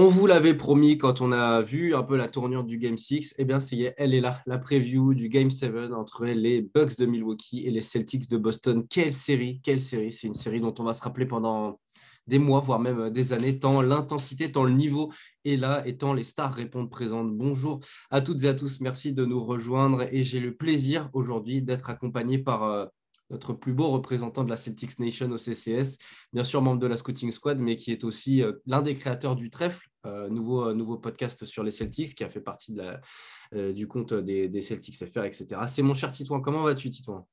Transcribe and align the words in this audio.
On 0.00 0.06
vous 0.06 0.28
l'avait 0.28 0.54
promis 0.54 0.96
quand 0.96 1.20
on 1.20 1.32
a 1.32 1.60
vu 1.60 1.92
un 1.92 2.04
peu 2.04 2.16
la 2.16 2.28
tournure 2.28 2.62
du 2.62 2.78
Game 2.78 2.96
6, 2.96 3.34
eh 3.36 3.44
bien, 3.44 3.58
c'est, 3.58 3.94
elle 3.96 4.14
est 4.14 4.20
là, 4.20 4.44
la 4.46 4.56
preview 4.56 5.12
du 5.12 5.28
Game 5.28 5.50
7 5.50 5.92
entre 5.92 6.24
les 6.24 6.62
Bucks 6.62 6.96
de 6.98 7.04
Milwaukee 7.04 7.66
et 7.66 7.72
les 7.72 7.82
Celtics 7.82 8.30
de 8.30 8.36
Boston. 8.36 8.86
Quelle 8.88 9.12
série, 9.12 9.60
quelle 9.60 9.80
série 9.80 10.12
C'est 10.12 10.28
une 10.28 10.34
série 10.34 10.60
dont 10.60 10.72
on 10.78 10.84
va 10.84 10.94
se 10.94 11.02
rappeler 11.02 11.26
pendant 11.26 11.80
des 12.28 12.38
mois, 12.38 12.60
voire 12.60 12.78
même 12.78 13.10
des 13.10 13.32
années, 13.32 13.58
tant 13.58 13.82
l'intensité, 13.82 14.52
tant 14.52 14.62
le 14.62 14.70
niveau 14.70 15.12
est 15.44 15.56
là 15.56 15.82
et 15.84 15.96
tant 15.96 16.12
les 16.12 16.22
stars 16.22 16.54
répondent 16.54 16.90
présentes. 16.90 17.36
Bonjour 17.36 17.80
à 18.10 18.20
toutes 18.20 18.44
et 18.44 18.48
à 18.48 18.54
tous, 18.54 18.80
merci 18.80 19.12
de 19.12 19.24
nous 19.24 19.42
rejoindre 19.42 20.02
et 20.14 20.22
j'ai 20.22 20.38
le 20.38 20.54
plaisir 20.54 21.10
aujourd'hui 21.12 21.60
d'être 21.60 21.90
accompagné 21.90 22.38
par 22.38 22.62
euh, 22.62 22.86
notre 23.30 23.52
plus 23.52 23.72
beau 23.72 23.90
représentant 23.90 24.44
de 24.44 24.50
la 24.50 24.56
Celtics 24.56 24.98
Nation 24.98 25.30
au 25.30 25.38
CCS, 25.38 25.98
bien 26.32 26.44
sûr 26.44 26.62
membre 26.62 26.80
de 26.80 26.86
la 26.86 26.96
Scouting 26.96 27.30
Squad, 27.30 27.58
mais 27.58 27.76
qui 27.76 27.92
est 27.92 28.04
aussi 28.04 28.42
euh, 28.42 28.52
l'un 28.66 28.82
des 28.82 28.94
créateurs 28.94 29.36
du 29.36 29.50
Trèfle, 29.50 29.88
euh, 30.06 30.28
nouveau, 30.28 30.68
euh, 30.68 30.74
nouveau 30.74 30.96
podcast 30.96 31.44
sur 31.44 31.62
les 31.62 31.70
Celtics, 31.70 32.14
qui 32.14 32.24
a 32.24 32.30
fait 32.30 32.40
partie 32.40 32.72
de 32.72 32.82
la, 32.82 33.72
du 33.72 33.86
compte 33.86 34.14
des, 34.14 34.60
Celtics 34.60 34.96
FR, 34.96 35.24
etc. 35.24 35.60
C'est 35.66 35.82
mon 35.82 35.94
cher 35.94 36.12
Titouan. 36.12 36.40
Comment 36.40 36.62
vas-tu, 36.62 36.90
Titouan? 36.90 37.26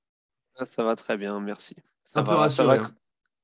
Ah, 0.58 0.66
Ça 0.66 0.84
va 0.84 0.96
très 0.96 1.18
bien, 1.18 1.40
merci. 1.40 1.76
Ça 2.04 2.22
va, 2.22 2.50
ça 2.50 2.64
va. 2.64 2.76
Hein. 2.76 2.96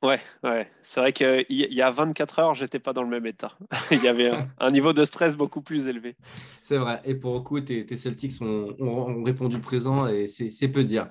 Ouais, 0.02 0.20
ouais. 0.44 0.68
C'est 0.82 1.00
vrai 1.00 1.14
qu'il 1.14 1.46
y 1.50 1.82
a 1.82 1.92
24 1.92 2.40
heures, 2.40 2.56
j'étais 2.56 2.80
pas 2.80 2.92
dans 2.92 3.04
le 3.04 3.10
même 3.10 3.26
état. 3.28 3.56
Il 3.92 4.02
y 4.02 4.08
avait 4.08 4.32
un, 4.58 4.72
niveau 4.72 4.94
de 4.94 5.06
stress 5.06 5.36
beaucoup 5.36 5.62
plus 5.62 5.88
élevé. 5.88 6.16
C'est 6.64 6.78
vrai. 6.78 7.02
Et 7.06 7.14
pour 7.14 7.36
le 7.36 7.42
coup, 7.42 7.60
tes, 7.60 7.96
Celtics 7.96 8.42
ont, 8.42 8.76
ont, 8.80 9.24
répondu 9.24 9.60
présent 9.60 10.08
et 10.08 10.28
c'est 10.28 10.68
peu 10.70 10.84
dire. 10.84 11.08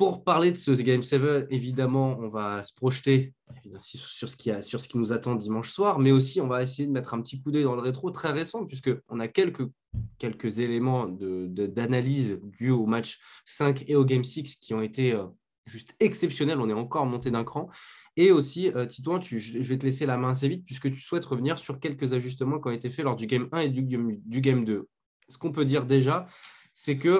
Pour 0.00 0.24
parler 0.24 0.50
de 0.50 0.56
ce 0.56 0.70
Game 0.70 1.02
7, 1.02 1.48
évidemment, 1.50 2.16
on 2.20 2.30
va 2.30 2.62
se 2.62 2.72
projeter 2.72 3.34
sur 3.76 4.30
ce, 4.30 4.34
qui 4.34 4.50
a, 4.50 4.62
sur 4.62 4.80
ce 4.80 4.88
qui 4.88 4.96
nous 4.96 5.12
attend 5.12 5.34
dimanche 5.34 5.70
soir, 5.70 5.98
mais 5.98 6.10
aussi 6.10 6.40
on 6.40 6.46
va 6.46 6.62
essayer 6.62 6.88
de 6.88 6.90
mettre 6.90 7.12
un 7.12 7.20
petit 7.20 7.42
coup 7.42 7.50
d'œil 7.50 7.64
dans 7.64 7.74
le 7.74 7.82
rétro 7.82 8.10
très 8.10 8.30
récent, 8.30 8.64
puisqu'on 8.64 9.20
a 9.20 9.28
quelques, 9.28 9.68
quelques 10.16 10.58
éléments 10.58 11.06
d'analyse 11.06 12.30
de, 12.30 12.40
dus 12.44 12.70
au 12.70 12.86
match 12.86 13.20
5 13.44 13.84
et 13.88 13.94
au 13.94 14.06
Game 14.06 14.24
6 14.24 14.56
qui 14.56 14.72
ont 14.72 14.80
été 14.80 15.12
euh, 15.12 15.26
juste 15.66 15.94
exceptionnels. 16.00 16.60
On 16.60 16.70
est 16.70 16.72
encore 16.72 17.04
monté 17.04 17.30
d'un 17.30 17.44
cran. 17.44 17.68
Et 18.16 18.32
aussi, 18.32 18.70
euh, 18.70 18.86
Titouan, 18.86 19.20
je 19.20 19.58
vais 19.58 19.76
te 19.76 19.84
laisser 19.84 20.06
la 20.06 20.16
main 20.16 20.30
assez 20.30 20.48
vite, 20.48 20.64
puisque 20.64 20.90
tu 20.90 20.98
souhaites 21.02 21.26
revenir 21.26 21.58
sur 21.58 21.78
quelques 21.78 22.14
ajustements 22.14 22.58
qui 22.58 22.68
ont 22.68 22.72
été 22.72 22.88
faits 22.88 23.04
lors 23.04 23.16
du 23.16 23.26
Game 23.26 23.50
1 23.52 23.58
et 23.58 23.68
du, 23.68 23.82
du 23.82 24.40
Game 24.40 24.64
2. 24.64 24.88
Ce 25.28 25.36
qu'on 25.36 25.52
peut 25.52 25.66
dire 25.66 25.84
déjà, 25.84 26.24
c'est 26.72 26.96
que 26.96 27.18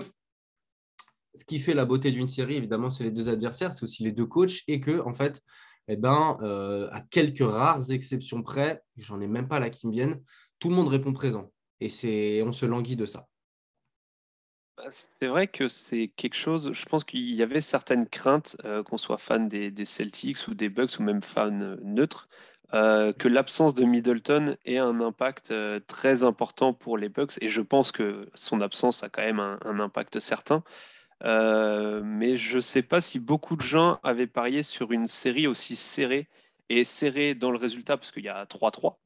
ce 1.34 1.44
qui 1.44 1.58
fait 1.58 1.74
la 1.74 1.84
beauté 1.84 2.10
d'une 2.10 2.28
série, 2.28 2.56
évidemment, 2.56 2.90
c'est 2.90 3.04
les 3.04 3.10
deux 3.10 3.28
adversaires, 3.28 3.72
c'est 3.72 3.84
aussi 3.84 4.02
les 4.02 4.12
deux 4.12 4.26
coachs, 4.26 4.62
et 4.66 4.80
que, 4.80 5.00
en 5.00 5.12
fait, 5.12 5.42
eh 5.88 5.96
ben, 5.96 6.38
euh, 6.42 6.88
à 6.92 7.00
quelques 7.00 7.42
rares 7.42 7.90
exceptions 7.90 8.42
près, 8.42 8.82
j'en 8.96 9.20
ai 9.20 9.26
même 9.26 9.48
pas 9.48 9.58
là 9.58 9.70
qui 9.70 9.86
me 9.86 9.92
viennent, 9.92 10.22
tout 10.58 10.68
le 10.68 10.74
monde 10.74 10.88
répond 10.88 11.12
présent. 11.12 11.50
Et 11.80 12.42
on 12.46 12.52
se 12.52 12.66
languit 12.66 12.96
de 12.96 13.06
ça. 13.06 13.26
Bah, 14.76 14.84
c'est 14.90 15.26
vrai 15.26 15.46
que 15.46 15.68
c'est 15.68 16.08
quelque 16.08 16.36
chose, 16.36 16.72
je 16.72 16.84
pense 16.84 17.04
qu'il 17.04 17.34
y 17.34 17.42
avait 17.42 17.60
certaines 17.60 18.06
craintes, 18.06 18.56
euh, 18.64 18.82
qu'on 18.82 18.98
soit 18.98 19.19
fan 19.19 19.48
des, 19.48 19.72
Celtics 19.84 20.46
ou 20.48 20.54
des 20.54 20.69
Bucks 20.69 20.98
ou 20.98 21.02
même 21.02 21.22
fan 21.22 21.62
euh, 21.62 21.76
neutre, 21.82 22.28
que 22.72 23.26
l'absence 23.26 23.74
de 23.74 23.84
Middleton 23.84 24.56
ait 24.64 24.78
un 24.78 25.00
impact 25.00 25.52
très 25.88 26.22
important 26.22 26.72
pour 26.72 26.98
les 26.98 27.08
Bucks. 27.08 27.32
Et 27.40 27.48
je 27.48 27.62
pense 27.62 27.90
que 27.90 28.30
son 28.34 28.60
absence 28.60 29.02
a 29.02 29.08
quand 29.08 29.22
même 29.22 29.40
un 29.40 29.80
impact 29.80 30.20
certain. 30.20 30.62
Euh, 31.25 32.03
mais 32.04 32.36
je 32.36 32.56
ne 32.56 32.60
sais 32.60 32.82
pas 32.82 33.00
si 33.00 33.20
beaucoup 33.20 33.56
de 33.56 33.62
gens 33.62 33.98
avaient 34.03 34.26
parié 34.26 34.62
sur 34.62 34.92
une 34.92 35.06
série 35.06 35.47
aussi 35.47 35.76
serrée 35.76 36.28
et 36.69 36.84
serrée 36.84 37.34
dans 37.34 37.50
le 37.50 37.58
résultat 37.58 37.97
parce 37.97 38.10
qu'il 38.10 38.25
y 38.25 38.28
a 38.28 38.47
3-3, 38.47 38.98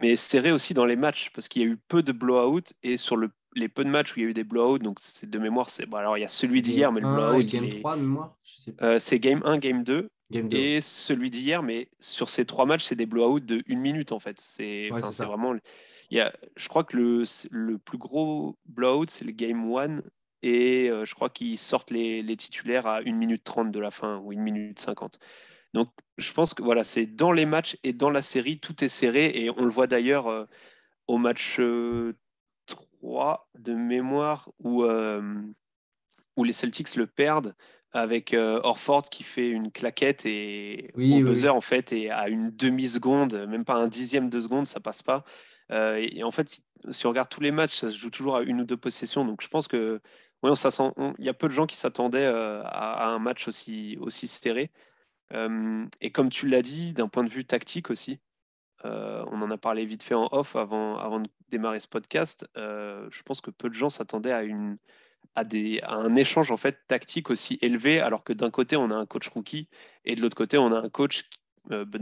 mais 0.00 0.16
serrée 0.16 0.52
aussi 0.52 0.74
dans 0.74 0.84
les 0.84 0.96
matchs 0.96 1.30
parce 1.30 1.48
qu'il 1.48 1.62
y 1.62 1.64
a 1.64 1.68
eu 1.68 1.78
peu 1.78 2.02
de 2.02 2.12
blowout 2.12 2.74
et 2.82 2.96
sur 2.96 3.16
le, 3.16 3.30
les 3.54 3.68
peu 3.68 3.84
de 3.84 3.88
matchs 3.90 4.14
où 4.16 4.20
il 4.20 4.22
y 4.22 4.26
a 4.26 4.28
eu 4.30 4.34
des 4.34 4.44
blowouts, 4.44 4.78
donc 4.78 4.98
c'est 5.00 5.30
de 5.30 5.38
mémoire, 5.38 5.70
c'est 5.70 5.86
bon, 5.86 5.96
alors 5.98 6.18
il 6.18 6.22
y 6.22 6.24
a 6.24 6.28
celui 6.28 6.62
d'hier, 6.62 6.92
mais 6.92 7.00
le 7.00 7.06
blowout, 7.08 7.44
game 7.44 7.68
3 7.68 7.96
de 7.96 8.02
mémoire, 8.02 8.36
euh, 8.82 8.98
c'est 8.98 9.18
game 9.20 9.40
1, 9.44 9.58
game 9.58 9.82
2. 9.84 10.10
Et 10.50 10.80
celui 10.80 11.30
d'hier, 11.30 11.62
mais 11.62 11.90
sur 12.00 12.30
ces 12.30 12.46
trois 12.46 12.64
matchs, 12.66 12.84
c'est 12.84 12.96
des 12.96 13.06
blowouts 13.06 13.40
de 13.40 13.62
une 13.66 13.80
minute 13.80 14.12
en 14.12 14.18
fait. 14.18 14.40
C'est 14.40 14.94
vraiment. 15.26 15.54
Il 16.10 16.16
y 16.16 16.20
a, 16.20 16.32
je 16.56 16.68
crois 16.68 16.84
que 16.84 16.96
le, 16.96 17.24
le 17.50 17.78
plus 17.78 17.98
gros 17.98 18.58
blowout, 18.66 19.06
c'est 19.10 19.24
le 19.24 19.32
game 19.32 19.60
1 19.76 20.02
et 20.42 20.90
euh, 20.90 21.04
je 21.04 21.14
crois 21.14 21.30
qu'ils 21.30 21.58
sortent 21.58 21.90
les, 21.90 22.36
titulaires 22.36 22.86
à 22.86 23.00
1 23.06 23.12
minute 23.12 23.44
30 23.44 23.70
de 23.70 23.78
la 23.78 23.90
fin 23.90 24.18
ou 24.18 24.32
1 24.32 24.36
minute 24.36 24.78
50. 24.78 25.18
Donc 25.72 25.88
je 26.18 26.32
pense 26.32 26.52
que 26.52 26.62
voilà, 26.62 26.84
c'est 26.84 27.06
dans 27.06 27.32
les 27.32 27.46
matchs 27.46 27.76
et 27.82 27.92
dans 27.92 28.10
la 28.10 28.22
série, 28.22 28.58
tout 28.58 28.84
est 28.84 28.88
serré 28.88 29.32
et 29.34 29.50
on 29.50 29.64
le 29.64 29.70
voit 29.70 29.86
d'ailleurs 29.86 30.26
euh, 30.26 30.44
au 31.06 31.18
match 31.18 31.60
3 32.66 33.48
euh, 33.56 33.58
de 33.58 33.74
mémoire 33.74 34.50
où, 34.58 34.84
où 34.84 36.44
les 36.44 36.52
Celtics 36.52 36.96
le 36.96 37.06
perdent 37.06 37.54
avec 37.94 38.34
Orford 38.34 39.10
qui 39.10 39.22
fait 39.22 39.50
une 39.50 39.70
claquette 39.70 40.24
et 40.24 40.90
au 40.94 41.20
buzzer 41.20 41.54
en 41.54 41.60
fait 41.60 41.92
et 41.92 42.10
à 42.10 42.28
une 42.28 42.50
demi 42.50 42.88
seconde, 42.88 43.46
même 43.48 43.66
pas 43.66 43.74
un 43.74 43.86
dixième 43.86 44.30
de 44.30 44.40
seconde, 44.40 44.66
ça 44.66 44.80
passe 44.80 45.02
pas. 45.02 45.24
et, 45.70 46.22
en 46.24 46.30
fait, 46.30 46.62
si 46.90 47.06
on 47.06 47.10
regarde 47.10 47.28
tous 47.28 47.40
les 47.40 47.50
matchs, 47.50 47.76
ça 47.76 47.90
se 47.90 47.96
joue 47.96 48.10
toujours 48.10 48.36
à 48.36 48.42
une 48.42 48.62
ou 48.62 48.64
deux 48.64 48.76
possessions. 48.76 49.24
Donc 49.24 49.42
je 49.42 49.48
pense 49.48 49.68
que 49.68 50.00
oui, 50.42 50.50
on 50.50 51.14
il 51.18 51.24
y 51.24 51.28
a 51.28 51.34
peu 51.34 51.48
de 51.48 51.52
gens 51.52 51.66
qui 51.66 51.76
s'attendaient 51.76 52.26
euh, 52.26 52.62
à, 52.64 53.08
un 53.08 53.18
match 53.18 53.48
aussi, 53.48 53.96
aussi 54.00 54.26
serré. 54.26 54.70
Euh, 55.32 55.86
et 56.00 56.10
comme 56.10 56.30
tu 56.30 56.48
l'as 56.48 56.62
dit, 56.62 56.92
d'un 56.92 57.08
point 57.08 57.24
de 57.24 57.30
vue 57.30 57.44
tactique 57.44 57.90
aussi, 57.90 58.20
euh, 58.84 59.24
on 59.30 59.40
en 59.42 59.50
a 59.50 59.58
parlé 59.58 59.84
vite 59.84 60.02
fait 60.02 60.14
en 60.14 60.28
off 60.32 60.56
avant, 60.56 61.20
de 61.20 61.28
démarrer 61.48 61.80
ce 61.80 61.88
podcast. 61.88 62.46
je 62.56 63.22
pense 63.22 63.40
que 63.40 63.50
peu 63.50 63.68
de 63.68 63.74
gens 63.74 63.90
s'attendaient 63.90 64.32
à, 64.32 64.42
une, 64.42 64.78
un 65.34 66.14
échange 66.14 66.50
en 66.50 66.56
fait 66.56 66.78
tactique 66.88 67.30
aussi 67.30 67.58
élevé, 67.62 68.00
alors 68.00 68.24
que 68.24 68.32
d'un 68.32 68.50
côté 68.50 68.76
on 68.76 68.90
a 68.90 68.96
un 68.96 69.06
coach 69.06 69.28
rookie 69.28 69.68
et 70.04 70.14
de 70.14 70.20
l'autre 70.20 70.36
côté 70.36 70.58
on 70.58 70.72
a 70.72 70.80
un 70.80 70.88
coach 70.88 71.28
euh, 71.70 71.84
qui 71.86 71.98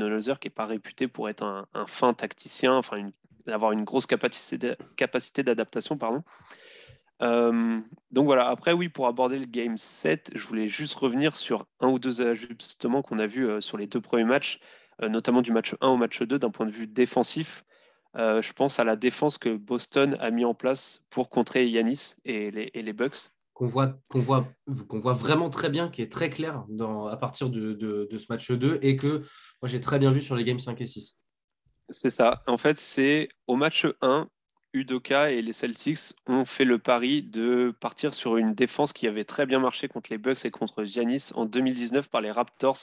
n'est 0.46 0.50
pas 0.50 0.64
réputé 0.64 1.06
pour 1.06 1.28
être 1.28 1.42
un, 1.42 1.86
fin 1.86 2.14
tacticien, 2.14 2.74
enfin 2.74 3.10
avoir 3.46 3.72
une 3.72 3.84
grosse 3.84 4.06
capacité, 4.06 4.74
capacité 4.96 5.42
d'adaptation, 5.42 5.98
pardon. 5.98 6.22
Euh, 7.22 7.80
donc 8.10 8.24
voilà, 8.24 8.48
après 8.48 8.72
oui, 8.72 8.88
pour 8.88 9.06
aborder 9.06 9.38
le 9.38 9.46
game 9.46 9.76
7, 9.76 10.32
je 10.34 10.46
voulais 10.46 10.68
juste 10.68 10.94
revenir 10.94 11.36
sur 11.36 11.66
un 11.80 11.88
ou 11.88 11.98
deux 11.98 12.22
ajustements 12.22 13.02
qu'on 13.02 13.18
a 13.18 13.26
vus 13.26 13.46
euh, 13.46 13.60
sur 13.60 13.76
les 13.76 13.86
deux 13.86 14.00
premiers 14.00 14.24
matchs, 14.24 14.60
euh, 15.02 15.08
notamment 15.08 15.42
du 15.42 15.52
match 15.52 15.74
1 15.80 15.88
au 15.88 15.96
match 15.96 16.22
2 16.22 16.38
d'un 16.38 16.50
point 16.50 16.66
de 16.66 16.70
vue 16.70 16.86
défensif. 16.86 17.64
je 18.14 18.52
pense 18.52 18.80
à 18.80 18.84
la 18.84 18.96
défense 18.96 19.38
que 19.38 19.56
Boston 19.56 20.16
a 20.20 20.30
mis 20.30 20.44
en 20.44 20.54
place 20.54 21.04
pour 21.10 21.28
contrer 21.28 21.68
Yanis 21.68 22.14
et 22.24 22.50
les, 22.50 22.70
et 22.74 22.82
les 22.82 22.92
Bucks. 22.92 23.30
Qu'on 23.52 23.66
voit, 23.66 23.98
qu'on 24.08 24.20
voit, 24.20 24.48
qu'on 24.88 24.98
voit 24.98 25.12
vraiment 25.12 25.50
très 25.50 25.68
bien, 25.68 25.90
qui 25.90 26.00
est 26.00 26.10
très 26.10 26.30
clair 26.30 26.64
dans, 26.70 27.06
à 27.06 27.16
partir 27.18 27.50
de, 27.50 27.74
de, 27.74 28.08
de 28.10 28.18
ce 28.18 28.26
match 28.30 28.50
2 28.50 28.78
et 28.80 28.96
que 28.96 29.22
moi 29.60 29.66
j'ai 29.66 29.82
très 29.82 29.98
bien 29.98 30.10
vu 30.10 30.22
sur 30.22 30.34
les 30.34 30.44
games 30.44 30.58
5 30.58 30.80
et 30.80 30.86
6. 30.86 31.18
C'est 31.90 32.10
ça. 32.10 32.42
En 32.46 32.56
fait, 32.56 32.78
c'est 32.78 33.28
au 33.46 33.56
match 33.56 33.86
1, 34.00 34.28
Udoka 34.72 35.30
et 35.30 35.42
les 35.42 35.52
Celtics 35.52 36.14
ont 36.26 36.44
fait 36.44 36.64
le 36.64 36.78
pari 36.78 37.22
de 37.22 37.74
partir 37.80 38.14
sur 38.14 38.36
une 38.36 38.54
défense 38.54 38.92
qui 38.92 39.08
avait 39.08 39.24
très 39.24 39.46
bien 39.46 39.58
marché 39.58 39.88
contre 39.88 40.10
les 40.10 40.18
Bucks 40.18 40.44
et 40.44 40.50
contre 40.50 40.84
Giannis 40.84 41.30
en 41.34 41.44
2019 41.44 42.08
par 42.08 42.20
les 42.20 42.30
Raptors. 42.30 42.78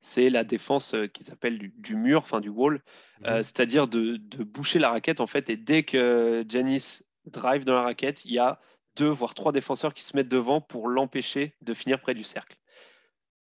C'est 0.00 0.30
la 0.30 0.44
défense 0.44 0.94
euh, 0.94 1.06
qu'ils 1.06 1.30
appellent 1.32 1.70
du, 1.76 1.94
mur, 1.94 2.18
enfin 2.18 2.40
du 2.40 2.48
wall, 2.48 2.82
euh, 3.26 3.36
mhm. 3.36 3.42
c'est-à-dire 3.42 3.86
de, 3.86 4.16
boucher 4.44 4.78
la 4.78 4.90
raquette 4.90 5.20
en 5.20 5.26
fait. 5.26 5.48
Et 5.48 5.56
dès 5.56 5.84
que 5.84 6.44
Giannis 6.48 7.02
drive 7.26 7.64
dans 7.64 7.76
la 7.76 7.82
raquette, 7.82 8.24
il 8.24 8.32
y 8.32 8.38
a 8.38 8.60
deux 8.96 9.08
voire 9.08 9.34
trois 9.34 9.52
défenseurs 9.52 9.94
qui 9.94 10.02
se 10.02 10.16
mettent 10.16 10.28
devant 10.28 10.60
pour 10.60 10.88
l'empêcher 10.88 11.54
de 11.62 11.72
finir 11.74 12.00
près 12.00 12.14
du 12.14 12.24
cercle. 12.24 12.56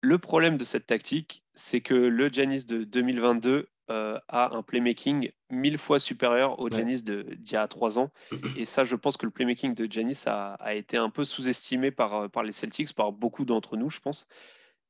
Le 0.02 0.18
problème 0.18 0.56
de 0.56 0.64
cette 0.64 0.86
tactique, 0.86 1.44
c'est 1.54 1.80
que 1.80 1.94
le 1.94 2.28
Giannis 2.28 2.64
de 2.64 2.84
2022 2.84 3.68
euh, 3.90 4.18
a 4.28 4.54
un 4.54 4.62
playmaking 4.62 5.30
mille 5.50 5.78
fois 5.78 5.98
supérieur 5.98 6.60
au 6.60 6.70
Janis 6.70 7.02
d'il 7.02 7.52
y 7.52 7.56
a 7.56 7.66
trois 7.68 7.98
ans. 7.98 8.10
Et 8.56 8.64
ça, 8.64 8.84
je 8.84 8.96
pense 8.96 9.16
que 9.16 9.26
le 9.26 9.32
playmaking 9.32 9.74
de 9.74 9.90
Janis 9.90 10.22
a, 10.26 10.74
été 10.74 10.96
un 10.96 11.10
peu 11.10 11.24
sous-estimé 11.24 11.90
par, 11.90 12.14
euh, 12.14 12.28
par 12.28 12.42
les 12.42 12.52
Celtics, 12.52 12.94
par 12.94 13.12
beaucoup 13.12 13.44
d'entre 13.44 13.76
nous, 13.76 13.90
je 13.90 14.00
pense. 14.00 14.28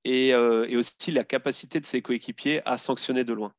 Et, 0.05 0.35
euh, 0.35 0.67
et, 0.69 0.76
aussi 0.76 1.12
la 1.12 1.25
capacité 1.25 1.81
de 1.81 1.87
ses 1.87 2.02
coéquipiers 2.02 2.62
à 2.67 2.79
sanctionner 2.79 3.25
de 3.25 3.32
loin. 3.32 3.52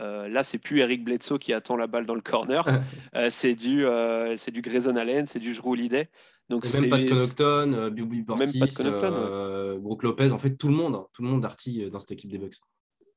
Euh, 0.00 0.28
là, 0.28 0.44
c'est 0.44 0.58
plus 0.58 0.80
Eric 0.80 1.04
Bledsoe 1.04 1.38
qui 1.38 1.52
attend 1.52 1.76
la 1.76 1.86
balle 1.86 2.06
dans 2.06 2.14
le 2.14 2.20
corner. 2.20 2.64
Euh, 3.14 3.28
c'est 3.30 3.54
du, 3.54 3.86
euh, 3.86 4.36
c'est 4.36 4.50
du 4.50 4.60
Grayson 4.60 4.94
Allen, 4.96 5.26
c'est 5.26 5.38
du 5.38 5.54
Drew 5.54 5.70
Holiday. 5.72 6.08
Donc 6.48 6.64
même 6.64 6.90
de 6.90 6.90
Connaughton, 6.90 7.72
Portis, 8.26 9.80
Brook 9.80 10.02
Lopez, 10.02 10.30
en 10.30 10.38
fait 10.38 10.56
tout 10.56 10.68
le 10.68 10.74
monde, 10.74 10.94
hein, 10.94 11.06
tout 11.12 11.22
le 11.22 11.28
monde 11.28 11.42
dans 11.42 12.00
cette 12.00 12.12
équipe 12.12 12.30
des 12.30 12.38
Bucks. 12.38 12.56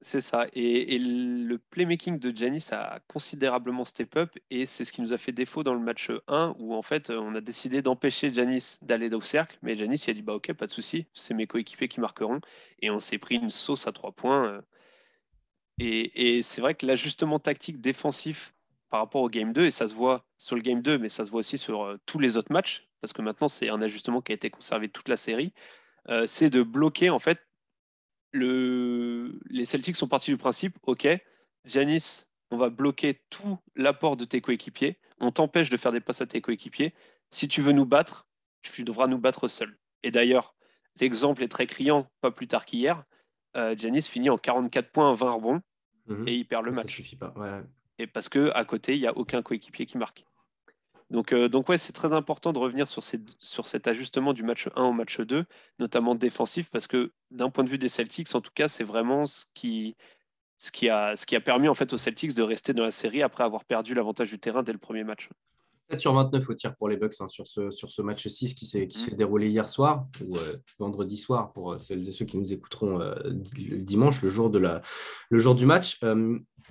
C'est 0.04 0.22
ça. 0.22 0.48
Et, 0.54 0.98
le 0.98 1.58
playmaking 1.60 2.18
de 2.18 2.36
Janis 2.36 2.70
a 2.72 3.00
considérablement 3.08 3.86
step 3.86 4.16
up 4.18 4.36
et 4.50 4.66
c'est 4.66 4.84
ce 4.84 4.92
qui 4.92 5.02
nous 5.02 5.14
a 5.14 5.18
fait 5.18 5.32
défaut 5.32 5.64
dans 5.64 5.76
le 5.76 5.80
match 5.80 6.10
1 6.28 6.56
où 6.60 6.74
en 6.74 6.82
fait 6.82 7.12
on 7.12 7.36
a 7.36 7.42
décidé 7.42 7.84
d'empêcher 7.84 8.34
Janis 8.34 8.80
d'aller 8.82 9.14
au 9.14 9.22
cercle. 9.22 9.58
Mais 9.62 9.76
Janis 9.76 10.04
il 10.08 10.12
a 10.12 10.14
dit 10.14 10.22
bah 10.24 10.34
ok, 10.34 10.54
pas 10.54 10.66
de 10.66 10.72
souci, 10.72 11.06
c'est 11.14 11.36
mes 11.36 11.46
coéquipiers 11.46 11.88
qui 11.88 12.00
marqueront. 12.00 12.42
Et 12.80 12.90
on 12.90 13.00
s'est 13.00 13.20
pris 13.20 13.36
une 13.36 13.52
sauce 13.52 13.86
à 13.88 13.92
trois 13.92 14.12
points. 14.12 14.64
Et, 15.80 16.42
c'est 16.44 16.62
vrai 16.62 16.76
que 16.76 16.86
l'ajustement 16.86 17.40
tactique 17.40 17.82
défensif 17.82 18.54
par 18.90 19.00
rapport 19.02 19.22
au 19.22 19.30
game 19.30 19.54
2, 19.54 19.66
et 19.66 19.72
ça 19.72 19.88
se 19.88 19.96
voit 19.96 20.26
sur 20.38 20.56
le 20.56 20.62
game 20.62 20.82
2, 20.82 20.98
mais 20.98 21.10
ça 21.10 21.26
se 21.26 21.32
voit 21.32 21.40
aussi 21.40 21.58
sur 21.58 21.84
euh, 21.84 21.98
tous 22.06 22.20
les 22.20 22.38
autres 22.38 22.52
matchs, 22.52 22.90
parce 23.02 23.14
que 23.14 23.22
maintenant 23.22 23.48
c'est 23.48 23.70
un 23.70 23.82
ajustement 23.82 24.22
qui 24.22 24.34
a 24.34 24.36
été 24.36 24.50
conservé 24.50 24.90
toute 24.90 25.08
la 25.08 25.18
série, 25.18 25.54
euh, 26.10 26.28
c'est 26.28 26.50
de 26.50 26.62
bloquer 26.62 27.10
en 27.10 27.20
fait 27.20 27.40
les 29.62 29.66
Celtics 29.66 29.96
sont 29.96 30.08
partis 30.08 30.32
du 30.32 30.38
principe, 30.38 30.76
ok, 30.82 31.08
Giannis, 31.66 32.26
on 32.50 32.58
va 32.58 32.72
bloquer 32.72 33.22
tout 33.30 33.60
l'apport 33.76 34.18
de 34.18 34.26
tes 34.26 34.42
coéquipiers, 34.42 34.98
on 35.20 35.30
t'empêche 35.30 35.70
de 35.70 35.78
faire 35.78 35.92
des 35.92 36.00
passes 36.00 36.22
à 36.22 36.26
tes 36.26 36.42
coéquipiers. 36.42 36.96
Si 37.30 37.48
tu 37.48 37.62
veux 37.62 37.72
nous 37.72 37.86
battre, 37.86 38.26
tu 38.64 38.84
devras 38.84 39.06
nous 39.06 39.20
battre 39.20 39.48
seul. 39.48 39.78
Et 40.02 40.10
d'ailleurs, 40.10 40.56
l'exemple 41.00 41.44
est 41.44 41.48
très 41.48 41.68
criant, 41.68 42.10
pas 42.22 42.32
plus 42.32 42.48
tard 42.48 42.66
qu'hier. 42.66 43.04
Euh, 43.56 43.76
finit 44.02 44.32
en 44.32 44.40
44 44.40 44.92
points, 44.92 45.14
20 45.14 45.32
rebonds, 45.32 45.62
mhm. 46.08 46.28
et 46.28 46.34
il 46.34 46.48
perd 46.48 46.66
le 46.66 46.72
match. 46.72 46.96
suffit 46.96 47.16
pas. 47.16 47.36
Et 48.00 48.08
parce 48.08 48.30
que 48.30 48.50
à 48.56 48.66
côté, 48.66 48.96
il 48.96 49.00
n'y 49.00 49.08
a 49.08 49.16
aucun 49.16 49.44
coéquipier 49.44 49.86
qui 49.86 50.00
marque. 50.00 50.26
Donc, 51.12 51.34
euh, 51.34 51.50
donc 51.50 51.68
ouais, 51.68 51.78
c'est 51.78 51.92
très 51.94 52.14
important 52.14 52.54
de 52.54 52.60
revenir 52.60 52.88
sur, 52.88 53.04
cet 53.04 53.88
ajustement 53.88 54.32
du 54.34 54.44
match 54.44 54.70
1 54.78 54.84
au 54.86 54.94
match 54.94 55.20
2, 55.20 55.46
notamment 55.78 56.16
défensif, 56.16 56.70
parce 56.70 56.88
que 56.88 57.12
d'un 57.32 57.50
point 57.50 57.66
de 57.66 57.70
vue 57.70 57.78
des 57.78 57.90
Celtics, 57.90 58.34
en 58.34 58.40
tout 58.40 58.52
cas, 58.56 58.70
c'est 58.70 58.86
vraiment 58.86 59.26
ce 59.26 59.44
qui, 59.54 59.98
ce, 60.58 60.72
qui 60.72 60.90
a, 60.90 61.18
ce 61.18 61.26
qui 61.26 61.36
a 61.36 61.42
permis 61.42 61.68
en 61.68 61.76
fait 61.76 61.94
aux 61.94 61.98
Celtics 61.98 62.34
de 62.34 62.44
rester 62.44 62.74
dans 62.74 62.84
la 62.84 62.92
série 62.92 63.22
après 63.24 63.44
avoir 63.44 63.66
perdu 63.66 63.94
l'avantage 63.94 64.30
du 64.32 64.40
terrain 64.40 64.64
dès 64.64 64.72
le 64.74 64.80
premier 64.80 65.04
match. 65.04 65.30
7 65.92 66.00
sur 66.00 66.14
29 66.14 66.50
au 66.50 66.54
tir 66.54 66.76
pour 66.76 66.90
les 66.90 66.98
Bucks 66.98 67.16
hein, 67.20 67.28
sur, 67.28 67.48
ce, 67.48 67.70
sur 67.72 67.90
ce 67.90 68.02
match 68.02 68.28
6 68.28 68.54
qui 68.54 68.66
s'est 68.66 68.88
mmh. 68.88 69.16
déroulé 69.16 69.50
hier 69.50 69.68
soir 69.68 70.08
ou 70.26 70.38
euh, 70.38 70.58
vendredi 70.80 71.18
soir 71.18 71.52
pour 71.54 71.74
euh, 71.74 71.78
celles 71.78 72.08
et 72.08 72.12
ceux 72.12 72.26
qui 72.26 72.38
nous 72.38 72.54
écouteront 72.54 72.98
le 72.98 73.78
dimanche, 73.78 74.22
le 74.22 74.30
jour, 74.30 74.50
de 74.50 74.60
la, 74.60 74.82
le 75.30 75.38
jour 75.38 75.56
du 75.56 75.66
match 75.66 76.00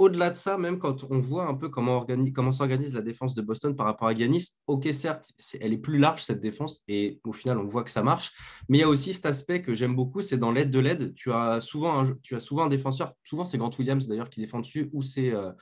au-delà 0.00 0.30
de 0.30 0.36
ça, 0.36 0.56
même 0.56 0.78
quand 0.78 1.04
on 1.10 1.18
voit 1.18 1.46
un 1.46 1.54
peu 1.54 1.68
comment, 1.68 2.06
comment 2.34 2.52
s'organise 2.52 2.94
la 2.94 3.02
défense 3.02 3.34
de 3.34 3.42
Boston 3.42 3.76
par 3.76 3.86
rapport 3.86 4.08
à 4.08 4.14
Giannis, 4.14 4.56
ok, 4.66 4.88
certes, 4.92 5.30
elle 5.60 5.74
est 5.74 5.78
plus 5.78 5.98
large 5.98 6.22
cette 6.22 6.40
défense 6.40 6.82
et 6.88 7.20
au 7.24 7.32
final, 7.32 7.58
on 7.58 7.66
voit 7.66 7.84
que 7.84 7.90
ça 7.90 8.02
marche. 8.02 8.32
Mais 8.68 8.78
il 8.78 8.80
y 8.80 8.84
a 8.84 8.88
aussi 8.88 9.12
cet 9.12 9.26
aspect 9.26 9.60
que 9.62 9.74
j'aime 9.74 9.94
beaucoup, 9.94 10.22
c'est 10.22 10.38
dans 10.38 10.52
l'aide 10.52 10.70
de 10.70 10.78
l'aide. 10.78 11.14
Tu 11.14 11.32
as 11.32 11.60
souvent 11.60 12.00
un, 12.00 12.04
tu 12.22 12.34
as 12.34 12.40
souvent 12.40 12.64
un 12.64 12.68
défenseur, 12.68 13.12
souvent 13.24 13.44
c'est 13.44 13.58
Grant 13.58 13.70
Williams 13.78 14.06
d'ailleurs 14.06 14.30
qui 14.30 14.40
défend 14.40 14.60
dessus 14.60 14.88
ou 14.92 15.02
c'est 15.02 15.32
euh, 15.32 15.52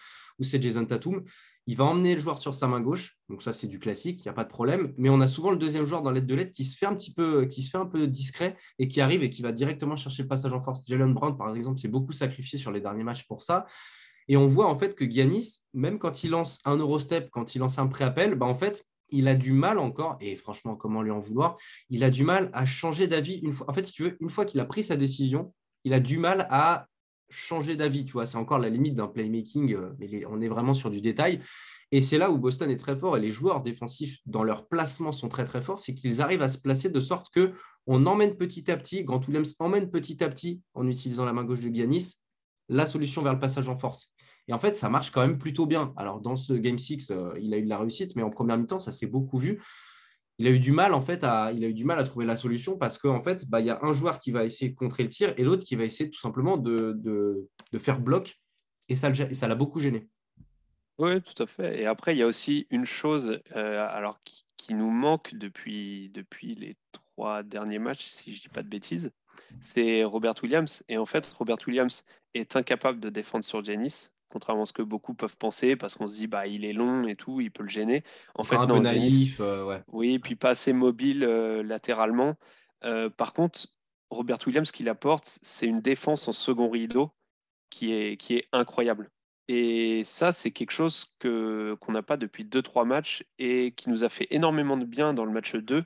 c'est 0.40 0.62
Jason 0.62 0.84
Tatum. 0.84 1.24
Il 1.68 1.76
va 1.76 1.84
emmener 1.84 2.14
le 2.14 2.20
joueur 2.20 2.38
sur 2.38 2.54
sa 2.54 2.66
main 2.66 2.80
gauche, 2.80 3.18
donc 3.28 3.42
ça 3.42 3.52
c'est 3.52 3.66
du 3.66 3.78
classique, 3.78 4.20
il 4.20 4.28
n'y 4.28 4.30
a 4.30 4.32
pas 4.32 4.44
de 4.44 4.48
problème. 4.48 4.94
Mais 4.96 5.10
on 5.10 5.20
a 5.20 5.26
souvent 5.28 5.50
le 5.50 5.58
deuxième 5.58 5.84
joueur 5.84 6.00
dans 6.00 6.10
l'aide 6.10 6.24
de 6.24 6.34
l'aide 6.34 6.50
qui 6.50 6.64
se 6.64 6.74
fait 6.74 6.86
un 6.86 6.94
petit 6.94 7.12
peu, 7.12 7.44
qui 7.44 7.62
se 7.62 7.68
fait 7.68 7.76
un 7.76 7.84
peu 7.84 8.06
discret 8.06 8.56
et 8.78 8.88
qui 8.88 9.02
arrive 9.02 9.22
et 9.22 9.28
qui 9.28 9.42
va 9.42 9.52
directement 9.52 9.94
chercher 9.94 10.22
le 10.22 10.28
passage 10.28 10.54
en 10.54 10.60
force. 10.60 10.80
Jalen 10.88 11.12
Brown 11.12 11.36
par 11.36 11.54
exemple 11.54 11.78
s'est 11.78 11.88
beaucoup 11.88 12.12
sacrifié 12.12 12.58
sur 12.58 12.72
les 12.72 12.80
derniers 12.80 13.04
matchs 13.04 13.26
pour 13.26 13.42
ça. 13.42 13.66
Et 14.28 14.38
on 14.38 14.46
voit 14.46 14.66
en 14.66 14.78
fait 14.78 14.94
que 14.94 15.04
Giannis, 15.04 15.60
même 15.74 15.98
quand 15.98 16.24
il 16.24 16.30
lance 16.30 16.58
un 16.64 16.78
Eurostep, 16.78 17.28
quand 17.28 17.54
il 17.54 17.58
lance 17.58 17.78
un 17.78 17.86
pré-appel, 17.86 18.34
bah 18.34 18.46
en 18.46 18.54
fait, 18.54 18.86
il 19.10 19.28
a 19.28 19.34
du 19.34 19.52
mal 19.52 19.78
encore, 19.78 20.16
et 20.20 20.36
franchement, 20.36 20.74
comment 20.74 21.02
lui 21.02 21.10
en 21.10 21.20
vouloir, 21.20 21.58
il 21.90 22.02
a 22.02 22.08
du 22.08 22.24
mal 22.24 22.48
à 22.54 22.64
changer 22.64 23.08
d'avis 23.08 23.40
une 23.42 23.52
fois. 23.52 23.68
En 23.68 23.74
fait, 23.74 23.84
si 23.84 23.92
tu 23.92 24.04
veux, 24.04 24.16
une 24.20 24.30
fois 24.30 24.46
qu'il 24.46 24.60
a 24.60 24.64
pris 24.64 24.82
sa 24.82 24.96
décision, 24.96 25.52
il 25.84 25.92
a 25.92 26.00
du 26.00 26.16
mal 26.16 26.46
à 26.50 26.86
changer 27.30 27.76
d'avis. 27.76 28.04
Tu 28.04 28.12
vois, 28.12 28.26
c'est 28.26 28.38
encore 28.38 28.58
la 28.58 28.68
limite 28.68 28.94
d'un 28.94 29.06
playmaking, 29.06 29.74
euh, 29.74 29.90
mais 29.98 30.24
on 30.26 30.40
est 30.40 30.48
vraiment 30.48 30.74
sur 30.74 30.90
du 30.90 31.00
détail. 31.00 31.40
Et 31.90 32.00
c'est 32.00 32.18
là 32.18 32.30
où 32.30 32.38
Boston 32.38 32.70
est 32.70 32.76
très 32.76 32.96
fort 32.96 33.16
et 33.16 33.20
les 33.20 33.30
joueurs 33.30 33.62
défensifs 33.62 34.18
dans 34.26 34.42
leur 34.42 34.68
placement 34.68 35.12
sont 35.12 35.28
très 35.28 35.44
très 35.44 35.62
forts, 35.62 35.78
c'est 35.78 35.94
qu'ils 35.94 36.20
arrivent 36.20 36.42
à 36.42 36.50
se 36.50 36.58
placer 36.58 36.90
de 36.90 37.00
sorte 37.00 37.32
que 37.32 37.52
on 37.86 38.04
emmène 38.04 38.36
petit 38.36 38.70
à 38.70 38.76
petit, 38.76 39.04
Grant 39.04 39.22
Williams 39.26 39.56
emmène 39.60 39.90
petit 39.90 40.22
à 40.22 40.28
petit 40.28 40.60
en 40.74 40.86
utilisant 40.86 41.24
la 41.24 41.32
main 41.32 41.44
gauche 41.44 41.60
de 41.60 41.74
Giannis 41.74 42.18
la 42.68 42.86
solution 42.86 43.22
vers 43.22 43.32
le 43.32 43.38
passage 43.38 43.68
en 43.68 43.76
force. 43.76 44.12
Et 44.46 44.52
en 44.52 44.58
fait, 44.58 44.76
ça 44.76 44.88
marche 44.88 45.10
quand 45.10 45.20
même 45.20 45.38
plutôt 45.38 45.66
bien. 45.66 45.92
Alors, 45.96 46.20
dans 46.20 46.36
ce 46.36 46.52
Game 46.52 46.78
6, 46.78 47.10
euh, 47.10 47.32
il 47.40 47.52
a 47.52 47.58
eu 47.58 47.62
de 47.62 47.68
la 47.68 47.78
réussite, 47.78 48.16
mais 48.16 48.22
en 48.22 48.30
première 48.30 48.56
mi-temps, 48.56 48.78
ça 48.78 48.92
s'est 48.92 49.06
beaucoup 49.06 49.38
vu. 49.38 49.62
Il 50.38 50.46
a 50.46 50.50
eu 50.50 50.60
du 50.60 50.70
mal, 50.70 50.94
en 50.94 51.00
à, 51.00 52.04
trouver 52.04 52.24
la 52.24 52.36
solution 52.36 52.78
parce 52.78 52.98
qu'en 52.98 53.20
fait, 53.20 53.48
bah, 53.48 53.60
il 53.60 53.66
y 53.66 53.70
a 53.70 53.80
un 53.82 53.92
joueur 53.92 54.20
qui 54.20 54.30
va 54.30 54.44
essayer 54.44 54.70
de 54.70 54.76
contrer 54.76 55.02
le 55.02 55.08
tir 55.08 55.34
et 55.36 55.42
l'autre 55.42 55.64
qui 55.64 55.74
va 55.74 55.84
essayer 55.84 56.08
tout 56.08 56.20
simplement 56.20 56.56
de, 56.56 57.48
faire 57.76 58.00
bloc. 58.00 58.38
Et 58.88 58.94
ça 58.94 59.10
l'a 59.10 59.54
beaucoup 59.54 59.80
gêné. 59.80 60.08
Oui, 60.98 61.20
tout 61.22 61.42
à 61.42 61.46
fait. 61.46 61.80
Et 61.80 61.86
après, 61.86 62.14
il 62.14 62.18
y 62.18 62.22
a 62.22 62.26
aussi 62.26 62.66
une 62.70 62.86
chose 62.86 63.40
euh, 63.54 64.12
qui, 64.56 64.74
nous 64.74 64.90
manque 64.90 65.34
depuis, 65.34 66.10
depuis 66.10 66.54
les 66.54 66.76
trois 66.92 67.42
derniers 67.42 67.78
matchs, 67.78 68.04
si 68.04 68.32
je 68.32 68.38
ne 68.38 68.42
dis 68.42 68.48
pas 68.48 68.62
de 68.62 68.68
bêtises, 68.68 69.10
c'est 69.60 70.04
Robert 70.04 70.34
Williams. 70.42 70.82
Et 70.88 70.98
en 70.98 71.06
fait, 71.06 71.26
Robert 71.38 71.58
Williams 71.66 72.04
est 72.34 72.56
incapable 72.56 73.00
de 73.00 73.10
défendre 73.10 73.44
sur 73.44 73.64
Janis 73.64 74.10
contrairement 74.28 74.62
à 74.62 74.66
ce 74.66 74.72
que 74.72 74.82
beaucoup 74.82 75.14
peuvent 75.14 75.36
penser, 75.36 75.76
parce 75.76 75.94
qu'on 75.94 76.06
se 76.06 76.14
dit 76.14 76.26
bah 76.26 76.46
il 76.46 76.64
est 76.64 76.72
long 76.72 77.06
et 77.06 77.16
tout, 77.16 77.40
il 77.40 77.50
peut 77.50 77.62
le 77.62 77.68
gêner. 77.68 78.04
En 78.34 78.44
fait, 78.44 78.56
un 78.56 78.66
non, 78.66 78.76
peu 78.76 78.82
naïf, 78.82 79.40
euh, 79.40 79.64
ouais. 79.64 79.82
Oui, 79.88 80.18
puis 80.18 80.36
pas 80.36 80.50
assez 80.50 80.72
mobile 80.72 81.24
euh, 81.24 81.62
latéralement. 81.62 82.34
Euh, 82.84 83.10
par 83.10 83.32
contre, 83.32 83.68
Robert 84.10 84.38
Williams, 84.46 84.68
ce 84.68 84.72
qu'il 84.72 84.88
apporte, 84.88 85.38
c'est 85.42 85.66
une 85.66 85.80
défense 85.80 86.28
en 86.28 86.32
second 86.32 86.70
rideau 86.70 87.10
qui 87.70 87.92
est, 87.92 88.16
qui 88.16 88.36
est 88.36 88.48
incroyable. 88.52 89.10
Et 89.48 90.04
ça, 90.04 90.32
c'est 90.32 90.50
quelque 90.50 90.72
chose 90.72 91.06
que, 91.18 91.74
qu'on 91.80 91.92
n'a 91.92 92.02
pas 92.02 92.18
depuis 92.18 92.44
2-3 92.44 92.86
matchs 92.86 93.24
et 93.38 93.72
qui 93.72 93.88
nous 93.88 94.04
a 94.04 94.10
fait 94.10 94.26
énormément 94.30 94.76
de 94.76 94.84
bien 94.84 95.14
dans 95.14 95.24
le 95.24 95.32
match 95.32 95.54
2, 95.54 95.84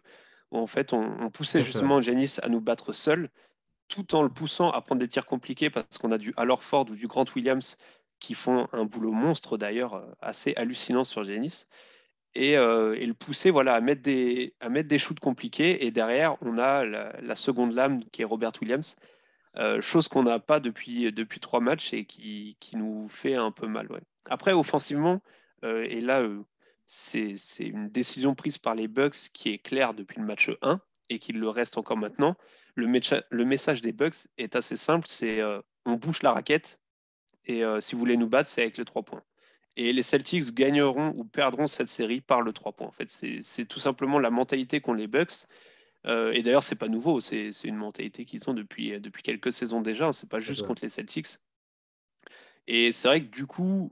où 0.50 0.59
en 0.59 0.67
fait, 0.67 0.93
on, 0.93 1.31
poussait 1.31 1.62
justement 1.62 2.03
Janis 2.03 2.37
à 2.43 2.49
nous 2.49 2.61
battre 2.61 2.93
seul, 2.93 3.31
tout 3.89 4.15
en 4.15 4.23
le 4.23 4.29
poussant 4.29 4.71
à 4.71 4.81
prendre 4.81 5.00
des 5.00 5.09
tirs 5.09 5.27
compliqués 5.27 5.71
parce 5.71 5.99
qu'on 5.99 6.11
a 6.11 6.19
du 6.19 6.35
Alors 6.37 6.62
Ford 6.62 6.87
ou 6.91 6.97
du 6.97 7.06
Grant 7.06 7.25
Williams 7.37 7.77
qui 8.23 8.35
font 8.35 8.69
un 8.73 8.85
boulot 8.85 9.13
monstre 9.13 9.59
d'ailleurs 9.59 9.95
euh, 9.95 10.07
assez 10.23 10.55
hallucinant 10.57 11.05
sur 11.05 11.25
Genis. 11.25 11.67
Et, 12.35 12.57
euh, 12.57 12.94
et, 12.94 13.05
le 13.05 13.13
pousser 13.13 13.51
voilà, 13.51 13.75
à, 13.75 13.81
mettre 13.81 14.01
des, 14.01 14.55
à 14.61 14.70
mettre 14.70 14.89
des 14.89 14.99
shoots 14.99 15.20
compliqués. 15.20 15.85
Et 15.85 15.91
derrière, 15.91 16.37
on 16.41 16.56
a 16.56 16.85
la, 16.85 17.35
seconde 17.35 17.75
lame 17.75 18.05
qui 18.11 18.23
est 18.23 18.25
Robert 18.25 18.53
Williams, 18.63 18.96
euh, 19.56 19.82
chose 19.82 20.08
qu'on 20.08 20.23
n'a 20.23 20.39
pas 20.39 20.61
depuis, 20.61 21.13
depuis 21.13 21.41
trois 21.41 21.61
matchs 21.61 21.93
et 21.93 22.06
qui, 22.06 22.56
qui, 22.58 22.77
nous 22.77 23.06
fait 23.08 23.35
un 23.35 23.51
peu 23.51 23.67
mal. 23.67 23.91
Ouais. 23.93 24.01
Après, 24.31 24.53
offensivement, 24.53 25.20
et 25.63 26.01
là, 26.01 26.27
c'est 26.87 27.37
une 27.61 27.89
décision 27.89 28.35
prise 28.35 28.58
par 28.58 28.75
les 28.75 28.89
Bucks 28.89 29.31
qui 29.32 29.51
est 29.51 29.58
claire 29.58 29.94
depuis 29.94 30.19
le 30.19 30.27
match 30.27 30.51
1 30.63 30.81
et 31.11 31.19
qui 31.19 31.32
le 31.32 31.49
reste 31.49 31.77
encore 31.77 31.99
maintenant. 31.99 32.35
Le, 32.75 32.87
le 33.31 33.44
message 33.44 33.82
des 33.82 33.93
Bucks 33.93 34.27
est 34.39 34.56
assez 34.56 34.77
simple, 34.77 35.06
c'est 35.06 35.41
on 35.85 35.94
bouche 35.94 36.23
la 36.23 36.32
raquette 36.32 36.81
et 37.46 37.65
euh, 37.65 37.81
si 37.81 37.94
vous 37.94 37.99
voulez 37.99 38.17
nous 38.17 38.29
battre, 38.29 38.49
c'est 38.49 38.63
avec 38.63 38.79
les 38.79 38.84
trois 38.84 39.03
points. 39.03 39.22
Et 39.77 39.93
les 39.93 40.03
Celtics 40.03 40.55
gagneront 40.55 41.13
ou 41.17 41.25
perdront 41.25 41.67
cette 41.67 41.89
série 41.89 42.20
par 42.20 42.43
le 42.43 42.53
trois 42.53 42.72
points. 42.72 42.87
En 42.87 42.93
fait, 42.93 43.08
c'est 43.08 43.65
tout 43.65 43.81
simplement 43.81 44.19
la 44.19 44.31
mentalité 44.31 44.81
qu'ont 44.81 44.93
les 44.93 45.06
Bucks. 45.06 45.46
Euh, 46.06 46.32
et 46.32 46.43
d'ailleurs, 46.43 46.63
c'est 46.63 46.77
pas 46.77 46.89
nouveau. 46.89 47.20
C'est 47.20 47.51
une 47.65 47.77
mentalité 47.77 48.25
qu'ils 48.25 48.49
ont 48.51 48.55
depuis, 48.55 49.01
depuis 49.01 49.22
quelques 49.22 49.51
saisons 49.51 49.81
déjà. 49.81 50.13
C'est 50.13 50.29
pas 50.29 50.41
juste 50.41 50.67
contre 50.67 50.82
les 50.82 50.91
Celtics. 50.91 51.39
Et 52.67 52.93
c'est 52.93 53.08
vrai 53.08 53.20
que 53.22 53.31
du 53.31 53.46
coup, 53.46 53.91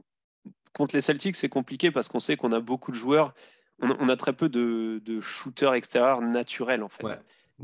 contre 0.74 0.94
les 0.94 1.00
Celtics, 1.00 1.36
c'est 1.36 1.48
compliqué 1.48 1.90
parce 1.90 2.08
qu'on 2.08 2.20
sait 2.20 2.36
qu'on 2.36 2.52
a 2.52 2.60
beaucoup 2.60 2.90
de 2.90 2.96
joueurs. 2.96 3.34
On, 3.82 4.10
a 4.10 4.16
très 4.16 4.34
peu 4.34 4.50
de, 4.50 5.00
de, 5.06 5.22
shooters 5.22 5.72
extérieurs 5.72 6.20
naturels, 6.20 6.82
en 6.82 6.90
fait. 6.90 7.06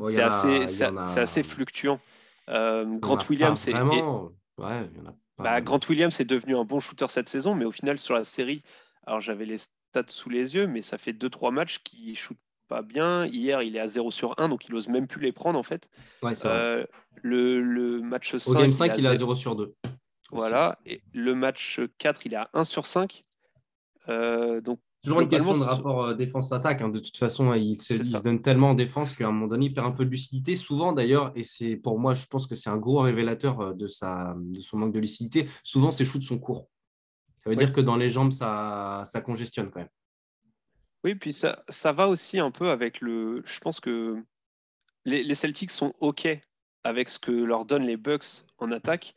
c'est 0.06 0.22
assez, 0.22 0.82
assez, 0.82 1.42
fluctuant. 1.42 2.00
Euh, 2.48 2.86
Grant 2.98 3.18
Williams, 3.28 3.60
c'est. 3.60 3.72
Vraiment... 3.72 4.32
Ouais, 4.56 4.88
il 4.94 4.98
y 4.98 5.00
en 5.02 5.10
a 5.10 5.14
bah, 5.38 5.60
Grant 5.60 5.80
Williams 5.88 6.18
est 6.20 6.24
devenu 6.24 6.56
un 6.56 6.64
bon 6.64 6.80
shooter 6.80 7.06
cette 7.08 7.28
saison, 7.28 7.54
mais 7.54 7.64
au 7.64 7.72
final, 7.72 7.98
sur 7.98 8.14
la 8.14 8.24
série, 8.24 8.62
alors 9.06 9.20
j'avais 9.20 9.44
les 9.44 9.58
stats 9.58 10.04
sous 10.08 10.30
les 10.30 10.54
yeux, 10.54 10.66
mais 10.66 10.82
ça 10.82 10.98
fait 10.98 11.12
2-3 11.12 11.52
matchs 11.52 11.78
qui 11.84 12.14
shoot 12.14 12.38
pas 12.68 12.82
bien. 12.82 13.26
Hier, 13.26 13.62
il 13.62 13.76
est 13.76 13.80
à 13.80 13.88
0 13.88 14.10
sur 14.10 14.34
1, 14.38 14.48
donc 14.48 14.66
il 14.66 14.74
ose 14.74 14.88
même 14.88 15.06
plus 15.06 15.20
les 15.20 15.32
prendre 15.32 15.58
en 15.58 15.62
fait. 15.62 15.88
Euh, 16.44 16.84
le, 17.22 17.60
le, 17.60 18.00
match 18.00 18.36
5. 18.36 18.50
Au 18.50 18.60
game 18.60 18.72
5, 18.72 18.98
il 18.98 19.06
est 19.06 19.08
à 19.08 19.16
0 19.16 19.34
sur 19.34 19.56
2. 19.56 19.74
Voilà. 20.30 20.78
Et 20.84 21.00
le 21.12 21.34
match 21.34 21.80
4, 21.98 22.26
il 22.26 22.34
est 22.34 22.36
à 22.36 22.50
1 22.52 22.64
sur 22.64 22.86
5. 22.86 23.24
Euh, 24.08 24.60
donc 24.60 24.80
Toujours 25.06 25.20
une 25.20 25.28
question 25.28 25.52
de 25.52 25.62
rapport 25.62 26.02
euh, 26.02 26.14
défense-attaque. 26.14 26.82
Hein. 26.82 26.88
De 26.88 26.98
toute 26.98 27.16
façon, 27.16 27.54
il 27.54 27.76
se, 27.76 28.20
donne 28.22 28.42
tellement 28.42 28.70
en 28.70 28.74
défense 28.74 29.14
qu'à 29.14 29.28
un 29.28 29.30
moment 29.30 29.46
donné, 29.46 29.66
il 29.66 29.72
perd 29.72 29.86
un 29.86 29.92
peu 29.92 30.04
de 30.04 30.10
lucidité. 30.10 30.56
Souvent, 30.56 30.92
d'ailleurs, 30.92 31.30
et 31.36 31.44
c'est 31.44 31.76
pour 31.76 32.00
moi, 32.00 32.12
je 32.12 32.26
pense 32.26 32.48
que 32.48 32.56
c'est 32.56 32.70
un 32.70 32.76
gros 32.76 32.98
révélateur 32.98 33.60
euh, 33.60 33.72
de, 33.72 33.86
sa, 33.86 34.34
de 34.36 34.58
son 34.58 34.78
manque 34.78 34.92
de 34.92 34.98
lucidité. 34.98 35.48
Souvent, 35.62 35.92
ses 35.92 36.04
shoots 36.04 36.24
sont 36.24 36.38
courts. 36.38 36.68
Ça 37.44 37.50
veut 37.50 37.56
dire 37.56 37.72
que 37.72 37.80
dans 37.80 37.96
les 37.96 38.10
jambes, 38.10 38.32
ça, 38.32 39.02
ça 39.04 39.20
congestionne 39.20 39.70
quand 39.70 39.78
même. 39.78 39.88
Oui, 41.04 41.14
puis 41.14 41.32
ça, 41.32 41.62
ça 41.68 41.92
va 41.92 42.08
aussi 42.08 42.40
un 42.40 42.50
peu 42.50 42.70
avec 42.70 43.00
le. 43.00 43.42
Je 43.46 43.60
pense 43.60 43.78
que 43.78 44.20
les, 45.04 45.22
les 45.22 45.34
Celtics 45.36 45.70
sont 45.70 45.94
OK 46.00 46.26
avec 46.82 47.08
ce 47.08 47.20
que 47.20 47.30
leur 47.30 47.64
donnent 47.64 47.86
les 47.86 47.96
Bucks 47.96 48.44
en 48.58 48.72
attaque, 48.72 49.14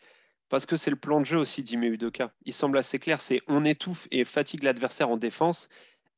parce 0.49 0.65
que 0.65 0.75
c'est 0.75 0.89
le 0.89 0.97
plan 0.97 1.21
de 1.21 1.25
jeu 1.25 1.37
aussi 1.37 1.63
d'Ime 1.63 1.83
Udoka. 1.83 2.33
Il 2.45 2.53
semble 2.53 2.77
assez 2.77 2.99
clair, 2.99 3.21
c'est 3.21 3.41
on 3.47 3.65
étouffe 3.65 4.07
et 4.11 4.25
fatigue 4.25 4.63
l'adversaire 4.63 5.09
en 5.09 5.17
défense, 5.17 5.69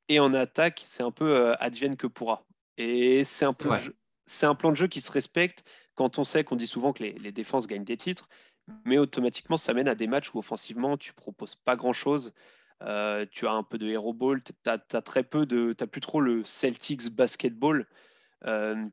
et 0.08 0.20
en 0.20 0.34
attaque, 0.34 0.82
c'est 0.84 1.04
un 1.04 1.12
peu 1.12 1.32
euh, 1.32 1.56
advienne 1.60 1.98
que 1.98 2.08
pourra. 2.08 2.46
Et 2.78 3.24
c'est 3.24 3.46
un, 3.46 3.54
plan 3.54 4.72
de 4.72 4.76
jeu 4.76 4.88
qui 4.88 5.02
se 5.02 5.12
respecte 5.12 5.64
quand 5.96 6.18
on 6.18 6.24
sait 6.24 6.44
qu'on 6.44 6.56
dit 6.56 6.68
souvent 6.68 6.94
que 6.94 7.04
les, 7.04 7.32
défenses 7.32 7.68
gagnent 7.68 7.84
des 7.84 7.98
titres, 7.98 8.28
mais 8.86 8.98
automatiquement, 8.98 9.58
ça 9.58 9.74
mène 9.74 9.88
à 9.88 9.96
des 9.96 10.08
matchs 10.08 10.34
où 10.34 10.40
offensivement, 10.40 10.98
tu 10.98 11.14
proposes 11.14 11.56
pas 11.56 11.76
grand-chose. 11.76 12.34
Euh, 12.82 13.26
tu 13.30 13.46
as 13.46 13.52
un 13.52 13.64
peu 13.64 13.78
de 13.78 13.88
hero 13.88 14.14
ball, 14.14 14.42
tu 14.44 14.54
as, 14.66 15.02
très 15.02 15.24
peu 15.24 15.46
de, 15.46 15.76
as 15.80 15.88
plus 15.88 16.02
trop 16.02 16.22
le 16.22 16.44
Celtics 16.44 17.12
basketball. 17.12 17.86
Euh, 18.46 18.84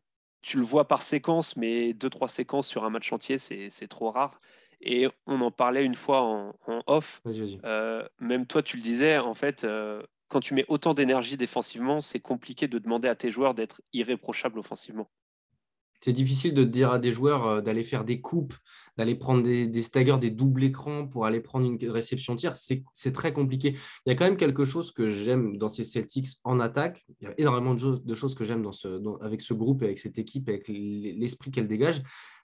tu 0.42 0.58
le 0.58 0.64
vois 0.64 0.86
par 0.86 1.02
séquence, 1.02 1.56
mais 1.56 1.94
deux 1.94 2.10
trois 2.10 2.28
séquences 2.28 2.68
sur 2.68 2.84
un 2.84 2.90
match 2.90 3.12
entier, 3.12 3.38
c'est 3.38 3.88
trop 3.88 4.10
rare. 4.10 4.40
Et 4.80 5.08
on 5.26 5.40
en 5.40 5.50
parlait 5.50 5.84
une 5.84 5.94
fois 5.94 6.22
en, 6.22 6.54
off. 6.86 7.20
Euh, 7.64 8.06
même 8.20 8.46
toi, 8.46 8.62
tu 8.62 8.76
le 8.76 8.82
disais, 8.82 9.18
en 9.18 9.34
fait, 9.34 9.66
quand 10.28 10.40
tu 10.40 10.54
mets 10.54 10.64
autant 10.68 10.94
d'énergie 10.94 11.36
défensivement, 11.36 12.00
c'est 12.00 12.20
compliqué 12.20 12.68
de 12.68 12.78
demander 12.78 13.08
à 13.08 13.14
tes 13.14 13.30
joueurs 13.30 13.54
d'être 13.54 13.82
irréprochables 13.92 14.58
offensivement 14.58 15.10
c'est 16.00 16.12
difficile 16.12 16.54
de 16.54 16.64
dire 16.64 16.92
à 16.92 16.98
des 16.98 17.10
joueurs 17.10 17.46
euh, 17.46 17.60
d'aller 17.60 17.82
faire 17.82 18.04
des 18.04 18.20
coupes, 18.20 18.54
d'aller 18.96 19.14
prendre 19.14 19.42
des, 19.42 19.66
des, 19.66 19.82
staggers, 19.82 20.18
des 20.20 20.30
doubles 20.30 20.64
écrans 20.64 21.06
pour 21.06 21.26
aller 21.26 21.40
prendre 21.40 21.66
une 21.66 21.90
réception 21.90 22.36
tir. 22.36 22.54
C'est 22.56 23.12
très 23.12 23.32
compliqué. 23.32 23.74
Il 24.06 24.10
y 24.10 24.12
a 24.12 24.14
quand 24.14 24.24
même 24.24 24.36
quelque 24.36 24.64
chose 24.64 24.92
que 24.92 25.10
j'aime 25.10 25.58
dans 25.58 25.68
ces 25.68 25.84
Celtics 25.84 26.28
en 26.44 26.60
attaque. 26.60 27.04
Il 27.20 27.28
y 27.28 27.30
a 27.30 27.34
énormément 27.38 27.74
de, 27.74 28.14
choses 28.14 28.34
que 28.34 28.44
j'aime 28.44 28.62
dans 28.62 28.72
ce, 28.72 29.00
avec 29.22 29.40
ce 29.40 29.54
groupe, 29.54 29.82
avec 29.82 29.98
cette 29.98 30.18
équipe, 30.18 30.48
avec 30.48 30.68
l'esprit 30.68 31.50
qu'elle 31.50 31.68
dégage. 31.68 32.02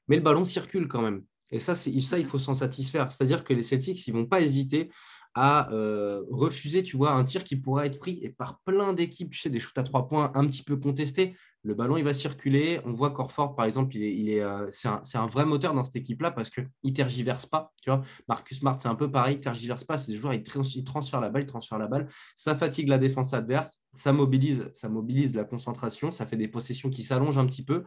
Mais 0.08 0.16
le 0.16 0.22
ballon 0.22 0.44
circule 0.44 0.88
quand 0.88 1.02
même. 1.02 1.22
Et 1.50 1.58
ça, 1.58 1.74
il 1.86 2.26
faut 2.26 2.38
s'en 2.38 2.54
satisfaire. 2.54 3.12
C'est-à-dire 3.12 3.44
que 3.44 3.52
les 3.52 3.62
Celtics, 3.62 4.06
ils 4.06 4.14
ne 4.14 4.20
vont 4.20 4.26
pas 4.26 4.40
hésiter 4.40 4.90
à 5.34 5.70
euh, 5.72 6.22
refuser, 6.30 6.82
tu 6.84 6.96
vois, 6.96 7.12
un 7.12 7.24
tir 7.24 7.42
qui 7.42 7.56
pourrait 7.56 7.88
être 7.88 7.98
pris 7.98 8.20
et 8.22 8.30
par 8.30 8.60
plein 8.60 8.92
d'équipes, 8.92 9.30
tu 9.30 9.40
sais, 9.40 9.50
des 9.50 9.58
shoots 9.58 9.76
à 9.76 9.82
trois 9.82 10.06
points 10.06 10.30
un 10.34 10.46
petit 10.46 10.62
peu 10.62 10.76
contestés. 10.76 11.34
Le 11.64 11.74
ballon, 11.74 11.96
il 11.96 12.04
va 12.04 12.14
circuler. 12.14 12.80
On 12.84 12.92
voit 12.92 13.10
qu'Orford, 13.10 13.56
par 13.56 13.64
exemple, 13.64 13.96
euh, 13.96 14.66
c'est, 14.70 15.16
un, 15.18 15.26
vrai 15.26 15.44
moteur 15.44 15.74
dans 15.74 15.82
cette 15.82 15.96
équipe-là 15.96 16.30
parce 16.30 16.50
qu'il 16.50 16.68
ne 16.84 16.90
tergiverse 16.90 17.46
pas. 17.46 17.72
Tu 17.82 17.90
vois, 17.90 18.02
Marcus 18.28 18.60
Smart, 18.60 18.78
c'est 18.78 18.88
un 18.88 18.94
peu 18.94 19.10
pareil, 19.10 19.34
il 19.34 19.38
ne 19.38 19.42
tergiverse 19.42 19.82
pas. 19.82 19.98
C'est 19.98 20.12
des 20.12 20.18
joueurs, 20.18 20.34
il, 20.34 20.44
transfère 20.84 21.20
la 21.20 21.30
balle, 21.30 21.42
il 21.42 21.46
transfère 21.46 21.78
la 21.78 21.88
balle. 21.88 22.08
Ça 22.36 22.54
fatigue 22.54 22.88
la 22.88 22.98
défense 22.98 23.34
adverse, 23.34 23.82
ça 23.92 24.12
mobilise, 24.12 24.70
ça 24.72 24.88
mobilise 24.88 25.34
la 25.34 25.44
concentration, 25.44 26.12
ça 26.12 26.26
fait 26.26 26.36
des 26.36 26.48
possessions 26.48 26.90
qui 26.90 27.02
s'allongent 27.02 27.38
un 27.38 27.46
petit 27.46 27.64
peu. 27.64 27.84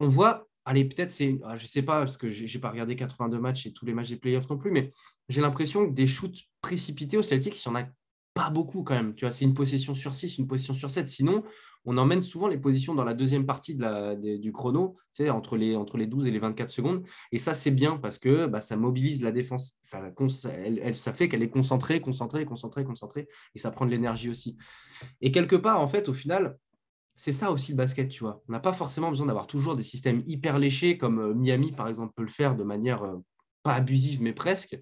On 0.00 0.08
voit 0.08 0.48
allez, 0.64 0.84
peut-être 0.84 1.10
c'est, 1.10 1.38
ah, 1.44 1.56
je 1.56 1.66
sais 1.66 1.82
pas, 1.82 2.00
parce 2.00 2.16
que 2.16 2.28
je 2.28 2.52
n'ai 2.52 2.60
pas 2.60 2.70
regardé 2.70 2.96
82 2.96 3.38
matchs 3.38 3.66
et 3.66 3.72
tous 3.72 3.86
les 3.86 3.94
matchs 3.94 4.10
des 4.10 4.16
playoffs 4.16 4.48
non 4.48 4.58
plus, 4.58 4.70
mais 4.70 4.90
j'ai 5.28 5.40
l'impression 5.40 5.86
que 5.88 5.92
des 5.92 6.06
shoots 6.06 6.48
précipités 6.60 7.16
au 7.16 7.22
Celtics, 7.22 7.64
il 7.64 7.68
n'y 7.68 7.76
en 7.76 7.80
a 7.80 7.86
pas 8.34 8.50
beaucoup 8.50 8.82
quand 8.82 8.94
même. 8.94 9.14
Tu 9.14 9.24
vois, 9.24 9.32
c'est 9.32 9.44
une 9.44 9.54
possession 9.54 9.94
sur 9.94 10.14
6, 10.14 10.38
une 10.38 10.46
possession 10.46 10.74
sur 10.74 10.90
7. 10.90 11.08
Sinon, 11.08 11.42
on 11.84 11.98
emmène 11.98 12.22
souvent 12.22 12.48
les 12.48 12.58
positions 12.58 12.94
dans 12.94 13.04
la 13.04 13.14
deuxième 13.14 13.44
partie 13.44 13.74
du 13.74 14.52
chrono, 14.52 14.96
tu 15.12 15.24
sais, 15.24 15.30
entre, 15.30 15.56
les, 15.56 15.76
entre 15.76 15.98
les 15.98 16.06
12 16.06 16.26
et 16.26 16.30
les 16.30 16.38
24 16.38 16.70
secondes. 16.70 17.04
Et 17.32 17.38
ça, 17.38 17.54
c'est 17.54 17.72
bien 17.72 17.96
parce 17.96 18.18
que 18.18 18.46
bah, 18.46 18.60
ça 18.60 18.76
mobilise 18.76 19.22
la 19.22 19.32
défense. 19.32 19.76
Ça, 19.82 20.00
elle, 20.64 20.94
ça 20.94 21.12
fait 21.12 21.28
qu'elle 21.28 21.42
est 21.42 21.50
concentrée, 21.50 22.00
concentrée, 22.00 22.44
concentrée, 22.44 22.84
concentrée. 22.84 23.28
Et 23.54 23.58
ça 23.58 23.70
prend 23.70 23.84
de 23.84 23.90
l'énergie 23.90 24.30
aussi. 24.30 24.56
Et 25.20 25.32
quelque 25.32 25.56
part, 25.56 25.80
en 25.80 25.88
fait, 25.88 26.08
au 26.08 26.14
final, 26.14 26.56
c'est 27.16 27.32
ça 27.32 27.50
aussi 27.50 27.72
le 27.72 27.76
basket, 27.76 28.08
tu 28.08 28.24
vois. 28.24 28.42
On 28.48 28.52
n'a 28.52 28.60
pas 28.60 28.72
forcément 28.72 29.10
besoin 29.10 29.26
d'avoir 29.26 29.46
toujours 29.46 29.76
des 29.76 29.82
systèmes 29.82 30.22
hyper 30.26 30.58
léchés 30.58 30.98
comme 30.98 31.18
euh, 31.20 31.34
Miami, 31.34 31.72
par 31.72 31.88
exemple, 31.88 32.12
peut 32.14 32.22
le 32.22 32.28
faire 32.28 32.56
de 32.56 32.64
manière 32.64 33.02
euh, 33.04 33.18
pas 33.62 33.74
abusive, 33.74 34.22
mais 34.22 34.32
presque. 34.32 34.78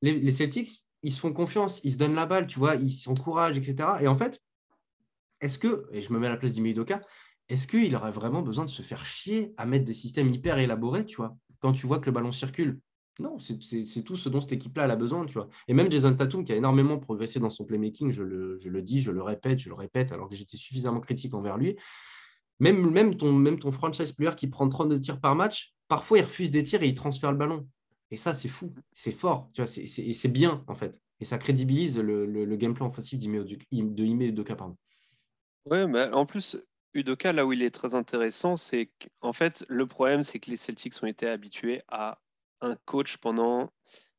Les, 0.00 0.30
Celtics, 0.30 0.68
ils 1.02 1.12
se 1.12 1.18
font 1.18 1.32
confiance, 1.32 1.80
ils 1.82 1.92
se 1.92 1.98
donnent 1.98 2.14
la 2.14 2.26
balle, 2.26 2.46
tu 2.46 2.58
vois, 2.58 2.76
ils 2.76 2.92
s'encouragent, 2.92 3.58
etc. 3.58 3.98
Et 4.00 4.06
en 4.06 4.14
fait, 4.14 4.40
est-ce 5.40 5.58
que, 5.58 5.86
et 5.92 6.00
je 6.00 6.12
me 6.12 6.18
mets 6.18 6.28
à 6.28 6.30
la 6.30 6.36
place 6.36 6.54
d'Imeidoka, 6.54 7.00
est-ce 7.48 7.66
qu'il 7.66 7.94
aurait 7.96 8.12
vraiment 8.12 8.42
besoin 8.42 8.64
de 8.64 8.70
se 8.70 8.82
faire 8.82 9.04
chier 9.04 9.52
à 9.56 9.66
mettre 9.66 9.84
des 9.84 9.94
systèmes 9.94 10.30
hyper 10.30 10.58
élaborés, 10.58 11.04
tu 11.04 11.16
vois, 11.16 11.36
quand 11.60 11.72
tu 11.72 11.86
vois 11.86 11.98
que 11.98 12.06
le 12.06 12.12
ballon 12.12 12.30
circule? 12.30 12.78
Non, 13.20 13.38
c'est 13.38 14.02
tout 14.02 14.16
ce 14.16 14.28
dont 14.28 14.40
cette 14.40 14.52
équipe-là 14.52 14.84
a 14.84 14.96
besoin, 14.96 15.26
tu 15.26 15.34
vois. 15.34 15.48
Et 15.66 15.74
même 15.74 15.90
Jason 15.90 16.14
Tatum, 16.14 16.44
qui 16.44 16.52
a 16.52 16.56
énormément 16.56 16.98
progressé 16.98 17.40
dans 17.40 17.50
son 17.50 17.64
playmaking, 17.64 18.10
je 18.10 18.22
le, 18.22 18.82
dis, 18.82 19.00
je 19.00 19.10
le 19.10 19.22
répète, 19.22 19.58
je 19.58 19.68
le 19.68 19.74
répète, 19.74 20.12
alors 20.12 20.28
que 20.28 20.36
j'étais 20.36 20.56
suffisamment 20.56 21.00
critique 21.00 21.34
envers 21.34 21.56
lui. 21.56 21.76
Même, 22.60 22.90
même, 22.90 23.16
ton, 23.16 23.32
même 23.32 23.58
ton 23.58 23.70
franchise 23.70 24.12
player 24.12 24.34
qui 24.36 24.46
prend 24.46 24.68
32 24.68 25.00
tirs 25.00 25.20
par 25.20 25.34
match, 25.34 25.74
parfois 25.88 26.18
il 26.18 26.24
refuse 26.24 26.50
des 26.50 26.62
tirs 26.62 26.82
et 26.82 26.88
il 26.88 26.94
transfère 26.94 27.32
le 27.32 27.38
ballon. 27.38 27.68
Et 28.10 28.16
ça, 28.16 28.34
c'est 28.34 28.48
fou, 28.48 28.72
c'est 28.92 29.12
fort, 29.12 29.50
tu 29.52 29.62
vois, 29.62 29.66
c'est 29.66 30.28
bien, 30.28 30.64
en 30.66 30.74
fait. 30.74 31.00
Et 31.20 31.24
ça 31.24 31.38
crédibilise 31.38 31.98
le, 31.98 32.24
le, 32.24 32.56
game 32.56 32.74
plan 32.74 32.86
offensif 32.86 33.18
de 33.18 33.24
Ime 33.72 34.22
Udoka. 34.22 34.54
Pardon. 34.54 34.76
Ouais, 35.66 35.86
mais 35.86 36.08
en 36.12 36.24
plus, 36.24 36.56
Udoka, 36.94 37.32
là 37.32 37.44
où 37.44 37.52
il 37.52 37.62
est 37.62 37.70
très 37.70 37.94
intéressant, 37.94 38.56
c'est 38.56 38.90
qu'en 39.20 39.32
fait, 39.32 39.64
le 39.68 39.86
problème, 39.86 40.22
c'est 40.22 40.38
que 40.38 40.50
les 40.50 40.56
Celtics 40.56 40.94
ont 41.02 41.06
été 41.06 41.28
habitués 41.28 41.82
à 41.88 42.18
un 42.60 42.76
coach 42.84 43.16
pendant, 43.18 43.70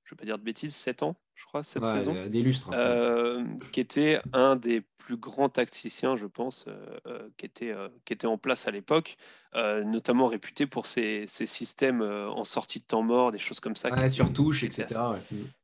je 0.10 0.16
ne 0.16 0.18
vais 0.18 0.22
pas 0.22 0.26
dire 0.26 0.40
de 0.40 0.44
bêtises, 0.44 0.76
7 0.76 1.04
ans, 1.04 1.16
je 1.36 1.46
crois, 1.46 1.62
cette 1.62 1.86
saison. 1.86 2.16
Des 2.28 2.42
lustres. 2.42 2.72
Euh, 2.74 3.44
qui 3.72 3.80
était 3.80 4.20
un 4.34 4.56
des 4.56 4.82
plus 4.98 5.18
grands 5.18 5.50
tacticiens, 5.50 6.18
je 6.18 6.26
pense, 6.26 6.66
euh, 6.68 7.00
euh, 7.06 7.30
qui, 7.38 7.46
était, 7.46 7.76
qui 8.06 8.14
était 8.14 8.26
en 8.26 8.40
place 8.40 8.68
à 8.68 8.72
l'époque, 8.72 9.18
notamment 9.54 10.26
réputé 10.26 10.66
pour 10.66 10.88
ses, 10.88 11.26
ses 11.28 11.46
systèmes 11.46 12.02
en 12.02 12.44
sortie 12.44 12.80
de 12.80 12.86
temps 12.86 13.04
mort, 13.04 13.32
des 13.32 13.38
choses 13.38 13.60
comme 13.60 13.76
ça. 13.76 13.92
Ouais, 13.92 14.10
sur 14.10 14.34
touche, 14.34 14.64
etc. 14.64 15.00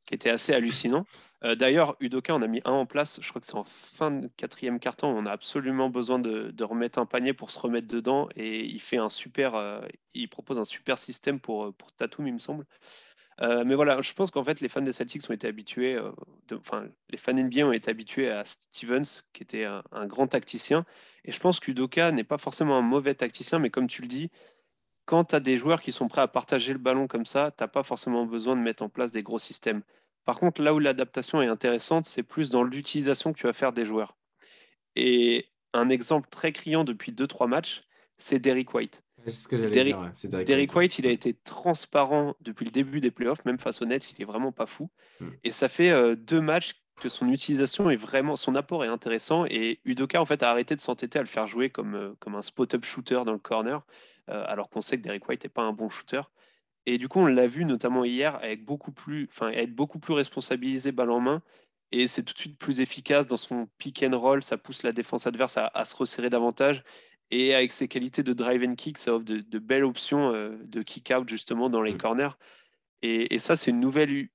Qui 0.06 0.14
était 0.14 0.30
assez 0.30 0.52
hallucinant. 0.52 1.04
D'ailleurs, 1.42 1.96
Udoka, 2.00 2.34
on 2.34 2.42
a 2.42 2.46
mis 2.46 2.60
un 2.64 2.72
en 2.72 2.86
place, 2.86 3.18
je 3.20 3.28
crois 3.28 3.40
que 3.40 3.46
c'est 3.46 3.56
en 3.56 3.64
fin 3.64 4.10
de 4.10 4.28
quatrième 4.36 4.80
carton, 4.80 5.08
on 5.08 5.26
a 5.26 5.30
absolument 5.30 5.90
besoin 5.90 6.18
de, 6.18 6.50
de, 6.50 6.64
remettre 6.64 6.98
un 6.98 7.06
panier 7.06 7.34
pour 7.34 7.50
se 7.50 7.58
remettre 7.58 7.86
dedans, 7.86 8.28
et 8.34 8.64
il 8.64 8.80
fait 8.80 8.96
un 8.96 9.10
super, 9.10 9.82
il 10.14 10.28
propose 10.28 10.58
un 10.58 10.64
super 10.64 10.98
système 10.98 11.38
pour, 11.38 11.72
pour 11.74 11.92
Tatum, 11.92 12.26
il 12.26 12.34
me 12.34 12.38
semble. 12.38 12.64
Euh, 13.42 13.64
mais 13.64 13.74
voilà, 13.74 14.00
je 14.00 14.12
pense 14.14 14.30
qu'en 14.30 14.44
fait, 14.44 14.60
les 14.60 14.68
fans 14.68 14.80
des 14.80 14.92
Celtics 14.92 15.28
ont 15.28 15.32
été 15.32 15.46
habitués, 15.46 15.96
euh, 15.96 16.10
enfin, 16.52 16.88
les 17.10 17.18
fans 17.18 17.34
NBA 17.34 17.66
ont 17.66 17.72
été 17.72 17.90
habitués 17.90 18.30
à 18.30 18.44
Stevens, 18.44 19.22
qui 19.32 19.42
était 19.42 19.64
un, 19.64 20.06
grand 20.06 20.26
tacticien. 20.26 20.86
Et 21.24 21.32
je 21.32 21.40
pense 21.40 21.60
qu'Udoka 21.60 22.12
n'est 22.12 22.24
pas 22.24 22.38
forcément 22.38 22.76
un 22.78 22.82
mauvais 22.82 23.14
tacticien, 23.14 23.58
mais 23.58 23.70
comme 23.70 23.88
tu 23.88 24.02
le 24.02 24.08
dis, 24.08 24.30
quand 25.04 25.26
tu 25.26 25.34
as 25.36 25.40
des 25.40 25.58
joueurs 25.58 25.80
qui 25.80 25.92
sont 25.92 26.08
prêts 26.08 26.22
à 26.22 26.28
partager 26.28 26.72
le 26.72 26.78
ballon 26.78 27.06
comme 27.08 27.26
ça, 27.26 27.50
tu 27.56 27.62
n'as 27.62 27.68
pas 27.68 27.82
forcément 27.82 28.26
besoin 28.26 28.56
de 28.56 28.62
mettre 28.62 28.82
en 28.82 28.88
place 28.88 29.12
des 29.12 29.22
gros 29.22 29.38
systèmes. 29.38 29.82
Par 30.24 30.38
contre, 30.38 30.62
là 30.62 30.74
où 30.74 30.78
l'adaptation 30.78 31.42
est 31.42 31.46
intéressante, 31.46 32.06
c'est 32.06 32.22
plus 32.22 32.50
dans 32.50 32.64
l'utilisation 32.64 33.32
que 33.32 33.38
tu 33.38 33.46
vas 33.46 33.52
faire 33.52 33.72
des 33.72 33.86
joueurs. 33.86 34.16
Et 34.96 35.48
un 35.74 35.88
exemple 35.90 36.28
très 36.30 36.52
criant 36.52 36.84
depuis 36.84 37.12
2-3 37.12 37.48
matchs, 37.48 37.84
c'est 38.16 38.38
Derrick 38.40 38.74
White. 38.74 39.02
Que 39.48 39.56
Derrick, 39.56 39.96
Derrick, 40.44 40.74
White, 40.74 40.98
il 40.98 41.06
a 41.06 41.10
été 41.10 41.34
transparent 41.34 42.36
depuis 42.40 42.64
le 42.64 42.70
début 42.70 43.00
des 43.00 43.10
playoffs, 43.10 43.44
même 43.44 43.58
face 43.58 43.82
aux 43.82 43.86
Nets, 43.86 44.12
il 44.12 44.22
est 44.22 44.24
vraiment 44.24 44.52
pas 44.52 44.66
fou. 44.66 44.90
Hmm. 45.20 45.30
Et 45.44 45.50
ça 45.50 45.68
fait 45.68 45.90
euh, 45.90 46.14
deux 46.14 46.40
matchs 46.40 46.82
que 47.00 47.08
son 47.08 47.30
utilisation 47.30 47.90
est 47.90 47.96
vraiment, 47.96 48.36
son 48.36 48.54
apport 48.54 48.84
est 48.84 48.88
intéressant. 48.88 49.44
Et 49.46 49.80
Udoka, 49.84 50.20
en 50.20 50.24
fait, 50.24 50.42
a 50.42 50.50
arrêté 50.50 50.74
de 50.74 50.80
s'entêter 50.80 51.18
à 51.18 51.22
le 51.22 51.28
faire 51.28 51.46
jouer 51.46 51.70
comme, 51.70 51.94
euh, 51.94 52.14
comme 52.20 52.34
un 52.34 52.42
spot-up 52.42 52.84
shooter 52.84 53.22
dans 53.26 53.32
le 53.32 53.38
corner, 53.38 53.84
euh, 54.30 54.44
alors 54.46 54.70
qu'on 54.70 54.80
sait 54.80 54.96
que 54.96 55.02
Derrick 55.02 55.28
White 55.28 55.44
n'est 55.44 55.50
pas 55.50 55.62
un 55.62 55.72
bon 55.72 55.90
shooter. 55.90 56.22
Et 56.86 56.98
du 56.98 57.08
coup, 57.08 57.18
on 57.18 57.26
l'a 57.26 57.48
vu 57.48 57.64
notamment 57.64 58.04
hier 58.04 58.36
avec 58.36 58.64
beaucoup 58.64 58.92
plus, 58.92 59.28
enfin, 59.30 59.50
être 59.50 59.74
beaucoup 59.74 59.98
plus 59.98 60.14
responsabilisé 60.14 60.92
balle 60.92 61.10
en 61.10 61.20
main. 61.20 61.42
Et 61.92 62.08
c'est 62.08 62.22
tout 62.22 62.32
de 62.32 62.38
suite 62.38 62.58
plus 62.58 62.80
efficace 62.80 63.26
dans 63.26 63.36
son 63.36 63.68
pick 63.78 64.02
and 64.02 64.18
roll. 64.18 64.42
Ça 64.42 64.56
pousse 64.56 64.82
la 64.82 64.92
défense 64.92 65.26
adverse 65.26 65.56
à, 65.56 65.70
à 65.74 65.84
se 65.84 65.96
resserrer 65.96 66.30
davantage. 66.30 66.82
Et 67.30 67.54
avec 67.54 67.72
ses 67.72 67.88
qualités 67.88 68.22
de 68.22 68.32
drive 68.32 68.62
and 68.62 68.76
kick, 68.76 68.98
ça 68.98 69.14
offre 69.14 69.24
de, 69.24 69.58
belles 69.58 69.84
options 69.84 70.32
euh, 70.32 70.56
de 70.64 70.82
kick-out 70.82 71.28
justement 71.28 71.68
dans 71.68 71.82
les 71.82 71.94
mm. 71.94 71.98
corners. 71.98 72.38
Et, 73.02 73.38
ça, 73.38 73.56
c'est 73.56 73.70
une 73.70 73.80
nouvelle 73.80 74.28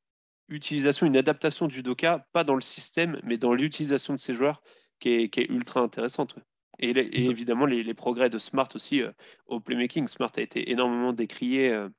utilisation, 0.48 1.06
une 1.06 1.18
adaptation 1.18 1.68
du 1.68 1.84
Doka, 1.84 2.26
pas 2.32 2.44
dans 2.44 2.56
le 2.56 2.62
système, 2.62 3.20
mais 3.24 3.38
dans 3.38 3.54
l'utilisation 3.54 4.14
de 4.14 4.20
ses 4.20 4.34
joueurs, 4.34 4.62
qui 5.00 5.10
est, 5.10 5.38
ultra 5.50 5.82
intéressante. 5.82 6.36
Et, 6.80 6.92
évidemment, 7.28 7.66
les, 7.66 7.94
progrès 7.94 8.30
de 8.30 8.40
Smart 8.40 8.70
aussi 8.76 9.02
euh, 9.02 9.12
au 9.48 9.60
playmaking. 9.60 10.08
Smart 10.08 10.32
a 10.38 10.42
été 10.42 10.72
énormément 10.72 11.12
décrié, 11.12 11.70
euh, 11.70 11.90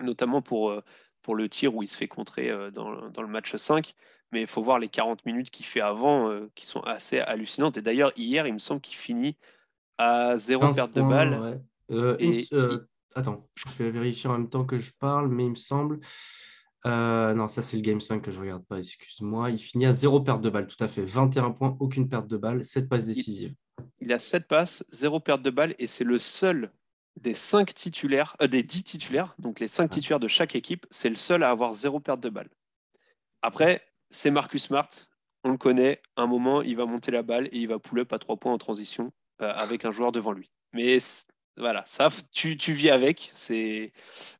notamment 0.00 0.42
pour, 0.42 0.80
pour 1.22 1.34
le 1.34 1.48
tir 1.48 1.74
où 1.74 1.82
il 1.82 1.88
se 1.88 1.96
fait 1.96 2.08
contrer 2.08 2.52
dans, 2.72 3.08
dans, 3.08 3.22
le 3.22 3.28
match 3.28 3.56
5. 3.56 3.94
Mais 4.30 4.42
il 4.42 4.46
faut 4.46 4.62
voir 4.62 4.78
les 4.78 4.88
40 4.88 5.24
minutes 5.26 5.50
qu'il 5.50 5.66
fait 5.66 5.80
avant, 5.80 6.30
qui 6.54 6.66
sont 6.66 6.80
assez 6.80 7.18
hallucinantes. 7.18 7.78
Et 7.78 7.82
d'ailleurs, 7.82 8.12
hier, 8.16 8.46
il 8.46 8.52
me 8.52 8.58
semble 8.58 8.80
qu'il 8.80 8.96
finit 8.96 9.36
à 9.98 10.38
zéro 10.38 10.72
perte 10.72 10.94
de 10.94 11.02
balle. 11.02 11.60
Euh, 11.90 12.16
euh, 12.52 12.86
attends, 13.14 13.48
je 13.54 13.82
vais 13.82 13.90
vérifier 13.90 14.30
en 14.30 14.34
même 14.34 14.48
temps 14.48 14.64
que 14.64 14.78
je 14.78 14.92
parle, 14.98 15.28
mais 15.28 15.44
il 15.44 15.50
me 15.50 15.56
semble. 15.56 16.00
Euh, 16.86 17.34
non, 17.34 17.48
ça 17.48 17.60
c'est 17.60 17.76
le 17.76 17.82
Game 17.82 18.00
5 18.00 18.22
que 18.22 18.30
je 18.30 18.40
regarde 18.40 18.64
pas, 18.64 18.78
excuse-moi. 18.78 19.50
Il 19.50 19.58
finit 19.58 19.86
à 19.86 19.92
zéro 19.92 20.20
perte 20.20 20.40
de 20.40 20.50
balle, 20.50 20.66
tout 20.66 20.82
à 20.82 20.88
fait. 20.88 21.02
21 21.02 21.50
points, 21.50 21.76
aucune 21.80 22.08
perte 22.08 22.28
de 22.28 22.36
balle, 22.36 22.64
7 22.64 22.88
passes 22.88 23.04
décisives. 23.04 23.54
Il, 24.00 24.12
a 24.12 24.18
7 24.18 24.46
passes, 24.46 24.84
zéro 24.90 25.18
perte 25.20 25.42
de 25.42 25.50
balle, 25.50 25.74
et 25.78 25.86
c'est 25.86 26.04
le 26.04 26.18
seul 26.18 26.70
des 27.20 27.34
5 27.34 27.74
titulaires, 27.74 28.36
des 28.48 28.62
10 28.62 28.84
titulaires, 28.84 29.34
donc 29.38 29.58
les 29.58 29.66
5 29.66 29.90
titulaires 29.90 30.20
de 30.20 30.28
chaque 30.28 30.54
équipe, 30.54 30.86
c'est 30.90 31.08
le 31.08 31.16
seul 31.16 31.42
à 31.42 31.50
avoir 31.50 31.72
zéro 31.72 31.98
perte 31.98 32.20
de 32.20 32.28
balle. 32.28 32.48
Après, 33.42 33.82
c'est 34.10 34.30
Marcus 34.30 34.64
Smart, 34.64 34.88
on 35.42 35.50
le 35.50 35.58
connaît, 35.58 36.00
un 36.16 36.28
moment, 36.28 36.62
il 36.62 36.76
va 36.76 36.86
monter 36.86 37.10
la 37.10 37.22
balle 37.22 37.46
et 37.46 37.58
il 37.58 37.66
va 37.66 37.80
pull-up 37.80 38.12
à 38.12 38.20
3 38.20 38.36
points 38.36 38.52
en 38.52 38.58
transition 38.58 39.12
euh, 39.42 39.52
avec 39.54 39.84
un 39.84 39.92
joueur 39.92 40.12
devant 40.12 40.32
lui. 40.32 40.50
Mais 40.72 40.98
voilà, 41.58 41.82
ça, 41.86 42.08
tu, 42.32 42.56
tu 42.56 42.72
vis 42.72 42.90
avec. 42.90 43.32
C'est, 43.34 43.92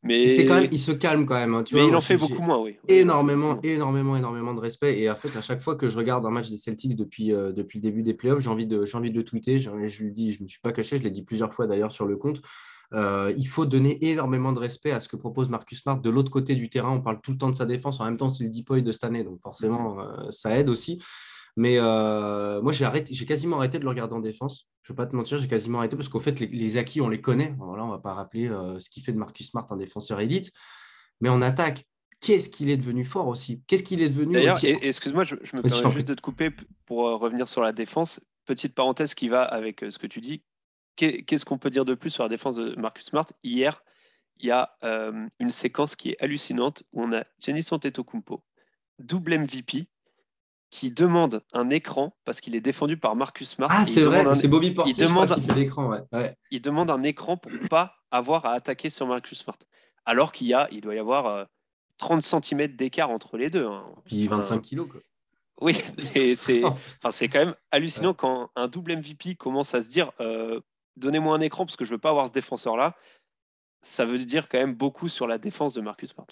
mais 0.03 0.29
c'est 0.29 0.47
quand 0.47 0.61
même, 0.61 0.69
il 0.71 0.79
se 0.79 0.93
calme 0.93 1.27
quand 1.27 1.35
même. 1.35 1.55
Hein, 1.55 1.65
mais 1.73 1.87
il 1.87 1.95
en 1.95 2.01
fait 2.01 2.17
beaucoup 2.17 2.43
moins, 2.43 2.61
oui. 2.61 2.77
Énormément, 2.87 3.59
énormément, 3.63 4.17
énormément 4.17 4.55
de 4.55 4.61
respect. 4.61 5.01
Et 5.01 5.11
en 5.11 5.17
fait, 5.17 5.37
à 5.37 5.41
chaque 5.41 5.61
fois 5.61 5.75
que 5.75 5.89
je 5.89 5.97
regarde 5.97 6.25
un 6.27 6.31
match 6.31 6.49
des 6.49 6.57
Celtics 6.57 6.95
depuis, 6.95 7.33
euh, 7.33 7.53
depuis 7.53 7.79
le 7.79 7.83
début 7.83 8.03
des 8.03 8.15
playoffs, 8.15 8.41
j'ai 8.41 8.51
envie 8.51 8.67
de, 8.67 8.85
j'ai 8.85 8.97
envie 8.97 9.11
de 9.11 9.17
le 9.17 9.25
tweeter. 9.25 9.59
Je, 9.59 9.71
le 9.71 10.11
dis, 10.11 10.33
je 10.33 10.43
me 10.43 10.49
suis 10.49 10.61
pas 10.61 10.73
caché, 10.73 10.97
je 10.97 11.03
l'ai 11.03 11.11
dit 11.11 11.23
plusieurs 11.23 11.53
fois 11.53 11.67
d'ailleurs 11.67 11.91
sur 11.91 12.07
le 12.07 12.17
compte. 12.17 12.41
Euh, 12.95 13.35
il 13.37 13.49
faut 13.49 13.67
donner 13.67 13.99
énormément 14.09 14.53
de 14.53 14.61
respect 14.61 14.93
à 14.93 15.01
ce 15.01 15.09
que 15.09 15.17
propose 15.17 15.51
Marcus 15.51 15.83
Smart 15.83 16.01
de 16.01 16.11
l'autre 16.11 16.31
côté 16.31 16.55
du 16.55 16.71
terrain. 16.71 16.91
On 16.91 17.03
parle 17.03 17.21
tout 17.21 17.33
le 17.33 17.39
temps 17.39 17.51
de 17.51 17.55
sa 17.55 17.67
défense. 17.67 18.01
En 18.01 18.05
même 18.05 18.17
temps, 18.17 18.31
c'est 18.31 18.45
le 18.45 18.51
deep 18.51 18.73
de 18.73 18.93
cette 18.93 19.05
année, 19.05 19.25
donc 19.25 19.41
forcément, 19.43 20.01
euh, 20.01 20.31
ça 20.31 20.57
aide 20.57 20.69
aussi. 20.69 21.03
Mais 21.59 21.77
euh, 21.77 22.63
moi, 22.63 22.71
j'ai 22.71 22.85
arrêté, 22.85 23.13
j'ai 23.13 23.27
quasiment 23.27 23.57
arrêté 23.57 23.81
de 23.81 23.83
le 23.83 23.89
regarder 23.89 24.15
en 24.15 24.21
défense. 24.21 24.69
Je 24.83 24.93
ne 24.93 24.95
vais 24.95 25.03
pas 25.03 25.07
te 25.07 25.17
mentir, 25.17 25.39
j'ai 25.39 25.49
quasiment 25.49 25.79
arrêté 25.79 25.97
parce 25.97 26.09
qu'au 26.09 26.21
fait, 26.21 26.39
les, 26.39 26.77
acquis, 26.77 27.01
on 27.01 27.09
les 27.09 27.21
connaît. 27.21 27.53
Voilà, 27.59 27.83
on 27.83 27.89
ne 27.89 27.93
va 27.93 27.99
pas 27.99 28.15
rappeler 28.15 28.49
euh, 28.49 28.79
ce 28.79 28.89
qui 28.89 29.01
fait 29.01 29.11
de 29.11 29.19
Marcus 29.19 29.51
Smart 29.51 29.67
un 29.71 29.77
défenseur 29.77 30.21
élite. 30.21 30.53
Mais 31.21 31.29
en 31.29 31.43
attaque, 31.43 31.85
qu'est-ce 32.21 32.49
qu'il 32.49 32.71
est 32.71 32.77
devenu 32.77 33.05
fort 33.05 33.27
aussi? 33.27 33.61
Qu'est-ce 33.67 33.83
qu'il 33.83 34.01
est 34.03 34.09
devenu 34.09 34.35
D'ailleurs, 34.35 34.57
excuse-moi, 34.63 35.25
je, 35.25 35.35
me 35.35 35.63
permets 35.63 35.95
juste 35.95 36.07
de 36.07 36.15
te 36.15 36.21
couper 36.21 36.53
pour 36.87 37.09
euh, 37.09 37.17
revenir 37.17 37.49
sur 37.49 37.61
la 37.61 37.73
défense. 37.73 38.21
Petite 38.45 38.77
parenthèse 38.77 39.15
qui 39.15 39.29
va 39.29 39.43
avec 39.43 39.81
ce 39.81 39.99
que 39.99 40.07
tu 40.07 40.21
dis. 40.21 40.45
Qu'est-ce 40.95 41.45
qu'on 41.45 41.59
peut 41.59 41.71
dire 41.71 41.85
de 41.85 41.95
plus 41.95 42.11
sur 42.11 42.23
la 42.23 42.29
défense 42.29 42.55
de 42.55 42.77
Marcus 42.77 43.07
Smart? 43.07 43.27
Hier, 43.43 43.83
il 44.37 44.47
y 44.47 44.53
a 44.53 44.77
une 45.41 45.51
séquence 45.51 45.97
qui 45.97 46.11
est 46.11 46.23
hallucinante 46.23 46.85
où 46.93 47.03
on 47.03 47.13
a 47.13 47.25
Jenny 47.41 47.63
Antetokounmpo, 47.69 48.45
double 49.01 49.39
MVP, 49.39 49.89
qui 50.71 50.91
demande 50.91 51.43
un 51.53 51.71
écran 51.71 52.15
parce 52.25 52.41
qu'il 52.41 52.55
est 52.55 52.61
défendu 52.61 52.97
par 52.97 53.17
Marcus 53.17 53.51
Smart. 53.51 53.71
Ah, 53.73 53.85
c'est 53.87 54.03
vrai, 54.03 54.25
c'est 54.35 54.49
Bobby 54.49 54.73
Portis 54.73 54.93
il 54.93 55.07
demande... 55.07 55.35
qui 55.35 55.43
fait 55.43 55.55
l'écran. 55.55 55.99
Ouais. 56.13 56.37
Il 56.51 56.61
demande 56.61 56.91
un 56.91 57.03
écran 57.03 57.37
pour 57.37 57.51
ne 57.51 57.67
pas 57.69 57.95
avoir 58.11 58.45
à 58.47 58.53
attaquer 58.53 58.91
sur 58.91 59.07
Marcus 59.07 59.39
Smart. 59.39 59.57
Alors 60.05 60.33
qu'il 60.33 60.47
y 60.47 60.55
a, 60.55 60.69
il 60.71 60.81
doit 60.81 60.95
y 60.95 60.99
avoir 60.99 61.47
30 61.99 62.19
euh, 62.19 62.41
cm 62.41 62.69
d'écart 62.69 63.11
entre 63.11 63.39
les 63.39 63.51
deux. 63.51 63.67
Hein. 63.67 63.85
Puis 64.05 64.27
25 64.27 64.63
kilos. 64.63 64.89
Quoi. 64.91 65.01
Oui, 65.61 65.75
c'est 66.37 66.63
enfin, 67.03 67.27
quand 67.27 67.39
même 67.41 67.55
hallucinant 67.73 68.15
quand 68.15 68.49
un 68.55 68.69
double 68.69 68.97
MVP 68.97 69.35
commence 69.35 69.75
à 69.75 69.83
se 69.83 69.89
dire 69.89 70.13
euh, 70.21 70.61
donnez-moi 70.97 71.35
un 71.35 71.41
écran 71.41 71.67
parce 71.67 71.75
que 71.75 71.85
je 71.85 71.91
ne 71.91 71.97
veux 71.97 72.01
pas 72.01 72.11
avoir 72.11 72.29
ce 72.29 72.33
défenseur-là. 72.33 72.95
Ça 73.83 74.05
veut 74.05 74.19
dire 74.19 74.49
quand 74.49 74.59
même 74.59 74.75
beaucoup 74.75 75.09
sur 75.09 75.27
la 75.27 75.39
défense 75.39 75.75
de 75.75 75.81
Marcus 75.81 76.11
Smart. 76.11 76.29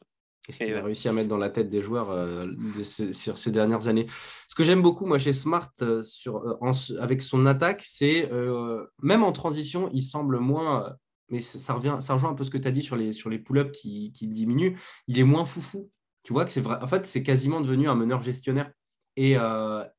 Qu'est-ce 0.46 0.62
qu'il 0.62 0.74
a 0.74 0.82
réussi 0.82 1.08
à 1.08 1.12
mettre 1.12 1.28
dans 1.28 1.38
la 1.38 1.50
tête 1.50 1.70
des 1.70 1.82
joueurs 1.82 2.10
euh, 2.10 2.46
sur 2.84 3.36
ces 3.36 3.50
dernières 3.50 3.88
années 3.88 4.06
Ce 4.46 4.54
que 4.54 4.62
j'aime 4.62 4.80
beaucoup, 4.80 5.04
moi, 5.04 5.18
chez 5.18 5.32
Smart, 5.32 5.72
euh, 5.82 6.04
sur, 6.04 6.36
euh, 6.36 6.96
avec 7.00 7.20
son 7.20 7.46
attaque, 7.46 7.82
c'est 7.84 8.30
même 9.02 9.24
en 9.24 9.32
transition, 9.32 9.90
il 9.92 10.02
semble 10.02 10.38
moins. 10.38 10.94
mais 11.30 11.40
ça, 11.40 11.74
revient, 11.74 11.96
ça 11.98 12.14
rejoint 12.14 12.30
un 12.30 12.34
peu 12.34 12.44
ce 12.44 12.50
que 12.50 12.58
tu 12.58 12.68
as 12.68 12.70
dit 12.70 12.82
sur 12.82 12.94
les, 12.94 13.12
sur 13.12 13.28
les 13.28 13.40
pull-ups 13.40 13.76
qui, 13.76 14.12
qui, 14.12 14.28
diminuent. 14.28 14.76
Il 15.08 15.18
est 15.18 15.24
moins 15.24 15.44
foufou. 15.44 15.90
Tu 16.22 16.32
vois 16.32 16.44
que 16.44 16.52
c'est 16.52 16.60
vrai. 16.60 16.78
En 16.80 16.86
fait, 16.86 17.06
c'est 17.06 17.24
quasiment 17.24 17.60
devenu 17.60 17.88
un 17.88 17.96
meneur 17.96 18.22
gestionnaire. 18.22 18.70
Et, 19.16 19.36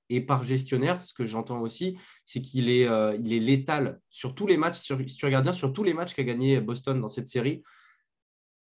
et 0.09 0.21
par 0.21 0.43
gestionnaire, 0.43 1.01
ce 1.03 1.13
que 1.13 1.25
j'entends 1.25 1.59
aussi, 1.59 1.97
c'est 2.23 2.39
qu'il 2.39 2.69
est, 2.69 2.87
il 3.19 3.33
est 3.33 3.39
létal 3.39 3.99
sur 4.09 4.33
tous 4.33 4.47
les 4.47 4.55
matchs. 4.55 4.79
Sur, 4.79 4.97
si 4.97 5.15
tu 5.15 5.25
regardes 5.25 5.43
bien, 5.43 5.53
sur 5.53 5.73
tous 5.73 5.83
les 5.83 5.93
matchs 5.93 6.13
qu'a 6.13 6.23
gagné 6.23 6.61
Boston 6.61 7.01
dans 7.01 7.07
cette 7.07 7.27
série, 7.27 7.63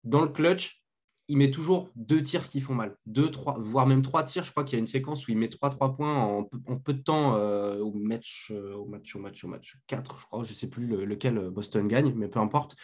dans 0.03 0.21
le 0.21 0.29
clutch, 0.29 0.82
il 1.27 1.37
met 1.37 1.51
toujours 1.51 1.89
deux 1.95 2.21
tirs 2.21 2.47
qui 2.47 2.59
font 2.59 2.75
mal, 2.75 2.97
deux, 3.05 3.29
trois, 3.31 3.57
voire 3.59 3.87
même 3.87 4.01
trois 4.01 4.23
tirs. 4.23 4.43
Je 4.43 4.51
crois 4.51 4.63
qu'il 4.63 4.77
y 4.77 4.79
a 4.79 4.79
une 4.79 4.87
séquence 4.87 5.27
où 5.27 5.31
il 5.31 5.37
met 5.37 5.49
trois, 5.49 5.69
trois 5.69 5.93
points 5.93 6.15
en, 6.15 6.43
peu 6.43 6.93
de 6.93 7.01
temps 7.01 7.35
euh, 7.35 7.79
au, 7.79 7.93
match, 7.93 8.51
euh, 8.53 8.75
au 8.75 8.85
match, 8.85 9.15
au 9.15 9.19
match, 9.19 9.43
au 9.43 9.47
match 9.47 9.77
4, 9.87 10.19
je 10.19 10.25
crois. 10.25 10.43
Je 10.43 10.53
sais 10.53 10.67
plus 10.67 10.85
lequel 10.85 11.37
euh, 11.37 11.49
Boston 11.49 11.87
gagne, 11.87 12.13
mais 12.15 12.27
peu 12.27 12.39
importe. 12.39 12.75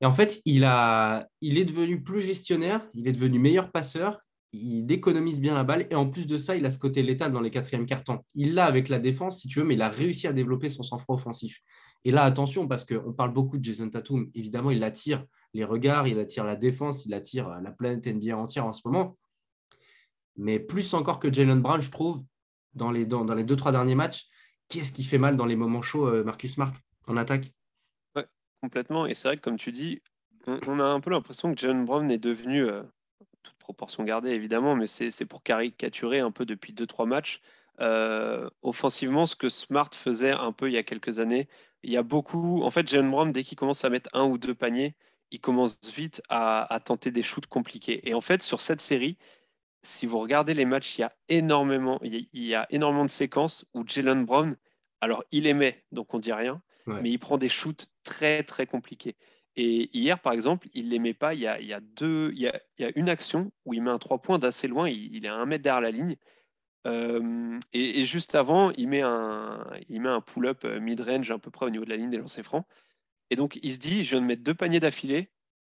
Et 0.00 0.06
en 0.06 0.12
fait, 0.12 0.40
il, 0.44 0.64
a, 0.64 1.26
il 1.40 1.58
est 1.58 1.64
devenu 1.64 2.02
plus 2.02 2.20
gestionnaire, 2.20 2.86
il 2.94 3.08
est 3.08 3.12
devenu 3.12 3.38
meilleur 3.38 3.72
passeur, 3.72 4.20
il 4.52 4.90
économise 4.92 5.40
bien 5.40 5.54
la 5.54 5.64
balle 5.64 5.86
et 5.90 5.94
en 5.94 6.08
plus 6.08 6.26
de 6.26 6.38
ça, 6.38 6.56
il 6.56 6.64
a 6.66 6.70
ce 6.70 6.78
côté 6.78 7.02
létal 7.02 7.32
dans 7.32 7.40
les 7.40 7.50
quatrièmes 7.50 7.86
cartons. 7.86 8.20
Il 8.34 8.54
l'a 8.54 8.66
avec 8.66 8.88
la 8.88 8.98
défense, 8.98 9.40
si 9.40 9.48
tu 9.48 9.58
veux, 9.58 9.64
mais 9.64 9.74
il 9.74 9.82
a 9.82 9.88
réussi 9.88 10.26
à 10.26 10.32
développer 10.32 10.68
son 10.68 10.82
sang-froid 10.82 11.16
offensif. 11.16 11.60
Et 12.04 12.10
là, 12.10 12.22
attention, 12.22 12.68
parce 12.68 12.84
qu'on 12.84 13.12
parle 13.12 13.32
beaucoup 13.32 13.58
de 13.58 13.64
Jason 13.64 13.88
Tatum, 13.90 14.30
évidemment, 14.34 14.70
il 14.70 14.84
attire 14.84 15.24
les 15.56 15.64
regards, 15.64 16.06
il 16.06 16.18
attire 16.18 16.44
la 16.44 16.56
défense, 16.56 17.06
il 17.06 17.14
attire 17.14 17.48
la 17.60 17.70
planète 17.70 18.06
NBA 18.06 18.36
entière 18.36 18.66
en 18.66 18.72
ce 18.72 18.82
moment. 18.84 19.16
Mais 20.36 20.58
plus 20.58 20.94
encore 20.94 21.18
que 21.18 21.32
Jalen 21.32 21.60
Brown, 21.60 21.80
je 21.80 21.90
trouve, 21.90 22.22
dans 22.74 22.90
les, 22.90 23.06
dans, 23.06 23.24
les 23.34 23.44
deux, 23.44 23.56
trois 23.56 23.72
derniers 23.72 23.94
matchs, 23.94 24.28
qu'est-ce 24.68 24.92
qui 24.92 25.04
fait 25.04 25.18
mal 25.18 25.36
dans 25.36 25.46
les 25.46 25.56
moments 25.56 25.82
chauds, 25.82 26.06
euh, 26.06 26.22
Marcus 26.22 26.54
Smart, 26.54 26.72
en 27.06 27.16
attaque? 27.16 27.52
Ouais, 28.14 28.26
Complètement. 28.60 29.06
Et 29.06 29.14
c'est 29.14 29.28
vrai 29.28 29.36
que, 29.36 29.42
comme 29.42 29.56
tu 29.56 29.72
dis, 29.72 30.02
on, 30.46 30.78
a 30.78 30.84
un 30.84 31.00
peu 31.00 31.10
l'impression 31.10 31.52
que 31.52 31.58
Jalen 31.58 31.84
Brown 31.84 32.10
est 32.10 32.18
devenu, 32.18 32.64
euh, 32.64 32.82
toute 33.42 33.56
proportion 33.56 34.04
gardée 34.04 34.30
évidemment, 34.30 34.76
mais 34.76 34.86
c'est 34.86 35.24
pour 35.24 35.42
caricaturer 35.42 36.20
un 36.20 36.30
peu 36.30 36.44
depuis 36.44 36.72
deux, 36.72 36.86
trois 36.86 37.06
matchs. 37.06 37.40
Euh, 37.80 38.48
offensivement, 38.62 39.26
ce 39.26 39.36
que 39.36 39.48
Smart 39.48 39.90
faisait 39.92 40.32
un 40.32 40.52
peu 40.52 40.68
il 40.68 40.74
y 40.74 40.78
a 40.78 40.82
quelques 40.82 41.18
années, 41.18 41.48
il 41.82 41.92
y 41.92 41.96
a 41.96 42.02
beaucoup. 42.02 42.62
En 42.62 42.70
fait, 42.70 42.88
Jalen 42.88 43.10
Brown, 43.10 43.32
dès 43.32 43.42
qu'il 43.42 43.56
commence 43.56 43.84
à 43.84 43.90
mettre 43.90 44.10
un 44.12 44.26
ou 44.26 44.38
deux 44.38 44.54
paniers, 44.54 44.94
il 45.36 45.40
commence 45.40 45.78
vite 45.94 46.22
à, 46.30 46.80
tenter 46.82 47.10
des 47.10 47.20
shoots 47.20 47.46
compliqués. 47.46 48.08
Et 48.08 48.14
en 48.14 48.22
fait, 48.22 48.42
sur 48.42 48.62
cette 48.62 48.80
série, 48.80 49.18
si 49.82 50.06
vous 50.06 50.18
regardez 50.18 50.54
les 50.54 50.64
matchs, 50.64 50.96
il 50.96 51.02
y 51.02 51.04
a 51.04 51.12
énormément, 51.28 52.00
il 52.02 52.26
y 52.32 52.54
a, 52.54 52.66
énormément 52.70 53.04
de 53.04 53.10
séquences 53.10 53.66
où 53.74 53.84
Jalen 53.86 54.24
Brown, 54.24 54.56
alors 55.02 55.22
il 55.32 55.46
aimait, 55.46 55.84
donc 55.92 56.14
on 56.14 56.18
dit 56.18 56.32
rien, 56.32 56.62
mais 56.86 57.10
il 57.10 57.18
prend 57.18 57.36
des 57.36 57.50
shoots 57.50 57.90
très 58.02 58.44
très 58.44 58.66
compliqués. 58.66 59.16
Et 59.56 59.90
hier, 59.96 60.18
par 60.18 60.32
exemple, 60.32 60.68
il 60.72 60.86
ne 60.86 60.90
l'aimait 60.92 61.14
pas. 61.14 61.34
Il 61.34 61.40
y, 61.40 61.46
a, 61.46 61.80
deux, 61.80 62.32
il 62.34 62.40
y 62.40 62.84
a, 62.84 62.92
une 62.94 63.10
action 63.10 63.52
où 63.66 63.74
il 63.74 63.82
met 63.82 63.90
un 63.90 63.98
trois 63.98 64.22
points 64.22 64.38
d'assez 64.38 64.68
loin. 64.68 64.88
Il, 64.88 65.24
est 65.24 65.28
à 65.28 65.34
un 65.34 65.44
mètre 65.44 65.64
derrière 65.64 65.82
la 65.82 65.90
ligne. 65.90 66.16
Euh, 66.86 67.58
et, 67.74 68.06
juste 68.06 68.34
avant, 68.34 68.70
il 68.72 68.88
met 68.88 69.02
un, 69.02 69.66
il 69.88 70.00
met 70.00 70.08
un 70.08 70.20
pull-up 70.20 70.64
euh, 70.64 70.78
mid-range 70.80 71.30
à 71.30 71.38
peu 71.38 71.50
près 71.50 71.66
au 71.66 71.70
niveau 71.70 71.84
de 71.84 71.90
la 71.90 71.96
ligne 71.96 72.10
des 72.10 72.18
lancers 72.18 72.44
francs. 72.44 72.64
Et 73.30 73.36
donc, 73.36 73.58
il 73.62 73.72
se 73.72 73.78
dit, 73.78 74.04
je 74.04 74.10
viens 74.10 74.20
de 74.20 74.26
mettre 74.26 74.42
deux 74.42 74.54
paniers 74.54 74.80
d'affilée, 74.80 75.30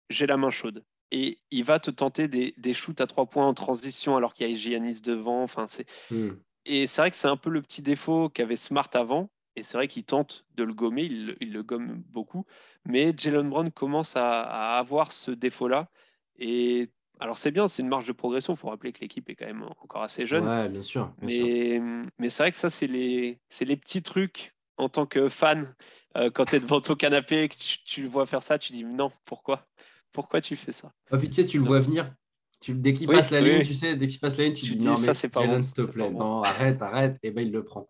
j'ai 0.10 0.28
la 0.28 0.38
main 0.38 0.52
chaude. 0.52 0.84
Et 1.12 1.38
il 1.52 1.64
va 1.64 1.80
te 1.80 1.92
tenter 1.92 2.28
des, 2.28 2.54
des 2.58 2.74
shoots 2.74 3.00
à 3.00 3.08
trois 3.08 3.28
points 3.28 3.46
en 3.46 3.54
transition 3.54 4.18
alors 4.18 4.34
qu'il 4.34 4.50
y 4.50 4.54
a 4.54 4.58
Giannis 4.58 5.02
devant. 5.02 5.44
Enfin, 5.44 5.68
c'est... 5.68 5.86
Hmm. 6.12 6.32
Et 6.66 6.88
c'est 6.88 7.02
vrai 7.02 7.12
que 7.12 7.18
c'est 7.18 7.28
un 7.28 7.38
peu 7.38 7.52
le 7.52 7.62
petit 7.62 7.84
défaut 7.84 8.30
qu'avait 8.30 8.56
Smart 8.56 8.90
avant. 8.94 9.30
Et 9.56 9.64
c'est 9.64 9.78
vrai 9.78 9.88
qu'il 9.88 10.04
tente 10.04 10.46
de 10.56 10.64
le 10.64 10.74
gommer, 10.74 11.04
il, 11.04 11.38
il, 11.40 11.54
le 11.54 11.64
gomme 11.64 12.04
beaucoup. 12.10 12.46
Mais 12.86 13.14
Jalen 13.16 13.50
Brown 13.50 13.72
commence 13.72 14.18
à, 14.18 14.42
à 14.42 14.80
avoir 14.80 15.12
ce 15.12 15.32
défaut-là. 15.32 15.90
Et 16.38 16.90
alors 17.20 17.38
c'est 17.38 17.52
bien, 17.52 17.68
c'est 17.68 17.82
une 17.82 17.88
marge 17.88 18.08
de 18.08 18.12
progression. 18.12 18.54
Il 18.54 18.58
faut 18.58 18.68
rappeler 18.68 18.92
que 18.92 19.00
l'équipe 19.00 19.30
est 19.30 19.36
quand 19.36 19.46
même 19.46 19.64
encore 19.82 20.04
assez 20.04 20.26
jeune. 20.26 20.46
Ouais, 20.46 20.68
bien 20.68 20.82
sûr. 20.82 21.14
mais, 21.22 21.80
mais 22.20 22.30
c'est 22.30 22.44
vrai 22.44 22.52
que 22.52 22.58
ça, 22.58 22.70
c'est 22.70 22.88
les, 22.88 23.40
les 23.62 23.78
petits 23.78 24.02
trucs 24.02 24.56
en 24.78 24.90
tant 24.90 25.06
que 25.06 25.30
fan 25.30 25.74
euh, 26.16 26.30
quand 26.30 26.46
tu 26.46 26.56
es 26.56 26.60
devant 26.60 26.80
ton 26.80 26.96
canapé 26.96 27.44
et 27.44 27.50
que 27.50 27.56
tu, 27.86 28.04
le 28.04 28.10
vois 28.10 28.26
faire 28.26 28.44
ça, 28.44 28.58
tu 28.58 28.74
dis 28.74 28.84
non, 28.84 29.12
pourquoi? 29.26 29.66
Pourquoi 30.12 30.40
tu 30.40 30.56
fais 30.56 30.72
ça? 30.72 30.94
Et 31.12 31.18
puis 31.18 31.30
tu 31.30 31.36
sais, 31.36 31.46
tu 31.46 31.60
le 31.60 31.66
vois 31.66 31.80
venir. 31.80 32.14
Tu, 32.62 32.74
dès 32.74 32.94
qu'il 32.94 33.08
passe 33.08 33.32
la 33.32 33.42
ligne, 33.42 33.64
tu 33.64 33.74
sais, 33.74 33.96
dès 33.96 34.08
qu'il 34.08 34.20
passe 34.20 34.38
la 34.38 34.46
ligne, 34.46 34.54
tu, 34.54 34.66
dis, 34.66 34.86
non, 34.86 34.96
ça, 34.96 35.14
c'est 35.14 35.30
pas 35.30 35.46
bon, 35.46 35.62
s'il 35.62 35.74
te 35.74 35.92
plaît, 35.92 36.10
non, 36.10 36.42
arrête, 36.42 36.82
arrête, 36.82 37.20
et 37.22 37.32
ben 37.32 37.46
il 37.46 37.52
le 37.52 37.64
prend. 37.64 37.86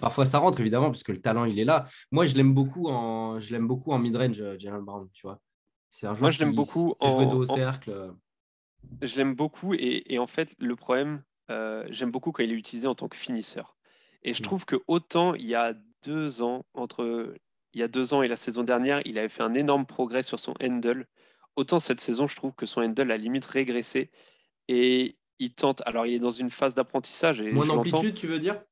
parfois 0.00 0.24
ça 0.24 0.38
rentre 0.38 0.58
évidemment 0.60 0.90
puisque 0.90 1.10
le 1.10 1.20
talent 1.20 1.44
il 1.44 1.58
est 1.58 1.64
là. 1.64 1.86
Moi 2.10 2.26
je 2.26 2.34
l'aime 2.34 2.54
beaucoup 2.54 2.88
en, 2.88 3.38
je 3.38 3.52
l'aime 3.52 3.66
beaucoup 3.66 3.92
en 3.92 3.98
mid 3.98 4.16
range, 4.16 4.40
euh, 4.40 4.56
Jalen 4.58 4.80
Brown, 4.80 5.08
tu 5.12 5.26
vois. 5.26 5.40
C'est 5.90 6.06
un 6.06 6.14
joueur 6.14 6.22
Moi 6.22 6.30
je 6.30 6.40
l'aime 6.40 6.54
beaucoup 6.54 6.94
en, 6.98 7.30
au 7.30 7.44
cercle. 7.44 8.14
Je 9.02 9.16
l'aime 9.16 9.34
beaucoup 9.34 9.74
et, 9.74 10.18
en 10.18 10.26
fait 10.26 10.54
le 10.58 10.76
problème, 10.76 11.22
euh, 11.50 11.86
j'aime 11.90 12.10
beaucoup 12.10 12.32
quand 12.32 12.42
il 12.42 12.52
est 12.52 12.56
utilisé 12.56 12.86
en 12.88 12.94
tant 12.94 13.08
que 13.08 13.16
finisseur. 13.16 13.76
Et 14.22 14.32
je 14.32 14.40
mm. 14.40 14.44
trouve 14.44 14.64
que 14.64 14.76
autant 14.86 15.34
il 15.34 15.46
y 15.46 15.54
a 15.54 15.74
deux 16.04 16.42
ans 16.42 16.64
entre 16.74 17.34
il 17.76 17.80
y 17.80 17.82
a 17.82 17.88
deux 17.88 18.14
ans 18.14 18.22
et 18.22 18.28
la 18.28 18.36
saison 18.36 18.64
dernière, 18.64 19.02
il 19.04 19.18
avait 19.18 19.28
fait 19.28 19.42
un 19.42 19.52
énorme 19.52 19.84
progrès 19.84 20.22
sur 20.22 20.40
son 20.40 20.54
handle. 20.62 21.06
Autant 21.56 21.78
cette 21.78 22.00
saison, 22.00 22.26
je 22.26 22.34
trouve 22.34 22.54
que 22.54 22.64
son 22.64 22.80
handle 22.80 23.12
a 23.12 23.18
limite 23.18 23.44
régressé. 23.44 24.10
Et 24.66 25.18
il 25.38 25.52
tente. 25.52 25.82
Alors, 25.84 26.06
il 26.06 26.14
est 26.14 26.18
dans 26.18 26.30
une 26.30 26.48
phase 26.48 26.74
d'apprentissage. 26.74 27.42
Moins 27.42 27.66
d'amplitude, 27.66 28.14
tu 28.14 28.28
veux 28.28 28.38
dire? 28.38 28.62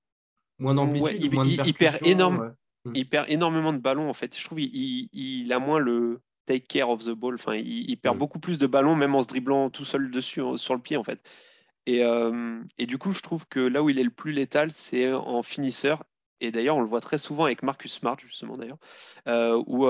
Moins 0.58 0.74
d'amplitude 0.74 1.22
il, 1.22 1.74
perd 1.74 1.98
énorme, 2.06 2.54
il 2.94 3.06
perd 3.06 3.28
énormément 3.28 3.74
de 3.74 3.78
ballons, 3.78 4.08
en 4.08 4.14
fait. 4.14 4.38
Je 4.38 4.42
trouve 4.42 4.58
qu'il 4.58 5.10
il, 5.12 5.52
a 5.52 5.58
moins 5.58 5.78
le, 5.78 6.22
take 6.46 6.64
care 6.66 6.88
of 6.88 7.04
the 7.04 7.10
ball. 7.10 7.34
Enfin, 7.34 7.56
il, 7.56 7.96
perd 7.98 8.16
mm. 8.16 8.18
beaucoup 8.18 8.38
plus 8.38 8.58
de 8.58 8.66
ballons, 8.66 8.96
même 8.96 9.14
en 9.14 9.20
se 9.20 9.28
dribblant 9.28 9.68
tout 9.68 9.84
seul 9.84 10.10
dessus 10.10 10.40
sur 10.56 10.74
le 10.74 10.80
pied, 10.80 10.96
en 10.96 11.04
fait. 11.04 11.20
Et, 11.84 12.00
et, 12.78 12.86
du 12.86 12.96
coup, 12.96 13.12
je 13.12 13.20
trouve 13.20 13.46
que 13.48 13.60
là 13.60 13.82
où 13.82 13.90
il 13.90 13.98
est 13.98 14.04
le 14.04 14.08
plus 14.08 14.32
létal, 14.32 14.72
c'est 14.72 15.12
en 15.12 15.42
finisseur. 15.42 16.02
Et 16.40 16.50
d'ailleurs, 16.50 16.76
on 16.76 16.80
le 16.80 16.88
voit 16.88 17.00
très 17.00 17.18
souvent 17.18 17.44
avec 17.44 17.62
Marcus 17.62 17.92
Smart, 17.92 18.16
justement, 18.18 18.56
d'ailleurs, 18.56 18.78
où 19.66 19.86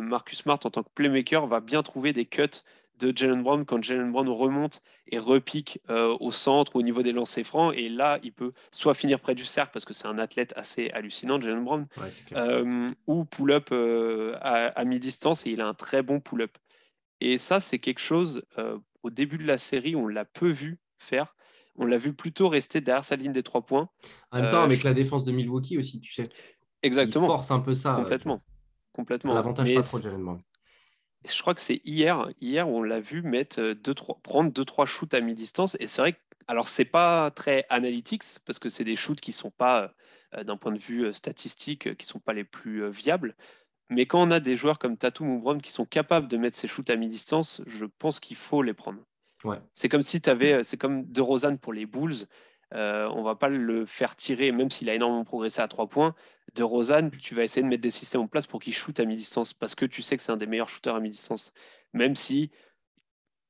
Marcus 0.00 0.38
Smart, 0.38 0.58
en 0.64 0.70
tant 0.70 0.82
que 0.82 0.90
playmaker, 0.94 1.46
va 1.46 1.60
bien 1.60 1.82
trouver 1.82 2.12
des 2.12 2.26
cuts 2.26 2.62
de 2.98 3.12
Jalen 3.14 3.42
Brown 3.42 3.64
quand 3.64 3.82
Jalen 3.82 4.10
Brown 4.10 4.28
remonte 4.28 4.82
et 5.08 5.18
repique 5.18 5.80
euh, 5.90 6.16
au 6.20 6.30
centre, 6.30 6.76
au 6.76 6.82
niveau 6.82 7.02
des 7.02 7.12
lancers 7.12 7.44
francs. 7.44 7.74
Et 7.76 7.88
là, 7.88 8.18
il 8.22 8.32
peut 8.32 8.52
soit 8.70 8.94
finir 8.94 9.20
près 9.20 9.34
du 9.34 9.44
cercle 9.44 9.70
parce 9.72 9.84
que 9.84 9.94
c'est 9.94 10.06
un 10.06 10.18
athlète 10.18 10.52
assez 10.56 10.90
hallucinant, 10.90 11.40
Jalen 11.40 11.64
Brown, 11.64 11.86
euh, 12.32 12.88
ou 13.06 13.24
pull-up 13.24 13.68
euh, 13.72 14.36
à, 14.40 14.84
mi-distance 14.84 15.46
et 15.46 15.50
il 15.50 15.60
a 15.60 15.66
un 15.66 15.74
très 15.74 16.02
bon 16.02 16.20
pull-up. 16.20 16.56
Et 17.20 17.38
ça, 17.38 17.60
c'est 17.60 17.78
quelque 17.78 18.00
chose, 18.00 18.42
au 19.02 19.10
début 19.10 19.38
de 19.38 19.46
la 19.46 19.56
série, 19.56 19.96
on 19.96 20.06
l'a 20.06 20.26
peu 20.26 20.50
vu 20.50 20.78
faire. 20.98 21.34
On 21.78 21.86
l'a 21.86 21.98
vu 21.98 22.12
plutôt 22.12 22.48
rester 22.48 22.80
derrière 22.80 23.04
sa 23.04 23.16
ligne 23.16 23.32
des 23.32 23.42
trois 23.42 23.62
points. 23.62 23.88
En 24.30 24.40
même 24.40 24.50
temps, 24.50 24.62
avec 24.62 24.82
la 24.82 24.94
défense 24.94 25.24
de 25.24 25.32
Milwaukee 25.32 25.78
aussi, 25.78 26.00
tu 26.00 26.12
sais. 26.12 26.24
Exactement. 26.82 27.26
Il 27.26 27.28
force 27.28 27.50
un 27.50 27.60
peu 27.60 27.74
ça. 27.74 27.94
Complètement. 27.94 28.42
Complètement. 28.92 29.34
L'avantage 29.34 29.74
pas 29.74 29.82
trop 29.82 30.00
Jalen 30.00 30.22
Brown 30.22 30.40
je 31.34 31.40
crois 31.40 31.54
que 31.54 31.60
c'est 31.60 31.80
hier, 31.84 32.28
hier 32.40 32.68
où 32.68 32.78
on 32.78 32.82
l'a 32.82 33.00
vu 33.00 33.22
mettre 33.22 33.60
euh, 33.60 33.74
deux, 33.74 33.94
trois, 33.94 34.18
prendre 34.22 34.50
2-3 34.50 34.86
shoots 34.86 35.14
à 35.14 35.20
mi-distance. 35.20 35.76
Et 35.80 35.86
c'est 35.86 36.02
vrai 36.02 36.12
que, 36.12 36.18
alors, 36.46 36.68
c'est 36.68 36.84
pas 36.84 37.30
très 37.30 37.66
analytics 37.70 38.22
parce 38.44 38.58
que 38.58 38.68
c'est 38.68 38.84
des 38.84 38.96
shoots 38.96 39.20
qui 39.20 39.32
sont 39.32 39.50
pas, 39.50 39.92
euh, 40.34 40.44
d'un 40.44 40.56
point 40.56 40.72
de 40.72 40.78
vue 40.78 41.06
euh, 41.06 41.12
statistique, 41.12 41.96
qui 41.96 42.06
sont 42.06 42.20
pas 42.20 42.32
les 42.32 42.44
plus 42.44 42.88
viables. 42.90 43.34
Mais 43.90 44.06
quand 44.06 44.22
on 44.22 44.30
a 44.30 44.40
des 44.40 44.56
joueurs 44.56 44.78
comme 44.78 44.96
Tatum 44.96 45.28
ou 45.30 45.40
Brown 45.40 45.62
qui 45.62 45.72
sont 45.72 45.86
capables 45.86 46.28
de 46.28 46.36
mettre 46.36 46.56
ces 46.56 46.68
shoots 46.68 46.90
à 46.90 46.96
mi-distance, 46.96 47.62
je 47.66 47.84
pense 47.84 48.20
qu'il 48.20 48.36
faut 48.36 48.62
les 48.62 48.74
prendre. 48.74 49.00
Ouais. 49.44 49.58
C'est 49.74 49.88
comme 49.88 50.02
si 50.02 50.20
tu 50.20 50.30
avais, 50.30 50.64
c'est 50.64 50.76
comme 50.76 51.04
De 51.04 51.20
Rosanne 51.20 51.58
pour 51.58 51.72
les 51.72 51.86
Bulls. 51.86 52.26
Euh, 52.74 53.08
on 53.10 53.22
va 53.22 53.36
pas 53.36 53.48
le 53.48 53.86
faire 53.86 54.16
tirer, 54.16 54.50
même 54.50 54.70
s'il 54.70 54.90
a 54.90 54.94
énormément 54.94 55.24
progressé 55.24 55.60
à 55.60 55.68
trois 55.68 55.88
points. 55.88 56.14
De 56.54 56.62
Rosanne, 56.62 57.10
tu 57.10 57.34
vas 57.34 57.44
essayer 57.44 57.62
de 57.62 57.68
mettre 57.68 57.82
des 57.82 57.90
systèmes 57.90 58.22
en 58.22 58.26
place 58.26 58.46
pour 58.46 58.60
qu'il 58.60 58.74
shoot 58.74 58.98
à 58.98 59.04
mi-distance, 59.04 59.52
parce 59.52 59.74
que 59.74 59.86
tu 59.86 60.02
sais 60.02 60.16
que 60.16 60.22
c'est 60.22 60.32
un 60.32 60.36
des 60.36 60.46
meilleurs 60.46 60.68
shooters 60.68 60.94
à 60.94 61.00
mi-distance. 61.00 61.52
Même 61.92 62.16
si, 62.16 62.50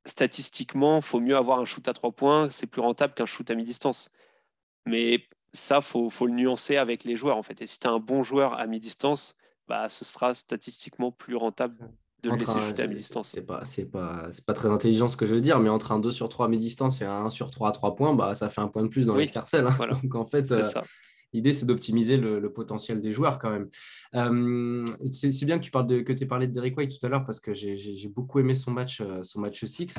statistiquement, 0.05 1.01
faut 1.01 1.21
mieux 1.21 1.37
avoir 1.37 1.61
un 1.61 1.65
shoot 1.65 1.87
à 1.89 1.95
trois 1.95 2.13
points, 2.13 2.51
c'est 2.51 2.67
plus 2.67 2.83
rentable 2.83 3.15
qu'un 3.15 3.27
shoot 3.27 3.51
à 3.51 3.55
mi-distance. 3.55 4.11
Mais 4.85 5.25
ça, 5.53 5.81
faut, 5.81 6.11
faut 6.11 6.27
le 6.27 6.35
nuancer 6.35 6.77
avec 6.77 7.05
les 7.05 7.17
joueurs, 7.17 7.39
en 7.39 7.43
fait. 7.43 7.63
Et 7.63 7.67
si 7.67 7.81
tu 7.81 7.87
as 7.87 7.91
un 7.91 8.01
bon 8.01 8.23
joueur 8.23 8.55
à 8.55 8.67
mi-distance, 8.67 9.37
bah, 9.67 9.89
ce 9.89 10.05
sera 10.05 10.35
statistiquement 10.35 11.11
plus 11.11 11.37
rentable 11.37 11.91
de 12.23 12.31
le 12.31 12.37
laisser 12.37 12.61
shooter 12.61 12.83
à 12.83 12.87
mi-distance. 12.87 13.29
C'est 13.29 13.43
pas, 13.43 13.65
c'est 13.65 13.91
pas, 13.91 14.29
pas 14.47 14.55
très 14.55 14.69
intelligent 14.69 15.09
ce 15.09 15.17
que 15.17 15.27
je 15.27 15.35
veux 15.35 15.41
dire, 15.41 15.61
mais 15.61 15.69
entre 15.69 15.93
un 15.93 15.99
2 15.99 16.11
sur 16.11 16.29
3 16.29 16.47
à 16.47 16.49
mi-distance 16.49 17.01
et 17.03 17.05
un 17.05 17.27
1 17.27 17.31
sur 17.31 17.51
3 17.51 17.69
à 17.69 17.73
3 17.73 17.95
points, 17.95 18.15
bah, 18.15 18.35
ça 18.35 18.49
fait 18.49 18.61
un 18.61 18.69
point 18.69 18.83
de 18.83 18.89
plus 18.89 19.07
dans 19.07 19.15
oui. 19.15 19.21
l'escarcelle. 19.21 19.67
Hein. 19.67 19.77
Donc 20.03 20.15
en 20.15 20.25
fait, 20.25 20.51
euh, 20.53 20.63
l'idée 21.33 21.53
c'est 21.53 21.67
d'optimiser 21.67 22.17
le, 22.17 22.53
potentiel 22.53 23.01
des 23.01 23.13
joueurs 23.13 23.39
quand 23.39 23.51
même. 23.51 23.69
Euh, 24.15 24.85
c'est, 25.13 25.45
bien 25.45 25.59
que 25.59 25.65
tu 25.65 25.71
parles 25.71 25.87
de, 25.87 26.01
que 26.01 26.13
tu 26.13 26.27
parlé 26.27 26.47
de 26.47 26.53
Derek 26.53 26.77
White 26.77 26.99
tout 26.99 27.07
à 27.07 27.09
l'heure 27.09 27.25
parce 27.25 27.41
que 27.41 27.53
j'ai, 27.53 28.09
beaucoup 28.09 28.41
aimé 28.41 28.55
son 28.55 28.71
match, 28.71 29.01
euh, 29.01 29.23
son 29.23 29.41
match 29.41 29.65
6 29.65 29.95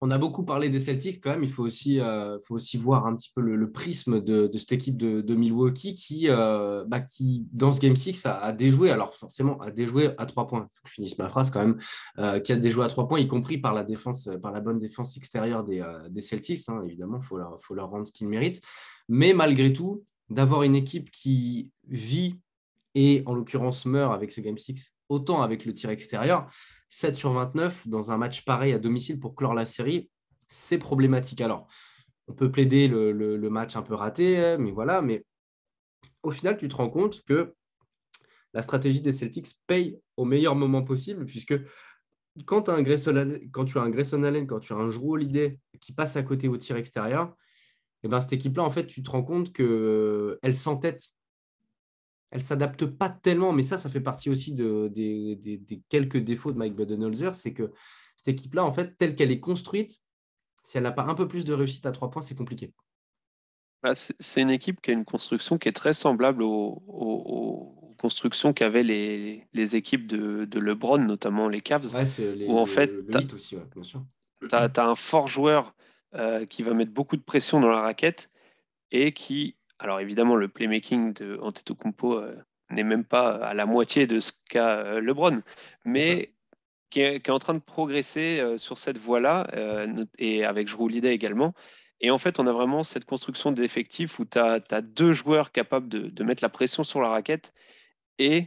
on 0.00 0.10
a 0.10 0.18
beaucoup 0.18 0.44
parlé 0.44 0.68
des 0.68 0.80
Celtics 0.80 1.22
quand 1.22 1.30
même. 1.30 1.44
Il 1.44 1.50
faut 1.50 1.62
aussi, 1.62 2.00
euh, 2.00 2.38
faut 2.40 2.58
voir 2.78 3.06
un 3.06 3.16
petit 3.16 3.32
peu 3.34 3.40
le, 3.40 3.70
prisme 3.70 4.20
de, 4.20 4.50
cette 4.54 4.72
équipe 4.72 4.96
de, 4.96 5.34
Milwaukee 5.34 5.94
qui, 5.94 6.28
euh, 6.28 6.84
bah, 6.86 7.00
qui, 7.00 7.46
dans 7.52 7.72
ce 7.72 7.80
Game 7.80 7.96
6, 7.96 8.26
a, 8.26 8.52
déjoué. 8.52 8.90
Alors, 8.90 9.14
forcément, 9.14 9.60
a 9.60 9.70
déjoué 9.70 10.10
à 10.18 10.26
trois 10.26 10.46
points. 10.46 10.68
je 10.86 10.92
finisse 10.92 11.18
ma 11.18 11.28
phrase 11.28 11.50
quand 11.50 11.60
même. 11.60 11.78
Euh, 12.18 12.38
qui 12.40 12.52
a 12.52 12.56
déjoué 12.56 12.84
à 12.84 12.88
trois 12.88 13.08
points, 13.08 13.18
y 13.18 13.28
compris 13.28 13.58
par 13.58 13.72
la, 13.72 13.84
défense, 13.84 14.28
par 14.42 14.52
la 14.52 14.60
bonne 14.60 14.78
défense 14.78 15.16
extérieure 15.16 15.64
des, 15.64 16.20
Celtics. 16.20 16.68
Hein. 16.68 16.82
évidemment, 16.84 17.18
il 17.20 17.24
faut 17.24 17.38
leur, 17.38 17.58
faut 17.62 17.74
leur 17.74 17.90
rendre 17.90 18.06
ce 18.06 18.12
qu'ils 18.12 18.28
méritent. 18.28 18.60
Mais 19.08 19.32
malgré 19.32 19.72
tout, 19.72 20.04
d'avoir 20.28 20.62
une 20.62 20.74
équipe 20.74 21.10
qui 21.10 21.70
vit 21.86 22.36
et 22.94 23.22
en 23.26 23.34
l'occurrence 23.34 23.86
meurt 23.86 24.14
avec 24.14 24.30
ce 24.30 24.40
Game 24.40 24.56
6, 24.56 24.94
autant 25.08 25.42
avec 25.42 25.64
le 25.64 25.74
tir 25.74 25.90
extérieur, 25.90 26.48
7 26.94 27.16
sur 27.16 27.32
29 27.32 27.88
dans 27.88 28.12
un 28.12 28.16
match 28.16 28.44
pareil 28.44 28.72
à 28.72 28.78
domicile 28.78 29.18
pour 29.18 29.34
clore 29.34 29.52
la 29.52 29.64
série, 29.64 30.10
c'est 30.48 30.78
problématique. 30.78 31.40
Alors, 31.40 31.66
on 32.28 32.34
peut 32.34 32.52
plaider 32.52 32.86
le, 32.86 33.50
match 33.50 33.74
un 33.74 33.82
peu 33.82 33.94
raté, 33.94 34.56
mais 34.58 34.70
voilà, 34.70 35.02
mais 35.02 35.24
au 36.22 36.30
final, 36.30 36.56
tu 36.56 36.68
te 36.68 36.76
rends 36.76 36.90
compte 36.90 37.24
que 37.24 37.54
la 38.52 38.62
stratégie 38.62 39.00
des 39.00 39.12
Celtics 39.12 39.48
paye 39.66 39.98
au 40.16 40.24
meilleur 40.24 40.54
moment 40.54 40.84
possible, 40.84 41.24
puisque 41.24 41.54
quand, 42.46 42.62
tu 42.62 42.70
as 42.70 42.74
un 42.74 42.82
Grayson 42.82 43.16
Allen, 43.16 43.50
quand 43.50 43.64
tu 43.64 44.72
as 44.72 44.76
un 44.76 44.88
Drew 44.88 45.18
qui 45.80 45.92
passe 45.92 46.16
à 46.16 46.22
côté 46.22 46.46
au 46.46 46.56
tir 46.56 46.76
extérieur, 46.76 47.34
et 48.02 48.06
eh 48.06 48.08
ben, 48.08 48.20
cette 48.20 48.34
équipe-là, 48.34 48.62
en 48.62 48.70
fait, 48.70 48.86
tu 48.86 49.02
te 49.02 49.10
rends 49.10 49.24
compte 49.24 49.52
qu'elle 49.52 50.54
s'entête 50.54 51.08
elle 52.34 52.42
s'adapte 52.42 52.84
pas 52.84 53.10
tellement, 53.10 53.52
mais 53.52 53.62
ça, 53.62 53.78
ça 53.78 53.88
fait 53.88 54.00
partie 54.00 54.28
aussi 54.28 54.52
de, 54.52 54.88
des, 54.88 55.80
quelques 55.88 56.18
défauts 56.18 56.50
de 56.50 56.58
Mike 56.58 56.74
Budenholzer, 56.74 57.32
c'est 57.36 57.52
que 57.52 57.70
cette 58.16 58.26
équipe-là, 58.26 58.64
en 58.64 58.72
fait, 58.72 58.96
telle 58.96 59.14
qu'elle 59.14 59.30
est 59.30 59.38
construite, 59.38 60.00
si 60.64 60.76
elle 60.76 60.82
n'a 60.82 60.90
pas 60.90 61.04
un 61.04 61.14
peu 61.14 61.28
plus 61.28 61.44
de 61.44 61.54
réussite 61.54 61.86
à 61.86 61.92
trois 61.92 62.10
points, 62.10 62.22
c'est 62.22 62.34
compliqué. 62.34 62.74
Bah, 63.84 63.92
c'est 63.94 64.40
une 64.40 64.50
équipe 64.50 64.80
qui 64.82 64.90
a 64.90 64.94
une 64.94 65.04
construction 65.04 65.58
qui 65.58 65.68
est 65.68 65.72
très 65.72 65.94
semblable 65.94 66.42
aux, 66.42 67.94
constructions 67.98 68.52
qu'avaient 68.52 68.82
les, 68.82 69.46
les, 69.52 69.76
équipes 69.76 70.08
de, 70.08 70.44
de, 70.44 70.58
LeBron, 70.58 70.98
notamment 70.98 71.48
les 71.48 71.60
Cavs. 71.60 71.94
Ouais, 71.94 72.04
où 72.48 72.58
en 72.58 72.66
fait, 72.66 72.90
tu 73.10 73.16
as, 74.52 74.70
un 74.78 74.94
fort 74.96 75.28
joueur 75.28 75.74
euh, 76.14 76.44
qui 76.46 76.64
va 76.64 76.74
mettre 76.74 76.92
beaucoup 76.92 77.16
de 77.16 77.22
pression 77.22 77.60
dans 77.60 77.70
la 77.70 77.80
raquette 77.80 78.32
et 78.90 79.12
qui 79.12 79.56
alors 79.84 80.00
évidemment, 80.00 80.34
le 80.34 80.48
playmaking 80.48 81.12
de 81.12 81.38
Antetokounmpo 81.42 82.14
euh, 82.14 82.34
n'est 82.70 82.84
même 82.84 83.04
pas 83.04 83.34
à 83.34 83.52
la 83.52 83.66
moitié 83.66 84.06
de 84.06 84.18
ce 84.18 84.32
qu'a 84.48 84.78
euh, 84.78 85.00
LeBron, 85.02 85.42
mais 85.84 86.32
qui 86.88 87.00
est, 87.00 87.28
en 87.28 87.38
train 87.38 87.52
de 87.52 87.58
progresser 87.58 88.40
euh, 88.40 88.56
sur 88.56 88.78
cette 88.78 88.96
voie-là, 88.96 89.46
et 90.18 90.46
avec 90.46 90.70
Holiday 90.78 91.12
également. 91.12 91.52
Et 92.00 92.10
en 92.10 92.16
fait, 92.16 92.38
on 92.40 92.46
a 92.46 92.52
vraiment 92.52 92.82
cette 92.82 93.04
construction 93.04 93.52
d'effectifs 93.52 94.18
où 94.18 94.24
tu 94.24 94.38
as, 94.38 94.60
deux 94.80 95.12
joueurs 95.12 95.52
capables 95.52 95.88
de, 95.88 96.24
mettre 96.24 96.42
la 96.42 96.48
pression 96.48 96.82
sur 96.82 97.02
la 97.02 97.08
raquette, 97.08 97.52
et 98.18 98.46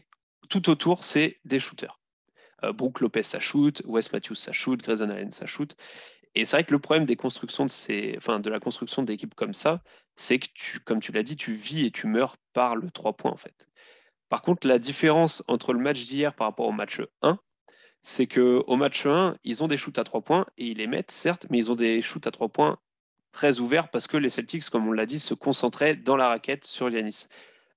tout 0.50 0.72
autour, 0.72 1.04
c'est 1.04 1.40
des 1.46 1.60
shooters. 1.60 2.00
Brook 2.74 3.00
Lopez, 3.00 3.22
ça 3.22 3.40
shoot, 3.40 3.84
Wes 3.86 4.12
Matthews, 4.12 4.36
ça 4.36 4.54
shoot, 4.54 4.82
Grayson 4.82 5.12
Allen, 5.12 5.30
ça 5.30 5.46
shoot. 5.46 5.76
Et 6.36 6.46
c'est 6.46 6.58
vrai 6.58 6.64
que 6.64 6.74
le 6.74 6.80
problème 6.80 7.06
de 7.06 8.50
la 8.50 8.60
construction 8.60 9.04
d'équipes 9.04 9.36
comme 9.36 9.54
ça, 9.54 9.82
c'est 10.16 10.40
que 10.40 10.80
comme 10.86 11.00
tu 11.00 11.12
l'as 11.12 11.24
dit, 11.24 11.36
tu 11.36 11.54
vis 11.54 11.86
et 11.86 11.92
tu 11.92 12.08
meurs 12.08 12.38
par 12.54 12.76
le 12.76 12.90
3 12.92 13.14
points 13.14 13.32
en 13.32 13.38
fait. 13.38 13.68
Par 14.30 14.42
contre, 14.42 14.68
la 14.68 14.80
différence 14.80 15.44
entre 15.48 15.74
le 15.74 15.80
match 15.80 16.06
d'hier 16.06 16.34
par 16.34 16.48
rapport 16.48 16.68
au 16.68 16.72
match 16.72 17.02
1, 17.22 17.40
c'est 18.02 18.28
qu'au 18.28 18.76
match 18.76 19.06
1, 19.06 19.38
ils 19.44 19.64
ont 19.64 19.68
des 19.68 19.78
shoots 19.78 19.98
à 19.98 20.04
3 20.04 20.22
points 20.22 20.46
et 20.58 20.68
ils 20.68 20.78
les 20.78 20.88
mettent, 20.88 21.12
certes, 21.12 21.48
mais 21.50 21.58
ils 21.58 21.72
ont 21.72 21.76
des 21.76 22.02
shoots 22.02 22.28
à 22.28 22.32
3 22.32 22.50
points 22.50 22.78
très 23.32 23.60
ouverts 23.60 23.90
parce 23.90 24.08
que 24.08 24.18
les 24.18 24.30
Celtics, 24.30 24.70
comme 24.70 24.88
on 24.88 24.92
l'a 24.92 25.06
dit, 25.06 25.20
se 25.20 25.34
concentraient 25.34 25.96
dans 25.96 26.18
la 26.18 26.30
raquette 26.30 26.66
sur 26.66 26.90
Yanis. 26.90 27.28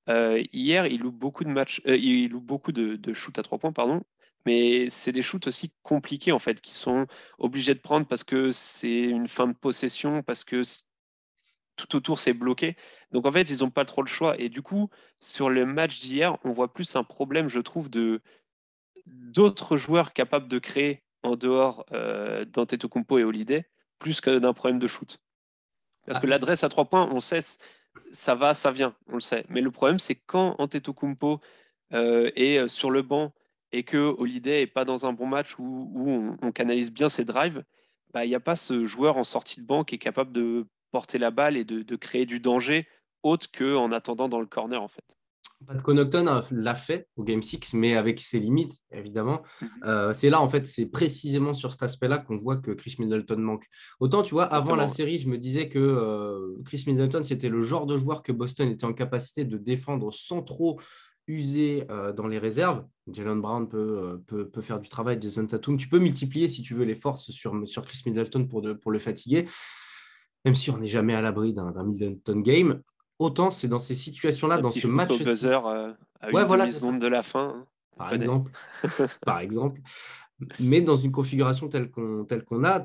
Euh, 0.09 0.43
hier, 0.53 0.87
ils 0.87 1.01
louent 1.01 1.13
beaucoup 1.13 1.45
de 1.45 1.51
matchs, 1.51 1.83
euh, 1.87 1.97
ils 1.97 2.29
louent 2.31 2.41
beaucoup 2.41 2.73
de, 2.73 2.97
de 2.97 3.13
shoots 3.13 3.39
à 3.39 3.43
3 3.43 3.59
points, 3.59 3.73
pardon, 3.73 4.03
mais 4.47 4.89
c'est 4.91 5.13
des 5.13 5.23
shoots 5.23 5.47
aussi 5.47 5.73
compliqués 5.83 6.33
en 6.33 6.39
fait, 6.39 6.61
qui 6.61 6.75
sont 6.75 7.07
obligés 7.39 7.75
de 7.75 7.81
prendre 7.81 8.07
parce 8.07 8.25
que 8.25 8.53
c'est 8.53 9.03
une 9.03 9.29
fin 9.29 9.47
de 9.47 9.53
possession, 9.53 10.23
parce 10.23 10.45
que 10.45 10.63
tout 11.77 11.97
autour 11.97 12.21
c'est 12.21 12.33
bloqué. 12.33 12.77
Donc 13.13 13.27
en 13.27 13.33
fait, 13.33 13.51
ils 13.51 13.61
n'ont 13.61 13.71
pas 13.71 13.85
trop 13.85 14.03
le 14.03 14.09
choix. 14.09 14.39
Et 14.39 14.49
du 14.49 14.63
coup, 14.63 14.91
sur 15.19 15.51
le 15.51 15.67
match 15.67 16.01
d'hier, 16.01 16.37
on 16.45 16.53
voit 16.53 16.73
plus 16.73 16.97
un 16.97 17.05
problème, 17.05 17.49
je 17.49 17.61
trouve, 17.61 17.91
de 17.91 18.21
d'autres 19.07 19.77
joueurs 19.77 20.13
capables 20.13 20.49
de 20.49 20.59
créer 20.59 21.03
en 21.23 21.37
dehors 21.37 21.85
euh, 21.93 22.45
d'Antetokounmpo 22.45 23.19
et 23.19 23.25
Holiday, 23.25 23.69
plus 23.99 24.21
que 24.21 24.39
d'un 24.39 24.53
problème 24.53 24.79
de 24.79 24.87
shoot. 24.87 25.19
Parce 26.07 26.21
que 26.21 26.27
ah. 26.27 26.31
l'adresse 26.31 26.65
à 26.65 26.69
trois 26.69 26.87
points, 26.87 27.09
on 27.13 27.21
sait, 27.21 27.41
ça 28.11 28.35
va, 28.35 28.55
ça 28.55 28.71
vient, 28.71 28.95
on 29.09 29.15
le 29.15 29.21
sait. 29.21 29.45
Mais 29.49 29.61
le 29.61 29.71
problème, 29.71 29.99
c'est 29.99 30.15
quand 30.15 30.55
Antetokounmpo 30.59 31.41
euh, 31.93 32.31
est 32.37 32.59
euh, 32.59 32.69
sur 32.69 32.91
le 32.91 33.03
banc 33.03 33.33
et 33.73 33.83
que 33.83 33.97
Holiday 34.19 34.61
n'est 34.61 34.67
pas 34.67 34.85
dans 34.85 35.07
un 35.07 35.13
bon 35.13 35.27
match 35.27 35.59
où, 35.59 36.37
on, 36.43 36.53
canalise 36.53 36.93
bien 36.93 37.09
ses 37.09 37.25
drives, 37.25 37.65
bah, 38.13 38.25
il 38.25 38.29
n'y 38.29 38.35
a 38.35 38.41
pas 38.41 38.57
ce 38.57 38.85
joueur 38.85 39.17
en 39.17 39.25
sortie 39.25 39.61
de 39.61 39.67
banc 39.67 39.85
qui 39.85 39.95
est 39.95 39.99
capable 39.99 40.33
de 40.33 40.67
porter 40.91 41.19
la 41.19 41.31
balle 41.31 41.57
et 41.57 41.65
de, 41.65 41.97
créer 41.97 42.27
du 42.27 42.41
danger 42.41 42.87
autre 43.23 43.47
qu'en 43.57 43.93
attendant 43.93 44.29
dans 44.29 44.41
le 44.41 44.47
corner 44.47 44.83
en 44.83 44.89
fait. 44.89 45.05
Pat 45.67 45.81
Connaughton 45.83 46.43
l'a 46.53 46.75
fait 46.75 47.07
au 47.17 47.25
Game 47.25 47.43
6, 47.43 47.75
mais 47.75 47.95
avec 47.95 48.19
ses 48.19 48.39
limites, 48.39 48.79
évidemment. 48.93 49.43
Mhm. 49.61 49.69
Euh, 49.85 50.13
c'est 50.15 50.31
là, 50.31 50.41
en 50.41 50.49
fait, 50.49 50.67
c'est 50.67 50.87
précisément 50.87 51.53
sur 51.53 51.71
cet 51.73 51.83
aspect-là 51.83 52.17
qu'on 52.19 52.37
voit 52.37 52.57
que 52.57 52.71
Chris 52.71 52.97
Middleton 52.99 53.37
manque. 53.37 53.67
Autant, 54.01 54.23
tu 54.23 54.33
vois, 54.33 54.45
avant 54.45 54.75
la 54.75 54.89
série, 54.89 55.19
je 55.19 55.29
me 55.29 55.37
disais 55.37 55.69
que 55.69 55.79
euh, 55.79 56.57
Chris 56.65 56.85
Middleton, 56.87 57.23
c'était 57.23 57.51
le 57.51 57.61
genre 57.61 57.85
de 57.85 57.99
joueur 57.99 58.23
que 58.23 58.33
Boston 58.33 58.71
était 58.71 58.87
en 58.87 58.95
capacité 58.95 59.45
de 59.45 59.59
défendre 59.59 60.11
sans 60.13 60.43
trop 60.43 60.81
user 61.31 61.87
dans 62.17 62.27
les 62.27 62.39
réserves. 62.39 62.85
Jalen 63.11 63.41
Brown 63.41 63.69
peut, 63.69 64.23
peut, 64.27 64.61
faire 64.61 64.81
du 64.81 64.89
travail, 64.89 65.19
Jason 65.21 65.47
Tatum. 65.47 65.77
Tu 65.77 65.89
peux 65.89 65.99
multiplier, 65.99 66.49
si 66.49 66.63
tu 66.63 66.75
veux, 66.75 66.85
les 66.85 66.95
forces 66.95 67.31
sur, 67.31 67.67
sur 67.67 67.85
Chris 67.85 68.03
Middleton 68.07 68.47
pour, 68.47 68.63
pour 68.81 68.91
le 68.91 68.99
fatiguer, 68.99 69.47
même 70.45 70.55
si 70.55 70.71
on 70.71 70.79
n'est 70.79 70.87
jamais 70.87 71.15
à 71.15 71.21
l'abri 71.21 71.53
d'un 71.53 71.73
Middleton 71.85 72.41
game. 72.41 72.83
Autant 73.19 73.51
c'est 73.51 73.69
dans 73.69 73.81
ces 73.81 73.95
situations-là, 73.95 74.59
dans 74.59 74.73
ce 74.73 74.87
match. 74.87 75.23
Buzzer, 75.23 75.67
à 76.21 76.31
une 76.31 76.45
voilà, 76.45 76.67
seconde 76.69 77.01
de 77.01 77.07
la 77.07 77.23
fin. 77.23 77.55
Hein, 77.55 77.67
par 77.97 78.15
exemple. 78.15 78.51
par 79.27 79.41
exemple. 79.41 79.81
Mais 80.59 80.81
dans 80.81 80.97
une 80.97 81.13
configuration 81.13 81.69
telle 81.69 81.91
qu'on 81.91 82.27
qu'on 82.47 82.65
a, 82.65 82.83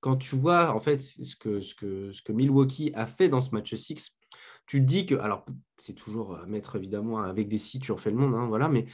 quand 0.00 0.16
tu 0.16 0.36
vois 0.36 0.74
en 0.74 0.80
fait 0.80 0.98
ce 0.98 1.36
que, 1.36 1.60
ce, 1.60 1.74
que, 1.74 2.12
ce 2.12 2.22
que 2.22 2.32
Milwaukee 2.32 2.92
a 2.94 3.06
fait 3.06 3.28
dans 3.28 3.40
ce 3.40 3.50
match 3.50 3.74
6, 3.74 4.16
tu 4.66 4.80
dis 4.80 5.06
que, 5.06 5.14
alors 5.14 5.44
c'est 5.78 5.94
toujours 5.94 6.36
à 6.36 6.46
mettre 6.46 6.76
évidemment 6.76 7.20
avec 7.20 7.48
des 7.48 7.58
si 7.58 7.78
tu 7.78 7.92
refais 7.92 8.10
le 8.10 8.16
monde, 8.16 8.34
hein, 8.34 8.46
voilà, 8.46 8.68
mais 8.68 8.86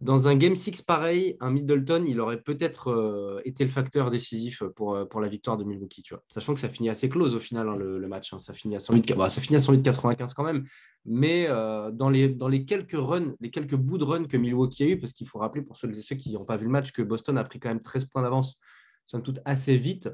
dans 0.00 0.28
un 0.28 0.36
Game 0.36 0.56
6 0.56 0.80
pareil, 0.82 1.36
un 1.40 1.50
Middleton, 1.50 2.04
il 2.06 2.20
aurait 2.20 2.40
peut-être 2.40 2.88
euh, 2.90 3.42
été 3.44 3.64
le 3.64 3.70
facteur 3.70 4.10
décisif 4.10 4.62
pour, 4.74 4.94
euh, 4.94 5.04
pour 5.04 5.20
la 5.20 5.28
victoire 5.28 5.58
de 5.58 5.64
Milwaukee, 5.64 6.02
tu 6.02 6.14
vois. 6.14 6.24
Sachant 6.28 6.54
que 6.54 6.60
ça 6.60 6.70
finit 6.70 6.88
assez 6.88 7.10
close 7.10 7.36
au 7.36 7.38
final, 7.38 7.68
hein, 7.68 7.76
le, 7.76 8.08
match. 8.08 8.32
Hein. 8.32 8.38
ça, 8.38 8.54
finit 8.54 8.76
à 8.76 8.80
108, 8.80 9.14
bah, 9.14 9.28
ça 9.28 9.42
finit 9.42 9.56
à 9.56 9.58
108-95 9.58 10.32
quand 10.32 10.42
même. 10.42 10.64
Mais 11.04 11.46
euh, 11.48 11.90
dans, 11.90 12.08
les, 12.08 12.30
dans 12.30 12.48
les 12.48 12.64
quelques 12.64 12.96
runs, 12.96 13.34
les 13.40 13.50
quelques 13.50 13.74
bouts 13.74 13.98
de 13.98 14.04
run 14.04 14.24
que 14.24 14.38
Milwaukee 14.38 14.84
a 14.84 14.86
eu, 14.86 14.98
parce 14.98 15.12
qu'il 15.12 15.28
faut 15.28 15.38
rappeler 15.38 15.60
pour 15.60 15.76
ceux 15.76 15.92
ceux 15.92 16.16
qui 16.16 16.32
n'ont 16.32 16.46
pas 16.46 16.56
vu 16.56 16.64
le 16.64 16.70
match 16.70 16.92
que 16.92 17.02
Boston 17.02 17.36
a 17.36 17.44
pris 17.44 17.60
quand 17.60 17.68
même 17.68 17.82
13 17.82 18.06
points 18.06 18.22
d'avance, 18.22 18.58
somme 19.06 19.22
toute 19.22 19.40
assez 19.44 19.76
vite 19.76 20.08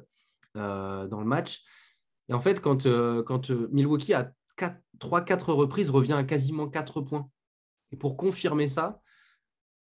dans 0.55 1.21
le 1.21 1.27
match. 1.27 1.63
Et 2.29 2.33
en 2.33 2.41
fait, 2.41 2.61
quand, 2.61 2.89
quand 3.25 3.51
Milwaukee 3.51 4.15
a 4.15 4.33
3-4 4.57 5.53
reprises 5.53 5.91
revient 5.91 6.15
à 6.15 6.25
quasiment 6.25 6.69
4 6.69 7.01
points. 7.01 7.29
Et 7.93 7.97
pour 7.97 8.17
confirmer 8.17 8.69
ça, 8.69 9.01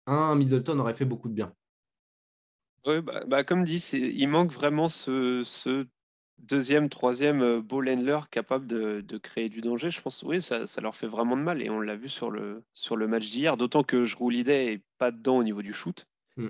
un 0.06 0.34
Middleton 0.34 0.78
aurait 0.78 0.94
fait 0.94 1.04
beaucoup 1.04 1.28
de 1.28 1.34
bien. 1.34 1.54
Oui, 2.86 3.00
bah, 3.02 3.24
bah, 3.26 3.44
comme 3.44 3.64
dit, 3.64 3.76
il 3.76 4.28
manque 4.28 4.52
vraiment 4.52 4.88
ce, 4.88 5.44
deuxième, 6.38 6.88
troisième 6.88 7.42
euh, 7.42 7.60
ball 7.60 7.88
handler 7.88 8.20
capable 8.30 8.66
de, 8.66 9.18
créer 9.18 9.48
du 9.48 9.60
danger. 9.60 9.90
Je 9.90 10.00
pense, 10.00 10.22
oui, 10.22 10.40
ça, 10.40 10.64
leur 10.80 10.94
fait 10.94 11.06
vraiment 11.06 11.36
de 11.36 11.42
mal. 11.42 11.62
Et 11.62 11.68
on 11.68 11.80
l'a 11.80 11.96
vu 11.96 12.08
sur 12.08 12.30
le, 12.30 12.64
sur 12.72 12.96
le 12.96 13.06
match 13.06 13.30
d'hier, 13.30 13.56
d'autant 13.56 13.82
que 13.82 14.04
je 14.04 14.16
roule 14.16 14.32
l'idée 14.32 14.72
et 14.72 14.82
pas 14.98 15.10
dedans 15.10 15.38
au 15.38 15.44
niveau 15.44 15.62
du 15.62 15.72
shoot. 15.72 16.06
Mm. 16.36 16.46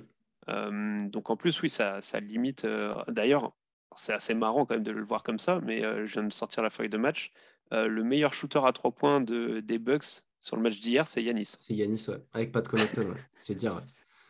Euh, 0.48 0.98
donc 1.08 1.30
en 1.30 1.36
plus, 1.36 1.60
oui, 1.62 1.68
ça, 1.68 2.00
ça 2.00 2.20
limite. 2.20 2.64
Euh, 2.64 2.94
d'ailleurs, 3.08 3.52
c'est 3.96 4.12
assez 4.12 4.34
marrant 4.34 4.66
quand 4.66 4.74
même 4.74 4.84
de 4.84 4.92
le 4.92 5.04
voir 5.04 5.24
comme 5.24 5.40
ça, 5.40 5.60
mais 5.64 5.82
je 5.82 6.12
viens 6.12 6.22
de 6.22 6.32
sortir 6.32 6.62
la 6.62 6.70
feuille 6.70 6.88
de 6.88 6.96
match. 6.96 7.32
Le 7.72 8.02
meilleur 8.02 8.34
shooter 8.34 8.60
à 8.64 8.72
trois 8.72 8.92
points 8.92 9.20
de, 9.20 9.60
des 9.60 9.78
Bucks 9.78 10.24
sur 10.40 10.56
le 10.56 10.62
match 10.62 10.80
d'hier, 10.80 11.06
c'est 11.06 11.22
Yanis. 11.22 11.56
C'est 11.60 11.74
Yanis, 11.74 12.06
ouais. 12.08 12.22
Avec 12.32 12.50
Pat 12.50 12.66
Connaughton, 12.66 13.14
c'est 13.40 13.54
dire. 13.54 13.80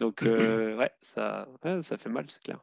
Donc, 0.00 0.22
euh, 0.22 0.76
ouais, 0.76 0.90
ça, 1.00 1.48
ça 1.82 1.96
fait 1.96 2.08
mal, 2.08 2.24
c'est 2.28 2.42
clair. 2.42 2.58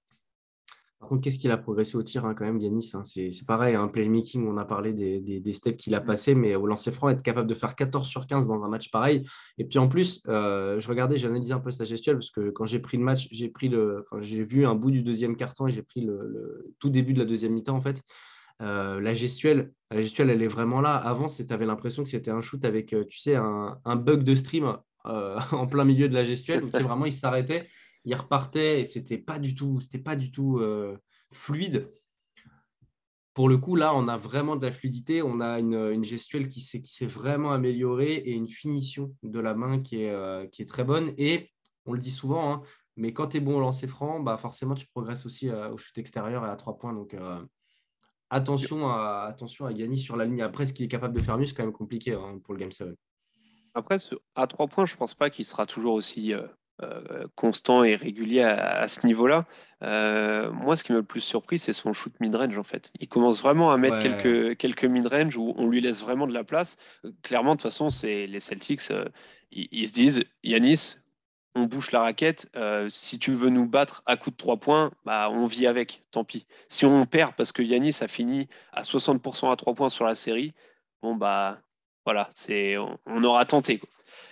Par 1.00 1.10
contre, 1.10 1.22
qu'est-ce 1.22 1.38
qu'il 1.38 1.52
a 1.52 1.58
progressé 1.58 1.96
au 1.96 2.02
tir 2.02 2.26
hein, 2.26 2.34
quand 2.34 2.44
même, 2.44 2.60
Yanis 2.60 2.92
hein, 2.96 3.04
C'est 3.04 3.46
pareil, 3.46 3.76
un 3.76 3.84
hein, 3.84 3.88
playmaking, 3.88 4.48
on 4.48 4.58
a 4.58 4.66
parlé 4.66 4.94
des, 4.94 5.20
des, 5.40 5.54
steps 5.54 5.78
qu'il 5.78 5.94
a 5.94 6.02
mm. 6.02 6.06
passé, 6.06 6.34
mais 6.34 6.56
au 6.56 6.66
lancer 6.66 6.92
franc, 6.92 7.10
être 7.10 7.22
capable 7.22 7.48
de 7.48 7.54
faire 7.54 7.76
14 7.76 8.08
sur 8.08 8.26
15 8.26 8.48
dans 8.48 8.64
un 8.64 8.68
match 8.68 8.90
pareil. 8.90 9.24
Et 9.60 9.64
puis 9.64 9.78
en 9.78 9.88
plus, 9.88 10.24
euh, 10.28 10.80
je 10.80 10.90
regardais, 10.90 11.20
j'ai 11.20 11.28
analysé 11.28 11.54
un 11.54 11.60
peu 11.60 11.70
sa 11.70 11.86
gestuelle, 11.86 12.16
parce 12.16 12.32
que 12.32 12.50
quand 12.50 12.66
j'ai 12.66 12.80
pris 12.80 12.98
le 12.98 13.04
match, 13.04 13.28
j'ai 13.32 13.48
pris 13.48 13.70
le, 13.70 14.04
j'ai 14.20 14.44
vu 14.44 14.66
un 14.66 14.74
bout 14.74 14.90
du 14.90 15.04
deuxième 15.04 15.38
carton 15.38 15.68
et 15.68 15.72
j'ai 15.72 15.84
pris 15.84 16.02
le, 16.02 16.28
le, 16.28 16.74
tout 16.80 16.90
début 16.90 17.14
de 17.14 17.20
la 17.20 17.26
deuxième 17.26 17.54
mi-temps 17.54 17.76
en 17.76 17.82
fait. 17.82 18.02
Euh, 18.62 19.00
la 19.00 19.14
gestuelle, 19.14 19.72
elle 19.90 20.42
est 20.42 20.48
vraiment 20.48 20.82
là. 20.82 20.96
Avant, 20.96 21.28
tu 21.28 21.44
avais 21.50 21.66
l'impression 21.66 22.04
que 22.04 22.10
c'était 22.10 22.32
un 22.32 22.42
shoot 22.42 22.64
avec, 22.66 22.94
euh, 22.94 23.06
tu 23.06 23.18
sais, 23.20 23.36
un, 23.36 23.96
bug 23.96 24.24
de 24.24 24.36
stream 24.36 24.78
euh, 25.06 25.40
en 25.52 25.68
plein 25.68 25.86
milieu 25.86 26.10
de 26.10 26.14
la 26.14 26.24
gestuelle. 26.24 26.64
Où, 26.64 26.70
vraiment, 26.70 27.06
il 27.06 27.14
s'arrêtait, 27.14 27.68
il 28.06 28.16
repartait 28.16 28.82
et 28.82 28.86
c'était 28.86 29.18
pas 29.18 29.40
du 29.40 29.56
tout, 29.56 29.80
c'était 29.80 30.00
pas 30.00 30.16
du 30.16 30.32
tout 30.32 30.62
fluide. 31.32 31.92
Pour 33.34 33.50
le 33.50 33.58
coup, 33.58 33.76
là, 33.76 33.94
on 33.94 34.08
a 34.08 34.18
vraiment 34.18 34.56
de 34.56 34.66
la 34.66 34.72
fluidité. 34.72 35.22
On 35.22 35.40
a 35.40 35.60
une, 35.60 36.04
gestuelle 36.04 36.48
qui 36.48 36.62
s'est 36.62 37.06
vraiment 37.06 37.52
améliorée 37.52 38.16
et 38.16 38.32
une 38.32 38.48
finition 38.48 39.14
de 39.22 39.40
la 39.40 39.54
main 39.54 39.80
qui 39.80 40.04
est, 40.04 40.52
qui 40.52 40.64
est 40.64 40.66
très 40.66 40.84
bonne. 40.84 41.14
Et 41.18 41.52
on 41.86 41.94
le 41.94 42.00
dit 42.00 42.12
souvent, 42.12 42.52
hein, 42.52 42.62
mais 42.96 43.14
quand 43.14 43.28
tu 43.28 43.38
es 43.38 43.40
bon 43.40 43.58
au 43.58 43.60
lancer 43.60 43.86
franc, 43.86 44.20
bah 44.20 44.38
forcément, 44.38 44.74
tu 44.74 44.88
progresses 44.88 45.28
aussi 45.28 45.52
au 45.52 45.78
shoot 45.78 45.96
extérieur 46.00 46.44
et 46.44 46.50
à 46.50 46.56
trois 46.56 46.80
points. 46.80 46.94
Donc, 46.94 47.16
attention 48.30 48.88
à, 48.90 49.28
attention 49.30 49.66
à 49.66 49.72
Yannis 49.72 49.98
sur 49.98 50.16
la 50.16 50.26
ligne. 50.26 50.42
Après, 50.42 50.66
ce 50.66 50.74
qu'il 50.74 50.86
est 50.86 50.90
capable 50.90 51.14
de 51.14 51.22
faire 51.22 51.38
mieux, 51.38 51.46
c'est 51.46 51.56
quand 51.56 51.64
même 51.64 51.72
compliqué 51.72 52.14
hein, 52.14 52.40
pour 52.44 52.54
le 52.54 52.60
Game 52.60 52.72
7. 52.72 52.90
Après, 53.74 53.98
à 54.36 54.48
trois 54.48 54.68
points, 54.68 54.86
je 54.86 54.94
ne 54.94 54.98
pense 54.98 55.14
pas 55.14 55.30
qu'il 55.30 55.46
sera 55.46 55.68
toujours 55.68 55.94
aussi 55.94 56.34
euh, 56.34 56.42
euh, 56.82 57.28
constant 57.36 57.84
et 57.84 57.96
régulier 57.96 58.42
à, 58.42 58.88
ce 58.88 59.06
niveau-là. 59.06 59.46
Euh, 59.84 60.52
moi, 60.52 60.76
ce 60.76 60.84
qui 60.84 60.94
m'a 60.94 61.00
le 61.00 61.04
plus 61.04 61.22
surpris, 61.22 61.60
c'est 61.60 61.74
son 61.74 61.94
shoot 61.94 62.14
mid-range, 62.20 62.58
en 62.58 62.64
fait. 62.64 62.92
Il 63.00 63.08
commence 63.08 63.42
vraiment 63.42 63.72
à 63.72 63.78
mettre 63.78 64.00
quelques, 64.00 64.58
quelques 64.58 64.86
mid-range 64.86 65.38
où 65.38 65.54
on 65.58 65.68
lui 65.68 65.80
laisse 65.80 66.02
vraiment 66.02 66.26
de 66.26 66.34
la 66.34 66.44
place. 66.44 66.78
Clairement, 67.22 67.52
de 67.52 67.62
toute 67.62 67.70
façon, 67.70 67.92
c'est 67.92 68.26
les 68.26 68.40
Celtics, 68.40 68.90
ils, 69.52 69.68
ils, 69.72 69.88
se 69.88 69.94
disent, 69.94 70.24
Yanis, 70.44 70.96
on 71.58 71.66
bouche 71.66 71.92
la 71.92 72.02
raquette. 72.02 72.50
Euh, 72.56 72.88
si 72.90 73.20
tu 73.20 73.34
veux 73.34 73.50
nous 73.50 73.68
battre 73.68 74.04
à 74.06 74.16
coup 74.16 74.30
de 74.30 74.36
3 74.36 74.58
points, 74.58 74.92
bah, 75.06 75.30
on 75.32 75.48
vit 75.48 75.68
avec, 75.68 76.04
tant 76.12 76.24
pis. 76.24 76.46
Si 76.68 76.86
on 76.86 77.06
perd 77.06 77.34
parce 77.36 77.52
que 77.52 77.64
Yanis 77.64 77.98
a 78.02 78.08
fini 78.08 78.48
à 78.72 78.84
60% 78.84 79.52
à 79.52 79.56
3 79.56 79.74
points 79.74 79.90
sur 79.90 80.06
la 80.06 80.16
série, 80.16 80.54
bon, 81.02 81.16
bah 81.16 81.60
voilà, 82.06 82.30
c'est 82.34 82.78
on, 82.78 83.24
aura 83.24 83.46
tenté. 83.46 83.82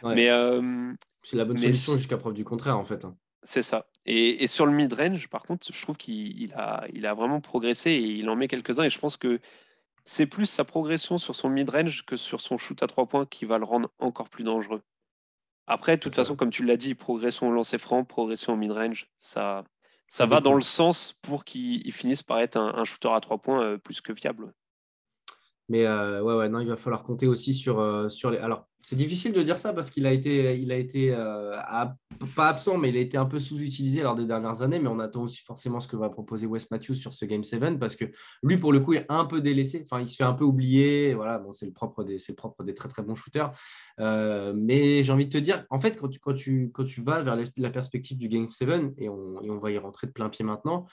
Mais 0.04 0.30
euh, 0.30 0.94
c'est 1.24 1.36
la 1.36 1.46
bonne 1.46 1.58
solution 1.58 1.96
jusqu'à 1.98 2.18
preuve 2.18 2.34
du 2.34 2.46
contraire, 2.46 2.78
en 2.78 2.86
fait. 2.86 3.04
Hein. 3.06 3.18
C'est 3.42 3.64
ça. 3.64 3.88
Et, 4.06 4.46
sur 4.48 4.66
le 4.66 4.72
mid-range, 4.72 5.28
par 5.30 5.44
contre, 5.44 5.68
je 5.72 5.82
trouve 5.82 5.98
qu'il 5.98 6.54
a, 6.54 6.86
il 6.94 7.06
a 7.06 7.14
vraiment 7.14 7.42
progressé 7.42 7.92
et 7.92 8.04
il 8.04 8.30
en 8.30 8.36
met 8.36 8.48
quelques-uns. 8.48 8.84
Et 8.84 8.90
je 8.90 9.00
pense 9.00 9.18
que 9.18 9.40
c'est 10.04 10.28
plus 10.28 10.46
sa 10.46 10.64
progression 10.64 11.18
sur 11.18 11.36
son 11.36 11.50
mid-range 11.50 12.06
que 12.06 12.18
sur 12.18 12.40
son 12.40 12.58
shoot 12.60 12.82
à 12.84 12.88
3 12.88 13.08
points 13.08 13.26
qui 13.26 13.46
va 13.46 13.58
le 13.58 13.66
rendre 13.66 13.90
encore 14.00 14.30
plus 14.30 14.44
dangereux. 14.44 14.82
Après, 15.68 15.98
de 15.98 16.02
toute 16.02 16.16
façon, 16.16 16.36
comme 16.36 16.52
tu 16.52 16.64
l'as 16.64 16.78
dit, 16.78 16.94
progression 16.94 17.48
au 17.48 17.52
lancer 17.52 17.78
franc, 17.78 18.04
progression 18.04 18.54
au 18.54 18.56
mid-range, 18.56 19.10
ça, 19.18 19.64
ça 20.08 20.26
va 20.26 20.42
dans 20.42 20.54
le 20.54 20.62
sens 20.62 21.14
pour 21.22 21.44
qu'il 21.44 21.92
finisse 21.92 22.22
par 22.22 22.40
être 22.40 22.58
un, 22.58 22.86
shooter 22.86 23.10
à 23.12 23.20
trois 23.20 23.40
points 23.40 23.64
euh, 23.64 23.78
plus 23.78 24.02
que 24.02 24.14
viable. 24.14 24.54
Mais 25.68 25.86
euh, 25.86 26.22
ouais, 26.22 26.48
non, 26.48 26.60
il 26.60 26.68
va 26.68 26.76
falloir 26.76 27.04
compter 27.04 27.26
aussi 27.26 27.54
sur, 27.54 27.80
euh, 27.80 28.08
sur 28.08 28.30
les. 28.30 28.38
Alors, 28.38 28.68
c'est 28.80 28.96
difficile 28.96 29.34
de 29.34 29.42
dire 29.42 29.58
ça 29.58 29.74
parce 29.74 29.90
qu'il 29.90 30.06
a 30.06 30.12
été, 30.12 30.56
il 30.60 30.72
a 30.72 30.76
été 30.76 31.12
euh, 31.12 31.58
pas 32.36 32.50
absent, 32.50 32.78
mais 32.78 32.90
il 32.90 32.98
a 32.98 33.00
été 33.00 33.18
un 33.18 33.26
peu 33.26 33.40
sous-utilisé 33.40 34.04
lors 34.04 34.16
des 34.16 34.26
dernières 34.26 34.62
années. 34.62 34.78
Mais 34.78 34.90
on 34.90 35.00
attend 35.00 35.24
aussi 35.24 35.42
forcément 35.42 35.80
ce 35.80 35.88
que 35.88 35.96
va 35.96 36.10
proposer 36.10 36.46
Wes 36.46 36.70
Matthews 36.70 36.94
sur 36.94 37.14
ce 37.14 37.26
Game 37.26 37.44
7 37.44 37.80
parce 37.80 37.96
que 37.96 38.06
lui, 38.44 38.58
pour 38.58 38.74
le 38.74 38.80
coup, 38.80 38.94
est 38.94 39.08
un 39.10 39.26
peu 39.26 39.42
délaissé. 39.42 39.84
Enfin, 39.84 40.02
il 40.02 40.08
se 40.08 40.18
fait 40.18 40.24
un 40.24 40.34
peu 40.34 40.44
oublier. 40.44 41.16
Voilà, 41.16 41.44
c'est 41.52 41.66
le 41.66 41.74
propre 41.74 42.04
des, 42.04 42.20
c'est 42.20 42.36
propre 42.36 42.64
des 42.64 42.76
très 42.76 42.88
très 42.88 43.02
bons 43.02 43.16
shooters. 43.16 43.52
mais 43.98 45.02
j'ai 45.02 45.12
envie 45.12 45.26
de 45.26 45.32
te 45.32 45.40
dire, 45.40 45.66
en 45.72 45.80
fait, 45.80 45.98
quand 45.98 46.10
tu, 46.10 46.20
quand 46.20 46.36
tu, 46.36 46.70
quand 46.72 46.86
tu 46.86 47.02
vas 47.02 47.24
vers 47.24 47.36
la 47.58 47.70
perspective 47.72 48.20
du 48.20 48.30
Game 48.30 48.50
7 48.50 48.94
et 49.00 49.10
on, 49.10 49.42
et 49.42 49.50
on 49.50 49.58
va 49.58 49.72
y 49.72 49.80
rentrer 49.80 50.06
de 50.06 50.12
plein 50.12 50.30
pied 50.30 50.46
maintenant 50.46 50.86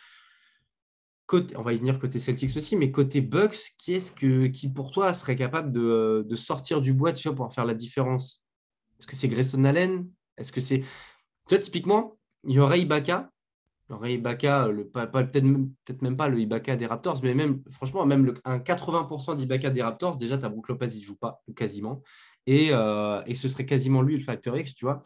on 1.57 1.63
va 1.63 1.73
y 1.73 1.77
venir 1.77 1.99
côté 1.99 2.19
Celtics 2.19 2.57
aussi, 2.57 2.77
mais 2.77 2.91
côté 2.91 3.21
Bucks, 3.21 3.75
qui 3.79 3.95
est-ce 3.95 4.13
que, 4.13 4.47
qui 4.47 4.69
pour 4.69 4.91
toi 4.91 5.15
serait 5.15 5.37
capable 5.37 5.73
de, 5.73 6.35
sortir 6.35 6.81
du 6.81 6.93
bois 6.93 7.13
tu 7.13 7.29
vois, 7.29 7.35
pour 7.35 7.53
faire 7.53 7.65
la 7.65 7.75
différence? 7.75 8.43
Est-ce 8.99 9.07
que 9.07 9.17
c'est 9.17 9.29
Grayson 9.29 9.65
Allen? 9.65 10.09
Est-ce 10.37 10.53
que 10.53 10.61
c'est. 10.61 10.81
Tu 10.81 10.87
vois, 11.49 11.59
typiquement, 11.59 12.19
il 12.45 12.55
y 12.55 12.61
aurait 12.61 12.81
Ibaka. 12.81 13.31
Il 14.05 14.11
Ibaka, 14.11 14.69
le, 14.69 14.89
peut-être 14.89 16.03
même 16.03 16.17
pas 16.17 16.29
le 16.29 16.41
Ibaka 16.41 16.77
des 16.77 16.87
Raptors, 16.87 17.21
mais 17.23 17.35
même, 17.35 17.63
franchement, 17.71 18.07
même 18.07 18.33
un 18.45 18.59
80% 18.59 19.37
d'Ibaka 19.37 19.69
des 19.69 19.83
Raptors, 19.83 20.17
déjà, 20.17 20.39
ta 20.39 20.49
Brook 20.49 20.69
Lopez, 20.69 20.87
il 20.95 21.03
joue 21.03 21.17
pas, 21.17 21.43
quasiment. 21.55 22.03
Et, 22.47 22.71
euh, 22.73 23.21
et 23.27 23.35
ce 23.35 23.49
serait 23.49 23.67
quasiment 23.67 24.01
lui 24.01 24.17
le 24.17 24.23
facteur 24.23 24.57
X, 24.57 24.75
tu 24.75 24.87
vois. 24.87 25.03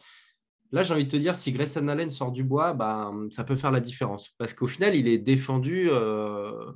Là, 0.71 0.83
j'ai 0.83 0.93
envie 0.93 1.05
de 1.05 1.09
te 1.09 1.17
dire, 1.17 1.35
si 1.35 1.51
Grayson 1.51 1.87
Allen 1.87 2.09
sort 2.09 2.31
du 2.31 2.43
bois, 2.43 2.73
bah, 2.73 3.13
ça 3.31 3.43
peut 3.43 3.55
faire 3.55 3.71
la 3.71 3.79
différence. 3.79 4.29
Parce 4.37 4.53
qu'au 4.53 4.67
final, 4.67 4.95
il 4.95 5.07
est 5.07 5.17
défendu. 5.17 5.89
Euh, 5.89 6.71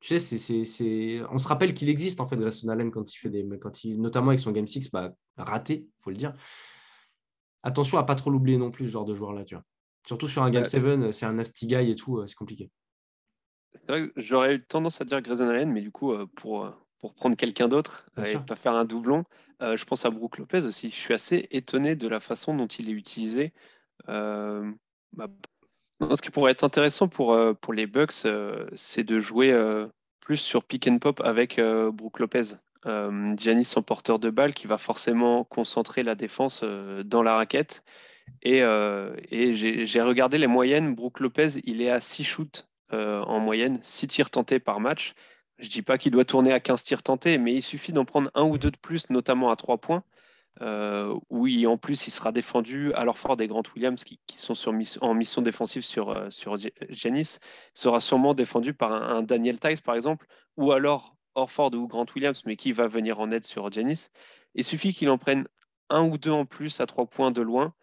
tu 0.00 0.18
sais, 0.18 1.22
on 1.30 1.38
se 1.38 1.48
rappelle 1.48 1.72
qu'il 1.72 1.88
existe, 1.88 2.20
en 2.20 2.26
fait, 2.26 2.36
Grayson 2.36 2.68
Allen, 2.68 2.90
quand 2.90 3.12
il 3.12 3.16
fait 3.16 3.30
des. 3.30 3.46
Quand 3.58 3.84
il... 3.84 4.00
Notamment 4.00 4.28
avec 4.28 4.40
son 4.40 4.52
Game 4.52 4.66
6, 4.66 4.90
bah, 4.90 5.14
raté, 5.36 5.86
il 5.86 6.02
faut 6.02 6.10
le 6.10 6.16
dire. 6.16 6.34
Attention 7.62 7.96
à 7.96 8.04
pas 8.04 8.14
trop 8.14 8.30
l'oublier 8.30 8.58
non 8.58 8.70
plus, 8.70 8.84
ce 8.84 8.90
genre 8.90 9.06
de 9.06 9.14
joueur-là, 9.14 9.44
tu 9.44 9.54
vois. 9.54 9.64
Surtout 10.06 10.28
sur 10.28 10.42
un 10.42 10.50
Game 10.50 10.66
7, 10.66 11.12
c'est 11.12 11.24
un 11.24 11.32
nasty 11.32 11.66
guy 11.66 11.90
et 11.90 11.94
tout, 11.94 12.18
euh, 12.18 12.26
c'est 12.26 12.36
compliqué. 12.36 12.70
J'aurais 14.16 14.56
eu 14.56 14.64
tendance 14.64 15.00
à 15.00 15.04
dire 15.04 15.22
Grayson 15.22 15.48
Allen, 15.48 15.72
mais 15.72 15.80
du 15.80 15.90
coup, 15.90 16.12
euh, 16.12 16.26
pour, 16.36 16.70
pour 17.04 17.12
prendre 17.12 17.36
quelqu'un 17.36 17.68
d'autre 17.68 18.06
et 18.24 18.38
pas 18.38 18.56
faire 18.56 18.72
un 18.72 18.86
doublon, 18.86 19.24
euh, 19.60 19.76
je 19.76 19.84
pense 19.84 20.06
à 20.06 20.10
Brook 20.10 20.38
Lopez 20.38 20.64
aussi. 20.64 20.88
Je 20.88 20.94
suis 20.94 21.12
assez 21.12 21.48
étonné 21.50 21.96
de 21.96 22.08
la 22.08 22.18
façon 22.18 22.56
dont 22.56 22.66
il 22.66 22.88
est 22.88 22.94
utilisé. 22.94 23.52
Euh, 24.08 24.72
bah, 25.12 25.28
ce 26.00 26.22
qui 26.22 26.30
pourrait 26.30 26.52
être 26.52 26.64
intéressant 26.64 27.06
pour, 27.06 27.34
euh, 27.34 27.52
pour 27.52 27.74
les 27.74 27.86
Bucks, 27.86 28.26
c'est 28.74 29.04
de 29.04 29.20
jouer 29.20 29.54
plus 30.20 30.38
sur 30.38 30.64
pick 30.64 30.86
and 30.86 30.96
pop 30.96 31.20
avec 31.22 31.60
Brook 31.60 32.20
Lopez. 32.20 32.54
Euh, 32.86 33.34
Giannis 33.36 33.74
en 33.76 33.82
porteur 33.82 34.18
de 34.18 34.30
balle 34.30 34.54
qui 34.54 34.66
va 34.66 34.78
forcément 34.78 35.44
concentrer 35.44 36.02
la 36.02 36.14
défense 36.14 36.62
euh, 36.64 37.02
dans 37.02 37.22
la 37.22 37.36
raquette. 37.36 37.84
Et, 38.40 38.62
euh, 38.62 39.14
j'ai 39.30 40.00
regardé 40.00 40.38
les 40.38 40.46
moyennes. 40.46 40.94
Brook 40.94 41.20
Lopez, 41.20 41.60
il 41.64 41.82
est 41.82 41.90
à 41.90 42.00
6 42.00 42.24
shoots 42.24 42.66
en 42.92 43.40
moyenne, 43.40 43.78
6 43.82 44.06
tirs 44.06 44.30
tentés 44.30 44.60
par 44.60 44.78
match. 44.78 45.14
Je 45.58 45.66
ne 45.66 45.70
dis 45.70 45.82
pas 45.82 45.98
qu'il 45.98 46.12
doit 46.12 46.24
tourner 46.24 46.52
à 46.52 46.60
15 46.60 46.82
tirs 46.82 47.02
tentés, 47.02 47.38
mais 47.38 47.54
il 47.54 47.62
suffit 47.62 47.92
d'en 47.92 48.04
prendre 48.04 48.30
un 48.34 48.44
ou 48.44 48.58
deux 48.58 48.70
de 48.70 48.76
plus, 48.76 49.10
notamment 49.10 49.50
à 49.50 49.56
3 49.56 49.78
points. 49.78 50.02
Euh, 50.60 51.18
où 51.30 51.48
en 51.66 51.76
plus 51.76 52.06
il 52.06 52.12
sera 52.12 52.30
défendu 52.30 52.92
alors 52.94 53.18
fort 53.18 53.36
des 53.36 53.48
Grant 53.48 53.64
Williams 53.74 54.04
qui, 54.04 54.20
sont 54.36 54.54
sur 54.54 54.72
en 55.00 55.12
mission 55.14 55.42
défensive 55.42 55.82
sur, 55.82 56.32
sur 56.32 56.56
Giannis, 56.90 57.40
sera 57.74 57.98
sûrement 57.98 58.34
défendu 58.34 58.72
par 58.72 58.92
un, 58.92 59.16
un 59.16 59.22
Daniel 59.24 59.58
Tice 59.58 59.80
par 59.80 59.96
exemple, 59.96 60.28
ou 60.56 60.70
alors 60.70 61.16
Orford 61.34 61.74
ou 61.74 61.86
Grant 61.88 62.06
Williams, 62.14 62.42
mais 62.46 62.56
qui 62.56 62.72
va 62.72 62.86
venir 62.86 63.20
en 63.20 63.30
aide 63.30 63.44
sur 63.44 63.70
Janis. 63.70 64.08
Il 64.54 64.64
suffit 64.64 64.92
qu'il 64.92 65.10
en 65.10 65.18
prenne 65.18 65.48
un 65.90 66.04
ou 66.08 66.18
deux 66.18 66.30
en 66.30 66.46
plus 66.46 66.80
à 66.80 66.86
trois 66.86 67.06
points 67.06 67.30
de 67.30 67.42
loin. 67.42 67.74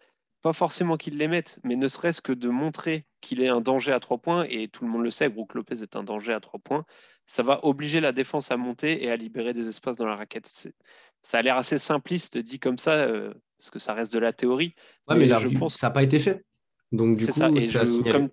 Pas 0.42 0.52
forcément 0.52 0.96
qu'il 0.96 1.18
les 1.18 1.28
mette, 1.28 1.60
mais 1.62 1.76
ne 1.76 1.86
serait-ce 1.86 2.20
que 2.20 2.32
de 2.32 2.48
montrer 2.48 3.06
qu'il 3.20 3.40
est 3.42 3.48
un 3.48 3.60
danger 3.60 3.92
à 3.92 4.00
trois 4.00 4.18
points, 4.18 4.44
et 4.48 4.68
tout 4.68 4.84
le 4.84 4.90
monde 4.90 5.04
le 5.04 5.10
sait, 5.10 5.28
Brook 5.28 5.54
Lopez 5.54 5.82
est 5.82 5.94
un 5.94 6.02
danger 6.02 6.32
à 6.32 6.40
trois 6.40 6.58
points, 6.58 6.84
ça 7.26 7.42
va 7.42 7.64
obliger 7.64 8.00
la 8.00 8.12
défense 8.12 8.50
à 8.50 8.56
monter 8.56 9.04
et 9.04 9.10
à 9.10 9.16
libérer 9.16 9.52
des 9.52 9.68
espaces 9.68 9.96
dans 9.96 10.06
la 10.06 10.16
raquette. 10.16 10.46
Ça 11.22 11.38
a 11.38 11.42
l'air 11.42 11.56
assez 11.56 11.78
simpliste 11.78 12.38
dit 12.38 12.58
comme 12.58 12.78
ça, 12.78 12.92
euh, 12.92 13.32
parce 13.58 13.70
que 13.70 13.78
ça 13.78 13.94
reste 13.94 14.12
de 14.12 14.18
la 14.18 14.32
théorie. 14.32 14.74
mais, 15.08 15.26
là, 15.26 15.38
je 15.38 15.48
pense... 15.48 15.74
ça 15.74 15.88
n'a 15.88 15.92
pas 15.92 16.02
été 16.02 16.18
fait. 16.18 16.44
Donc 16.90 17.16
du 17.16 17.26
coup, 17.26 17.32
ça. 17.32 17.48
comme, 18.10 18.28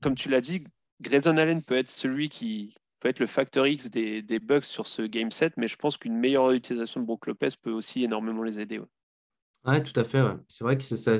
comme 0.00 0.14
tu 0.14 0.28
l'as 0.28 0.40
dit, 0.40 0.64
Grayson 1.00 1.36
Allen 1.36 1.62
peut 1.62 1.76
être 1.76 1.88
celui 1.88 2.28
qui, 2.28 2.74
peut 3.02 3.08
être 3.08 3.20
le 3.20 3.26
facteur 3.26 3.66
X 3.66 3.90
des, 3.90 4.38
bugs 4.38 4.62
sur 4.62 4.86
ce 4.86 5.02
game 5.02 5.32
set, 5.32 5.54
mais 5.56 5.66
je 5.66 5.76
pense 5.76 5.96
qu'une 5.96 6.16
meilleure 6.16 6.52
utilisation 6.52 7.00
de 7.00 7.06
Brook 7.06 7.26
Lopez 7.26 7.48
peut 7.60 7.72
aussi 7.72 8.04
énormément 8.04 8.44
les 8.44 8.60
aider. 8.60 8.80
Ouais, 9.64 9.82
tout 9.82 9.98
à 9.98 10.04
fait. 10.04 10.22
C'est 10.48 10.62
vrai 10.62 10.78
que 10.78 10.84
ça, 10.84 11.18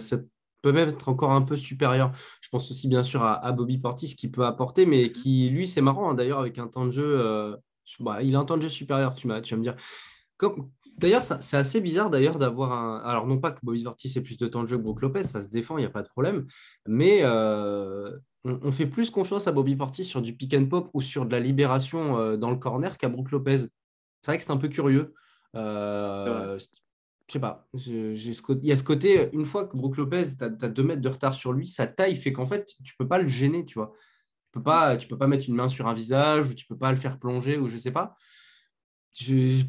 peut 0.63 0.73
même 0.73 0.89
être 0.89 1.09
encore 1.09 1.33
un 1.33 1.43
peu 1.43 1.57
supérieur. 1.57 2.13
Je 2.41 2.49
pense 2.49 2.71
aussi 2.71 2.89
bien 2.89 3.03
sûr 3.03 3.23
à, 3.23 3.53
Bobby 3.53 3.79
Portis 3.79 4.17
qui 4.17 4.29
peut 4.29 4.47
apporter, 4.47 4.87
mais 4.87 5.05
mm-hmm. 5.05 5.13
qui, 5.13 5.51
lui, 5.51 5.69
c'est 5.69 5.83
marrant 5.83 6.11
hein, 6.11 6.15
d'ailleurs, 6.15 6.39
avec 6.39 6.59
un 6.59 6.69
temps 6.69 6.87
de 6.87 6.91
jeu. 6.91 7.21
Euh, 7.21 7.57
bah, 8.01 8.23
il 8.23 8.35
a 8.37 8.39
un 8.39 8.45
temps 8.45 8.57
de 8.57 8.63
jeu 8.63 8.69
supérieur, 8.69 9.15
tu, 9.15 9.29
tu 9.43 9.55
vas 9.55 9.59
me 9.59 9.63
dire. 9.63 9.77
D'ailleurs, 10.99 11.23
c'est 11.23 11.57
assez 11.57 11.81
bizarre 11.81 12.11
d'ailleurs 12.11 12.39
d'avoir 12.39 12.73
un. 12.73 12.99
Alors, 12.99 13.27
non 13.27 13.39
pas 13.39 13.51
que 13.51 13.61
Bobby 13.63 13.83
Portis 13.83 14.13
ait 14.17 14.21
plus 14.21 14.37
de 14.37 14.47
temps 14.47 14.63
de 14.63 14.69
jeu 14.69 14.77
que 14.77 14.83
Brook 14.83 15.01
Lopez, 15.01 15.25
ça 15.25 15.41
se 15.41 15.49
défend, 15.49 15.79
il 15.79 15.81
n'y 15.81 15.87
a 15.87 15.91
pas 15.91 16.03
de 16.03 16.09
problème. 16.09 16.47
Mais 16.87 17.21
euh, 17.23 18.19
on, 18.45 18.71
fait 18.73 18.87
plus 18.87 19.11
confiance 19.11 19.49
à 19.49 19.53
Bobby 19.53 19.75
Portis 19.75 20.05
sur 20.05 20.21
du 20.21 20.37
pick 20.37 20.55
and 20.55 20.67
pop 20.67 20.91
ou 20.93 21.01
sur 21.01 21.25
de 21.25 21.33
la 21.33 21.41
libération 21.41 22.19
euh, 22.19 22.37
dans 22.37 22.51
le 22.51 22.57
corner 22.57 22.99
qu'à 22.99 23.09
Brook 23.09 23.31
Lopez. 23.31 23.59
C'est 23.59 24.27
vrai 24.27 24.37
que 24.37 24.45
c'est 24.45 24.53
un 24.53 24.59
peu 24.59 24.69
curieux. 24.69 25.15
Euh, 25.57 26.59
je 27.33 27.39
sais 27.39 27.41
pas. 27.41 27.67
il 27.75 28.67
y 28.67 28.73
a 28.73 28.77
ce 28.77 28.85
côté, 28.85 29.31
une 29.33 29.47
fois 29.47 29.67
que 29.67 29.77
Brook 29.77 29.97
Lopez, 29.97 30.37
tu 30.39 30.45
as, 30.45 30.49
deux 30.51 30.83
mètres 30.83 31.01
de 31.01 31.09
retard 31.09 31.35
sur 31.35 31.53
lui, 31.53 31.67
sa 31.67 31.87
taille 31.87 32.17
fait 32.17 32.33
qu'en 32.33 32.47
fait, 32.47 32.75
tu 32.85 32.95
peux 32.97 33.09
pas 33.09 33.19
le 33.19 33.29
gêner, 33.29 33.65
tu 33.65 33.75
vois. 33.75 33.93
Tu 34.47 34.59
peux 34.59 34.63
pas, 34.63 34.97
tu 34.97 35.09
peux 35.09 35.17
pas 35.17 35.27
mettre 35.27 35.49
une 35.49 35.55
main 35.55 35.69
sur 35.69 35.89
un 35.89 35.95
visage 35.95 36.49
ou 36.49 36.55
tu 36.55 36.67
peux 36.67 36.77
pas 36.77 36.91
le 36.91 36.97
faire 36.97 37.19
plonger 37.19 37.57
ou 37.57 37.69
je 37.69 37.77
sais 37.77 37.91
pas 37.91 38.15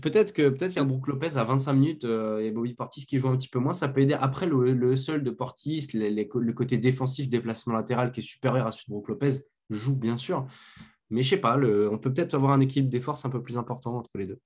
peut-être 0.02 0.34
que 0.34 0.50
peut-être 0.50 0.74
faire 0.74 0.86
Brook 0.86 1.08
Lopez 1.08 1.38
à 1.38 1.44
25 1.44 1.74
minutes 1.74 2.06
euh, 2.06 2.40
et 2.40 2.52
Bobby 2.52 2.74
Portis 2.74 3.06
qui 3.06 3.18
joue 3.18 3.28
un 3.28 3.36
petit 3.36 3.50
peu 3.50 3.60
moins, 3.60 3.74
ça 3.74 3.90
peut 3.90 4.02
aider. 4.02 4.14
Après, 4.14 4.46
le, 4.46 4.96
seul 4.96 5.24
de 5.24 5.32
Portis, 5.32 5.90
le 5.94 6.52
côté 6.52 6.78
défensif, 6.78 7.28
déplacement 7.28 7.74
latéral 7.74 8.12
qui 8.12 8.22
est 8.22 8.24
supérieur 8.24 8.68
à 8.68 8.72
celui 8.72 8.86
de 8.88 8.92
Brook 8.92 9.10
Lopez, 9.10 9.40
joue 9.70 9.96
bien 9.96 10.18
sûr. 10.18 10.48
Mais 11.10 11.24
je 11.24 11.32
sais 11.32 11.38
pas, 11.38 11.58
on 11.58 11.98
peut 11.98 12.14
peut-être 12.14 12.34
avoir 12.34 12.54
un 12.54 12.60
équilibre 12.62 12.90
des 12.90 13.02
forces 13.02 13.26
un 13.26 13.30
peu 13.30 13.42
plus 13.42 13.58
important 13.58 13.98
entre 13.98 14.10
les 14.16 14.26
deux. 14.26 14.40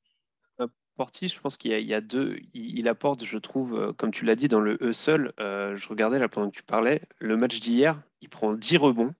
Euh, 0.99 1.27
je 1.27 1.39
pense 1.39 1.57
qu'il 1.57 1.71
y, 1.71 1.93
a 1.93 2.01
deux. 2.01 2.39
Il, 2.53 2.87
apporte, 2.87 3.25
je 3.25 3.37
trouve, 3.37 3.75
euh, 3.75 3.93
comme 3.93 4.11
tu 4.11 4.25
l'as 4.25 4.35
dit, 4.35 4.47
dans 4.47 4.59
le 4.59 4.77
E 4.81 4.93
seul. 4.93 5.33
je 5.37 5.87
regardais 5.87 6.19
là 6.19 6.27
pendant 6.27 6.49
que 6.49 6.55
tu 6.55 6.63
parlais. 6.63 7.01
Le 7.19 7.37
match 7.37 7.59
d'hier, 7.59 8.01
il 8.21 8.29
prend 8.29 8.53
10 8.53 8.77
rebonds, 8.77 9.13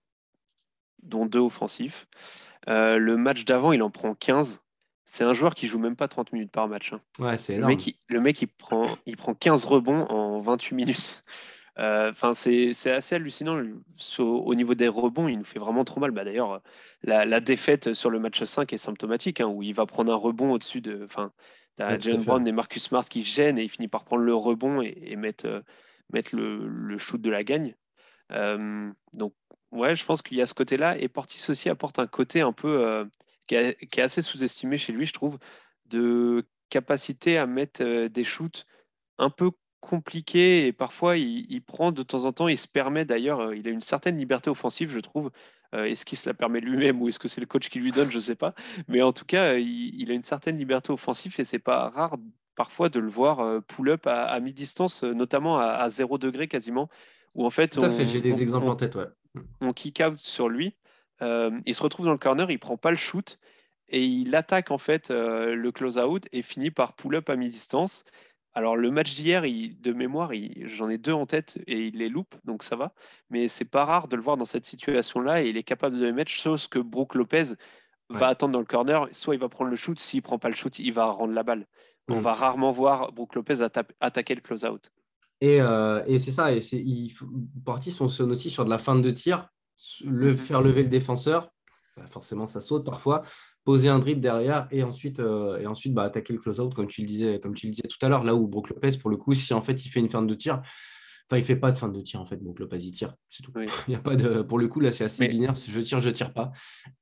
dont 1.02 1.26
deux 1.26 1.40
offensifs. 1.40 2.06
le 2.66 3.14
match 3.16 3.44
d'avant, 3.44 3.72
il 3.72 3.82
en 3.82 3.90
prend 3.90 4.14
15 4.14 4.62
c'est 5.10 5.24
un 5.24 5.32
joueur 5.32 5.54
qui 5.54 5.66
joue 5.66 5.78
même 5.78 5.96
pas 5.96 6.06
30 6.06 6.34
minutes 6.34 6.50
par 6.50 6.68
match. 6.68 6.92
Hein. 6.92 7.00
Ouais, 7.18 7.38
c'est 7.38 7.56
le 7.56 7.62
le 8.08 8.20
mec, 8.20 8.42
il 8.42 8.46
prend, 8.46 8.98
il 9.06 9.16
prend 9.16 9.32
15 9.32 9.64
rebonds 9.64 10.02
en 10.02 10.38
28 10.40 10.74
minutes. 10.74 11.24
Euh, 11.78 12.10
enfin, 12.10 12.34
c'est 12.34 12.70
assez 12.90 13.14
hallucinant. 13.14 13.62
Au, 14.18 14.54
niveau 14.54 14.74
des 14.74 14.88
rebonds, 14.88 15.28
il 15.28 15.38
nous 15.38 15.44
fait 15.44 15.58
vraiment 15.58 15.84
trop 15.84 16.00
mal. 16.00 16.10
Bah, 16.10 16.24
D'ailleurs, 16.24 16.60
la, 17.02 17.40
défaite 17.40 17.94
sur 17.94 18.10
le 18.10 18.18
match 18.18 18.42
5 18.42 18.72
est 18.72 18.78
symptomatique, 18.78 19.40
hein, 19.40 19.46
où 19.46 19.62
il 19.62 19.74
va 19.74 19.86
prendre 19.86 20.12
un 20.12 20.16
rebond 20.16 20.52
au-dessus 20.52 20.80
de. 20.80 21.02
Enfin, 21.04 21.32
tu 21.76 21.82
as 21.82 21.98
Jalen 21.98 22.22
Brown 22.22 22.46
et 22.46 22.52
Marcus 22.52 22.82
Smart 22.82 23.08
qui 23.08 23.24
gênent 23.24 23.58
et 23.58 23.64
il 23.64 23.68
finit 23.68 23.88
par 23.88 24.04
prendre 24.04 24.22
le 24.22 24.34
rebond 24.34 24.82
et, 24.82 25.14
mettre, 25.16 25.46
euh, 25.46 25.60
mettre 26.12 26.34
le, 26.34 26.98
shoot 26.98 27.20
de 27.20 27.30
la 27.30 27.44
gagne. 27.44 27.74
Euh, 28.32 28.90
donc, 29.12 29.34
ouais, 29.70 29.94
je 29.94 30.04
pense 30.04 30.22
qu'il 30.22 30.36
y 30.36 30.42
a 30.42 30.46
ce 30.46 30.54
côté-là. 30.54 30.98
Et 30.98 31.08
Portis 31.08 31.44
aussi 31.48 31.68
apporte 31.68 31.98
un 32.00 32.08
côté 32.08 32.40
un 32.40 32.52
peu 32.52 33.06
qui 33.48 33.54
est, 33.54 33.98
assez 33.98 34.22
sous-estimé 34.22 34.78
chez 34.78 34.92
lui, 34.92 35.06
je 35.06 35.12
trouve, 35.12 35.38
de 35.86 36.44
capacité 36.70 37.38
à 37.38 37.46
mettre 37.46 37.82
euh, 37.82 38.08
des 38.08 38.24
shoots 38.24 38.66
un 39.16 39.30
peu 39.30 39.50
compliqués 39.80 40.66
et 40.66 40.72
parfois 40.72 41.16
il, 41.16 41.62
prend 41.62 41.92
de 41.92 42.02
temps 42.02 42.24
en 42.24 42.32
temps, 42.32 42.48
il 42.48 42.58
se 42.58 42.68
permet 42.68 43.04
d'ailleurs, 43.04 43.40
euh, 43.40 43.56
il 43.56 43.66
a 43.68 43.70
une 43.70 43.80
certaine 43.80 44.18
liberté 44.18 44.50
offensive, 44.50 44.90
je 44.90 45.00
trouve. 45.00 45.30
Euh, 45.74 45.84
est-ce 45.84 46.04
qu'il 46.04 46.16
se 46.16 46.28
la 46.28 46.34
permet 46.34 46.60
lui-même 46.60 47.02
ou 47.02 47.08
est-ce 47.08 47.18
que 47.18 47.28
c'est 47.28 47.42
le 47.42 47.46
coach 47.46 47.68
qui 47.68 47.78
lui 47.78 47.92
donne, 47.92 48.10
je 48.10 48.16
ne 48.16 48.22
sais 48.22 48.34
pas. 48.34 48.54
Mais 48.88 49.02
en 49.02 49.12
tout 49.12 49.26
cas, 49.26 49.54
il, 49.54 50.10
a 50.10 50.14
une 50.14 50.22
certaine 50.22 50.56
liberté 50.56 50.92
offensive 50.92 51.34
et 51.38 51.44
c'est 51.44 51.58
pas 51.58 51.90
rare 51.90 52.16
parfois 52.54 52.88
de 52.88 52.98
le 52.98 53.08
voir 53.08 53.62
pull-up 53.64 54.06
à, 54.06 54.40
mi-distance, 54.40 55.04
notamment 55.04 55.58
à, 55.58 55.88
0 55.90 56.16
degré 56.16 56.48
quasiment, 56.48 56.88
où 57.34 57.44
en 57.44 57.50
fait, 57.50 57.68
Tout 57.68 57.84
à 57.84 57.90
fait, 57.90 58.06
j'ai 58.06 58.22
des 58.22 58.40
exemples 58.40 58.68
en 58.68 58.76
tête, 58.76 58.94
ouais. 58.96 59.08
On 59.60 59.74
kick 59.74 60.02
out 60.04 60.18
sur 60.18 60.48
lui 60.48 60.74
euh, 61.22 61.50
il 61.66 61.74
se 61.74 61.82
retrouve 61.82 62.06
dans 62.06 62.12
le 62.12 62.18
corner, 62.18 62.50
il 62.50 62.58
prend 62.58 62.76
pas 62.76 62.90
le 62.90 62.96
shoot 62.96 63.38
et 63.88 64.04
il 64.04 64.34
attaque 64.34 64.70
en 64.70 64.78
fait 64.78 65.10
euh, 65.10 65.54
le 65.54 65.72
close-out 65.72 66.26
et 66.32 66.42
finit 66.42 66.70
par 66.70 66.94
pull-up 66.94 67.28
à 67.30 67.36
mi-distance. 67.36 68.04
Alors 68.58 68.76
le 68.76 68.90
match 68.90 69.14
d'hier, 69.14 69.42
de 69.42 69.92
mémoire, 69.92 70.32
j'en 70.64 70.88
ai 70.88 70.98
deux 70.98 71.12
en 71.12 71.26
tête 71.26 71.60
et 71.68 71.86
il 71.86 71.98
les 71.98 72.08
loupe, 72.08 72.34
donc 72.44 72.64
ça 72.64 72.74
va. 72.74 72.92
Mais 73.30 73.46
c'est 73.46 73.64
pas 73.64 73.84
rare 73.84 74.08
de 74.08 74.16
le 74.16 74.22
voir 74.22 74.36
dans 74.36 74.44
cette 74.44 74.66
situation-là 74.66 75.44
et 75.44 75.50
il 75.50 75.56
est 75.56 75.62
capable 75.62 75.96
de 75.96 76.04
les 76.04 76.12
mettre, 76.12 76.32
chose 76.32 76.66
que 76.66 76.80
Brook 76.80 77.14
Lopez 77.14 77.54
va 78.08 78.26
attendre 78.26 78.52
dans 78.52 78.58
le 78.58 78.64
corner. 78.64 79.06
Soit 79.12 79.36
il 79.36 79.40
va 79.40 79.48
prendre 79.48 79.70
le 79.70 79.76
shoot, 79.76 79.96
s'il 80.00 80.22
prend 80.22 80.40
pas 80.40 80.48
le 80.48 80.56
shoot, 80.56 80.76
il 80.80 80.92
va 80.92 81.04
rendre 81.04 81.34
la 81.34 81.44
balle. 81.44 81.68
On 82.08 82.18
va 82.18 82.32
rarement 82.32 82.72
voir 82.72 83.12
Brook 83.12 83.36
Lopez 83.36 83.62
attaquer 84.00 84.34
le 84.34 84.40
close-out. 84.40 84.90
Et, 85.40 85.60
euh, 85.60 86.02
et 86.08 86.18
c'est 86.18 86.32
ça, 86.32 86.52
et 86.52 86.58
il, 86.72 87.14
Portis 87.64 87.92
fonctionne 87.92 88.32
aussi 88.32 88.50
sur 88.50 88.64
de 88.64 88.70
la 88.70 88.78
fin 88.78 88.98
de 88.98 89.10
tir 89.12 89.48
le, 90.04 90.32
mhm. 90.32 90.36
faire 90.36 90.62
lever 90.62 90.82
le 90.82 90.88
défenseur, 90.88 91.52
bah, 91.96 92.06
forcément 92.10 92.48
ça 92.48 92.60
saute 92.60 92.84
parfois, 92.84 93.22
poser 93.68 93.90
un 93.90 93.98
dribble 93.98 94.22
derrière 94.22 94.66
et 94.70 94.82
ensuite, 94.82 95.20
euh, 95.20 95.58
et 95.58 95.66
ensuite 95.66 95.92
bah, 95.92 96.04
attaquer 96.04 96.32
le 96.32 96.38
close-out 96.38 96.72
comme 96.72 96.86
tu 96.86 97.02
le 97.02 97.06
disais, 97.06 97.38
comme 97.38 97.52
tu 97.52 97.66
le 97.66 97.72
disais 97.72 97.86
tout 97.86 97.98
à 98.00 98.08
l'heure, 98.08 98.24
là 98.24 98.34
où 98.34 98.48
Brook 98.48 98.70
Lopez, 98.70 98.96
pour 98.96 99.10
le 99.10 99.18
coup, 99.18 99.34
si 99.34 99.52
en 99.52 99.60
fait 99.60 99.84
il 99.84 99.90
fait 99.90 100.00
une 100.00 100.08
fin 100.08 100.22
de 100.22 100.34
tir, 100.34 100.62
enfin 101.26 101.36
il 101.36 101.42
fait 101.42 101.54
pas 101.54 101.70
de 101.70 101.76
fin 101.76 101.90
de 101.90 102.00
tir 102.00 102.18
en 102.18 102.24
fait, 102.24 102.42
Brook 102.42 102.60
Lopez 102.60 102.78
il 102.78 102.92
tire, 102.92 103.14
c'est 103.28 103.42
tout. 103.42 103.52
Il 103.86 103.92
y 103.92 103.94
a 103.94 103.98
pas 103.98 104.16
de, 104.16 104.40
pour 104.40 104.58
le 104.58 104.68
coup 104.68 104.80
là 104.80 104.90
c'est 104.90 105.04
assez 105.04 105.28
binaire, 105.28 105.54
je 105.54 105.80
tire, 105.82 106.00
je 106.00 106.08
tire 106.08 106.32
pas. 106.32 106.50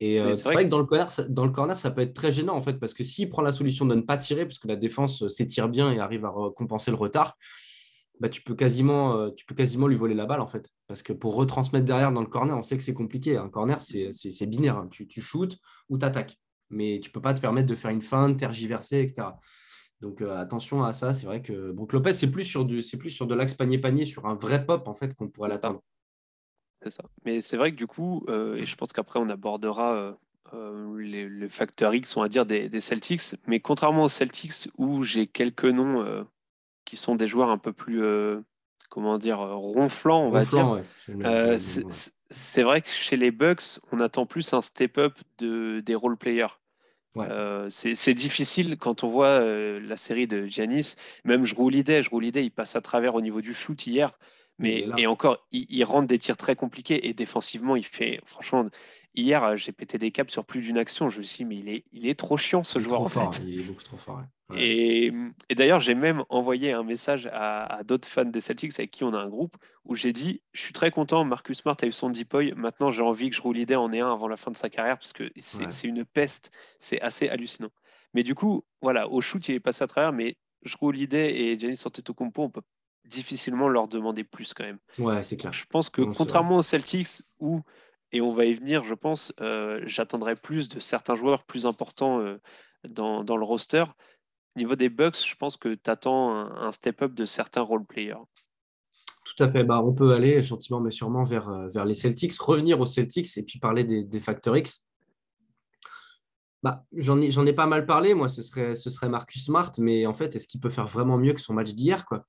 Et 0.01 0.21
euh, 0.21 0.35
c'est 0.35 0.53
vrai, 0.53 0.65
que, 0.65 0.69
dans, 0.69 0.81
le 0.81 0.87
corner, 0.87 1.09
ça, 1.09 1.23
dans 1.23 1.45
le 1.45 1.53
corner 1.53 1.79
ça 1.79 1.93
peut 1.93 2.01
être 2.01 2.15
très 2.15 2.33
gênant 2.33 2.57
en 2.57 2.61
fait 2.61 2.81
parce 2.81 2.95
que 2.95 3.05
s'il 3.05 3.29
prend 3.29 3.43
la 3.43 3.53
solution 3.53 3.87
de 3.87 3.95
ne 3.95 4.01
pas 4.01 4.17
tirer 4.17 4.45
parce 4.45 4.59
que 4.59 4.67
la 4.67 4.75
défense 4.75 5.29
s'étire 5.29 5.69
bien 5.69 5.93
et 5.93 6.01
arrive 6.01 6.25
à 6.25 6.35
compenser 6.57 6.91
le 6.91 6.97
retard, 6.97 7.37
bah, 8.19 8.29
tu, 8.29 8.43
peux 8.43 8.57
quasiment, 8.57 9.17
euh, 9.19 9.31
tu 9.31 9.45
peux 9.45 9.55
quasiment 9.55 9.87
lui 9.87 9.97
voler 9.97 10.15
la 10.15 10.27
balle 10.27 10.41
en 10.41 10.49
fait. 10.49 10.69
Parce 10.89 11.05
que 11.05 11.13
pour 11.13 11.37
retransmettre 11.37 11.85
derrière 11.85 12.11
dans 12.11 12.23
le 12.23 12.27
corner, 12.27 12.59
on 12.59 12.63
sait 12.63 12.77
que 12.77 12.83
c'est 12.83 12.95
compliqué. 12.95 13.37
Un 13.37 13.49
corner, 13.49 13.81
c'est 13.81 14.47
binaire. 14.47 14.79
Hein. 14.79 14.89
Tu, 14.91 15.07
tu 15.07 15.21
shootes 15.21 15.59
ou 15.89 15.99
tu 15.99 16.05
attaques. 16.05 16.37
Mais 16.71 17.01
tu 17.03 17.11
ne 17.11 17.13
peux 17.13 17.21
pas 17.21 17.35
te 17.35 17.41
permettre 17.41 17.69
de 17.69 17.75
faire 17.75 17.91
une 17.91 18.03
feinte, 18.03 18.39
tergiverser, 18.39 19.01
etc. 19.01 19.29
Donc 20.01 20.21
euh, 20.21 20.37
attention 20.37 20.85
à 20.85 20.93
ça. 20.93 21.15
C'est 21.15 21.27
vrai 21.27 21.43
que 21.43 21.71
Brook 21.71 21.93
Lopez, 21.93 22.13
c'est 22.13 22.31
plus, 22.31 22.45
sur 22.45 22.67
plus 22.67 23.11
sur 23.11 23.27
de 23.27 23.35
l'axe 23.35 23.55
panier-panier, 23.55 24.05
sur 24.05 24.27
un 24.27 24.35
vrai 24.35 24.65
pop 24.67 24.87
en 24.89 24.95
fait 24.95 25.15
qu'on 25.15 25.29
pourrait 25.29 25.49
l'atteindre. 25.49 25.81
C'est 26.83 26.91
ça. 26.91 27.05
Mais 27.25 27.41
c'est 27.41 27.57
vrai 27.57 27.73
que 27.73 27.77
du 27.77 27.87
coup, 27.87 28.25
euh, 28.29 28.57
et 28.57 28.67
je 28.67 28.77
pense 28.77 28.93
qu'après 28.93 29.19
on 29.19 29.29
abordera 29.29 30.17
les, 30.99 31.49
facteurs 31.49 31.95
X, 31.95 32.17
on 32.17 32.21
va 32.21 32.29
dire, 32.29 32.47
des, 32.47 32.69
des, 32.69 32.81
Celtics. 32.81 33.35
Mais 33.47 33.61
contrairement 33.61 34.05
aux 34.05 34.09
Celtics 34.09 34.69
où 34.79 35.03
j'ai 35.03 35.27
quelques 35.27 35.64
noms 35.64 36.27
qui 36.87 36.97
sont 36.97 37.17
des 37.17 37.27
joueurs 37.27 37.51
un 37.51 37.59
peu 37.59 37.75
plus, 37.75 38.03
euh, 38.03 38.41
comment 38.89 39.19
dire, 39.19 39.43
euh, 39.43 39.55
ronflants, 39.55 40.23
on 40.23 40.31
va 40.31 40.47
dire. 40.47 40.83
Euh, 41.11 41.59
c'est 42.31 42.62
vrai 42.62 42.81
que 42.81 42.89
chez 42.89 43.16
les 43.16 43.31
Bucks, 43.31 43.81
on 43.93 44.01
attend 44.01 44.27
plus 44.27 44.53
un 44.53 44.62
step-up 44.62 45.18
de, 45.39 45.81
des 45.81 45.95
role 45.95 46.16
players. 46.16 46.59
c'est 47.68 48.14
difficile 48.14 48.77
quand 48.79 49.05
on 49.05 49.11
voit 49.11 49.41
la 49.41 49.97
série 49.97 50.27
de 50.27 50.47
Giannis. 50.47 50.97
Même 51.24 51.45
je 51.45 51.55
roule 51.55 51.72
l'idée, 51.72 52.03
je 52.03 52.11
roule 52.11 52.24
l'idée, 52.24 52.43
il 52.43 52.51
passe 52.51 52.77
à 52.77 52.81
travers 52.81 53.14
au 53.14 53.20
niveau 53.20 53.41
du 53.41 53.55
shoot 53.55 53.87
hier. 53.87 54.12
Mais 54.59 54.87
et 54.97 55.07
encore, 55.07 55.47
il, 55.53 55.85
rentre 55.85 56.07
des 56.07 56.18
tirs 56.18 56.37
très 56.37 56.57
compliqués 56.57 57.09
et 57.09 57.12
défensivement, 57.12 57.77
il 57.77 57.85
fait 57.85 58.20
franchement, 58.24 58.66
hier, 59.17 59.57
j'ai 59.57 59.73
pété 59.73 59.99
des 59.99 60.11
câbles 60.11 60.31
sur 60.31 60.45
plus 60.45 60.61
d'une 60.61 60.79
action. 60.79 61.11
Je 61.11 61.19
me 61.19 61.23
suis 61.23 61.39
dit, 61.39 61.45
mais 61.47 61.57
il 61.57 61.69
est, 61.69 61.85
il 61.93 62.07
est 62.07 62.19
trop 62.19 62.37
chiant 62.37 62.62
ce 62.62 62.79
joueur. 62.79 63.01
en 63.01 63.09
fait. 63.09 63.43
Il 63.45 63.61
est 63.61 63.64
beaucoup 63.64 63.83
trop 63.83 63.97
fort. 63.97 64.23
Et, 64.55 65.12
d'ailleurs, 65.57 65.81
j'ai 65.81 65.97
même 65.97 66.23
envoyé 66.29 66.73
un 66.73 66.85
message 66.85 67.29
à, 67.33 67.81
d'autres 67.85 68.07
fans 68.07 68.25
des 68.25 68.41
Celtics 68.41 68.79
avec 68.79 68.93
qui 68.93 69.03
on 69.03 69.12
a 69.12 69.19
un 69.19 69.29
groupe 69.29 69.57
où 69.85 69.97
j'ai 69.97 70.12
dit 70.12 70.43
Je 70.53 70.61
suis 70.61 70.73
très 70.73 70.91
content, 70.91 71.25
Marcus 71.25 71.59
Smart 71.59 71.77
a 71.83 71.87
eu 71.87 71.93
son 71.93 72.11
depoy. 72.11 72.53
Maintenant, 72.57 72.91
j'ai 72.91 73.03
envie 73.03 73.31
que 73.31 73.37
je 73.37 73.43
roule 73.43 73.57
l'idée 73.57 73.75
en 73.75 73.93
ait 73.93 74.01
un 74.01 74.12
avant 74.12 74.29
la 74.29 74.37
fin 74.37 74.51
de 74.51 74.57
sa 74.57 74.69
carrière 74.69 74.99
parce 74.99 75.12
que 75.12 75.31
c'est 75.39 75.89
une 75.89 76.05
peste. 76.05 76.53
C'est 76.79 77.01
assez 77.01 77.29
hallucinant. 77.29 77.71
Mais 78.14 78.23
du 78.23 78.35
coup, 78.35 78.64
voilà, 78.83 79.09
au 79.09 79.21
shoot, 79.21 79.47
il 79.49 79.57
est 79.57 79.61
passé 79.61 79.83
à 79.83 79.87
travers. 79.87 80.12
Mais 80.12 80.37
je 80.62 80.77
roule 80.77 80.95
l'idée 80.95 81.33
et 81.37 81.59
Giannis 81.59 81.83
Antetokounmpo, 81.85 82.43
on 82.43 82.51
peut 82.51 82.62
difficilement 83.05 83.69
leur 83.69 83.89
demander 83.89 84.25
plus 84.25 84.53
quand 84.53 84.64
même. 84.64 84.79
Ouais, 84.99 85.23
c'est 85.23 85.37
clair. 85.37 85.53
Je 85.53 85.64
pense 85.69 85.89
que 85.89 86.03
contrairement 86.03 86.57
aux 86.57 86.62
Celtics 86.62 87.23
où 87.39 87.62
et 88.13 88.21
on 88.21 88.33
va 88.33 88.45
y 88.45 88.53
venir, 88.53 88.85
je 88.85 88.95
pense. 88.95 89.33
Euh, 89.41 89.81
j'attendrai 89.85 90.37
plus 90.37 90.69
de 90.69 90.81
certains 90.81 91.17
joueurs 91.17 91.45
plus 91.45 91.67
importants 91.67 92.21
euh, 92.21 92.39
dans, 92.89 93.23
le 93.23 93.45
roster. 93.45 93.85
Au 94.55 94.59
niveau 94.59 94.77
des 94.77 94.89
Bucks, 94.89 95.27
je 95.27 95.35
pense 95.35 95.57
que 95.57 95.75
tu 95.75 95.91
attends 95.91 96.35
un, 96.35 96.73
step-up 96.73 97.13
de 97.15 97.25
certains 97.25 97.63
role-players. 97.63 98.25
Tout 99.25 99.43
à 99.43 99.49
fait. 99.49 99.65
Bah, 99.65 99.83
on 99.83 99.93
peut 99.93 100.13
aller 100.13 100.41
gentiment 100.41 100.81
mais 100.81 100.93
sûrement 100.93 101.25
vers, 101.25 101.49
euh, 101.49 101.67
vers 101.67 101.85
les 101.85 101.95
Celtics, 101.95 102.33
revenir 102.39 102.81
aux 102.81 102.87
Celtics 102.87 103.37
et 103.37 103.43
puis 103.43 103.59
parler 103.59 103.85
des, 103.85 104.05
des 104.05 104.21
Factor 104.21 104.57
X. 104.57 104.85
Bah, 106.63 106.85
J'en 106.97 107.21
ai, 107.21 107.53
pas 107.53 107.67
mal 107.67 107.87
parlé, 107.87 108.15
moi, 108.15 108.29
ce 108.29 108.41
serait, 108.43 109.09
Marcus 109.09 109.45
Smart, 109.45 109.73
mais 109.79 110.07
en 110.07 110.15
fait, 110.15 110.35
est-ce 110.35 110.49
qu'il 110.49 110.61
peut 110.61 110.71
faire 110.71 110.87
vraiment 110.87 111.19
mieux 111.19 111.33
que 111.33 111.41
son 111.41 111.55
match 111.55 111.75
d'hier 111.75 112.07
quoi? 112.07 112.25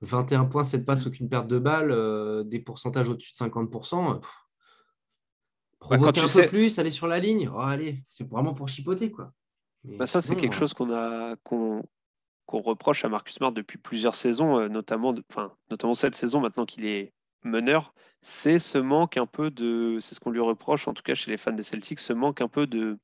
21 0.00 0.46
points, 0.46 0.64
7 0.64 0.84
passes, 0.84 1.06
aucune 1.06 1.28
perte 1.28 1.46
de 1.46 1.60
balle, 1.60 2.44
des 2.48 2.58
pourcentages 2.58 3.08
au-dessus 3.08 3.30
de 3.30 3.36
50%. 3.36 4.20
Provoquer 5.82 6.20
un 6.20 6.26
peu 6.26 6.46
plus, 6.46 6.78
aller 6.78 6.90
sur 6.90 7.08
la 7.08 7.18
ligne, 7.18 7.50
oh, 7.52 7.58
allez, 7.58 8.02
c'est 8.06 8.28
vraiment 8.28 8.54
pour 8.54 8.68
chipoter. 8.68 9.10
quoi. 9.10 9.32
Bah 9.84 10.06
ça, 10.06 10.22
c'est 10.22 10.36
quelque 10.36 10.54
euh, 10.54 10.58
chose 10.58 10.74
qu'on 10.74 10.92
a 10.92 11.34
qu'on 11.42 11.82
reproche 12.60 13.04
à 13.04 13.08
Marcus 13.08 13.34
Smart 13.34 13.50
depuis 13.50 13.78
plusieurs 13.78 14.14
saisons, 14.14 14.58
euh, 14.58 14.68
notamment, 14.68 15.14
enfin, 15.30 15.52
notamment 15.70 15.94
cette 15.94 16.14
saison 16.14 16.40
maintenant 16.40 16.66
qu'il 16.66 16.84
est 16.84 17.12
meneur, 17.42 17.94
c'est 18.20 18.58
ce 18.58 18.78
manque 18.78 19.16
un 19.16 19.26
peu 19.26 19.50
de, 19.50 19.98
c'est 20.00 20.14
ce 20.14 20.20
qu'on 20.20 20.30
lui 20.30 20.40
reproche, 20.40 20.86
en 20.86 20.94
tout 20.94 21.02
cas 21.02 21.14
chez 21.14 21.30
les 21.30 21.36
fans 21.36 21.52
des 21.52 21.62
Celtics, 21.62 21.98
ce 21.98 22.12
manque 22.12 22.40
un 22.40 22.48
peu 22.48 22.66
de, 22.66 22.98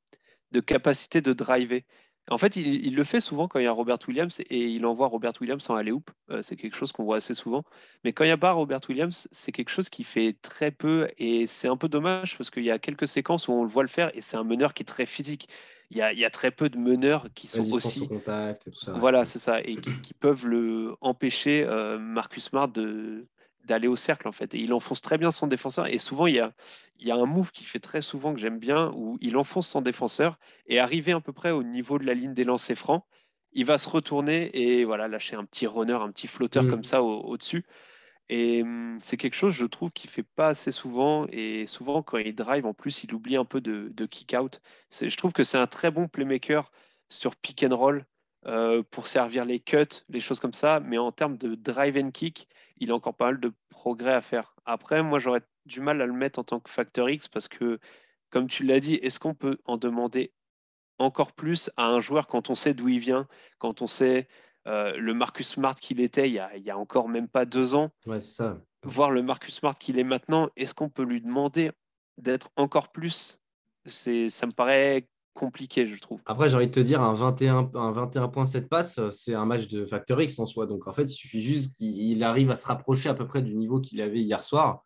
de 0.53 0.61
capacité 0.61 1.21
de 1.21 1.33
driver. 1.33 1.83
En 2.31 2.39
fait, 2.39 2.57
il, 2.57 2.95
le 2.95 3.05
fait 3.05 3.21
souvent 3.21 3.49
quand 3.49 3.59
il 3.59 3.65
y 3.65 3.67
a 3.67 3.73
Robert 3.73 3.99
Williams 4.07 4.41
et 4.51 4.67
il 4.67 4.85
envoie 4.85 5.07
Robert 5.07 5.33
Williams 5.41 5.69
en 5.71 5.75
aller-hoop. 5.75 6.11
Euh, 6.31 6.43
c'est 6.43 6.57
quelque 6.57 6.77
chose 6.77 6.93
qu'on 6.93 7.05
voit 7.05 7.17
assez 7.17 7.35
souvent. 7.35 7.65
Mais 8.05 8.13
quand 8.13 8.25
il 8.25 8.29
n'y 8.29 8.33
a 8.33 8.39
pas 8.39 8.53
Robert 8.53 8.81
Williams, 8.89 9.29
c'est 9.31 9.53
quelque 9.53 9.71
chose 9.71 9.89
qui 9.89 10.05
fait 10.05 10.37
très 10.43 10.71
peu 10.71 11.09
et 11.19 11.47
c'est 11.47 11.69
un 11.69 11.77
peu 11.77 11.89
dommage 11.89 12.37
parce 12.37 12.51
qu'il 12.51 12.65
y 12.65 12.71
a 12.71 12.79
quelques 12.79 13.09
séquences 13.09 13.49
où 13.49 13.53
on 13.53 13.63
le 13.63 13.69
voit 13.69 13.83
le 13.83 13.89
faire 13.89 14.11
et 14.15 14.21
c'est 14.21 14.37
un 14.37 14.45
meneur 14.45 14.75
qui 14.75 14.83
est 14.83 14.87
très 14.87 15.07
physique. 15.07 15.49
Il 15.91 15.97
y 15.97 16.03
a, 16.03 16.31
très 16.31 16.51
peu 16.51 16.69
de 16.69 16.77
meneurs 16.77 17.29
qui 17.35 17.49
sont 17.49 17.73
aussi. 17.73 18.07
Contact 18.07 18.67
et 18.67 18.71
tout 18.71 18.79
ça. 18.79 18.93
Voilà, 18.93 19.25
c'est 19.25 19.39
ça. 19.39 19.61
Et 19.61 19.77
qui, 19.77 20.13
peuvent 20.13 20.47
le 20.47 20.95
empêcher, 21.01 21.65
euh, 21.67 21.99
Marcus 21.99 22.45
Smart, 22.45 22.69
de, 22.69 23.27
d'aller 23.69 23.87
au 23.87 23.97
cercle 23.97 24.27
en 24.27 24.33
fait. 24.33 24.55
Et 24.55 24.59
il 24.59 24.73
enfonce 24.73 25.03
très 25.03 25.19
bien 25.19 25.31
son 25.31 25.47
défenseur. 25.47 25.87
Et 25.87 25.99
souvent, 25.99 26.27
il 26.27 26.35
y 26.35 26.41
a, 26.41 26.53
il 26.99 27.07
y 27.07 27.11
a 27.11 27.17
un 27.17 27.27
move 27.27 27.53
qui 27.53 27.65
fait 27.65 27.79
très 27.79 28.03
souvent 28.03 28.35
que 28.35 28.41
j'aime 28.41 28.59
bien 28.59 28.91
où 28.95 29.19
il 29.21 29.37
enfonce 29.37 29.69
son 29.69 29.83
défenseur 29.83 30.39
et 30.67 30.79
arrivé 30.81 31.13
à 31.13 31.21
peu 31.21 31.33
près 31.33 31.53
au 31.53 31.63
niveau 31.63 31.99
de 31.99 32.05
la 32.05 32.15
ligne 32.15 32.35
des 32.35 32.45
lancers 32.45 32.77
francs, 32.77 33.05
il 33.53 33.65
va 33.65 33.79
se 33.79 33.89
retourner 33.89 34.51
et 34.55 34.85
voilà 34.85 35.09
lâcher 35.09 35.37
un 35.37 35.45
petit 35.45 35.67
runner, 35.67 35.95
un 35.95 36.11
petit 36.11 36.27
flotteur 36.27 36.65
mm. 36.65 36.71
comme 36.71 36.85
ça 36.85 37.03
au-dessus. 37.03 37.65
et 38.29 38.63
hum, 38.63 38.99
c'est 39.01 39.17
quelque 39.17 39.37
chose, 39.37 39.55
je 39.55 39.67
trouve, 39.67 39.91
qu'il 39.93 40.11
fait 40.11 40.23
pas 40.23 40.49
assez 40.49 40.73
souvent. 40.73 41.27
Et 41.31 41.67
souvent, 41.67 42.03
quand 42.03 42.19
il 42.19 42.35
drive, 42.35 42.67
en 42.67 42.75
plus, 42.75 43.05
il 43.05 43.15
oublie 43.15 43.37
un 43.37 43.45
peu 43.45 43.61
de, 43.61 43.91
de 43.95 44.07
kick-out. 44.07 44.61
Je 44.91 45.17
trouve 45.17 45.33
que 45.33 45.45
c'est 45.45 45.59
un 45.59 45.67
très 45.67 45.91
bon 45.91 46.09
playmaker 46.09 46.71
sur 47.09 47.37
pick 47.37 47.63
and 47.65 47.77
roll. 47.77 48.05
Euh, 48.47 48.85
pour 48.93 49.09
servir 49.09 49.45
les 49.45 49.59
cuts, 49.59 50.05
les 50.09 50.21
choses 50.21 50.39
comme 50.41 50.53
ça. 50.53 50.81
Mais 50.81 50.97
en 50.97 51.13
termes 51.13 51.37
de 51.37 51.55
drive 51.55 51.99
and 51.99 52.13
kick, 52.13 52.49
il 52.81 52.91
a 52.91 52.95
encore 52.95 53.15
pas 53.15 53.27
mal 53.27 53.41
de 53.41 53.53
progrès 53.69 54.13
à 54.13 54.21
faire. 54.21 54.55
Après, 54.65 55.03
moi, 55.03 55.19
j'aurais 55.19 55.43
du 55.67 55.81
mal 55.81 56.01
à 56.01 56.07
le 56.07 56.13
mettre 56.13 56.39
en 56.39 56.45
tant 56.45 56.61
que 56.61 56.71
facteur 56.71 57.09
X 57.11 57.29
parce 57.29 57.49
que, 57.49 57.79
comme 58.31 58.47
tu 58.47 58.65
l'as 58.65 58.81
dit, 58.81 58.95
est-ce 58.95 59.19
qu'on 59.19 59.35
peut 59.35 59.59
en 59.65 59.77
demander 59.77 60.33
encore 60.99 61.33
plus 61.33 61.71
à 61.77 61.87
un 61.87 62.01
joueur 62.01 62.27
quand 62.27 62.51
on 62.51 62.55
sait 62.55 62.75
d'où 62.75 62.89
il 62.89 62.99
vient, 62.99 63.29
quand 63.59 63.83
on 63.83 63.87
sait 63.87 64.29
euh, 64.67 64.97
le 64.97 65.15
Marcus 65.15 65.49
Smart 65.49 65.75
qu'il 65.75 66.01
était 66.01 66.29
il 66.29 66.35
y, 66.35 66.39
a, 66.39 66.55
il 66.57 66.63
y, 66.63 66.71
a, 66.71 66.79
encore 66.79 67.09
même 67.09 67.29
pas 67.29 67.45
deux 67.45 67.75
ans, 67.75 67.91
ouais, 68.07 68.21
ça. 68.21 68.61
voir 68.83 69.11
le 69.11 69.23
Marcus 69.23 69.55
Smart 69.55 69.79
qu'il 69.79 69.99
est 69.99 70.05
maintenant, 70.05 70.51
est-ce 70.57 70.75
qu'on 70.75 70.91
peut 70.91 71.05
lui 71.05 71.21
demander 71.21 71.71
d'être 72.19 72.51
encore 72.57 72.91
plus? 72.91 73.41
C'est, 73.87 74.29
Ça 74.29 74.47
me 74.47 74.53
paraît 74.53 75.09
compliqué, 75.39 75.87
je 75.87 75.99
trouve. 76.01 76.21
Après, 76.27 76.49
j'ai 76.49 76.57
envie 76.57 76.67
de 76.67 76.73
te 76.73 76.81
dire, 76.81 77.01
un 77.01 77.15
21, 77.15 77.71
un 77.75 77.93
21 77.93 78.29
points 78.29 78.45
7 78.45 78.69
passes, 78.69 79.01
c'est 79.11 79.35
un 79.35 79.47
match 79.47 79.69
de 79.69 79.85
Factor 79.85 80.21
X 80.21 80.39
en 80.41 80.47
soi. 80.47 80.67
Donc, 80.67 80.89
en 80.89 80.93
fait, 80.93 81.05
il 81.05 81.15
suffit 81.15 81.41
juste 81.41 81.77
qu'il 81.77 82.23
arrive 82.25 82.51
à 82.51 82.57
se 82.57 82.67
rapprocher 82.67 83.09
à 83.09 83.15
peu 83.15 83.27
près 83.27 83.41
du 83.41 83.55
niveau 83.55 83.81
qu'il 83.81 84.01
avait 84.01 84.19
hier 84.19 84.43
soir, 84.43 84.85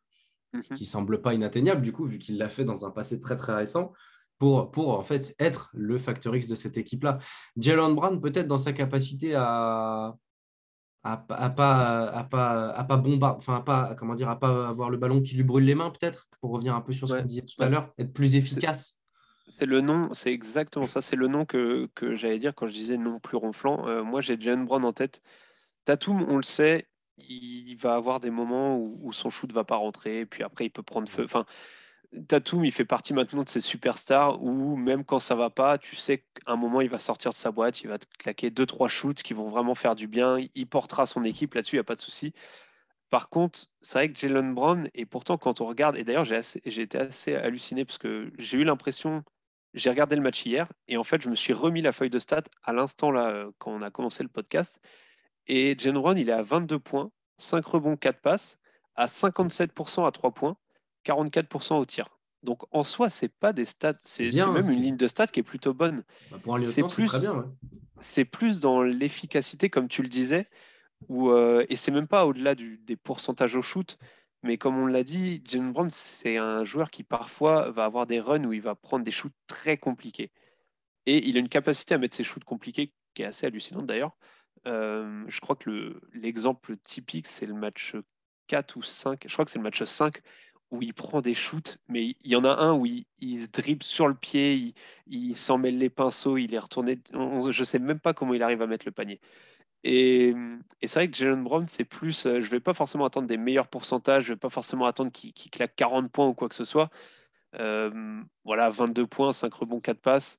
mhm. 0.52 0.76
qui 0.76 0.84
semble 0.84 1.22
pas 1.22 1.32
inatteignable, 1.32 1.80
du 1.80 1.92
coup, 1.92 2.04
vu 2.04 2.18
qu'il 2.18 2.36
l'a 2.36 2.50
fait 2.50 2.64
dans 2.64 2.84
un 2.84 2.90
passé 2.90 3.18
très, 3.18 3.36
très 3.36 3.54
récent. 3.54 3.92
Pour, 4.38 4.72
pour, 4.72 4.98
en 4.98 5.04
fait 5.04 5.36
être 5.38 5.70
le 5.72 5.98
Factor 5.98 6.34
X 6.34 6.48
de 6.48 6.56
cette 6.56 6.76
équipe-là. 6.76 7.18
Jalen 7.56 7.94
Brown, 7.94 8.20
peut-être 8.20 8.48
dans 8.48 8.58
sa 8.58 8.72
capacité 8.72 9.36
à, 9.36 10.16
à, 11.04 11.24
à, 11.28 11.50
pas 11.50 12.06
à 12.08 12.24
pas 12.24 12.70
à 12.70 12.82
pas 12.82 12.96
bombarder 12.96 13.38
enfin 13.38 13.56
à 13.56 13.60
pas 13.60 13.94
comment 13.94 14.16
dire 14.16 14.28
à 14.28 14.40
pas 14.40 14.68
avoir 14.68 14.90
le 14.90 14.96
ballon 14.96 15.20
qui 15.20 15.36
lui 15.36 15.44
brûle 15.44 15.64
les 15.64 15.76
mains 15.76 15.90
peut-être 15.90 16.26
pour 16.40 16.50
revenir 16.50 16.74
un 16.74 16.80
peu 16.80 16.92
sur 16.92 17.08
ce 17.08 17.14
qu'on 17.14 17.24
disait 17.24 17.42
tout 17.42 17.62
à 17.62 17.68
l'heure 17.68 17.92
être 17.98 18.12
plus 18.12 18.34
efficace 18.34 19.01
c'est 19.48 19.66
le 19.66 19.80
nom, 19.80 20.14
c'est 20.14 20.32
exactement 20.32 20.86
ça. 20.86 21.02
C'est 21.02 21.16
le 21.16 21.28
nom 21.28 21.44
que, 21.44 21.88
j'allais 22.00 22.38
dire 22.38 22.54
quand 22.54 22.66
je 22.66 22.72
disais 22.72 22.96
non 22.96 23.20
plus 23.20 23.36
ronflant. 23.36 23.86
Euh, 23.88 24.02
moi, 24.02 24.20
j'ai 24.20 24.40
Jalen 24.40 24.64
Brown 24.64 24.84
en 24.84 24.92
tête. 24.92 25.22
Tatum, 25.84 26.24
on 26.28 26.36
le 26.36 26.42
sait, 26.42 26.88
il 27.18 27.76
va 27.76 27.94
avoir 27.94 28.20
des 28.20 28.30
moments 28.30 28.78
où, 28.78 29.12
son 29.12 29.30
shoot 29.30 29.52
va 29.52 29.64
pas 29.64 29.76
rentrer, 29.76 30.26
puis 30.26 30.42
après 30.42 30.66
il 30.66 30.70
peut 30.70 30.82
prendre 30.82 31.08
feu. 31.08 31.24
Enfin, 31.24 31.46
Tatum, 32.28 32.64
il 32.64 32.72
fait 32.72 32.84
partie 32.84 33.14
maintenant 33.14 33.42
de 33.42 33.48
ces 33.48 33.60
superstars 33.60 34.42
où 34.42 34.76
même 34.76 35.04
quand 35.04 35.18
ça 35.18 35.34
va 35.34 35.50
pas, 35.50 35.78
tu 35.78 35.96
sais 35.96 36.18
qu'à 36.18 36.52
un 36.52 36.56
moment 36.56 36.80
il 36.82 36.90
va 36.90 36.98
sortir 36.98 37.30
de 37.30 37.36
sa 37.36 37.50
boîte, 37.50 37.82
il 37.82 37.88
va 37.88 37.98
te 37.98 38.06
claquer 38.18 38.50
deux 38.50 38.66
trois 38.66 38.88
shoots 38.88 39.22
qui 39.22 39.34
vont 39.34 39.48
vraiment 39.48 39.74
faire 39.74 39.94
du 39.96 40.08
bien. 40.08 40.38
Il 40.54 40.66
portera 40.68 41.06
son 41.06 41.24
équipe 41.24 41.54
là-dessus, 41.54 41.76
il 41.76 41.78
n'y 41.78 41.80
a 41.80 41.84
pas 41.84 41.94
de 41.94 42.00
souci. 42.00 42.34
Par 43.12 43.28
contre, 43.28 43.66
c'est 43.82 43.98
vrai 43.98 44.10
que 44.10 44.18
Jalen 44.18 44.54
Brown, 44.54 44.88
et 44.94 45.04
pourtant 45.04 45.36
quand 45.36 45.60
on 45.60 45.66
regarde, 45.66 45.98
et 45.98 46.02
d'ailleurs 46.02 46.24
j'ai 46.24 46.80
été 46.80 46.96
assez 46.96 47.34
halluciné 47.34 47.84
parce 47.84 47.98
que 47.98 48.32
j'ai 48.38 48.56
eu 48.56 48.64
l'impression 48.64 49.22
j'ai 49.74 49.90
regardé 49.90 50.16
le 50.16 50.22
match 50.22 50.46
hier 50.46 50.66
et 50.88 50.96
en 50.96 51.04
fait, 51.04 51.20
je 51.20 51.28
me 51.28 51.34
suis 51.34 51.52
remis 51.52 51.82
la 51.82 51.92
feuille 51.92 52.08
de 52.08 52.18
stats 52.18 52.44
à 52.62 52.72
l'instant 52.72 53.10
là 53.10 53.28
euh, 53.28 53.50
quand 53.58 53.70
on 53.70 53.82
a 53.82 53.90
commencé 53.90 54.22
le 54.22 54.30
podcast. 54.30 54.80
Et 55.46 55.76
Jen 55.78 55.92
Brown, 55.92 56.16
il 56.16 56.30
est 56.30 56.32
à 56.32 56.42
22 56.42 56.78
points, 56.78 57.10
5 57.36 57.62
rebonds, 57.66 57.96
4 57.98 58.18
passes, 58.22 58.58
à 58.94 59.04
57% 59.04 60.06
à 60.06 60.10
3 60.10 60.30
points, 60.30 60.56
44% 61.04 61.74
au 61.74 61.84
tir. 61.84 62.08
Donc 62.42 62.62
en 62.70 62.82
soi, 62.82 63.10
c'est 63.10 63.28
pas 63.28 63.52
des 63.52 63.66
stats, 63.66 63.98
c'est 64.00 64.30
même 64.30 64.70
une 64.70 64.80
ligne 64.80 64.96
de 64.96 65.06
stats 65.06 65.26
qui 65.26 65.40
est 65.40 65.42
plutôt 65.42 65.74
bonne. 65.74 66.02
Bah, 66.46 66.54
c'est 66.62 66.88
plus, 66.88 67.12
c'est 68.00 68.24
plus 68.24 68.58
dans 68.58 68.82
l'efficacité, 68.82 69.68
comme 69.68 69.88
tu 69.88 70.00
le 70.00 70.08
disais, 70.08 70.48
où, 71.08 71.30
euh, 71.30 71.64
et 71.68 71.76
c'est 71.76 71.90
même 71.90 72.08
pas 72.08 72.26
au-delà 72.26 72.54
des 72.54 72.96
pourcentages 72.96 73.56
au 73.56 73.62
shoot. 73.62 73.98
Mais 74.42 74.58
comme 74.58 74.76
on 74.76 74.86
l'a 74.86 75.04
dit, 75.04 75.42
Jalen 75.44 75.72
Brown, 75.72 75.90
c'est 75.90 76.36
un 76.36 76.64
joueur 76.64 76.90
qui 76.90 77.04
parfois 77.04 77.70
va 77.70 77.84
avoir 77.84 78.06
des 78.06 78.20
runs 78.20 78.44
où 78.44 78.52
il 78.52 78.60
va 78.62 78.74
prendre 78.74 79.04
des 79.04 79.12
shoots 79.12 79.32
très 79.46 79.76
compliqués. 79.76 80.32
Et 81.06 81.28
il 81.28 81.36
a 81.36 81.40
une 81.40 81.48
capacité 81.48 81.94
à 81.94 81.98
mettre 81.98 82.16
ses 82.16 82.24
shoots 82.24 82.44
compliqués 82.44 82.92
qui 83.14 83.22
est 83.22 83.26
assez 83.26 83.46
hallucinante 83.46 83.86
d'ailleurs. 83.86 84.16
Euh, 84.66 85.24
je 85.28 85.40
crois 85.40 85.56
que 85.56 86.00
l'exemple 86.12 86.76
typique, 86.76 87.26
c'est 87.28 87.46
le 87.46 87.54
match 87.54 87.96
4 88.48 88.76
ou 88.76 88.82
5. 88.82 89.24
Je 89.26 89.32
crois 89.32 89.44
que 89.44 89.50
c'est 89.50 89.58
le 89.58 89.64
match 89.64 89.82
5 89.82 90.20
où 90.72 90.82
il 90.82 90.94
prend 90.94 91.20
des 91.20 91.34
shoots, 91.34 91.78
mais 91.88 92.16
il 92.22 92.30
y 92.30 92.34
en 92.34 92.44
a 92.44 92.54
un 92.54 92.72
où 92.72 92.86
il, 92.86 93.04
se 93.20 93.46
dribble 93.48 93.82
sur 93.82 94.08
le 94.08 94.14
pied, 94.14 94.74
il, 95.06 95.36
s'en 95.36 95.58
mêle 95.58 95.78
les 95.78 95.90
pinceaux, 95.90 96.38
il 96.38 96.54
est 96.54 96.58
retourné. 96.58 96.98
je 97.12 97.60
ne 97.60 97.64
sais 97.64 97.78
même 97.78 98.00
pas 98.00 98.14
comment 98.14 98.32
il 98.32 98.42
arrive 98.42 98.62
à 98.62 98.66
mettre 98.66 98.86
le 98.86 98.92
panier. 98.92 99.20
Et, 99.84 100.34
c'est 100.82 100.94
vrai 100.94 101.10
que 101.10 101.16
Jalen 101.16 101.42
Brown, 101.42 101.66
c'est 101.68 101.84
plus. 101.84 102.26
Euh, 102.26 102.40
je 102.40 102.46
ne 102.46 102.50
vais 102.50 102.60
pas 102.60 102.74
forcément 102.74 103.04
attendre 103.04 103.26
des 103.26 103.36
meilleurs 103.36 103.68
pourcentages, 103.68 104.24
je 104.24 104.30
ne 104.30 104.34
vais 104.34 104.40
pas 104.40 104.50
forcément 104.50 104.86
attendre 104.86 105.10
qu'il 105.10 105.50
claque 105.50 105.74
40 105.76 106.10
points 106.10 106.26
ou 106.26 106.34
quoi 106.34 106.48
que 106.48 106.54
ce 106.54 106.64
soit. 106.64 106.90
Euh, 107.58 108.20
voilà, 108.44 108.68
22 108.68 109.06
points, 109.06 109.32
5 109.32 109.52
rebonds, 109.52 109.80
4 109.80 110.00
passes. 110.00 110.38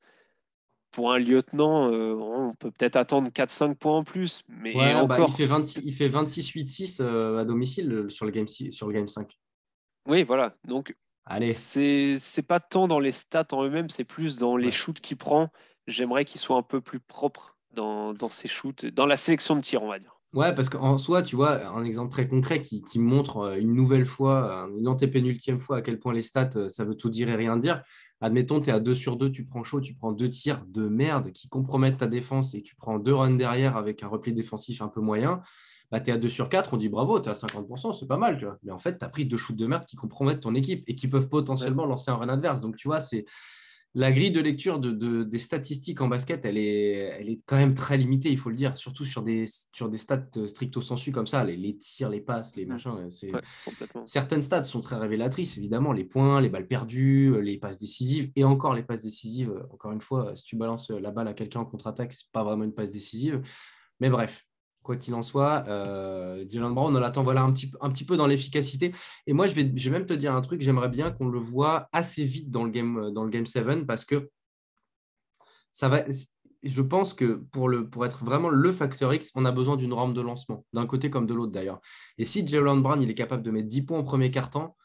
Pour 0.92 1.12
un 1.12 1.18
lieutenant, 1.18 1.92
euh, 1.92 2.14
on 2.14 2.54
peut 2.54 2.70
peut-être 2.70 2.96
attendre 2.96 3.30
4-5 3.32 3.76
points 3.76 3.98
en 3.98 4.04
plus. 4.04 4.44
Mais 4.48 4.74
bah, 4.74 5.04
encore... 5.04 5.36
il 5.40 5.94
fait 5.94 6.08
26-8-6 6.08 7.02
à 7.40 7.44
domicile 7.46 8.06
sur 8.10 8.26
le, 8.26 8.32
game 8.32 8.48
sur 8.48 8.88
le 8.88 8.94
Game 8.94 9.08
5. 9.08 9.38
Oui, 10.08 10.24
voilà. 10.24 10.56
Donc, 10.66 10.96
c'est 11.52 12.48
pas 12.48 12.60
tant 12.60 12.88
dans 12.88 13.00
les 13.00 13.12
stats 13.12 13.48
en 13.54 13.64
eux-mêmes, 13.64 13.90
c'est 13.90 14.04
plus 14.04 14.38
dans 14.38 14.56
les 14.56 14.72
shoots 14.72 15.02
qu'il 15.02 15.18
prend. 15.18 15.50
J'aimerais 15.88 16.26
qu'il 16.26 16.40
soit 16.40 16.58
un 16.58 16.64
peu 16.64 16.80
plus 16.80 17.00
propre 17.00 17.53
dans, 17.74 18.30
ses 18.30 18.48
shoots, 18.48 18.86
dans 18.86 19.06
la 19.06 19.18
sélection 19.18 19.56
de 19.56 19.62
tir, 19.62 19.84
on 19.84 19.90
va 19.90 20.00
dire. 20.00 20.14
Ouais, 20.34 20.54
parce 20.56 20.68
qu'en 20.68 20.98
soi, 20.98 21.22
tu 21.22 21.36
vois, 21.36 21.64
un 21.68 21.84
exemple 21.84 22.12
très 22.12 22.28
concret 22.28 22.60
qui, 22.60 22.84
montre 22.98 23.38
euh, 23.38 23.56
une 23.56 23.74
nouvelle 23.74 24.06
fois, 24.06 24.68
une 24.76 24.88
antépénultième 24.88 25.60
fois 25.60 25.78
à 25.78 25.82
quel 25.84 26.00
point 26.00 26.12
les 26.12 26.24
stats, 26.24 26.50
euh, 26.56 26.70
ça 26.70 26.84
veut 26.86 26.96
tout 26.96 27.10
dire 27.10 27.30
et 27.30 27.36
rien 27.36 27.56
dire. 27.56 27.84
Admettons, 28.20 28.60
tu 28.60 28.72
es 28.72 28.74
à 28.74 28.80
2 28.80 28.96
sur 28.96 29.16
2, 29.16 29.32
tu 29.32 29.46
prends 29.46 29.64
chaud, 29.64 29.80
tu 29.80 29.94
prends 29.94 30.12
deux 30.12 30.30
tirs 30.30 30.64
de 30.66 30.88
merde 30.88 31.32
qui 31.32 31.50
compromettent 31.50 31.98
ta 31.98 32.08
défense 32.08 32.56
et 32.56 32.64
tu 32.64 32.76
prends 32.76 32.98
deux 32.98 33.14
runs 33.14 33.36
derrière 33.36 33.78
avec 33.78 34.02
un 34.02 34.08
repli 34.08 34.34
défensif 34.34 34.82
un 34.82 34.88
peu 34.88 35.02
moyen. 35.02 35.42
Bah, 35.92 36.00
tu 36.00 36.10
es 36.10 36.14
à 36.14 36.18
2 36.18 36.28
sur 36.30 36.50
4, 36.50 36.74
on 36.74 36.78
dit 36.78 36.90
bravo, 36.90 37.20
tu 37.20 37.30
es 37.30 37.32
à 37.32 37.36
50%, 37.36 37.94
c'est 37.94 38.08
pas 38.08 38.18
mal. 38.18 38.40
Tu 38.40 38.46
vois. 38.46 38.58
Mais 38.64 38.72
en 38.72 38.80
fait, 38.80 38.98
tu 38.98 39.06
as 39.06 39.10
pris 39.10 39.26
deux 39.26 39.38
shoots 39.38 39.56
de 39.56 39.68
merde 39.68 39.86
qui 39.86 39.96
compromettent 39.96 40.40
ton 40.40 40.56
équipe 40.56 40.84
et 40.88 40.96
qui 40.96 41.08
peuvent 41.08 41.30
potentiellement 41.30 41.86
lancer 41.86 42.10
un 42.10 42.16
run 42.16 42.30
adverse. 42.30 42.62
Donc, 42.62 42.78
tu 42.78 42.88
vois, 42.88 43.02
c'est 43.02 43.26
la 43.96 44.12
grille 44.12 44.32
de 44.32 44.42
lecture 44.42 44.80
de, 44.80 45.24
des 45.24 45.38
statistiques 45.40 46.02
en 46.02 46.08
basket, 46.08 46.46
elle 46.46 46.58
est, 46.58 46.94
elle 47.20 47.30
est 47.30 47.44
quand 47.46 47.58
même 47.58 47.76
très 47.76 47.96
limitée, 47.96 48.30
il 48.30 48.40
faut 48.40 48.50
le 48.50 48.56
dire, 48.56 48.76
surtout 48.76 49.06
sur 49.06 49.22
des, 49.22 49.46
sur 49.72 49.88
des 49.88 50.00
stats 50.00 50.30
stricto 50.48 50.82
sensu 50.82 51.12
comme 51.12 51.28
ça, 51.28 51.44
les, 51.44 51.78
tirs, 51.78 52.10
les 52.10 52.22
passes, 52.22 52.56
les 52.56 52.66
machins. 52.66 53.08
Certaines 54.06 54.42
stats 54.42 54.64
sont 54.64 54.80
très 54.80 54.96
révélatrices, 54.96 55.58
évidemment, 55.58 55.94
les 55.94 56.06
points, 56.06 56.42
les 56.42 56.50
balles 56.50 56.68
perdues, 56.68 57.40
les 57.42 57.58
passes 57.58 57.78
décisives, 57.78 58.32
et 58.36 58.44
encore 58.44 58.74
les 58.74 58.84
passes 58.84 59.02
décisives. 59.02 59.54
Encore 59.72 59.92
une 59.92 60.02
fois, 60.02 60.36
si 60.36 60.44
tu 60.44 60.56
balances 60.56 60.90
la 60.90 61.12
balle 61.12 61.28
à 61.28 61.34
quelqu'un 61.34 61.60
en 61.60 61.66
contre-attaque, 61.66 62.14
c'est 62.14 62.32
pas 62.32 62.44
vraiment 62.44 62.64
une 62.64 62.74
passe 62.74 62.90
décisive. 62.90 63.42
Mais 64.00 64.10
bref, 64.10 64.44
quoi 64.84 64.98
qu'il 64.98 65.14
en 65.16 65.24
soit, 65.24 65.66
euh, 65.68 66.44
Dylan 66.46 66.74
Brown, 66.74 66.96
on 66.96 67.00
l'attend 67.00 67.24
voilà, 67.24 67.42
un, 67.42 67.52
petit, 67.52 67.72
un 67.82 67.90
petit 67.90 68.06
peu 68.06 68.18
dans 68.18 68.28
l'efficacité. 68.28 68.94
Et 69.26 69.34
moi, 69.34 69.48
je 69.48 69.54
vais, 69.54 69.72
je 69.76 69.90
vais 69.90 69.98
même 69.98 70.06
te 70.06 70.14
dire 70.14 70.36
un 70.36 70.42
truc, 70.42 70.62
j'aimerais 70.62 70.90
bien 70.90 71.12
qu'on 71.12 71.28
le 71.28 71.40
voit 71.40 71.90
assez 71.92 72.26
vite 72.26 72.52
dans 72.52 72.64
le 72.64 72.70
game, 72.70 73.12
dans 73.12 73.24
le 73.24 73.30
game 73.30 73.46
7 73.46 73.86
parce 73.88 74.06
que 74.06 74.30
ça 75.72 75.90
va, 75.90 76.04
je 76.64 76.82
pense 76.82 77.14
que 77.14 77.36
pour, 77.52 77.68
le, 77.68 77.90
pour 77.90 78.06
être 78.06 78.24
vraiment 78.24 78.50
le 78.50 78.72
facteur 78.72 79.14
X, 79.14 79.32
on 79.36 79.46
a 79.46 79.52
besoin 79.52 79.76
d'une 79.76 79.94
rampe 79.94 80.14
de 80.14 80.22
lancement, 80.22 80.66
d'un 80.74 80.86
côté 80.86 81.10
comme 81.10 81.28
de 81.28 81.34
l'autre 81.34 81.52
d'ailleurs. 81.52 81.82
Et 82.18 82.26
si 82.26 82.48
Jalen 82.48 82.82
Brown 82.82 83.02
il 83.02 83.10
est 83.10 83.16
capable 83.16 83.44
de 83.44 83.52
mettre 83.52 83.68
10 83.68 83.84
points 83.84 84.00
au 84.00 84.04
premier 84.04 84.32
quart-temps, 84.32 84.78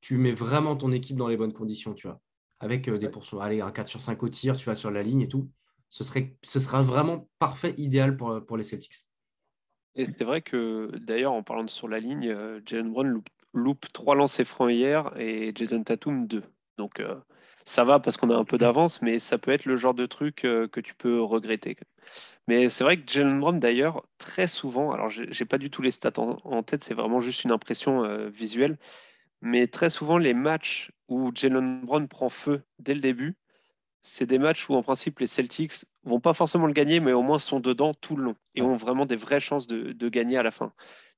tu 0.00 0.18
mets 0.18 0.32
vraiment 0.32 0.76
ton 0.76 0.92
équipe 0.92 1.16
dans 1.16 1.28
les 1.28 1.36
bonnes 1.36 1.52
conditions, 1.52 1.94
tu 1.94 2.06
vois. 2.06 2.20
Avec 2.60 2.88
euh, 2.88 2.98
des 2.98 3.08
pourcents, 3.08 3.40
allez, 3.40 3.60
un 3.60 3.70
4 3.70 3.88
sur 3.88 4.02
5 4.02 4.22
au 4.22 4.28
tir, 4.28 4.56
tu 4.56 4.66
vas 4.66 4.74
sur 4.74 4.90
la 4.90 5.02
ligne 5.02 5.22
et 5.22 5.28
tout. 5.28 5.50
Ce, 5.88 6.04
serait, 6.04 6.36
ce 6.42 6.60
sera 6.60 6.82
vraiment 6.82 7.28
parfait, 7.38 7.74
idéal 7.76 8.16
pour, 8.16 8.44
pour 8.44 8.56
les 8.56 8.64
Celtics. 8.64 9.06
Et 9.94 10.06
c'est 10.06 10.24
vrai 10.24 10.40
que 10.40 10.90
d'ailleurs, 10.98 11.32
en 11.32 11.42
parlant 11.42 11.66
sur 11.68 11.88
la 11.88 12.00
ligne, 12.00 12.28
euh, 12.30 12.60
Jalen 12.64 12.90
Brown 12.92 13.22
loupe, 13.52 13.86
trois 13.92 14.14
lancers 14.14 14.46
francs 14.46 14.70
hier 14.70 15.12
et 15.18 15.52
Jason 15.54 15.82
Tatum 15.82 16.26
deux. 16.26 16.44
Donc 16.78 17.00
euh, 17.00 17.16
ça 17.66 17.84
va 17.84 18.00
parce 18.00 18.16
qu'on 18.16 18.30
a 18.30 18.36
un 18.36 18.44
peu 18.44 18.56
d'avance, 18.58 19.02
mais 19.02 19.18
ça 19.18 19.38
peut 19.38 19.50
être 19.50 19.66
le 19.66 19.76
genre 19.76 19.94
de 19.94 20.06
truc 20.06 20.44
euh, 20.44 20.66
que 20.66 20.80
tu 20.80 20.94
peux 20.94 21.20
regretter. 21.20 21.76
Mais 22.48 22.70
c'est 22.70 22.84
vrai 22.84 22.96
que 22.98 23.10
Jalen 23.10 23.38
Brown, 23.40 23.60
d'ailleurs, 23.60 24.02
très 24.18 24.46
souvent, 24.46 24.92
alors 24.92 25.10
j'ai 25.10 25.44
pas 25.44 25.58
du 25.58 25.70
tout 25.70 25.82
les 25.82 25.90
stats 25.90 26.12
en, 26.18 26.62
tête, 26.62 26.82
c'est 26.82 26.94
vraiment 26.94 27.20
juste 27.20 27.44
une 27.44 27.52
impression 27.52 28.28
visuelle, 28.28 28.78
mais 29.42 29.66
très 29.66 29.90
souvent 29.90 30.18
les 30.18 30.34
matchs 30.34 30.90
où 31.08 31.30
Jalen 31.34 31.82
Brown 31.82 32.08
prend 32.08 32.28
feu 32.28 32.62
dès 32.78 32.94
le 32.94 33.00
début, 33.00 33.36
c'est 34.02 34.26
des 34.26 34.38
matchs 34.38 34.68
où 34.68 34.74
en 34.74 34.82
principe 34.82 35.20
les 35.20 35.28
Celtics 35.28 35.86
vont 36.02 36.20
pas 36.20 36.34
forcément 36.34 36.66
le 36.66 36.72
gagner, 36.72 36.98
mais 36.98 37.12
au 37.12 37.22
moins 37.22 37.38
sont 37.38 37.60
dedans 37.60 37.94
tout 37.94 38.16
le 38.16 38.24
long 38.24 38.36
et 38.56 38.62
ont 38.62 38.76
vraiment 38.76 39.06
des 39.06 39.16
vraies 39.16 39.40
chances 39.40 39.68
de, 39.68 40.08
gagner 40.08 40.36
à 40.36 40.42
la 40.42 40.50
fin. 40.50 40.72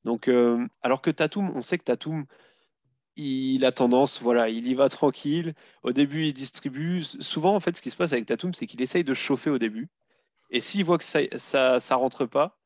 Donc, 0.04 0.28
euh, 0.28 0.64
alors 0.82 1.00
que 1.00 1.10
Tatum, 1.10 1.50
on 1.56 1.62
sait 1.62 1.78
que 1.78 1.84
Tatum, 1.84 2.26
il 3.16 3.64
a 3.64 3.72
tendance, 3.72 4.20
voilà, 4.20 4.50
il 4.50 4.68
y 4.68 4.74
va 4.74 4.88
tranquille. 4.90 5.54
Au 5.82 5.92
début, 5.92 6.26
il 6.26 6.34
distribue. 6.34 7.02
Souvent, 7.02 7.54
en 7.56 7.60
fait, 7.60 7.76
ce 7.76 7.82
qui 7.82 7.90
se 7.90 7.96
passe 7.96 8.12
avec 8.12 8.26
Tatum, 8.26 8.52
c'est 8.52 8.66
qu'il 8.66 8.82
essaye 8.82 9.04
de 9.04 9.14
chauffer 9.14 9.50
au 9.50 9.58
début. 9.58 9.88
Et 10.50 10.60
s'il 10.60 10.84
voit 10.84 10.98
que 10.98 11.04
ça, 11.04 11.20
ça, 11.36 11.80
ça 11.80 11.96
rentre 11.96 12.26
pas, 12.26 12.58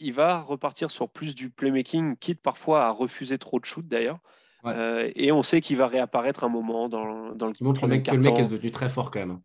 il 0.00 0.12
va 0.12 0.40
repartir 0.40 0.90
sur 0.90 1.08
plus 1.08 1.34
du 1.36 1.50
playmaking, 1.50 2.16
quitte 2.16 2.42
parfois 2.42 2.86
à 2.86 2.90
refuser 2.90 3.38
trop 3.38 3.60
de 3.60 3.64
shoot 3.64 3.86
d'ailleurs. 3.86 4.18
Euh, 4.66 5.10
et 5.14 5.32
on 5.32 5.42
sait 5.42 5.60
qu'il 5.60 5.76
va 5.76 5.86
réapparaître 5.86 6.44
un 6.44 6.48
moment 6.48 6.88
dans, 6.88 7.34
dans 7.34 7.46
le 7.46 7.52
montre 7.60 7.86
mec, 7.86 8.04
que 8.04 8.12
le 8.12 8.18
mec 8.18 8.38
est 8.38 8.46
devenu 8.46 8.70
très 8.70 8.88
fort 8.88 9.10
quand 9.10 9.20
même. 9.20 9.40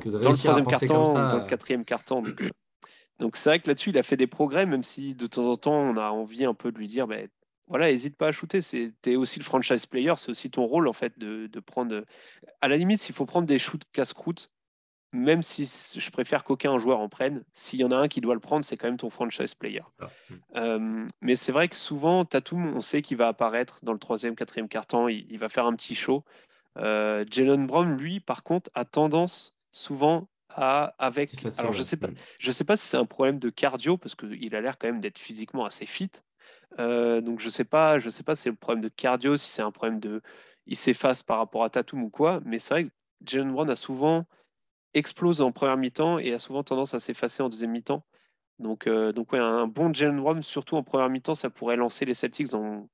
que 0.00 0.08
dans 0.08 0.18
le 0.18 0.36
troisième 0.36 0.66
carton, 0.66 1.14
dans 1.14 1.38
le 1.38 1.46
quatrième 1.46 1.84
carton. 1.84 2.24
Euh, 2.24 2.48
donc, 3.18 3.36
c'est 3.36 3.50
vrai 3.50 3.60
que 3.60 3.68
là-dessus, 3.68 3.90
il 3.90 3.98
a 3.98 4.02
fait 4.02 4.16
des 4.16 4.26
progrès, 4.26 4.66
même 4.66 4.82
si 4.82 5.14
de 5.14 5.26
temps 5.26 5.46
en 5.46 5.56
temps, 5.56 5.78
on 5.78 5.96
a 5.96 6.10
envie 6.10 6.44
un 6.44 6.54
peu 6.54 6.72
de 6.72 6.78
lui 6.78 6.86
dire, 6.86 7.06
ben, 7.06 7.28
voilà, 7.68 7.90
hésite 7.90 8.16
pas 8.16 8.28
à 8.28 8.32
shooter. 8.32 8.60
es 9.06 9.16
aussi 9.16 9.38
le 9.38 9.44
franchise 9.44 9.86
player, 9.86 10.12
c'est 10.16 10.30
aussi 10.30 10.50
ton 10.50 10.64
rôle 10.64 10.86
en 10.86 10.92
fait 10.92 11.18
de, 11.18 11.46
de 11.46 11.60
prendre. 11.60 12.04
À 12.60 12.68
la 12.68 12.76
limite, 12.76 13.00
s'il 13.00 13.14
faut 13.14 13.26
prendre 13.26 13.46
des 13.46 13.58
shoots 13.58 13.82
casse-croûte, 13.92 14.50
même 15.12 15.42
si 15.42 15.64
je 15.98 16.10
préfère 16.10 16.44
qu'aucun 16.44 16.78
joueur 16.78 16.98
en 16.98 17.08
prenne, 17.08 17.42
s'il 17.52 17.80
y 17.80 17.84
en 17.84 17.90
a 17.90 17.96
un 17.96 18.08
qui 18.08 18.20
doit 18.20 18.34
le 18.34 18.40
prendre, 18.40 18.64
c'est 18.64 18.76
quand 18.76 18.88
même 18.88 18.96
ton 18.96 19.10
franchise 19.10 19.54
player. 19.54 19.82
Ah, 20.00 20.08
hmm. 20.28 20.34
euh, 20.56 21.06
mais 21.20 21.36
c'est 21.36 21.52
vrai 21.52 21.68
que 21.68 21.76
souvent, 21.76 22.24
Tatum, 22.24 22.74
on 22.76 22.80
sait 22.80 23.02
qu'il 23.02 23.16
va 23.16 23.28
apparaître 23.28 23.80
dans 23.82 23.92
le 23.92 23.98
troisième, 23.98 24.34
quatrième 24.34 24.68
quart-temps, 24.68 25.08
il, 25.08 25.38
va 25.38 25.48
faire 25.48 25.66
un 25.66 25.74
petit 25.74 25.94
show. 25.94 26.24
Euh, 26.78 27.24
Jalen 27.30 27.66
Brown, 27.66 27.96
lui, 27.96 28.20
par 28.20 28.42
contre, 28.42 28.70
a 28.74 28.84
tendance 28.84 29.54
souvent 29.70 30.28
à 30.50 30.94
avec. 30.98 31.32
alors 31.58 31.72
je 31.72 31.82
sais 31.82 31.98
pas, 31.98 32.08
hmm. 32.08 32.14
je 32.38 32.50
sais 32.50 32.64
pas 32.64 32.76
si 32.76 32.86
c'est 32.86 32.96
un 32.96 33.04
problème 33.04 33.38
de 33.38 33.50
cardio 33.50 33.98
parce 33.98 34.14
qu'il 34.14 34.54
a 34.54 34.60
l'air 34.60 34.78
quand 34.78 34.86
même 34.86 35.00
d'être 35.00 35.18
physiquement 35.18 35.64
assez 35.64 35.86
fit. 35.86 36.10
Euh, 36.78 37.20
donc 37.20 37.40
je 37.40 37.48
sais 37.48 37.64
pas, 37.64 37.98
je 37.98 38.10
sais 38.10 38.22
pas 38.22 38.36
si 38.36 38.44
c'est 38.44 38.50
le 38.50 38.56
problème 38.56 38.82
de 38.82 38.88
cardio, 38.88 39.36
si 39.36 39.48
c'est 39.48 39.62
un 39.62 39.70
problème 39.70 40.00
de, 40.00 40.22
il 40.66 40.76
s'efface 40.76 41.22
par 41.22 41.38
rapport 41.38 41.64
à 41.64 41.70
Tatum 41.70 42.04
ou 42.04 42.10
quoi. 42.10 42.40
Mais 42.44 42.58
c'est 42.58 42.74
vrai 42.74 42.84
que 42.84 42.90
Jalen 43.24 43.52
Brown 43.52 43.70
a 43.70 43.76
souvent 43.76 44.26
explose 44.96 45.40
en 45.40 45.52
première 45.52 45.76
mi-temps 45.76 46.18
et 46.18 46.32
a 46.32 46.38
souvent 46.38 46.62
tendance 46.62 46.94
à 46.94 47.00
s'effacer 47.00 47.42
en 47.42 47.48
deuxième 47.48 47.72
mi-temps. 47.72 48.04
Donc, 48.58 48.86
euh, 48.86 49.12
donc 49.12 49.32
ouais, 49.32 49.38
un 49.38 49.66
bon 49.66 49.92
Jalen 49.92 50.20
Brown, 50.20 50.42
surtout 50.42 50.76
en 50.76 50.82
première 50.82 51.10
mi-temps, 51.10 51.34
ça 51.34 51.50
pourrait 51.50 51.76
lancer 51.76 52.04
les 52.04 52.14
Celtics 52.14 52.48
dans, 52.48 52.88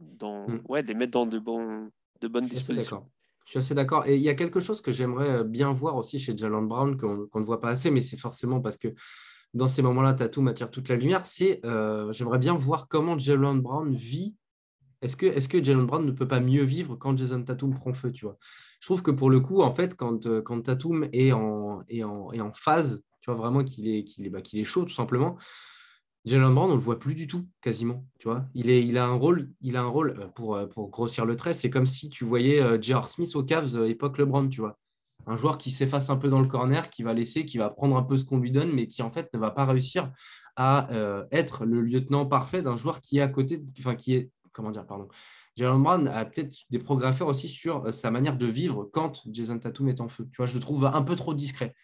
dans 0.00 0.46
ouais, 0.68 0.82
les 0.82 0.94
mettre 0.94 1.12
dans 1.12 1.26
de, 1.26 1.38
bonnes 1.38 1.90
dispositions. 2.48 3.06
Je 3.44 3.50
suis 3.50 3.58
assez 3.58 3.74
d'accord. 3.74 4.06
Et 4.06 4.16
il 4.16 4.22
y 4.22 4.30
a 4.30 4.34
quelque 4.34 4.60
chose 4.60 4.80
que 4.80 4.90
j'aimerais 4.90 5.28
euh, 5.28 5.44
bien 5.44 5.72
voir 5.72 5.96
aussi 5.96 6.18
chez 6.18 6.34
Jalen 6.36 6.66
Brown, 6.66 6.96
qu'on 6.96 7.40
ne 7.40 7.44
voit 7.44 7.60
pas 7.60 7.68
assez, 7.68 7.90
mais 7.90 8.00
c'est 8.00 8.16
forcément 8.16 8.60
parce 8.60 8.78
que 8.78 8.88
dans 9.52 9.68
ces 9.68 9.82
moments-là, 9.82 10.14
Tatou 10.14 10.40
m'attire 10.40 10.70
toute 10.70 10.88
la 10.88 10.96
lumière. 10.96 11.26
C'est 11.26 11.60
euh, 11.64 12.10
j'aimerais 12.10 12.38
bien 12.38 12.54
voir 12.54 12.88
comment 12.88 13.18
Jalen 13.18 13.60
Brown 13.60 13.94
vit. 13.94 14.34
Est-ce 15.02 15.16
que, 15.16 15.62
Jalen 15.62 15.86
Brown 15.86 16.04
ne 16.04 16.12
peut 16.12 16.28
pas 16.28 16.40
mieux 16.40 16.64
vivre 16.64 16.96
quand 16.96 17.16
Jason 17.16 17.42
Tatum 17.42 17.74
prend 17.74 17.92
feu 17.92 18.12
tu 18.12 18.24
vois? 18.24 18.38
Je 18.84 18.86
trouve 18.86 19.02
que 19.02 19.10
pour 19.10 19.30
le 19.30 19.40
coup, 19.40 19.62
en 19.62 19.70
fait, 19.70 19.96
quand, 19.96 20.26
euh, 20.26 20.42
Tatum 20.62 21.08
est 21.12 21.32
en, 21.32 21.82
phase, 22.52 23.02
tu 23.22 23.30
vois 23.30 23.40
vraiment 23.40 23.64
qu'il 23.64 23.88
est, 23.88 24.28
bah, 24.28 24.40
chaud, 24.62 24.84
tout 24.84 24.92
simplement, 24.92 25.38
Jalen 26.26 26.54
Brown, 26.54 26.66
on 26.66 26.74
ne 26.74 26.78
le 26.78 26.82
voit 26.82 26.98
plus 26.98 27.14
du 27.14 27.26
tout, 27.26 27.46
quasiment. 27.62 28.06
Il, 28.54 28.98
a 28.98 29.06
un 29.06 29.14
rôle, 29.14 29.54
euh, 29.64 30.28
pour, 30.34 30.56
euh, 30.56 30.66
pour 30.66 30.90
grossir 30.90 31.24
le 31.24 31.34
trait. 31.36 31.54
C'est 31.54 31.70
comme 31.70 31.86
si 31.86 32.10
tu 32.10 32.24
voyais 32.24 32.62
J.R. 32.82 33.08
Smith 33.08 33.34
aux 33.36 33.42
Cavs, 33.42 33.74
époque 33.88 34.18
LeBron, 34.18 34.48
tu 34.48 34.60
vois? 34.60 34.78
Un 35.26 35.36
joueur 35.36 35.56
qui 35.56 35.70
s'efface 35.70 36.10
un 36.10 36.16
peu 36.16 36.28
dans 36.28 36.40
le 36.40 36.48
corner, 36.48 36.90
qui 36.90 37.02
va 37.02 37.14
laisser, 37.14 37.46
qui 37.46 37.56
va 37.56 37.70
prendre 37.70 37.96
un 37.96 38.02
peu 38.02 38.18
ce 38.18 38.26
qu'on 38.26 38.38
lui 38.38 38.52
donne, 38.52 38.70
mais 38.70 38.86
qui 38.86 39.00
en 39.00 39.10
fait 39.10 39.32
ne 39.32 39.38
va 39.38 39.50
pas 39.50 39.64
réussir 39.64 40.12
à 40.56 40.90
être 41.30 41.64
le 41.64 41.80
lieutenant 41.80 42.26
parfait 42.26 42.60
d'un 42.60 42.76
joueur 42.76 43.00
qui 43.00 43.16
est 43.16 43.22
à 43.22 43.28
côté, 43.28 43.64
enfin 43.78 43.94
qui 43.94 44.14
est, 44.14 44.30
comment 44.54 44.70
dire, 44.70 44.86
pardon, 44.86 45.08
Jalen 45.56 45.82
Brown 45.82 46.08
a 46.08 46.24
peut-être 46.24 46.56
des 46.70 46.78
progrès 46.78 47.08
à 47.08 47.12
faire 47.12 47.26
aussi 47.26 47.48
sur 47.48 47.84
euh, 47.84 47.92
sa 47.92 48.10
manière 48.10 48.38
de 48.38 48.46
vivre 48.46 48.88
quand 48.92 49.20
Jason 49.30 49.58
Tatum 49.58 49.88
est 49.88 50.00
en 50.00 50.08
feu. 50.08 50.26
Tu 50.32 50.36
vois, 50.38 50.46
je 50.46 50.54
le 50.54 50.60
trouve 50.60 50.86
un 50.86 51.02
peu 51.02 51.16
trop 51.16 51.34
discret. 51.34 51.74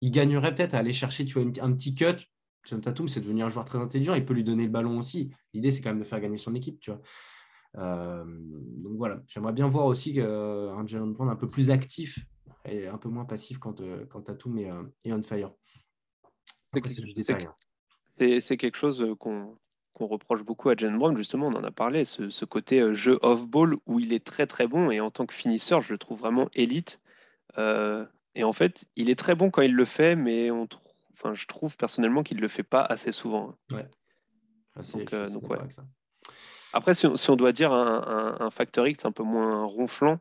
Il 0.00 0.12
gagnerait 0.12 0.54
peut-être 0.54 0.74
à 0.74 0.78
aller 0.78 0.92
chercher 0.92 1.24
tu 1.24 1.40
vois, 1.40 1.50
un 1.64 1.72
petit 1.72 1.94
cut. 1.94 2.24
Jason 2.64 2.80
Tatum, 2.80 3.08
c'est 3.08 3.20
devenu 3.20 3.42
un 3.42 3.48
joueur 3.48 3.64
très 3.64 3.78
intelligent. 3.78 4.14
Il 4.14 4.24
peut 4.24 4.34
lui 4.34 4.44
donner 4.44 4.64
le 4.64 4.70
ballon 4.70 4.98
aussi. 4.98 5.32
L'idée, 5.54 5.70
c'est 5.70 5.80
quand 5.80 5.90
même 5.90 5.98
de 5.98 6.04
faire 6.04 6.20
gagner 6.20 6.36
son 6.36 6.54
équipe. 6.54 6.78
Tu 6.80 6.90
vois. 6.90 7.00
Euh, 7.76 8.24
donc 8.26 8.96
voilà, 8.96 9.20
j'aimerais 9.26 9.52
bien 9.52 9.68
voir 9.68 9.86
aussi 9.86 10.14
euh, 10.18 10.72
un 10.74 10.86
Jalen 10.86 11.12
Brown 11.12 11.28
un 11.28 11.36
peu 11.36 11.48
plus 11.48 11.70
actif 11.70 12.18
et 12.64 12.86
un 12.86 12.98
peu 12.98 13.08
moins 13.08 13.24
passif 13.24 13.58
quand, 13.58 13.82
quand 14.08 14.22
Tatum 14.22 14.58
est, 14.58 14.70
est 15.04 15.12
on 15.12 15.22
fire. 15.22 15.52
C'est 16.74 18.40
C'est 18.40 18.56
quelque 18.56 18.76
chose 18.76 19.14
qu'on 19.18 19.56
qu'on 19.98 20.06
reproche 20.06 20.42
beaucoup 20.42 20.70
à 20.70 20.76
Jen 20.76 20.96
Brown, 20.96 21.16
justement, 21.16 21.48
on 21.48 21.54
en 21.54 21.64
a 21.64 21.70
parlé, 21.70 22.04
ce, 22.04 22.44
côté 22.44 22.80
euh, 22.80 22.94
jeu 22.94 23.18
off-ball 23.22 23.76
où 23.86 24.00
il 24.00 24.12
est 24.12 24.24
très 24.24 24.46
très 24.46 24.66
bon 24.66 24.90
et 24.90 25.00
en 25.00 25.10
tant 25.10 25.26
que 25.26 25.34
finisseur, 25.34 25.82
je 25.82 25.92
le 25.92 25.98
trouve 25.98 26.20
vraiment 26.20 26.48
élite. 26.54 27.00
Euh, 27.58 28.06
et 28.34 28.44
en 28.44 28.52
fait, 28.52 28.86
il 28.96 29.10
est 29.10 29.18
très 29.18 29.34
bon 29.34 29.50
quand 29.50 29.62
il 29.62 29.74
le 29.74 29.84
fait, 29.84 30.14
mais 30.14 30.50
on 30.50 30.68
enfin, 31.12 31.34
je 31.34 31.46
trouve 31.46 31.76
personnellement 31.76 32.22
qu'il 32.22 32.36
ne 32.36 32.42
le 32.42 32.48
fait 32.48 32.62
pas 32.62 32.82
assez 32.82 33.10
souvent. 33.10 33.56
Ouais. 33.72 33.88
donc, 34.94 35.12
euh, 35.12 35.26
ouais. 35.28 35.58
Après, 36.72 36.94
si 36.94 37.06
on, 37.06 37.36
doit 37.36 37.52
dire 37.52 37.72
un, 37.72 38.36
un, 38.38 38.50
facteur 38.50 38.86
X 38.86 39.04
un 39.04 39.10
peu 39.10 39.24
moins 39.24 39.64
ronflant, 39.64 40.18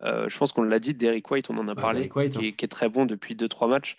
je 0.00 0.38
pense 0.38 0.52
qu'on 0.52 0.62
l'a 0.62 0.78
dit, 0.78 0.94
Derek 0.94 1.30
White, 1.30 1.50
on 1.50 1.58
en 1.58 1.68
a 1.68 1.74
bah, 1.74 1.82
parlé, 1.82 2.08
hein. 2.14 2.28
qui, 2.28 2.46
est, 2.46 2.70
très 2.70 2.88
bon 2.88 3.04
depuis 3.04 3.34
2-3 3.34 3.68
matchs. 3.68 3.98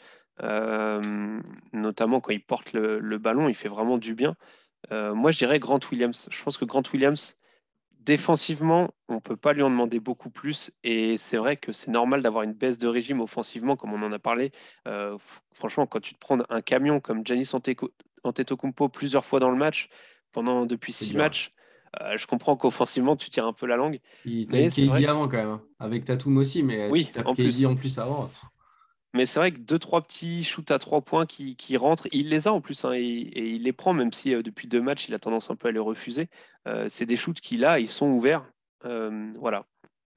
notamment 1.73 2.21
quand 2.21 2.31
il 2.31 2.43
porte 2.43 2.73
le, 2.73 2.99
le, 2.99 3.17
ballon, 3.19 3.47
il 3.47 3.55
fait 3.55 3.69
vraiment 3.69 3.99
du 3.99 4.15
bien. 4.15 4.35
Euh, 4.91 5.13
moi, 5.13 5.31
je 5.31 5.39
dirais 5.39 5.59
Grant 5.59 5.79
Williams. 5.91 6.27
Je 6.31 6.43
pense 6.43 6.57
que 6.57 6.65
Grant 6.65 6.83
Williams, 6.93 7.37
défensivement, 8.01 8.89
on 9.07 9.15
ne 9.15 9.19
peut 9.19 9.35
pas 9.35 9.53
lui 9.53 9.61
en 9.61 9.69
demander 9.69 9.99
beaucoup 9.99 10.29
plus. 10.29 10.71
Et 10.83 11.17
c'est 11.17 11.37
vrai 11.37 11.57
que 11.57 11.71
c'est 11.71 11.91
normal 11.91 12.21
d'avoir 12.21 12.43
une 12.43 12.53
baisse 12.53 12.77
de 12.77 12.87
régime 12.87 13.21
offensivement, 13.21 13.75
comme 13.75 13.93
on 13.93 14.01
en 14.03 14.11
a 14.11 14.19
parlé. 14.19 14.51
Euh, 14.87 15.17
franchement, 15.53 15.85
quand 15.85 15.99
tu 15.99 16.13
te 16.13 16.19
prends 16.19 16.37
un 16.49 16.61
camion 16.61 16.99
comme 16.99 17.25
Giannis 17.25 17.51
Antetokounmpo 18.23 18.89
plusieurs 18.89 19.25
fois 19.25 19.39
dans 19.39 19.51
le 19.51 19.57
match, 19.57 19.89
pendant 20.31 20.65
depuis 20.65 20.93
six 20.93 21.15
matchs. 21.15 21.51
Euh, 22.01 22.17
je 22.17 22.27
comprends 22.27 22.55
qu'offensivement, 22.55 23.15
tu 23.15 23.29
tires 23.29 23.47
un 23.47 23.53
peu 23.53 23.65
la 23.65 23.75
langue. 23.75 23.99
Il 24.23 24.47
t'a 24.47 24.59
KD 24.69 25.05
avant 25.07 25.27
quand 25.27 25.37
même, 25.37 25.49
hein. 25.49 25.61
avec 25.79 26.05
Tatum 26.05 26.37
aussi, 26.37 26.61
mais 26.61 26.87
oui, 26.89 27.09
en 27.25 27.33
plus. 27.33 27.65
en 27.65 27.75
plus 27.75 27.97
avant. 27.97 28.29
Mais 29.13 29.25
c'est 29.25 29.39
vrai 29.39 29.51
que 29.51 29.59
deux, 29.59 29.79
trois 29.79 30.01
petits 30.01 30.43
shoots 30.43 30.69
à 30.71 30.77
trois 30.77 31.01
points 31.01 31.25
qui, 31.25 31.55
qui 31.55 31.77
rentrent, 31.77 32.07
il 32.11 32.29
les 32.29 32.47
a 32.47 32.53
en 32.53 32.61
plus, 32.61 32.85
hein, 32.85 32.93
et, 32.93 33.01
il 33.01 33.63
les 33.63 33.73
prend, 33.73 33.93
même 33.93 34.13
si 34.13 34.35
euh, 34.35 34.43
depuis 34.43 34.67
deux 34.67 34.81
matchs, 34.81 35.07
il 35.07 35.15
a 35.15 35.19
tendance 35.19 35.49
un 35.49 35.55
peu 35.55 35.67
à 35.67 35.71
les 35.71 35.79
refuser. 35.79 36.29
Euh, 36.67 36.85
c'est 36.89 37.05
des 37.05 37.17
shoots 37.17 37.39
qu'il 37.39 37.65
a, 37.65 37.79
ils 37.79 37.89
sont 37.89 38.07
ouverts. 38.07 38.51
voilà. 38.83 39.65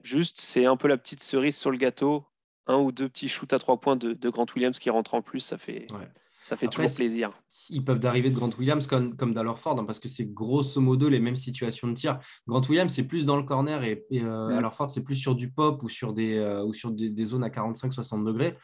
Juste, 0.03 0.41
c'est 0.41 0.67
un 0.67 0.77
peu 0.77 0.89
la 0.89 0.97
petite 0.97 1.23
cerise 1.23 1.57
sur 1.57 1.71
le 1.71 1.77
gâteau. 1.77 2.25
Un 2.67 2.79
ou 2.79 2.93
deux 2.93 3.09
petits 3.09 3.29
shoots 3.29 3.53
à 3.53 3.59
trois 3.59 3.79
points 3.81 3.97
de, 3.97 4.13
de 4.13 4.29
Grant 4.29 4.47
Williams 4.55 4.79
qui 4.79 4.91
rentrent 4.91 5.15
en 5.15 5.23
plus, 5.23 5.41
ça 5.41 5.59
fait, 5.59 5.87
ça 6.43 6.57
fait 6.57 6.67
toujours 6.67 6.93
plaisir. 6.93 7.31
Ils 7.71 7.85
peuvent 7.85 8.01
d'arriver 8.01 8.29
de 8.29 8.35
Grant 8.35 8.51
Williams 8.59 8.87
comme, 8.89 9.17
comme 9.17 9.33
Ford, 9.57 9.79
hein, 9.79 9.85
parce 9.85 10.01
que 10.01 10.09
c'est 10.09 10.33
grosso 10.33 10.81
modo 10.81 11.09
les 11.09 11.21
mêmes 11.21 11.37
situations 11.37 11.87
de 11.87 11.95
tir. 11.95 12.19
Grant 12.49 12.63
Williams, 12.69 12.93
c'est 12.93 13.05
plus 13.05 13.25
dans 13.25 13.37
le 13.37 13.45
corner 13.45 13.85
et, 13.85 14.05
et 14.11 14.23
euh, 14.23 14.61
mm. 14.61 14.71
Ford, 14.73 14.91
c'est 14.91 15.05
plus 15.05 15.15
sur 15.15 15.37
du 15.37 15.53
pop 15.53 15.81
ou 15.85 15.89
sur 15.89 16.13
des, 16.13 16.37
euh, 16.37 16.65
ou 16.65 16.73
sur 16.73 16.91
des, 16.91 17.25
zones 17.25 17.45
à 17.45 17.49
45-60 17.49 18.25
degrés. 18.25 18.57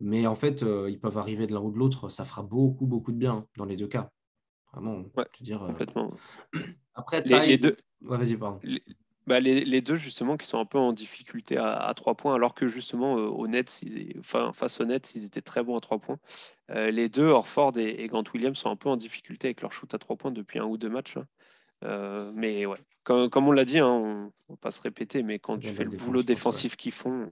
Mais 0.00 0.26
en 0.26 0.34
fait, 0.34 0.62
euh, 0.62 0.90
ils 0.90 0.98
peuvent 0.98 1.18
arriver 1.18 1.46
de 1.46 1.52
l'un 1.52 1.60
ou 1.60 1.70
de 1.70 1.78
l'autre. 1.78 2.08
Ça 2.08 2.24
fera 2.24 2.42
beaucoup, 2.42 2.86
beaucoup 2.86 3.12
de 3.12 3.18
bien 3.18 3.32
hein, 3.32 3.46
dans 3.56 3.66
les 3.66 3.76
deux 3.76 3.88
cas. 3.88 4.10
Vraiment, 4.72 5.02
je 5.16 5.20
veux 5.20 5.26
dire. 5.44 5.60
Complètement. 5.66 6.12
Après, 6.94 7.22
les, 7.22 7.58
deux... 7.58 7.76
vas-y, 8.00 8.36
pardon. 8.36 8.60
Bah, 9.30 9.38
les, 9.38 9.80
deux, 9.80 9.94
justement, 9.94 10.36
qui 10.36 10.44
sont 10.44 10.58
un 10.58 10.64
peu 10.64 10.78
en 10.78 10.92
difficulté 10.92 11.56
à, 11.56 11.92
trois 11.94 12.16
points, 12.16 12.34
alors 12.34 12.52
que 12.52 12.66
justement, 12.66 13.16
euh, 13.16 13.28
au 13.28 13.46
enfin, 14.18 14.52
face 14.52 14.80
au 14.80 14.84
net, 14.84 15.14
ils 15.14 15.24
étaient 15.24 15.40
très 15.40 15.62
bons 15.62 15.76
à 15.76 15.80
trois 15.80 16.00
points. 16.00 16.18
Euh, 16.70 16.90
les 16.90 17.08
deux, 17.08 17.28
Orford 17.28 17.78
et, 17.78 18.06
Grant 18.08 18.24
Williams, 18.34 18.58
sont 18.58 18.70
un 18.70 18.76
peu 18.76 18.88
en 18.88 18.96
difficulté 18.96 19.46
avec 19.46 19.60
leur 19.60 19.72
shoot 19.72 19.94
à 19.94 19.98
trois 19.98 20.16
points 20.16 20.32
depuis 20.32 20.58
un 20.58 20.64
ou 20.64 20.78
deux 20.78 20.88
matchs. 20.88 21.16
Hein. 21.16 21.26
Euh, 21.84 22.32
mais 22.34 22.66
ouais, 22.66 22.78
comme, 23.04 23.46
on 23.46 23.52
l'a 23.52 23.64
dit, 23.64 23.78
hein, 23.78 23.86
on 23.86 24.24
ne 24.24 24.30
va 24.48 24.56
pas 24.56 24.72
se 24.72 24.82
répéter, 24.82 25.22
mais 25.22 25.38
quand 25.38 25.58
tu 25.58 25.68
fais 25.68 25.84
le 25.84 25.96
boulot 25.96 26.24
défensif 26.24 26.76
qu'ils 26.76 26.90
font. 26.90 27.30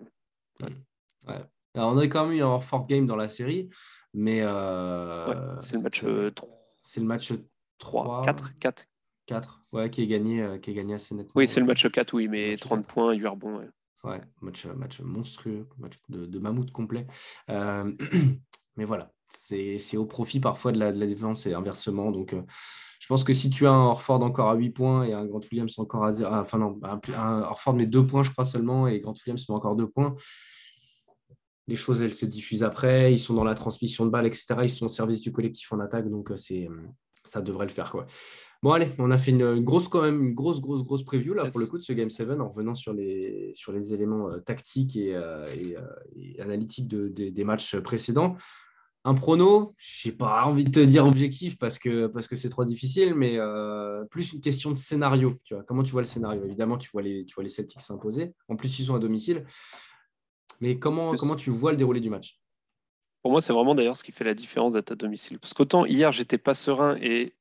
Mmh. 0.61 0.66
Alors, 1.75 1.93
on 1.93 1.99
a 1.99 2.07
quand 2.07 2.27
même 2.27 2.37
eu 2.37 2.43
un 2.43 2.47
Orford 2.47 2.87
game 2.87 3.07
dans 3.07 3.16
la 3.16 3.29
série, 3.29 3.69
mais. 4.14 4.39
c'est 5.61 5.75
le 5.75 5.83
match 5.83 6.05
3. 6.35 6.59
C'est 6.83 7.01
le 7.01 7.07
match 7.07 7.33
3. 7.79 8.23
4, 8.25 8.59
4, 8.59 8.87
4, 9.27 9.62
ouais, 9.73 9.91
qui 9.91 10.03
est 10.03 10.07
gagné, 10.07 10.43
euh, 10.43 10.59
qui 10.59 10.71
est 10.71 10.75
gagné 10.75 10.95
assez 10.95 11.14
nettement. 11.14 11.33
Oui, 11.37 11.47
c'est 11.47 11.61
le 11.61 11.66
match 11.66 11.87
4 11.87 12.14
où 12.14 12.21
il 12.21 12.31
met 12.31 12.57
30 12.57 12.87
points, 12.87 13.12
8 13.12 13.27
rebonds. 13.27 13.59
Ouais. 13.59 13.69
ouais, 14.05 14.21
match, 14.41 14.66
match 14.66 15.01
monstrueux, 15.01 15.66
match 15.79 15.95
de, 16.09 16.39
mammouth 16.39 16.73
complet. 16.73 17.07
Euh, 17.51 17.93
mais 18.77 18.85
voilà, 18.85 19.12
c'est 19.29 19.97
au 19.97 20.07
profit 20.07 20.41
parfois 20.41 20.73
de 20.73 20.79
la, 20.79 20.93
de 20.93 20.99
la, 20.99 21.07
défense 21.07 21.47
et 21.47 21.55
inversement. 21.55 22.11
Donc, 22.11 22.33
euh, 22.33 22.43
je 23.01 23.07
pense 23.07 23.23
que 23.23 23.33
si 23.33 23.51
tu 23.51 23.66
as 23.66 23.71
un 23.71 23.87
Orford 23.87 24.23
encore 24.23 24.49
à 24.49 24.55
8 24.55 24.71
points 24.71 25.05
et 25.05 25.12
un 25.12 25.25
Grant 25.27 25.41
Williams 25.53 25.79
encore 25.79 26.05
à 26.05 26.12
0, 26.12 26.31
ah, 26.33 26.41
enfin 26.41 26.59
non, 26.59 26.81
un, 26.83 27.43
Orford 27.43 27.75
met 27.75 27.87
2 27.87 28.07
points, 28.07 28.23
je 28.23 28.31
crois 28.31 28.45
seulement, 28.45 28.89
et 28.89 29.01
Grant 29.01 29.14
Williams 29.27 29.49
met 29.49 29.55
encore 29.55 29.77
2 29.77 29.89
points. 29.89 30.16
Les 31.69 31.77
choses, 31.77 32.03
elles 32.03 32.14
se 32.14 32.27
diffusent 32.27 32.64
après, 32.64 33.12
ils 33.12 33.19
sont 33.19 33.35
dans 33.35 33.45
la 33.45 33.55
transmission 33.55 34.05
de 34.07 34.11
balles, 34.11 34.27
etc. 34.27 34.57
Ils 34.62 34.71
sont 34.71 34.87
au 34.87 34.91
service 34.91 35.21
du 35.21 35.31
collectif 35.31 35.73
en 35.73 35.79
attaque, 35.81 36.09
donc 36.11 36.33
c'est 36.37 36.69
ça 37.25 37.43
devrait 37.43 37.66
le 37.66 37.73
faire. 37.73 37.91
Quoi. 37.91 38.07
Bon, 38.62 38.73
allez, 38.73 38.89
on 38.99 39.11
a 39.12 39.19
fait 39.19 39.31
une, 39.31 39.61
grosse, 39.61 39.87
quand 39.89 40.03
même, 40.03 40.21
une 40.21 40.35
grosse, 40.35 40.61
grosse, 40.61 40.83
grosse 40.83 41.05
preview 41.05 41.33
là, 41.33 41.45
pour 41.47 41.61
le 41.61 41.66
coup 41.66 41.79
de 41.79 41.83
ce 41.83 41.93
Game 41.93 42.11
7 42.11 42.29
en 42.41 42.49
revenant 42.49 42.75
sur 42.75 42.93
les, 42.93 43.51
sur 43.55 43.73
les 43.73 43.95
éléments 43.95 44.31
euh, 44.31 44.39
tactiques 44.39 44.97
et, 44.97 45.14
euh, 45.14 45.47
euh, 45.47 46.43
analytiques 46.43 46.89
des 46.89 47.45
matchs 47.45 47.77
précédents. 47.77 48.37
Un 49.05 49.14
prono, 49.14 49.75
je 49.79 50.09
n'ai 50.09 50.14
pas 50.14 50.45
envie 50.45 50.64
de 50.64 50.71
te 50.71 50.81
dire 50.81 51.07
objectif 51.07 51.57
parce 51.57 51.79
que 51.79 52.09
parce 52.09 52.27
que 52.27 52.35
c'est 52.35 52.49
trop 52.49 52.64
difficile, 52.64 53.14
mais 53.14 53.39
plus 54.11 54.33
une 54.33 54.41
question 54.41 54.71
de 54.71 54.77
scénario. 54.77 55.39
Tu 55.45 55.55
vois, 55.55 55.62
comment 55.62 55.85
tu 55.85 55.93
vois 55.93 56.03
le 56.03 56.07
scénario? 56.07 56.45
Évidemment, 56.45 56.77
tu 56.77 56.91
vois 56.93 57.01
les, 57.01 57.25
tu 57.25 57.35
vois 57.35 57.45
les 57.45 57.49
Celtics 57.49 57.81
s'imposer. 57.81 58.35
En 58.49 58.57
plus, 58.57 58.77
ils 58.81 58.87
sont 58.87 58.97
à 58.97 58.99
domicile. 58.99 59.45
Mais 60.61 60.78
comment, 60.78 61.14
comment 61.14 61.36
tu 61.36 61.50
vois 61.50 61.72
le 61.72 61.76
déroulé 61.76 62.00
du 62.00 62.11
match? 62.11 62.38
Pour 63.22 63.32
moi, 63.32 63.40
c'est 63.40 63.52
vraiment 63.52 63.74
d'ailleurs 63.74 63.96
ce 63.96 64.04
qui 64.04 64.12
fait 64.12 64.24
la 64.24 64.34
différence 64.34 64.74
d'être 64.74 64.92
à 64.92 64.94
domicile. 64.94 65.38
Parce 65.38 65.54
qu'autant 65.54 65.84
hier, 65.84 66.12
j'étais 66.12 66.38
pas 66.38 66.54
serein 66.54 66.96
et 67.00 67.34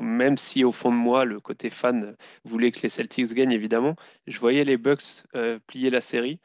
même 0.00 0.38
si 0.38 0.64
au 0.64 0.72
fond 0.72 0.90
de 0.90 0.96
moi, 0.96 1.24
le 1.24 1.40
côté 1.40 1.70
fan 1.70 2.16
voulait 2.44 2.70
que 2.70 2.80
les 2.82 2.88
Celtics 2.88 3.32
gagnent, 3.34 3.52
évidemment, 3.52 3.96
je 4.26 4.38
voyais 4.38 4.64
les 4.64 4.76
Bucks 4.76 5.24
euh, 5.34 5.58
plier 5.66 5.90
la 5.90 6.00
série. 6.00 6.40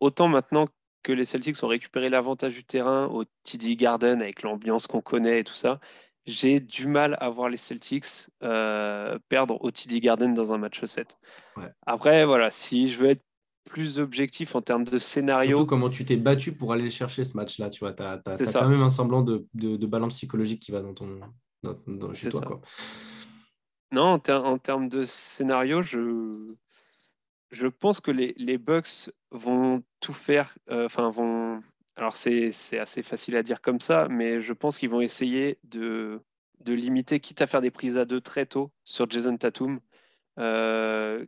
Autant 0.00 0.28
maintenant 0.28 0.68
que 1.02 1.12
les 1.12 1.24
Celtics 1.24 1.62
ont 1.62 1.68
récupéré 1.68 2.10
l'avantage 2.10 2.54
du 2.54 2.64
terrain 2.64 3.06
au 3.06 3.24
TD 3.44 3.76
Garden 3.76 4.22
avec 4.22 4.42
l'ambiance 4.42 4.86
qu'on 4.86 5.00
connaît 5.00 5.40
et 5.40 5.44
tout 5.44 5.54
ça, 5.54 5.80
j'ai 6.26 6.60
du 6.60 6.86
mal 6.86 7.16
à 7.20 7.30
voir 7.30 7.48
les 7.48 7.56
Celtics 7.56 8.28
euh, 8.42 9.18
perdre 9.28 9.62
au 9.62 9.70
TD 9.70 10.00
Garden 10.00 10.34
dans 10.34 10.52
un 10.52 10.58
match 10.58 10.84
7. 10.84 11.18
Après, 11.86 12.24
voilà, 12.24 12.50
si 12.50 12.92
je 12.92 12.98
veux 12.98 13.10
être 13.10 13.24
plus 13.70 14.00
objectif 14.00 14.56
en 14.56 14.62
termes 14.62 14.84
de 14.84 14.98
scénario. 14.98 15.50
Surtout 15.50 15.66
comment 15.66 15.90
tu 15.90 16.04
t'es 16.04 16.16
battu 16.16 16.52
pour 16.52 16.72
aller 16.72 16.90
chercher 16.90 17.22
ce 17.22 17.36
match-là. 17.36 17.70
Tu 17.70 17.80
vois, 17.80 17.92
tu 17.92 18.02
as, 18.02 18.20
quand 18.24 18.68
même 18.68 18.82
un 18.82 18.90
semblant 18.90 19.22
de, 19.22 19.46
de, 19.54 19.86
balance 19.86 20.14
psychologique 20.14 20.60
qui 20.60 20.72
va 20.72 20.80
dans 20.80 20.92
ton, 20.92 21.20
dans, 21.62 22.12
chez 22.12 22.30
toi. 22.30 22.40
Quoi. 22.40 22.60
Non, 23.92 24.18
en, 24.28 24.30
en, 24.30 24.58
termes 24.58 24.88
de 24.88 25.04
scénario, 25.06 25.82
je, 25.82 26.52
je 27.52 27.66
pense 27.68 28.00
que 28.00 28.10
les, 28.10 28.34
les 28.36 28.58
Bucks 28.58 29.10
vont 29.30 29.84
tout 30.00 30.12
faire. 30.12 30.58
Euh, 30.70 30.86
enfin, 30.86 31.10
vont. 31.10 31.62
Alors, 31.94 32.16
c'est 32.16 32.50
assez 32.78 33.02
facile 33.02 33.36
à 33.36 33.42
dire 33.44 33.60
comme 33.60 33.80
ça, 33.80 34.08
mais 34.10 34.40
je 34.40 34.52
pense 34.52 34.78
qu'ils 34.78 34.90
vont 34.90 35.00
essayer 35.00 35.58
de, 35.64 36.20
de 36.60 36.72
limiter, 36.72 37.20
quitte 37.20 37.42
à 37.42 37.46
faire 37.46 37.60
des 37.60 37.70
prises 37.70 37.98
à 37.98 38.04
deux 38.04 38.20
très 38.20 38.46
tôt 38.46 38.72
sur 38.82 39.08
Jason 39.08 39.36
Tatum. 39.36 39.80
Euh, 40.38 41.24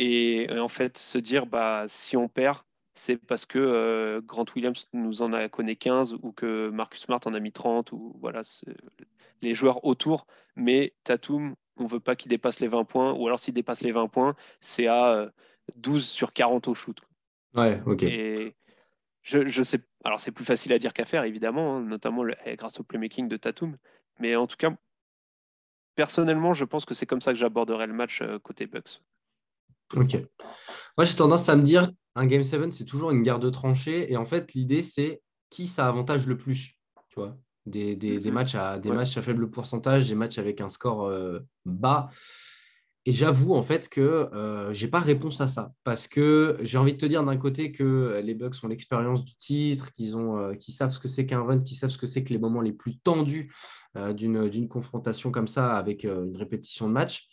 et, 0.00 0.58
en 0.58 0.68
fait 0.68 0.96
se 0.96 1.18
dire 1.18 1.46
bah 1.46 1.84
si 1.88 2.16
on 2.16 2.28
perd 2.28 2.58
c'est 2.94 3.16
parce 3.16 3.46
que 3.46 3.58
euh, 3.58 4.20
Grant 4.22 4.46
Williams 4.54 4.88
nous 4.92 5.22
en 5.22 5.32
a 5.32 5.48
connu 5.48 5.76
15 5.76 6.14
ou 6.22 6.32
que 6.32 6.70
Marcus 6.70 7.02
Smart 7.02 7.20
en 7.24 7.34
a 7.34 7.40
mis 7.40 7.52
30 7.52 7.92
ou 7.92 8.16
voilà 8.20 8.42
les 9.42 9.54
joueurs 9.54 9.84
autour. 9.84 10.26
Mais 10.56 10.94
Tatum 11.04 11.54
on 11.76 11.86
veut 11.86 12.00
pas 12.00 12.16
qu'il 12.16 12.28
dépasse 12.30 12.60
les 12.60 12.68
20 12.68 12.84
points. 12.84 13.12
Ou 13.12 13.26
alors 13.26 13.38
s'il 13.38 13.54
dépasse 13.54 13.82
les 13.82 13.92
20 13.92 14.08
points 14.08 14.34
c'est 14.60 14.86
à 14.86 15.30
12 15.76 16.02
euh, 16.02 16.04
sur 16.04 16.32
40 16.32 16.68
au 16.68 16.74
shoot. 16.74 17.00
Ouais 17.54 17.80
ok. 17.86 18.02
Et 18.02 18.56
je, 19.22 19.48
je 19.48 19.62
sais 19.62 19.80
alors 20.04 20.18
c'est 20.18 20.32
plus 20.32 20.44
facile 20.44 20.72
à 20.72 20.78
dire 20.78 20.92
qu'à 20.92 21.04
faire 21.04 21.24
évidemment 21.24 21.76
hein, 21.76 21.80
notamment 21.82 22.24
eh, 22.44 22.56
grâce 22.56 22.80
au 22.80 22.82
playmaking 22.82 23.28
de 23.28 23.36
Tatum. 23.36 23.76
Mais 24.18 24.34
en 24.34 24.46
tout 24.46 24.56
cas 24.56 24.72
personnellement 25.94 26.54
je 26.54 26.64
pense 26.64 26.84
que 26.84 26.94
c'est 26.94 27.06
comme 27.06 27.20
ça 27.20 27.32
que 27.32 27.38
j'aborderai 27.38 27.86
le 27.86 27.94
match 27.94 28.20
euh, 28.20 28.38
côté 28.38 28.66
Bucks 28.66 29.00
Ok. 29.96 30.14
Moi, 30.96 31.04
j'ai 31.04 31.14
tendance 31.14 31.48
à 31.48 31.56
me 31.56 31.62
dire 31.62 31.90
un 32.14 32.26
Game 32.26 32.42
7, 32.42 32.72
c'est 32.72 32.84
toujours 32.84 33.10
une 33.10 33.22
guerre 33.22 33.38
de 33.38 33.50
tranchées. 33.50 34.12
Et 34.12 34.16
en 34.16 34.24
fait, 34.24 34.54
l'idée, 34.54 34.82
c'est 34.82 35.22
qui 35.48 35.66
ça 35.66 35.88
avantage 35.88 36.26
le 36.26 36.36
plus. 36.36 36.76
Tu 37.08 37.16
vois 37.16 37.36
des, 37.66 37.96
mhm. 37.96 38.32
matchs 38.32 38.54
à, 38.54 38.78
des 38.78 38.90
matchs 38.90 39.16
à 39.16 39.22
faible 39.22 39.50
pourcentage, 39.50 40.08
des 40.08 40.14
matchs 40.14 40.38
avec 40.38 40.60
un 40.60 40.68
score 40.68 41.06
euh, 41.06 41.40
bas. 41.64 42.10
Et 43.06 43.12
j'avoue 43.12 43.54
en 43.54 43.62
fait 43.62 43.88
que 43.88 44.00
euh, 44.00 44.72
je 44.74 44.84
n'ai 44.84 44.90
pas 44.90 45.00
réponse 45.00 45.40
à 45.40 45.46
ça. 45.46 45.72
Parce 45.84 46.06
que 46.06 46.58
j'ai 46.60 46.78
envie 46.78 46.92
de 46.92 46.98
te 46.98 47.06
dire 47.06 47.24
d'un 47.24 47.36
côté 47.36 47.72
que 47.72 48.20
les 48.22 48.34
Bucks 48.34 48.56
ont 48.62 48.68
l'expérience 48.68 49.24
du 49.24 49.34
titre, 49.36 49.92
qu'ils 49.92 50.16
ont, 50.16 50.36
euh, 50.38 50.54
savent 50.58 50.90
ce 50.90 50.98
que 50.98 51.08
c'est 51.08 51.24
qu'un 51.24 51.42
run, 51.42 51.58
qu'ils 51.58 51.76
savent 51.76 51.90
ce 51.90 51.98
que 51.98 52.06
c'est 52.06 52.22
que 52.22 52.32
les 52.32 52.38
moments 52.38 52.60
les 52.60 52.72
plus 52.72 52.98
tendus 52.98 53.52
d'une 54.14 54.68
confrontation 54.68 55.32
comme 55.32 55.48
ça 55.48 55.76
avec 55.76 56.04
une 56.04 56.36
répétition 56.36 56.86
de 56.86 56.92
match. 56.92 57.26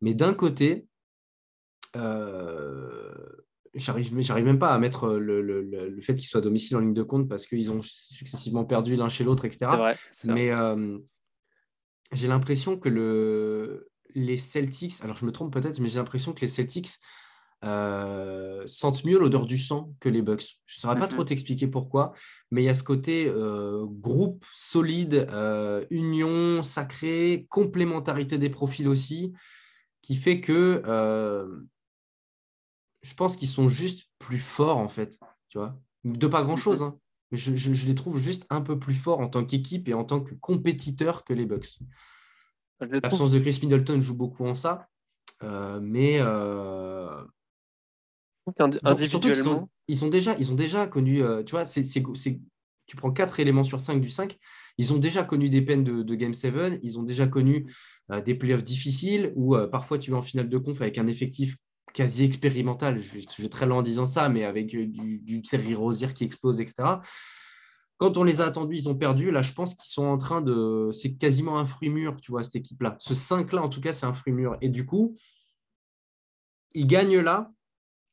Mais 0.00 0.12
d'un 0.12 0.34
côté, 0.34 0.86
euh, 0.86 0.88
j'arrive 3.74 4.20
j'arrive 4.20 4.44
même 4.44 4.58
pas 4.58 4.72
à 4.72 4.78
mettre 4.78 5.08
le, 5.08 5.42
le, 5.42 5.62
le 5.62 6.00
fait 6.00 6.14
qu'ils 6.14 6.26
soient 6.26 6.40
à 6.40 6.42
domicile 6.42 6.76
en 6.76 6.80
ligne 6.80 6.94
de 6.94 7.02
compte 7.02 7.28
parce 7.28 7.46
qu'ils 7.46 7.70
ont 7.70 7.80
successivement 7.82 8.64
perdu 8.64 8.96
l'un 8.96 9.08
chez 9.08 9.24
l'autre, 9.24 9.44
etc. 9.44 9.70
Mais 10.24 10.50
euh, 10.50 10.98
j'ai 12.12 12.28
l'impression 12.28 12.78
que 12.78 12.88
le, 12.88 13.90
les 14.14 14.36
Celtics, 14.36 14.94
alors 15.02 15.16
je 15.16 15.26
me 15.26 15.32
trompe 15.32 15.52
peut-être, 15.52 15.80
mais 15.80 15.88
j'ai 15.88 15.98
l'impression 15.98 16.32
que 16.32 16.40
les 16.42 16.46
Celtics 16.46 16.90
euh, 17.64 18.62
sentent 18.66 19.04
mieux 19.04 19.18
l'odeur 19.18 19.46
du 19.46 19.58
sang 19.58 19.92
que 19.98 20.08
les 20.08 20.22
Bucks. 20.22 20.60
Je 20.66 20.78
ne 20.78 20.80
saurais 20.80 20.98
pas 20.98 21.06
mhm. 21.06 21.12
trop 21.12 21.24
t'expliquer 21.24 21.66
pourquoi, 21.66 22.12
mais 22.50 22.62
il 22.62 22.66
y 22.66 22.68
a 22.68 22.74
ce 22.74 22.84
côté 22.84 23.32
groupe 23.82 24.44
solide, 24.52 25.28
union 25.90 26.62
sacrée, 26.62 27.46
complémentarité 27.50 28.38
des 28.38 28.50
profils 28.50 28.86
aussi, 28.86 29.32
qui 30.02 30.14
fait 30.14 30.40
que 30.40 30.82
je 33.04 33.14
pense 33.14 33.36
qu'ils 33.36 33.48
sont 33.48 33.68
juste 33.68 34.08
plus 34.18 34.38
forts, 34.38 34.78
en 34.78 34.88
fait. 34.88 35.18
Tu 35.50 35.58
vois 35.58 35.78
De 36.04 36.26
pas 36.26 36.42
grand-chose, 36.42 36.82
hein. 36.82 36.98
mais 37.30 37.38
je, 37.38 37.86
les 37.86 37.94
trouve 37.94 38.18
juste 38.18 38.46
un 38.48 38.62
peu 38.62 38.78
plus 38.78 38.94
forts 38.94 39.20
en 39.20 39.28
tant 39.28 39.44
qu'équipe 39.44 39.88
et 39.88 39.94
en 39.94 40.04
tant 40.04 40.20
que 40.20 40.34
compétiteurs 40.34 41.22
que 41.22 41.34
les 41.34 41.44
Bucks. 41.44 41.78
L'absence 42.80 43.30
de 43.30 43.38
Chris 43.38 43.60
Middleton 43.62 44.00
joue 44.00 44.16
beaucoup 44.16 44.46
en 44.46 44.54
ça, 44.54 44.88
euh, 45.42 45.80
mais 45.82 46.18
euh... 46.18 47.22
surtout 49.06 49.28
ils, 49.86 49.98
sont, 49.98 50.08
déjà, 50.08 50.34
ils 50.38 50.50
ont 50.50 50.56
déjà 50.56 50.86
connu, 50.86 51.22
euh, 51.22 51.42
tu 51.44 51.52
vois, 51.52 51.66
c'est, 51.66 51.82
tu 51.82 52.96
prends 52.96 53.12
quatre 53.12 53.38
éléments 53.38 53.64
sur 53.64 53.80
5 53.80 54.00
du 54.00 54.08
5, 54.08 54.38
Ils 54.78 54.94
ont 54.94 54.98
déjà 54.98 55.24
connu 55.24 55.50
des 55.50 55.60
peines 55.60 55.84
de, 55.84 56.14
Game 56.14 56.34
7, 56.34 56.80
ils 56.82 56.98
ont 56.98 57.02
déjà 57.02 57.26
connu 57.26 57.70
des 58.24 58.34
playoffs 58.34 58.64
difficiles 58.64 59.32
où 59.36 59.56
parfois 59.70 59.98
tu 59.98 60.10
es 60.10 60.14
en 60.14 60.22
finale 60.22 60.48
de 60.48 60.58
conf 60.58 60.80
avec 60.80 60.96
un 60.96 61.06
effectif 61.06 61.58
quasi 61.94 62.24
expérimental. 62.24 63.00
Je, 63.00 63.42
vais 63.42 63.48
très 63.48 63.64
loin 63.64 63.78
en 63.78 63.82
disant 63.82 64.06
ça, 64.06 64.28
mais 64.28 64.44
avec 64.44 64.74
euh, 64.74 64.86
du, 64.86 65.20
du 65.20 65.40
Thierry 65.40 65.74
Rosière 65.74 66.12
qui 66.12 66.24
explose, 66.24 66.60
etc. 66.60 66.98
Quand 67.96 68.16
on 68.16 68.24
les 68.24 68.40
a 68.40 68.46
attendus, 68.46 68.76
ils 68.76 68.88
ont 68.88 68.96
perdu. 68.96 69.30
Là, 69.30 69.40
je 69.40 69.52
pense 69.52 69.74
qu'ils 69.74 69.90
sont 69.90 70.04
en 70.04 70.18
train 70.18 70.42
de. 70.42 70.90
C'est 70.92 71.14
quasiment 71.14 71.58
un 71.58 71.64
fruit 71.64 71.88
mûr, 71.88 72.20
tu 72.20 72.32
vois, 72.32 72.42
cette 72.42 72.56
équipe-là. 72.56 72.96
Ce 72.98 73.14
5-là, 73.14 73.62
en 73.62 73.68
tout 73.68 73.80
cas, 73.80 73.94
c'est 73.94 74.04
un 74.04 74.12
fruit 74.12 74.32
mûr. 74.32 74.58
Et 74.60 74.68
du 74.68 74.84
coup, 74.84 75.16
ils 76.74 76.86
gagnent 76.86 77.20
là. 77.20 77.50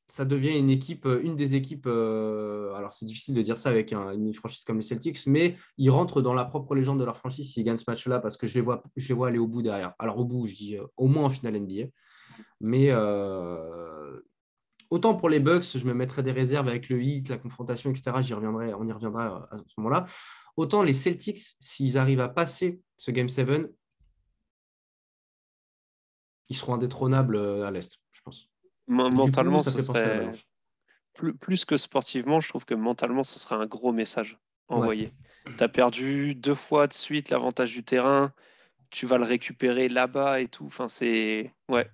Ça 0.08 0.26
devient 0.26 0.58
une 0.58 0.70
équipe, 0.70 1.06
euh, 1.06 1.22
une 1.24 1.36
des 1.38 1.56
équipes. 1.56 1.88
Euh, 1.88 2.74
alors, 2.74 2.94
c'est 2.94 3.06
difficile 3.06 3.34
de 3.34 3.42
dire 3.42 3.58
ça 3.58 3.70
avec 3.70 3.94
une 3.94 4.34
franchise 4.34 4.64
comme 4.66 4.76
les 4.76 4.84
Celtics, 4.84 5.26
mais 5.26 5.56
ils 5.78 5.90
rentrent 5.90 6.22
dans 6.22 6.34
la 6.34 6.44
propre 6.46 6.76
légende 6.76 7.00
de 7.00 7.06
leur 7.06 7.18
franchise 7.18 7.52
s'ils 7.52 7.64
gagnent 7.64 7.78
ce 7.78 7.86
match-là 7.88 8.20
parce 8.20 8.36
que 8.36 8.46
je 8.46 8.56
les, 8.56 8.62
vois, 8.62 8.84
je 8.98 9.08
les 9.08 9.14
vois 9.14 9.30
aller 9.30 9.40
au 9.40 9.48
bout 9.48 9.62
derrière. 9.62 9.94
Alors, 10.00 10.20
au 10.20 10.26
bout, 10.26 10.48
je 10.48 10.56
dis 10.56 10.78
au 10.98 11.08
moins 11.08 11.24
en 11.24 11.30
finale 11.30 11.60
NBA. 11.60 11.88
Mais 12.62 12.92
euh, 12.92 14.22
autant 14.92 15.16
pour 15.16 15.30
les 15.30 15.40
Bucks, 15.40 15.76
je 15.76 15.86
me 15.86 15.94
mettrai 15.94 16.22
des 16.22 16.32
réserves 16.32 16.68
avec 16.68 16.90
le 16.90 17.02
Heat, 17.02 17.28
la 17.28 17.38
confrontation, 17.38 17.90
etc. 17.90 18.12
J'y 18.22 18.34
reviendrai, 18.34 18.74
on 18.76 18.88
y 18.88 18.92
reviendra 18.92 19.50
à 19.52 19.58
ce 19.58 19.74
moment-là. 19.78 20.06
Autant 20.56 20.84
les 20.84 20.94
Celtics, 20.94 21.42
s'ils 21.60 21.98
arrivent 21.98 22.22
à 22.22 22.30
passer 22.30 22.82
ce 22.98 23.10
Game 23.10 23.30
7, 23.30 23.72
ils 26.50 26.56
seront 26.56 26.76
indétrônables 26.76 27.36
euh, 27.36 27.66
à 27.66 27.72
l'Est, 27.72 28.00
je 28.12 28.22
pense. 28.22 28.50
Mentalement, 28.88 29.64
ce 29.64 29.80
serait... 29.80 30.32
plus, 31.14 31.34
plus, 31.34 31.66
que 31.66 31.78
sportivement, 31.78 32.42
je 32.42 32.50
trouve 32.50 32.66
que 32.66 32.74
mentalement, 32.76 33.24
ce 33.24 33.40
serait 33.40 33.56
un 33.56 33.66
gros 33.66 33.92
message 33.92 34.38
envoyé. 34.68 35.14
Tu 35.58 35.64
as 35.64 35.70
perdu 35.70 36.36
deux 36.36 36.56
fois 36.56 36.88
de 36.88 36.94
suite 36.94 37.30
l'avantage 37.30 37.74
du 37.74 37.84
terrain, 37.84 38.34
tu 38.90 39.08
vas 39.08 39.18
le 39.18 39.24
récupérer 39.24 39.90
là-bas 39.90 40.42
et 40.42 40.48
tout. 40.48 40.66
Enfin, 40.66 40.90
c'est. 40.90 41.56
Ouais, 41.70 41.90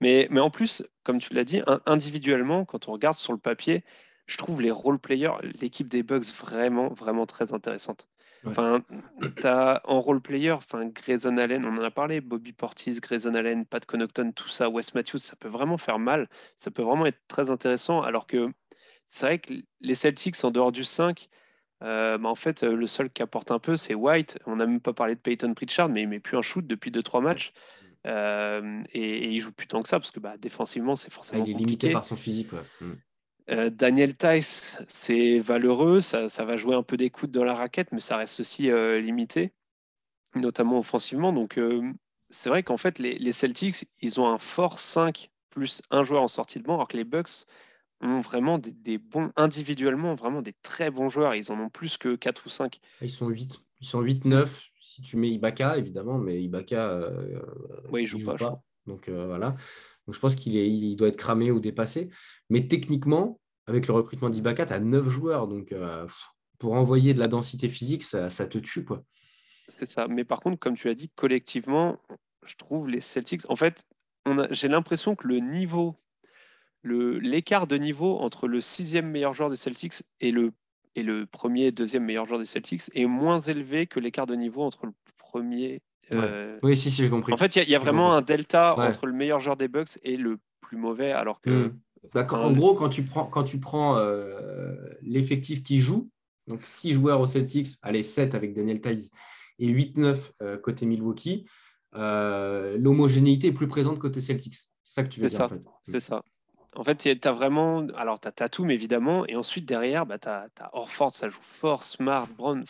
mais, 0.00 0.28
mais 0.30 0.40
en 0.40 0.50
plus, 0.50 0.82
comme 1.02 1.18
tu 1.18 1.34
l'as 1.34 1.44
dit, 1.44 1.62
individuellement, 1.86 2.64
quand 2.64 2.88
on 2.88 2.92
regarde 2.92 3.16
sur 3.16 3.32
le 3.32 3.38
papier, 3.38 3.84
je 4.26 4.36
trouve 4.36 4.60
les 4.60 4.70
role-players, 4.70 5.32
l'équipe 5.60 5.88
des 5.88 6.02
Bugs 6.02 6.20
vraiment, 6.38 6.92
vraiment 6.92 7.26
très 7.26 7.52
intéressante. 7.52 8.08
Enfin, 8.46 8.84
as, 9.42 9.80
en 9.84 10.00
role-player, 10.00 10.52
enfin, 10.52 10.86
Grayson 10.86 11.38
Allen, 11.38 11.64
on 11.64 11.76
en 11.76 11.82
a 11.82 11.90
parlé, 11.90 12.20
Bobby 12.20 12.52
Portis, 12.52 13.00
Grayson 13.00 13.34
Allen, 13.34 13.66
Pat 13.66 13.84
Connaughton, 13.84 14.32
tout 14.32 14.48
ça, 14.48 14.68
Wes 14.68 14.94
Matthews, 14.94 15.18
ça 15.18 15.34
peut 15.34 15.48
vraiment 15.48 15.76
faire 15.76 15.98
mal, 15.98 16.28
ça 16.56 16.70
peut 16.70 16.82
vraiment 16.82 17.06
être 17.06 17.20
très 17.26 17.50
intéressant, 17.50 18.02
alors 18.02 18.26
que 18.26 18.52
c'est 19.06 19.26
vrai 19.26 19.38
que 19.38 19.54
les 19.80 19.94
Celtics, 19.94 20.44
en 20.44 20.50
dehors 20.50 20.70
du 20.70 20.84
5, 20.84 21.28
euh, 21.82 22.18
bah, 22.18 22.28
en 22.28 22.34
fait, 22.34 22.62
le 22.62 22.86
seul 22.86 23.10
qui 23.10 23.22
apporte 23.22 23.50
un 23.50 23.58
peu, 23.58 23.76
c'est 23.76 23.94
White. 23.94 24.38
On 24.46 24.56
n'a 24.56 24.66
même 24.66 24.80
pas 24.80 24.92
parlé 24.92 25.14
de 25.14 25.20
Peyton 25.20 25.54
Pritchard, 25.54 25.88
mais 25.88 26.02
il 26.02 26.08
met 26.08 26.20
plus 26.20 26.36
un 26.36 26.42
shoot 26.42 26.66
depuis 26.66 26.90
2-3 26.90 27.22
matchs. 27.22 27.52
Euh, 28.06 28.82
et, 28.92 29.28
il 29.28 29.40
joue 29.40 29.52
plus 29.52 29.66
tant 29.66 29.82
que 29.82 29.88
ça 29.88 29.98
parce 29.98 30.10
que 30.10 30.20
bah, 30.20 30.36
défensivement, 30.38 30.96
c'est 30.96 31.12
forcément. 31.12 31.44
il 31.44 31.50
est 31.50 31.58
limité 31.58 31.90
par 31.90 32.04
son 32.04 32.16
physique. 32.16 32.48
Mm. 32.80 32.92
Euh, 33.50 33.70
Daniel 33.70 34.14
Tice, 34.16 34.76
c'est 34.88 35.38
valeureux, 35.38 36.00
ça, 36.00 36.28
ça, 36.28 36.44
va 36.44 36.58
jouer 36.58 36.74
un 36.74 36.82
peu 36.82 36.96
d'écoute 36.96 37.30
dans 37.30 37.44
la 37.44 37.54
raquette, 37.54 37.92
mais 37.92 38.00
ça 38.00 38.16
reste 38.18 38.40
aussi 38.40 38.70
euh, 38.70 39.00
limité, 39.00 39.52
notamment 40.34 40.78
offensivement. 40.78 41.32
Donc, 41.32 41.58
c'est 42.28 42.50
vrai 42.50 42.62
qu'en 42.62 42.76
fait, 42.76 42.98
les, 42.98 43.32
Celtics, 43.32 43.88
ils 44.02 44.20
ont 44.20 44.28
un 44.28 44.38
fort 44.38 44.78
5 44.78 45.30
plus 45.50 45.80
un 45.90 46.04
joueur 46.04 46.22
en 46.22 46.28
sortie 46.28 46.58
de 46.58 46.64
banc, 46.64 46.74
alors 46.74 46.88
que 46.88 46.98
les 46.98 47.04
Bucks 47.04 47.46
ont 48.02 48.20
vraiment 48.20 48.58
des, 48.58 48.98
bons, 48.98 49.32
individuellement, 49.34 50.14
vraiment 50.14 50.42
des 50.42 50.52
très 50.62 50.90
bons 50.90 51.08
joueurs. 51.08 51.34
Ils 51.34 51.50
en 51.50 51.58
ont 51.58 51.70
plus 51.70 51.96
que 51.96 52.16
4 52.16 52.46
ou 52.46 52.50
5. 52.50 52.80
Ils 53.00 53.10
sont 53.10 53.28
8. 53.28 53.64
Ils 53.80 53.86
sont 53.86 54.02
8-9 54.02 54.46
si 54.98 55.02
tu 55.02 55.16
mets 55.16 55.30
Ibaka, 55.30 55.78
évidemment, 55.78 56.18
mais 56.18 56.42
Ibaka, 56.42 56.90
euh, 56.90 57.40
il 57.92 58.04
joue, 58.04 58.18
joue 58.18 58.34
pas. 58.34 58.60
Donc 58.86 59.08
euh, 59.08 59.26
voilà. 59.26 59.50
Donc 60.06 60.14
je 60.14 60.18
pense 60.18 60.34
qu'il 60.34 60.56
il 60.56 60.96
doit 60.96 61.06
être 61.06 61.16
cramé 61.16 61.52
ou 61.52 61.60
dépassé. 61.60 62.08
Mais 62.50 62.66
techniquement, 62.66 63.38
avec 63.66 63.86
le 63.86 63.94
recrutement 63.94 64.28
d'Ibaka, 64.28 64.66
tu 64.66 64.72
as 64.72 64.80
9 64.80 65.08
joueurs. 65.08 65.46
Donc 65.46 65.70
euh, 65.70 66.04
pour 66.58 66.74
envoyer 66.74 67.14
de 67.14 67.20
la 67.20 67.28
densité 67.28 67.68
physique, 67.68 68.02
ça, 68.02 68.28
te 68.28 68.58
tue. 68.58 68.84
quoi. 68.84 69.04
C'est 69.68 69.86
ça. 69.86 70.08
Mais 70.08 70.24
par 70.24 70.40
contre, 70.40 70.58
comme 70.58 70.74
tu 70.74 70.88
l'as 70.88 70.94
dit, 70.94 71.10
collectivement, 71.14 72.00
je 72.44 72.56
trouve 72.56 72.88
les 72.88 73.00
Celtics. 73.00 73.48
En 73.48 73.56
fait, 73.56 73.84
j'ai 74.50 74.66
l'impression 74.66 75.14
que 75.14 75.28
le 75.28 75.38
niveau, 75.38 75.94
l'écart 76.82 77.68
de 77.68 77.76
niveau 77.76 78.18
entre 78.18 78.48
le 78.48 78.60
sixième 78.60 79.08
meilleur 79.08 79.34
joueur 79.34 79.50
des 79.50 79.56
Celtics 79.56 80.02
et 80.18 80.32
le 80.32 80.52
et 80.98 81.02
le 81.04 81.26
premier 81.26 81.66
et 81.66 81.72
deuxième 81.72 82.04
meilleur 82.04 82.26
joueur 82.26 82.40
des 82.40 82.46
Celtics 82.46 82.82
est 82.94 83.06
moins 83.06 83.40
élevé 83.40 83.86
que 83.86 84.00
l'écart 84.00 84.26
de 84.26 84.34
niveau 84.34 84.62
entre 84.62 84.86
le 84.86 84.92
premier. 85.16 85.80
Euh, 86.12 86.58
oui, 86.62 86.76
si, 86.76 86.90
si, 86.90 87.02
j'ai 87.02 87.10
compris. 87.10 87.32
En 87.32 87.36
fait, 87.36 87.54
il 87.54 87.70
y, 87.70 87.74
a 87.74 87.78
vraiment 87.78 88.12
un 88.12 88.22
delta 88.22 88.74
entre 88.76 89.06
le 89.06 89.12
meilleur 89.12 89.38
joueur 89.38 89.56
des 89.56 89.68
Bucks 89.68 89.98
et 90.02 90.16
le 90.16 90.38
plus 90.60 90.76
mauvais, 90.76 91.12
alors 91.12 91.40
que. 91.40 91.68
Hmm. 91.68 91.78
D'accord. 92.14 92.44
En 92.44 92.52
gros, 92.52 92.74
quand 92.74 92.88
tu 92.88 93.04
prends, 93.04 93.26
quand 93.26 93.44
tu 93.44 93.60
prends 93.60 93.96
euh, 93.96 94.74
l'effectif 95.02 95.62
qui 95.62 95.78
joue, 95.78 96.08
donc 96.46 96.60
6 96.64 96.92
joueurs 96.92 97.20
aux 97.20 97.26
Celtics, 97.26 97.76
allez, 97.82 98.02
7 98.02 98.34
avec 98.34 98.54
Daniel 98.54 98.80
Tiles 98.80 99.10
et 99.58 99.70
8-9 99.70 100.16
euh, 100.42 100.56
côté 100.56 100.86
Milwaukee, 100.86 101.46
l'homogénéité 101.92 103.48
est 103.48 103.52
plus 103.52 103.68
présente 103.68 103.98
côté 103.98 104.20
Celtics. 104.20 104.54
C'est 104.54 104.94
ça 104.94 105.02
que 105.02 105.08
tu 105.08 105.20
veux 105.20 105.26
dire. 105.26 105.36
Ça. 105.36 105.50
C'est 105.82 106.00
ça. 106.00 106.22
En 106.78 106.84
fait, 106.84 106.94
tu 106.96 107.28
as 107.28 107.32
vraiment. 107.32 107.86
Alors, 107.96 108.20
tu 108.20 108.28
as 108.28 108.32
Tatum, 108.32 108.70
évidemment, 108.70 109.26
et 109.26 109.34
ensuite, 109.34 109.66
derrière, 109.66 110.06
bah, 110.06 110.18
tu 110.18 110.28
as, 110.28 110.48
Orford, 110.72 111.12
ça 111.12 111.28
joue 111.28 111.42
fort, 111.42 111.82
Smart, 111.82 112.28
Brown. 112.28 112.64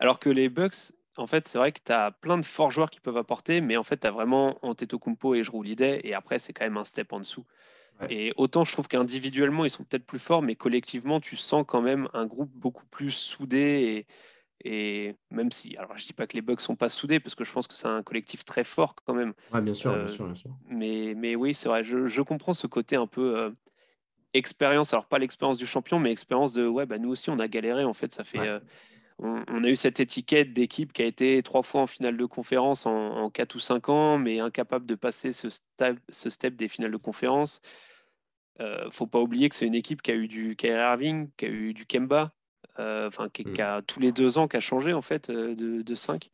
Alors 0.00 0.18
que 0.18 0.28
les 0.28 0.48
Bucks, 0.48 0.92
en 1.16 1.28
fait, 1.28 1.46
c'est 1.46 1.58
vrai 1.58 1.70
que 1.70 1.78
tu 1.84 1.92
as 1.92 2.10
plein 2.10 2.38
de 2.38 2.44
forts 2.44 2.72
joueurs 2.72 2.90
qui 2.90 2.98
peuvent 2.98 3.16
apporter, 3.16 3.60
mais 3.60 3.76
en 3.76 3.84
fait, 3.84 3.98
tu 3.98 4.06
as 4.08 4.10
vraiment 4.10 4.58
Antetokounmpo 4.62 5.36
et 5.36 5.42
Holiday, 5.52 6.00
et 6.02 6.12
après, 6.12 6.40
c'est 6.40 6.52
quand 6.52 6.64
même 6.64 6.76
un 6.76 6.84
step 6.84 7.12
en 7.12 7.20
dessous. 7.20 7.44
Et 8.10 8.32
autant 8.36 8.64
je 8.64 8.72
trouve 8.72 8.88
qu'individuellement, 8.88 9.64
ils 9.64 9.70
sont 9.70 9.84
peut-être 9.84 10.04
plus 10.04 10.18
forts, 10.18 10.42
mais 10.42 10.56
collectivement, 10.56 11.20
tu 11.20 11.36
sens 11.36 11.62
quand 11.64 11.82
même 11.82 12.08
un 12.14 12.26
groupe 12.26 12.50
beaucoup 12.52 12.86
plus 12.86 13.12
soudé 13.12 13.58
et, 13.58 14.06
et 14.64 15.14
même 15.30 15.50
si, 15.50 15.74
alors 15.76 15.96
je 15.96 16.06
dis 16.06 16.12
pas 16.12 16.26
que 16.26 16.34
les 16.34 16.42
Bucks 16.42 16.60
sont 16.60 16.76
pas 16.76 16.88
soudés, 16.88 17.20
parce 17.20 17.34
que 17.34 17.44
je 17.44 17.52
pense 17.52 17.66
que 17.66 17.74
c'est 17.74 17.88
un 17.88 18.02
collectif 18.02 18.44
très 18.44 18.64
fort 18.64 18.94
quand 19.04 19.14
même. 19.14 19.34
Ouais, 19.52 19.60
bien 19.60 19.74
sûr, 19.74 19.92
bien 19.92 20.02
euh, 20.02 20.08
sûr, 20.08 20.26
bien 20.26 20.34
sûr. 20.34 20.50
Mais, 20.66 21.14
mais 21.16 21.34
oui, 21.34 21.54
c'est 21.54 21.68
vrai, 21.68 21.82
je, 21.82 22.06
je, 22.06 22.22
comprends 22.22 22.52
ce 22.52 22.66
côté 22.66 22.96
un 22.96 23.06
peu 23.06 23.38
euh, 23.38 23.50
expérience, 24.34 24.92
alors 24.92 25.06
pas 25.06 25.18
l'expérience 25.18 25.58
du 25.58 25.66
champion, 25.66 25.98
mais 25.98 26.12
expérience 26.12 26.52
de 26.52 26.66
ouais, 26.66 26.86
bah, 26.86 26.98
nous 26.98 27.10
aussi 27.10 27.30
on 27.30 27.38
a 27.38 27.48
galéré, 27.48 27.84
en 27.84 27.94
fait, 27.94 28.12
ça 28.12 28.24
fait. 28.24 28.38
Euh, 28.38 28.60
on, 29.18 29.62
a 29.62 29.68
eu 29.68 29.76
cette 29.76 30.00
étiquette 30.00 30.52
d'équipe 30.52 30.92
qui 30.92 31.02
a 31.02 31.04
été 31.04 31.42
trois 31.42 31.62
fois 31.62 31.82
en 31.82 31.86
finale 31.86 32.16
de 32.16 32.24
conférence 32.24 32.86
en, 32.86 33.30
4 33.30 33.54
ou 33.54 33.60
5 33.60 33.88
ans, 33.88 34.18
mais 34.18 34.40
incapable 34.40 34.86
de 34.86 34.94
passer 34.94 35.32
ce 35.32 35.48
step, 35.48 35.98
ce 36.08 36.28
step 36.28 36.56
des 36.56 36.68
finales 36.68 36.90
de 36.90 36.96
conférence. 36.96 37.60
Euh, 38.60 38.90
faut 38.90 39.06
pas 39.06 39.20
oublier 39.20 39.48
que 39.48 39.54
c'est 39.54 39.66
une 39.66 39.74
équipe 39.74 40.02
qui 40.02 40.10
a 40.10 40.14
eu 40.14 40.28
du 40.28 40.56
Kyrie 40.56 40.80
Irving, 40.80 41.30
qui 41.36 41.44
a 41.44 41.48
eu 41.48 41.72
du 41.72 41.86
Kemba, 41.86 42.34
enfin 42.78 43.28
qui, 43.28 43.44
mm. 43.44 43.60
a 43.60 43.82
tous 43.82 44.00
les 44.00 44.12
deux 44.12 44.38
ans 44.38 44.48
qui 44.48 44.56
a 44.56 44.60
changé 44.60 44.92
en 44.92 45.02
fait 45.02 45.30
euh, 45.30 45.54
de, 45.54 45.82
de 45.82 45.94
5. 45.94 46.30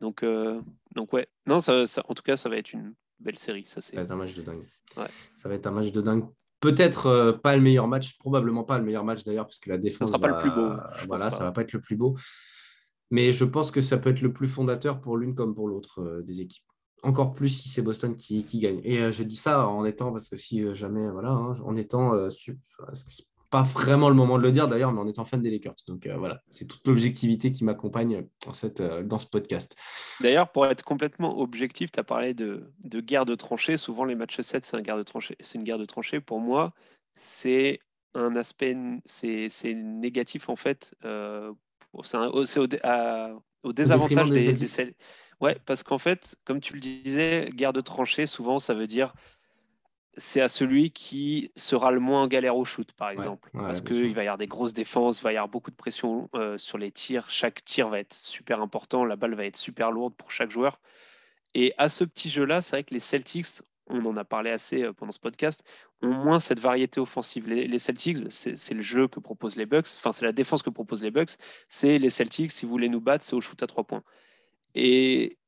Donc, 0.00 0.22
euh, 0.22 0.60
donc 0.94 1.12
ouais, 1.12 1.28
non, 1.46 1.60
ça, 1.60 1.84
en 2.08 2.14
tout 2.14 2.22
cas, 2.22 2.36
ça 2.36 2.48
va 2.48 2.56
être 2.56 2.72
une 2.72 2.94
belle 3.18 3.38
série. 3.38 3.64
Ça, 3.66 3.80
ça 3.80 3.96
va 3.96 4.02
être 4.02 4.10
un 4.10 4.16
match 4.16 4.34
de 4.34 4.42
dingue. 4.42 4.64
Ça 5.36 5.48
va 5.48 5.54
être 5.54 5.66
un 5.66 5.72
match 5.72 5.90
de 5.92 6.00
dingue. 6.00 6.24
Peut-être 6.60 7.38
pas 7.42 7.54
le 7.54 7.62
meilleur 7.62 7.86
match, 7.86 8.18
probablement 8.18 8.64
pas 8.64 8.78
le 8.78 8.84
meilleur 8.84 9.04
match 9.04 9.24
d'ailleurs, 9.24 9.46
parce 9.46 9.58
que 9.58 9.70
la 9.70 9.78
défense. 9.78 10.08
Ça 10.08 10.18
sera 10.18 10.20
pas 10.20 10.28
le 10.28 10.38
plus 10.38 10.50
beau. 10.50 10.72
Voilà, 11.06 11.30
ça 11.30 11.44
va 11.44 11.52
pas 11.52 11.62
être 11.62 11.72
le 11.72 11.80
plus 11.80 11.96
beau. 11.96 12.16
Mais 13.10 13.32
je 13.32 13.44
pense 13.44 13.70
que 13.70 13.80
ça 13.80 13.96
peut 13.96 14.10
être 14.10 14.20
le 14.20 14.32
plus 14.32 14.48
fondateur 14.48 15.00
pour 15.00 15.16
l'une 15.16 15.34
comme 15.34 15.54
pour 15.54 15.68
l'autre 15.68 16.20
des 16.22 16.40
équipes. 16.40 16.64
Encore 17.04 17.32
plus 17.32 17.48
si 17.48 17.68
c'est 17.68 17.80
Boston 17.80 18.16
qui, 18.16 18.44
qui 18.44 18.58
gagne. 18.58 18.80
Et 18.82 19.10
je 19.12 19.22
dis 19.22 19.36
ça 19.36 19.66
en 19.68 19.84
étant, 19.84 20.10
parce 20.10 20.28
que 20.28 20.36
si 20.36 20.74
jamais, 20.74 21.08
voilà, 21.10 21.30
hein, 21.30 21.52
en 21.64 21.76
étant 21.76 22.28
pas 23.50 23.62
vraiment 23.62 24.08
le 24.08 24.14
moment 24.14 24.38
de 24.38 24.42
le 24.42 24.52
dire 24.52 24.68
d'ailleurs, 24.68 24.92
mais 24.92 25.00
en 25.00 25.08
étant 25.08 25.24
fan 25.24 25.40
des 25.40 25.50
Lakers. 25.50 25.74
Donc 25.86 26.06
euh, 26.06 26.16
voilà, 26.16 26.42
c'est 26.50 26.66
toute 26.66 26.86
l'objectivité 26.86 27.50
qui 27.50 27.64
m'accompagne 27.64 28.26
dans, 28.44 28.54
cette, 28.54 28.80
euh, 28.80 29.02
dans 29.02 29.18
ce 29.18 29.26
podcast. 29.26 29.76
D'ailleurs, 30.20 30.52
pour 30.52 30.66
être 30.66 30.82
complètement 30.82 31.38
objectif, 31.40 31.90
tu 31.90 32.00
as 32.00 32.04
parlé 32.04 32.34
de, 32.34 32.70
de, 32.84 33.00
guerre 33.00 33.24
de 33.24 33.34
tranchées. 33.34 33.76
Souvent, 33.76 34.04
les 34.04 34.14
matchs 34.14 34.40
7, 34.40 34.64
c'est 34.64 34.76
une 34.76 34.82
guerre 34.82 34.98
de 34.98 35.02
tranchées. 35.02 35.36
C'est 35.40 35.58
une 35.58 35.64
guerre 35.64 35.78
de 35.78 35.86
tranchées. 35.86 36.20
Pour 36.20 36.40
moi, 36.40 36.72
c'est 37.14 37.80
un 38.14 38.36
aspect, 38.36 38.76
c'est 39.06 39.74
négatif 39.74 40.48
en 40.48 40.56
fait. 40.56 40.94
Euh, 41.04 41.52
c'est 42.02 42.18
au, 42.18 42.44
au, 43.62 43.72
désavantage 43.72 44.30
des, 44.30 44.52
des, 44.52 44.96
Ouais, 45.40 45.56
parce 45.66 45.84
qu'en 45.84 45.98
fait, 45.98 46.36
comme 46.44 46.60
tu 46.60 46.74
le 46.74 46.80
disais, 46.80 47.48
guerre 47.54 47.72
de 47.72 47.80
tranchées, 47.80 48.26
souvent, 48.26 48.58
ça 48.58 48.74
veut 48.74 48.88
dire 48.88 49.14
c'est 50.16 50.40
à 50.40 50.48
celui 50.48 50.90
qui 50.90 51.52
sera 51.54 51.92
le 51.92 52.00
moins 52.00 52.22
en 52.22 52.26
galère 52.26 52.56
au 52.56 52.64
shoot, 52.64 52.90
par 52.92 53.10
exemple. 53.10 53.50
parce 53.52 53.82
qu'il 53.82 54.14
va 54.14 54.22
y 54.22 54.26
avoir 54.26 54.38
des 54.38 54.46
grosses 54.46 54.74
défenses, 54.74 55.20
il 55.20 55.22
va 55.22 55.32
y 55.32 55.36
avoir 55.36 55.48
beaucoup 55.48 55.70
de 55.70 55.76
pression 55.76 56.28
euh, 56.34 56.58
sur 56.58 56.78
les 56.78 56.90
tirs. 56.90 57.28
Chaque 57.30 57.64
tir 57.64 57.88
va 57.88 58.00
être 58.00 58.14
super 58.14 58.60
important, 58.60 59.04
la 59.04 59.16
balle 59.16 59.34
va 59.34 59.44
être 59.44 59.56
super 59.56 59.92
lourde 59.92 60.14
pour 60.16 60.32
chaque 60.32 60.50
joueur. 60.50 60.80
Et 61.54 61.72
à 61.78 61.88
ce 61.88 62.04
petit 62.04 62.30
jeu-là, 62.30 62.62
c'est 62.62 62.76
vrai 62.76 62.84
que 62.84 62.94
les 62.94 63.00
Celtics 63.00 63.62
on 63.88 64.04
en 64.04 64.16
a 64.16 64.24
parlé 64.24 64.50
assez 64.50 64.84
euh, 64.84 64.92
pendant 64.92 65.12
ce 65.12 65.18
podcast, 65.18 65.64
ont 66.02 66.12
moins 66.12 66.40
cette 66.40 66.60
variété 66.60 67.00
offensive. 67.00 67.48
Les, 67.48 67.78
Celtics, 67.78 68.18
c'est 68.30 68.74
le 68.74 68.82
jeu 68.82 69.08
que 69.08 69.20
proposent 69.20 69.56
les 69.56 69.66
Bucks, 69.66 69.88
enfin 69.96 70.12
c'est 70.12 70.24
la 70.24 70.32
défense 70.32 70.62
que 70.62 70.70
proposent 70.70 71.02
les 71.02 71.10
Bucks, 71.10 71.32
c'est 71.68 71.98
les 71.98 72.10
Celtics, 72.10 72.52
si 72.52 72.66
vous 72.66 72.70
voulez 72.70 72.88
nous 72.88 73.00
battre, 73.00 73.24
c'est 73.24 73.34
au 73.34 73.40
shoot 73.40 73.60
à 73.62 73.66
trois 73.66 73.84
points. 73.84 74.02
Et 74.74 75.38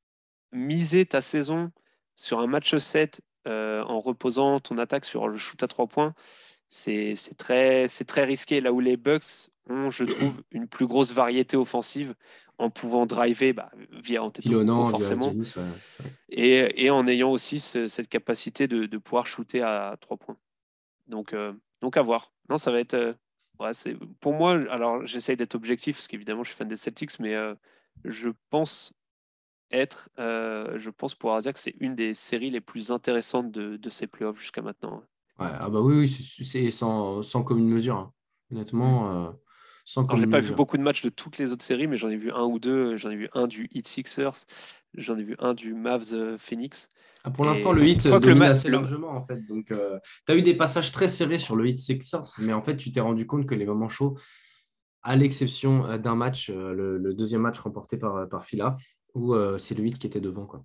miser 0.53 1.07
ta 1.07 1.23
saison 1.23 1.71
sur 2.17 2.41
un 2.41 2.47
match 2.47 2.77
7 2.77 3.21
euh, 3.51 3.83
en 3.85 4.01
reposant 4.01 4.61
ton 4.61 4.79
attaque 4.79 5.05
sur 5.05 5.29
le 5.29 5.37
shoot 5.37 5.63
à 5.63 5.69
trois 5.69 5.87
points, 5.87 6.15
c'est 6.69 7.15
très, 7.37 7.89
très 7.89 8.25
risqué. 8.25 8.61
Là 8.61 8.73
où 8.73 8.81
les 8.81 8.97
Bucks 8.97 9.51
ont, 9.69 9.91
je 9.91 10.05
trouve, 10.05 10.43
une 10.53 10.69
plus 10.69 10.87
grosse 10.87 11.13
variété 11.13 11.57
offensive 11.57 12.15
en 12.59 12.71
pouvant 12.71 13.07
driver 13.07 13.53
bah, 13.53 13.71
via 13.91 14.23
Antetokounmpo 14.23 14.85
forcément, 14.87 15.33
Et, 16.29 16.85
et, 16.85 16.91
en 16.91 17.07
ayant 17.07 17.31
aussi 17.31 17.59
cette 17.59 18.09
capacité 18.09 18.69
de, 18.69 18.87
de, 18.87 18.99
pouvoir 18.99 19.27
shooter 19.27 19.63
à 19.63 19.97
trois 20.01 20.17
points. 20.17 20.37
Donc, 21.09 21.33
euh, 21.33 21.53
donc 21.81 21.97
à 21.97 22.03
voir. 22.03 22.33
Non, 22.49 22.59
ça 22.59 22.71
va 22.71 22.81
être. 22.81 22.95
Euh, 22.95 23.15
ouais, 23.59 23.73
pour 24.21 24.35
moi. 24.35 24.53
Alors, 24.71 25.07
j'essaye 25.07 25.37
d'être 25.37 25.55
objectif 25.55 25.97
parce 25.97 26.07
qu'évidemment, 26.07 26.45
je 26.45 26.51
suis 26.51 26.57
fan 26.57 26.69
des 26.69 26.77
Celtics, 26.77 27.19
mais 27.19 27.35
je 28.05 28.29
pense 28.51 28.93
être, 29.73 30.09
je 30.19 30.91
pense 30.91 31.15
pouvoir 31.15 31.41
dire 31.43 31.53
que 31.53 31.61
c'est 31.61 31.75
une 31.81 31.95
des 31.95 32.15
séries 32.15 32.51
les 32.51 32.61
plus 32.61 32.91
intéressantes 32.91 33.51
de, 33.51 33.77
de 33.77 33.91
ces 33.91 34.07
playoffs 34.07 34.39
jusqu'à 34.39 34.63
maintenant. 34.63 35.03
Ouais, 35.39 35.49
ah 35.59 35.71
bah 35.71 35.81
oui, 35.81 36.09
c'est 36.09 36.71
sans, 36.71 37.23
sans 37.23 37.43
commune 37.43 37.69
mesure. 37.69 37.97
Hein. 37.97 38.13
Honnêtement. 38.51 39.35
Je 39.87 40.21
n'ai 40.21 40.27
pas 40.27 40.41
vu 40.41 40.55
beaucoup 40.55 40.77
de 40.77 40.83
matchs 40.83 41.03
de 41.03 41.09
toutes 41.09 41.39
les 41.39 41.53
autres 41.53 41.65
séries, 41.65 41.89
mais 41.89 41.97
j'en 41.97 42.11
ai 42.11 42.17
vu 42.17 42.31
un 42.33 42.45
ou 42.45 42.59
deux. 42.59 42.97
J'en 42.97 43.11
ai 43.11 43.17
vu 43.17 43.29
un 43.35 43.47
du 43.47 43.69
Heat 43.75 43.89
Sixers, 43.89 44.47
j'en 44.95 45.17
ai 45.17 45.25
vu 45.25 45.35
un 45.39 45.55
du 45.55 45.75
Mavs 45.75 46.13
euh, 46.13 46.39
Phoenix. 46.39 46.89
Ah, 47.25 47.31
pour 47.31 47.45
l'instant, 47.45 47.73
le 47.73 47.85
Heat 47.85 48.07
domine 48.07 48.39
le 48.39 48.45
assez 48.45 48.71
largement, 48.71 49.11
en 49.11 49.23
fait. 49.23 49.45
Donc, 49.47 49.73
euh, 49.73 49.99
tu 50.27 50.33
as 50.33 50.37
eu 50.37 50.43
des 50.43 50.55
passages 50.55 50.93
très 50.93 51.09
serrés 51.09 51.39
sur 51.39 51.57
le 51.57 51.69
Heat 51.69 51.79
Sixers, 51.79 52.35
mais 52.39 52.53
en 52.53 52.63
fait, 52.63 52.77
tu 52.77 52.93
t'es 52.93 53.01
rendu 53.01 53.27
compte 53.27 53.47
que 53.47 53.55
les 53.55 53.67
moments 53.67 53.89
chauds, 53.89 54.17
à 55.03 55.17
l'exception 55.17 55.87
euh, 55.87 55.99
d'un 55.99 56.15
match, 56.15 56.51
le, 56.51 57.13
deuxième 57.13 57.43
match 57.43 57.59
remporté 57.59 57.97
par, 57.97 58.29
par 58.29 58.45
Fila, 58.45 58.77
où 59.15 59.35
c'est 59.59 59.75
le 59.75 59.87
Heat 59.87 59.99
qui 59.99 60.07
était 60.07 60.21
devant. 60.21 60.47
Quoi. 60.47 60.65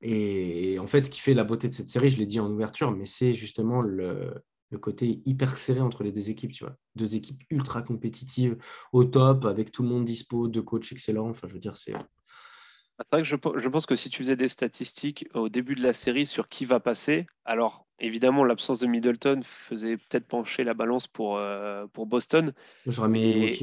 et, 0.00 0.78
en 0.78 0.86
fait, 0.86 1.04
ce 1.04 1.10
qui 1.10 1.20
fait 1.20 1.34
la 1.34 1.44
beauté 1.44 1.68
de 1.68 1.74
cette 1.74 1.88
série, 1.88 2.08
je 2.08 2.18
l'ai 2.18 2.26
dit 2.26 2.40
en 2.40 2.50
ouverture, 2.50 2.90
mais 2.90 3.04
c'est 3.04 3.32
justement 3.32 3.80
le, 3.80 4.34
le 4.74 4.78
côté 4.78 5.22
hyper 5.24 5.56
serré 5.56 5.80
entre 5.80 6.02
les 6.02 6.12
deux 6.12 6.30
équipes, 6.30 6.52
tu 6.52 6.64
vois. 6.64 6.76
Deux 6.96 7.14
équipes 7.14 7.42
ultra 7.50 7.82
compétitives, 7.82 8.56
au 8.92 9.04
top, 9.04 9.46
avec 9.46 9.72
tout 9.72 9.82
le 9.82 9.88
monde 9.88 10.04
dispo, 10.04 10.48
deux 10.48 10.62
coachs 10.62 10.92
excellents. 10.92 11.30
Enfin, 11.30 11.46
je 11.48 11.54
veux 11.54 11.60
dire, 11.60 11.76
c'est. 11.76 11.94
Ah, 11.94 13.02
c'est 13.02 13.10
vrai 13.10 13.22
que 13.22 13.28
je, 13.60 13.68
pense 13.68 13.86
que 13.86 13.96
si 13.96 14.08
tu 14.08 14.18
faisais 14.18 14.36
des 14.36 14.48
statistiques 14.48 15.26
au 15.34 15.48
début 15.48 15.74
de 15.74 15.82
la 15.82 15.92
série 15.92 16.26
sur 16.26 16.48
qui 16.48 16.64
va 16.64 16.78
passer, 16.78 17.26
alors 17.44 17.86
évidemment 17.98 18.44
l'absence 18.44 18.78
de 18.80 18.86
Middleton 18.86 19.40
faisait 19.42 19.96
peut-être 19.96 20.28
pencher 20.28 20.62
la 20.62 20.74
balance 20.74 21.08
pour, 21.08 21.36
euh, 21.36 21.86
pour 21.92 22.06
Boston. 22.06 22.52
J'aurais 22.86 23.08
mis 23.08 23.58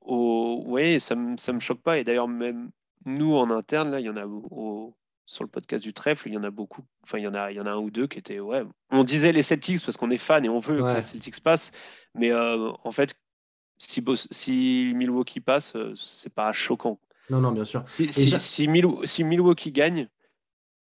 au... 0.00 0.62
Oui, 0.66 0.98
ça 0.98 1.14
ne 1.14 1.52
me 1.52 1.60
choque 1.60 1.82
pas. 1.82 1.98
Et 1.98 2.04
d'ailleurs, 2.04 2.28
même 2.28 2.70
nous 3.04 3.34
en 3.34 3.50
interne, 3.50 3.90
là, 3.90 4.00
il 4.00 4.06
y 4.06 4.10
en 4.10 4.16
a 4.16 4.26
au, 4.26 4.94
sur 5.30 5.44
le 5.44 5.48
podcast 5.48 5.84
du 5.84 5.92
trèfle, 5.92 6.28
il 6.28 6.34
y 6.34 6.38
en 6.38 6.42
a 6.42 6.50
beaucoup, 6.50 6.82
enfin 7.04 7.18
il 7.18 7.22
y 7.22 7.28
en 7.28 7.34
a, 7.34 7.52
il 7.52 7.56
y 7.56 7.60
en 7.60 7.66
a 7.66 7.70
un 7.70 7.78
ou 7.78 7.90
deux 7.90 8.08
qui 8.08 8.18
étaient, 8.18 8.40
ouais, 8.40 8.64
on 8.90 9.04
disait 9.04 9.30
les 9.30 9.44
Celtics 9.44 9.84
parce 9.84 9.96
qu'on 9.96 10.10
est 10.10 10.18
fan 10.18 10.44
et 10.44 10.48
on 10.48 10.58
veut 10.58 10.82
que 10.82 10.92
les 10.92 11.00
Celtics 11.00 11.40
passent, 11.40 11.70
mais 12.16 12.32
euh, 12.32 12.72
en 12.82 12.90
fait, 12.90 13.14
si, 13.78 14.04
si 14.32 14.92
Milwaukee 14.96 15.38
passe, 15.38 15.76
euh, 15.76 15.94
c'est 15.96 16.34
pas 16.34 16.52
choquant. 16.52 16.98
Non, 17.30 17.40
non, 17.40 17.52
bien 17.52 17.64
sûr. 17.64 17.84
Si, 17.88 18.38
si, 18.38 19.24
Milwaukee 19.24 19.70
gagne, 19.70 20.08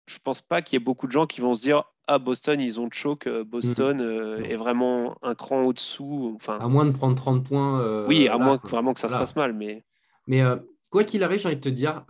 je 0.07 0.19
pense 0.23 0.43
pas 0.43 0.63
qu'il 0.63 0.77
y 0.77 0.81
ait 0.81 0.85
beaucoup 0.85 1.09
de 1.09 1.13
gens 1.13 1.27
qui 1.27 1.41
vont 1.41 1.57
se 1.57 1.63
dire 1.63 1.83
ah 2.07 2.21
Boston 2.21 2.61
ils 2.61 2.79
ont 2.79 2.89
choke 2.93 3.27
euh, 3.27 3.43
Boston 3.43 3.99
mm. 3.99 4.45
est 4.45 4.55
vraiment 4.55 5.17
un 5.23 5.35
cran 5.35 5.65
au-dessous 5.65 6.35
enfin 6.37 6.57
à 6.61 6.69
moins 6.69 6.85
de 6.85 6.93
prendre 6.93 7.17
30 7.17 7.43
points 7.43 8.07
oui 8.07 8.29
à 8.29 8.39
moins 8.39 8.59
que, 8.59 8.69
vraiment 8.69 8.95
que 8.95 9.01
ça 9.01 9.09
se 9.09 9.15
passe 9.15 9.35
mal 9.35 9.53
mais 9.53 9.85
mais 10.29 10.45
quoi 10.91 11.05
qu'il 11.05 11.23
arrive 11.23 11.41
j'ai 11.41 11.47
envie 11.49 11.57
de 11.57 11.61
te 11.61 11.69
dire 11.69 12.05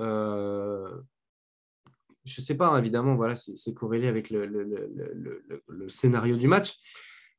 je 2.27 2.41
ne 2.41 2.45
sais 2.45 2.57
pas, 2.57 2.77
évidemment, 2.79 3.15
voilà, 3.15 3.37
c'est 3.37 3.73
corrélé 3.73 4.09
avec 4.09 4.31
le, 4.31 4.47
le, 4.47 5.89
scénario 5.89 6.37
du 6.37 6.49
match. 6.49 6.77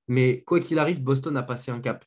Mais 0.07 0.43
quoi 0.43 0.59
qu'il 0.59 0.79
arrive, 0.79 1.03
Boston 1.03 1.35
a 1.35 1.43
passé 1.43 1.71
un 1.71 1.81
cap. 1.81 2.05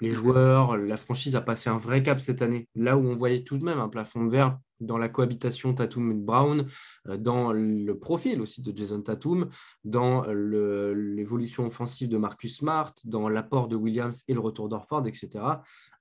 Les 0.00 0.12
joueurs, 0.12 0.76
la 0.76 0.96
franchise 0.96 1.36
a 1.36 1.42
passé 1.42 1.68
un 1.68 1.76
vrai 1.76 2.02
cap 2.02 2.18
cette 2.18 2.42
année. 2.42 2.68
Là 2.74 2.96
où 2.96 3.06
on 3.06 3.14
voyait 3.14 3.44
tout 3.44 3.58
de 3.58 3.64
même 3.64 3.78
un 3.78 3.88
plafond 3.88 4.24
de 4.24 4.30
verre 4.30 4.58
dans 4.80 4.98
la 4.98 5.08
cohabitation 5.08 5.74
Tatum 5.74 6.10
et 6.10 6.14
Brown, 6.14 6.66
euh, 7.08 7.16
dans 7.16 7.52
le 7.52 7.98
profil 7.98 8.40
aussi 8.40 8.62
de 8.62 8.76
Jason 8.76 9.02
Tatum, 9.02 9.48
dans 9.84 10.24
l'évolution 10.26 11.66
offensive 11.66 12.08
de 12.08 12.18
Marcus 12.18 12.58
Smart, 12.58 12.92
dans 13.04 13.28
l'apport 13.28 13.68
de 13.68 13.76
Williams 13.76 14.22
et 14.28 14.34
le 14.34 14.40
retour 14.40 14.68
d'Orford, 14.68 15.06
etc. 15.06 15.44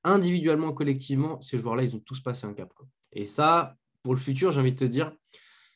Individuellement, 0.03 0.73
collectivement, 0.73 1.39
ces 1.41 1.57
joueurs-là, 1.57 1.83
ils 1.83 1.95
ont 1.95 1.99
tous 1.99 2.19
passé 2.19 2.47
un 2.47 2.53
cap. 2.53 2.71
Et 3.13 3.25
ça, 3.25 3.75
pour 4.03 4.13
le 4.13 4.19
futur, 4.19 4.51
j'ai 4.51 4.59
envie 4.59 4.73
de 4.73 4.77
te 4.77 4.85
dire, 4.85 5.11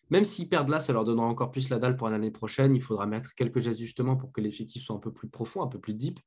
même 0.09 0.23
s'ils 0.23 0.49
perdent 0.49 0.69
là, 0.69 0.79
ça 0.79 0.93
leur 0.93 1.03
donnera 1.03 1.27
encore 1.27 1.51
plus 1.51 1.69
la 1.69 1.79
dalle 1.79 1.95
pour 1.95 2.09
l'année 2.09 2.31
prochaine. 2.31 2.75
Il 2.75 2.81
faudra 2.81 3.05
mettre 3.05 3.35
quelques 3.35 3.67
ajustements 3.67 4.17
pour 4.17 4.31
que 4.31 4.41
l'effectif 4.41 4.83
soit 4.83 4.95
un 4.95 4.99
peu 4.99 5.13
plus 5.13 5.29
profond, 5.29 5.61
un 5.61 5.67
peu 5.67 5.79
plus 5.79 5.93
deep. 5.93 6.19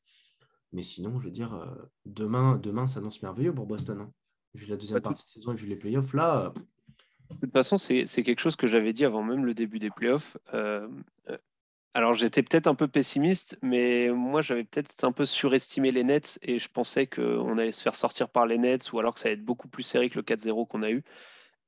Mais 0.72 0.82
sinon, 0.82 1.20
je 1.20 1.26
veux 1.26 1.32
dire, 1.32 1.52
euh, 1.54 1.66
demain, 2.06 2.56
demain 2.56 2.86
ça 2.86 3.00
annonce 3.00 3.22
merveilleux 3.22 3.54
pour 3.54 3.66
Boston. 3.66 4.00
Hein. 4.00 4.12
Vu 4.54 4.66
la 4.66 4.76
deuxième 4.76 5.00
partie 5.00 5.24
de 5.24 5.30
saison 5.30 5.52
et 5.52 5.56
vu 5.56 5.66
les 5.66 5.76
playoffs, 5.76 6.12
là. 6.12 6.46
Euh, 6.46 6.60
de 7.30 7.40
toute 7.40 7.52
façon, 7.52 7.78
c'est 7.78 8.04
quelque 8.04 8.40
chose 8.40 8.56
que 8.56 8.66
j'avais 8.66 8.92
dit 8.92 9.04
avant 9.04 9.22
même 9.22 9.46
le 9.46 9.54
début 9.54 9.78
des 9.78 9.90
playoffs. 9.90 10.36
Euh, 10.52 10.86
alors, 11.94 12.14
j'étais 12.14 12.42
peut-être 12.42 12.66
un 12.66 12.74
peu 12.74 12.88
pessimiste, 12.88 13.58
mais 13.62 14.10
moi, 14.10 14.42
j'avais 14.42 14.64
peut-être 14.64 15.04
un 15.04 15.12
peu 15.12 15.24
surestimé 15.24 15.92
les 15.92 16.04
Nets 16.04 16.38
et 16.42 16.58
je 16.58 16.68
pensais 16.68 17.06
qu'on 17.06 17.56
allait 17.58 17.72
se 17.72 17.82
faire 17.82 17.96
sortir 17.96 18.28
par 18.28 18.46
les 18.46 18.58
Nets 18.58 18.92
ou 18.92 18.98
alors 18.98 19.14
que 19.14 19.20
ça 19.20 19.28
allait 19.28 19.34
être 19.34 19.44
beaucoup 19.44 19.68
plus 19.68 19.82
serré 19.82 20.10
que 20.10 20.18
le 20.18 20.22
4-0 20.22 20.66
qu'on 20.66 20.82
a 20.82 20.90
eu. 20.90 21.02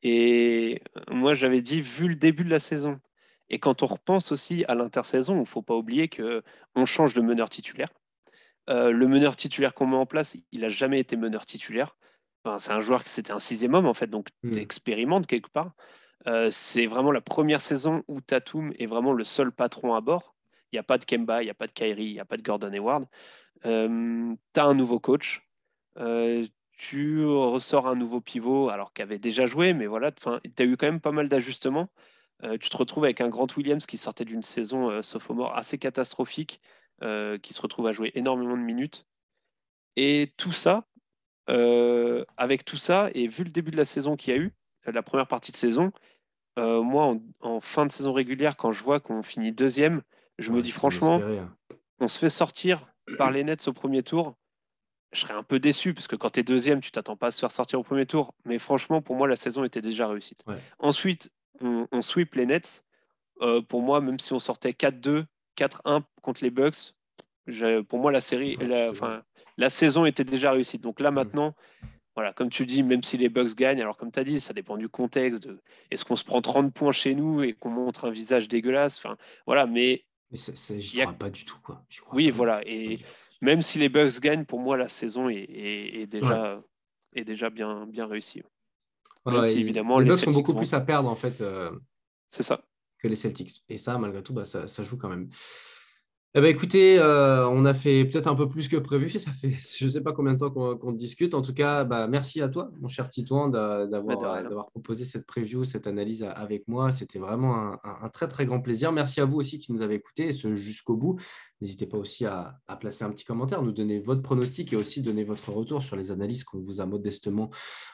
Et 0.03 0.82
moi, 1.11 1.35
j'avais 1.35 1.62
dit, 1.62 1.80
vu 1.80 2.09
le 2.09 2.14
début 2.14 2.45
de 2.45 2.51
la 2.51 2.61
saison, 2.61 3.01
et 3.49 3.59
quand 3.59 3.82
on 3.82 3.87
repense 3.87 4.32
aussi 4.32 4.64
à 4.68 4.74
l'intersaison, 4.74 5.35
il 5.37 5.41
ne 5.41 5.45
faut 5.45 5.62
pas 5.62 5.74
oublier 5.74 6.09
qu'on 6.09 6.87
change 6.87 7.14
de 7.14 7.20
meneur 7.20 7.51
titulaire. 7.51 7.91
Euh, 8.70 8.91
le 8.91 9.07
meneur 9.07 9.37
titulaire 9.37 9.74
qu'on 9.74 9.87
met 9.87 9.97
en 9.97 10.07
place, 10.07 10.37
il 10.53 10.61
n'a 10.61 10.70
jamais 10.70 11.01
été 11.01 11.16
meneur 11.16 11.45
titulaire. 11.45 11.97
C'est 12.59 12.72
un 12.72 12.80
joueur 12.80 13.05
qui 13.05 13.11
c'était 13.11 13.32
un 13.32 13.40
sixième 13.40 13.74
homme, 13.74 13.86
en 13.86 13.95
fait, 13.95 14.09
donc 14.09 14.28
mmh. 14.42 14.51
tu 14.53 14.59
expérimentes 14.59 15.26
quelque 15.26 15.51
part. 15.51 15.72
Euh, 16.26 16.49
c'est 16.51 16.86
vraiment 16.86 17.12
la 17.12 17.20
première 17.20 17.61
saison 17.61 18.03
où 18.09 18.20
Tatum 18.20 18.72
est 18.78 18.86
vraiment 18.86 19.12
le 19.12 19.24
seul 19.24 19.53
patron 19.53 19.95
à 19.95 20.01
bord. 20.01 20.34
Il 20.72 20.76
n'y 20.76 20.80
a 20.80 20.82
pas 20.82 20.99
de 20.99 21.05
Kemba, 21.05 21.42
il 21.42 21.47
n'y 21.47 21.51
a 21.51 21.55
pas 21.55 21.66
de 21.66 21.72
Kyrie, 21.72 22.07
il 22.07 22.14
n'y 22.14 22.20
a 22.20 22.24
pas 22.24 22.36
de 22.36 22.42
Gordon 22.42 22.72
Hayward. 22.72 23.07
Euh, 23.66 24.34
tu 24.55 24.61
as 24.61 24.64
un 24.64 24.74
nouveau 24.74 25.01
coach 25.01 25.42
tu 26.76 27.24
ressors 27.24 27.86
un 27.86 27.95
nouveau 27.95 28.20
pivot, 28.20 28.68
alors 28.68 28.92
qu'il 28.92 29.03
avait 29.03 29.18
déjà 29.18 29.47
joué, 29.47 29.72
mais 29.72 29.86
voilà, 29.86 30.12
tu 30.12 30.28
as 30.28 30.64
eu 30.64 30.76
quand 30.76 30.86
même 30.86 31.01
pas 31.01 31.12
mal 31.12 31.28
d'ajustements. 31.28 31.88
Euh, 32.42 32.59
tu 32.59 32.68
te 32.68 32.76
retrouves 32.76 33.05
avec 33.05 33.20
un 33.20 33.28
Grant 33.28 33.47
Williams 33.57 33.86
qui 33.86 33.97
sortait 33.97 34.24
d'une 34.24 34.42
saison 34.42 34.90
euh, 34.90 35.03
sophomore 35.03 35.57
assez 35.57 35.78
catastrophique, 35.78 36.61
euh, 37.03 37.38
qui 37.38 37.55
se 37.55 37.62
retrouve 37.62 37.86
à 37.86 37.92
jouer 37.92 38.11
énormément 38.14 38.57
de 38.57 38.62
minutes. 38.62 39.07
Et 39.97 40.32
tout 40.36 40.53
ça, 40.53 40.86
avec 41.49 42.64
tout 42.64 42.76
ça, 42.76 43.11
et 43.14 43.26
vu 43.26 43.45
le 43.45 43.51
début 43.51 43.70
de 43.70 43.76
la 43.76 43.84
saison 43.84 44.16
qu'il 44.16 44.34
y 44.34 44.36
a 44.36 44.40
eu, 44.40 44.53
la 44.86 45.03
première 45.03 45.26
partie 45.26 45.53
de 45.53 45.57
saison, 45.57 45.92
moi, 46.57 47.16
en, 47.40 47.61
fin 47.61 47.86
de 47.86 47.90
saison 47.90 48.12
régulière, 48.12 48.57
quand 48.57 48.72
je 48.72 48.82
vois 48.82 49.01
qu'on 49.01 49.22
finit 49.22 49.53
deuxième, 49.53 50.03
je 50.38 50.51
me 50.51 50.62
dis 50.62 50.70
franchement, 50.70 51.20
hein. 51.22 51.55
on 52.01 52.09
se 52.09 52.18
fait 52.18 52.28
sortir 52.28 52.86
par 53.18 53.30
les 53.30 53.45
Nets 53.45 53.68
au 53.68 53.72
premier 53.72 54.03
tour 54.03 54.36
je 55.14 55.20
serais 55.20 55.34
un 55.34 55.42
peu 55.42 55.59
déçu 55.59 55.95
parce 55.95 56.09
que 56.09 56.16
quand 56.16 56.30
tu 56.30 56.40
es 56.40 56.42
deuxième, 56.42 56.80
tu 56.80 56.90
t'attends 56.90 57.16
pas 57.16 57.28
à 57.28 57.30
se 57.30 57.40
faire 57.40 57.53
sortir 57.53 57.80
au 57.80 57.82
premier 57.82 58.07
tour. 58.07 58.34
Mais 58.45 58.59
franchement, 58.59 59.01
pour 59.01 59.16
moi, 59.16 59.28
la 59.28 59.36
saison 59.36 59.64
était 59.64 59.80
déjà 59.80 60.09
réussite. 60.09 60.45
Ensuite, 60.78 61.32
on, 61.61 62.03
sweep 62.03 62.34
les 62.34 62.47
Nets. 62.47 62.84
Euh, 63.40 63.61
pour 63.62 63.82
moi, 63.82 64.01
même 64.01 64.18
si 64.18 64.32
on 64.32 64.38
sortait 64.38 64.70
4-2, 64.70 65.24
4-1 65.57 66.03
contre 66.22 66.45
les 66.45 66.51
Bucks, 66.51 66.95
pour 67.88 67.99
moi, 67.99 68.12
la 68.12 68.20
série, 68.20 68.57
la, 68.57 68.92
la, 69.57 69.70
saison 69.70 70.05
était 70.05 70.24
déjà 70.24 70.53
réussite. 70.53 70.82
Donc 70.82 71.01
là, 71.01 71.11
mm. 71.11 71.14
maintenant, 71.14 71.55
voilà, 72.14 72.32
comme 72.32 72.49
tu 72.49 72.64
dis, 72.64 72.82
même 72.82 73.03
si 73.03 73.16
les 73.16 73.28
Bucks 73.28 73.55
gagnent, 73.57 73.80
alors 73.80 73.97
comme 73.97 74.12
tu 74.12 74.20
as 74.20 74.24
dit, 74.24 74.40
ça 74.40 74.53
dépend 74.53 74.76
du 74.76 74.88
contexte. 74.88 75.49
Est-ce 75.90 76.05
qu'on 76.05 76.16
se 76.16 76.24
prend 76.24 76.40
30 76.40 76.72
points 76.72 76.92
chez 76.92 77.14
nous 77.14 77.42
et 77.42 77.55
qu'on 77.55 77.70
montre 77.70 78.07
un 78.07 78.11
visage 78.11 78.49
dégueulasse 78.49 78.99
enfin, 78.99 79.16
voilà, 79.47 79.66
mais. 79.66 80.05
mais 80.30 80.38
ça, 80.38 80.53
j'y 80.76 81.01
crois 81.01 81.12
pas 81.12 81.30
du 81.30 81.45
tout. 81.45 81.59
Quoi. 81.62 81.84
oui, 82.12 82.30
voilà. 82.30 82.61
Et 82.66 83.01
même 83.40 83.62
si 83.62 83.78
les 83.78 83.88
Bucks 83.88 84.20
gagnent, 84.20 84.45
pour 84.45 84.61
moi, 84.61 84.76
la 84.76 84.88
saison 84.88 85.28
est, 85.28 86.07
déjà, 86.07 86.62
est 87.14 87.24
déjà 87.24 87.51
bien, 87.51 87.86
bien 87.86 88.07
réussie. 88.07 88.42
évidemment, 89.26 89.99
les, 89.99 90.09
Bucks 90.11 90.28
ont 90.28 90.32
beaucoup 90.32 90.55
plus 90.55 90.72
à 90.72 90.80
perdre, 90.80 91.09
en 91.09 91.16
fait. 91.16 91.40
Euh, 91.40 91.72
c'est 92.28 92.45
ça. 92.45 92.62
Que 92.99 93.09
les 93.09 93.16
Celtics. 93.16 93.64
Et 93.68 93.76
ça, 93.76 93.99
malgré 93.99 94.22
tout, 94.22 94.32
bah, 94.32 94.45
ça, 94.45 94.82
joue 94.82 94.97
quand 94.97 95.09
même. 95.09 95.28
Eh 96.37 96.41
ben, 96.41 96.49
écoutez, 96.49 96.99
euh, 96.99 97.49
on 97.49 97.64
a 97.64 97.74
fait 97.74 98.05
peut-être 98.05 98.26
un 98.26 98.35
peu 98.35 98.49
plus 98.49 98.68
que 98.68 98.76
prévu. 98.76 99.09
Ça 99.09 99.30
fait 99.30 99.53
je 99.78 99.85
ne 99.85 99.91
sais 99.91 100.01
pas 100.01 100.12
combien 100.12 100.32
de 100.32 100.39
temps 100.39 100.51
qu'on 100.51 100.91
discute. 100.91 101.32
En 101.32 101.43
tout 101.43 101.55
cas, 101.55 101.85
bah, 101.85 102.09
merci 102.09 102.43
à 102.43 102.49
toi, 102.49 102.72
mon 102.80 102.89
cher 102.89 103.09
Titouan, 103.09 103.51
d'avoir 103.51 104.66
proposé 104.70 105.05
cette 105.05 105.26
preview, 105.26 105.62
cette 105.62 105.87
analyse 105.87 106.24
avec 106.24 106.66
moi. 106.66 106.91
C'était 106.91 107.20
vraiment 107.20 107.76
un, 107.85 108.09
très 108.09 108.26
très 108.26 108.47
grand 108.47 108.61
plaisir. 108.61 108.91
Merci 108.91 109.20
à 109.20 109.26
vous 109.26 109.37
aussi 109.37 109.61
qui 109.61 109.70
nous 109.72 109.80
avez 109.80 109.95
écoutés 109.95 110.32
jusqu'au 110.32 110.97
bout. 110.97 111.20
N'hésitez 111.64 111.86
pas 111.86 111.96
aussi 111.96 112.26
à, 112.26 112.60
placer 112.78 113.04
un 113.04 113.10
petit 113.10 113.24
commentaire, 113.24 113.62
nous 113.62 113.72
donner 113.72 113.98
votre 113.98 114.20
pronostic 114.20 114.74
et 114.74 114.76
aussi 114.76 115.00
donner 115.00 115.24
votre 115.24 115.50
retour 115.50 115.82
sur 115.82 115.96
les 115.96 116.10
analyses 116.10 116.44
qu'on 116.44 116.60
vous 116.60 116.82
a 116.82 116.84
modestement, 116.84 117.48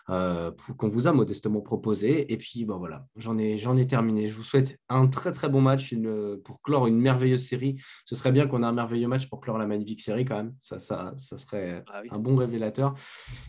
euh, 0.08 0.50
qu'on 0.76 0.88
vous 0.88 1.06
a 1.06 1.12
modestement 1.12 1.60
proposées. 1.60 2.32
Et 2.32 2.36
puis, 2.36 2.64
bon, 2.64 2.78
voilà, 2.78 3.06
j'en 3.14 3.38
ai, 3.38 3.58
j'en 3.58 3.76
ai 3.76 3.86
terminé. 3.86 4.26
Je 4.26 4.34
vous 4.34 4.42
souhaite 4.42 4.76
un 4.88 5.06
très 5.06 5.30
très 5.30 5.48
bon 5.48 5.60
match 5.60 5.92
une, 5.92 6.36
pour 6.42 6.62
clore 6.62 6.88
une 6.88 6.98
merveilleuse 6.98 7.46
série. 7.46 7.80
Ce 8.06 8.16
serait 8.16 8.32
bien 8.32 8.48
qu'on 8.48 8.64
ait 8.64 8.66
un 8.66 8.72
merveilleux 8.72 9.06
match 9.06 9.28
pour 9.28 9.38
clore 9.38 9.56
la 9.56 9.68
magnifique 9.68 10.00
série 10.00 10.24
quand 10.24 10.36
même. 10.36 10.52
Ça, 10.58 10.80
ça, 10.80 11.14
ça 11.16 11.36
serait 11.36 11.84
ah 11.86 12.02
un 12.10 12.18
bon 12.18 12.34
révélateur. 12.34 12.94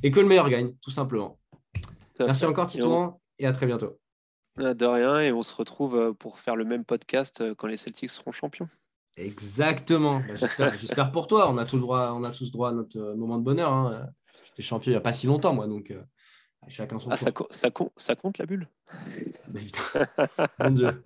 Et 0.04 0.12
que 0.12 0.20
le 0.20 0.28
meilleur 0.28 0.52
gagne, 0.52 0.76
tout 0.84 0.92
simplement. 0.92 1.40
Merci 2.20 2.46
encore, 2.46 2.68
Titouan, 2.68 3.20
et 3.40 3.48
à 3.48 3.54
très 3.54 3.66
bientôt. 3.66 3.98
De 4.58 4.86
rien, 4.86 5.20
et 5.20 5.32
on 5.32 5.42
se 5.42 5.56
retrouve 5.56 5.96
euh, 5.96 6.14
pour 6.14 6.38
faire 6.38 6.56
le 6.56 6.66
même 6.66 6.86
podcast 6.86 7.42
euh, 7.42 7.56
quand 7.56 7.66
les 7.66 7.78
Celtics 7.78 8.12
seront 8.12 8.32
champions. 8.32 8.70
Exactement. 9.22 10.20
Bah, 10.20 10.72
j'espère 10.80 11.12
pour 11.12 11.28
toi. 11.28 11.50
On 11.50 11.58
a, 11.58 11.66
tout 11.66 11.76
le 11.76 11.82
droit, 11.82 12.14
on 12.14 12.24
a 12.24 12.32
tous 12.32 12.52
droit 12.52 12.70
à 12.70 12.74
notre 12.74 12.98
euh, 13.00 13.16
moment 13.16 13.38
de 13.38 13.44
bonheur. 13.44 13.72
Hein. 13.72 14.10
J'étais 14.44 14.62
champion 14.62 14.92
il 14.92 14.96
n'y 14.96 14.98
a 14.98 15.02
pas 15.02 15.14
si 15.14 15.28
longtemps, 15.28 15.54
moi. 15.54 15.68
Donc, 15.68 15.92
euh, 15.92 16.02
chacun 16.68 17.00
son 17.00 17.10
ah, 17.12 17.18
ça, 17.18 17.32
ça, 17.52 17.70
ça, 17.98 18.16
compte 18.16 18.38
la 18.38 18.46
bulle? 18.46 18.68
Mon 20.60 20.72
Dieu. 20.72 21.04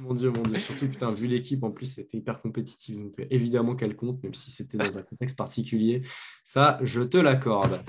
Mon 0.00 0.14
Dieu, 0.14 0.30
mon 0.30 0.42
Dieu. 0.42 0.58
Surtout, 0.58 0.86
putain, 0.86 1.08
vu 1.08 1.26
l'équipe, 1.26 1.62
en 1.64 1.70
plus, 1.70 1.86
c'était 1.86 2.18
hyper 2.18 2.40
compétitif. 2.40 2.96
Donc, 2.96 3.18
euh, 3.18 3.26
évidemment 3.30 3.74
qu'elle 3.74 3.96
compte, 3.96 4.22
même 4.22 4.34
si 4.34 4.50
c'était 4.50 4.76
dans 4.76 4.98
un 4.98 5.02
contexte 5.02 5.36
particulier. 5.36 6.02
Ça, 6.44 6.78
je 6.82 7.02
te 7.02 7.16
l'accorde. 7.16 7.80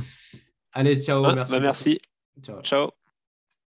Allez, 0.71 1.01
ciao. 1.01 1.21
merci. 1.21 1.51
Bah, 1.51 1.59
merci. 1.59 1.99
ciao. 2.41 2.61
ciao. 2.61 2.91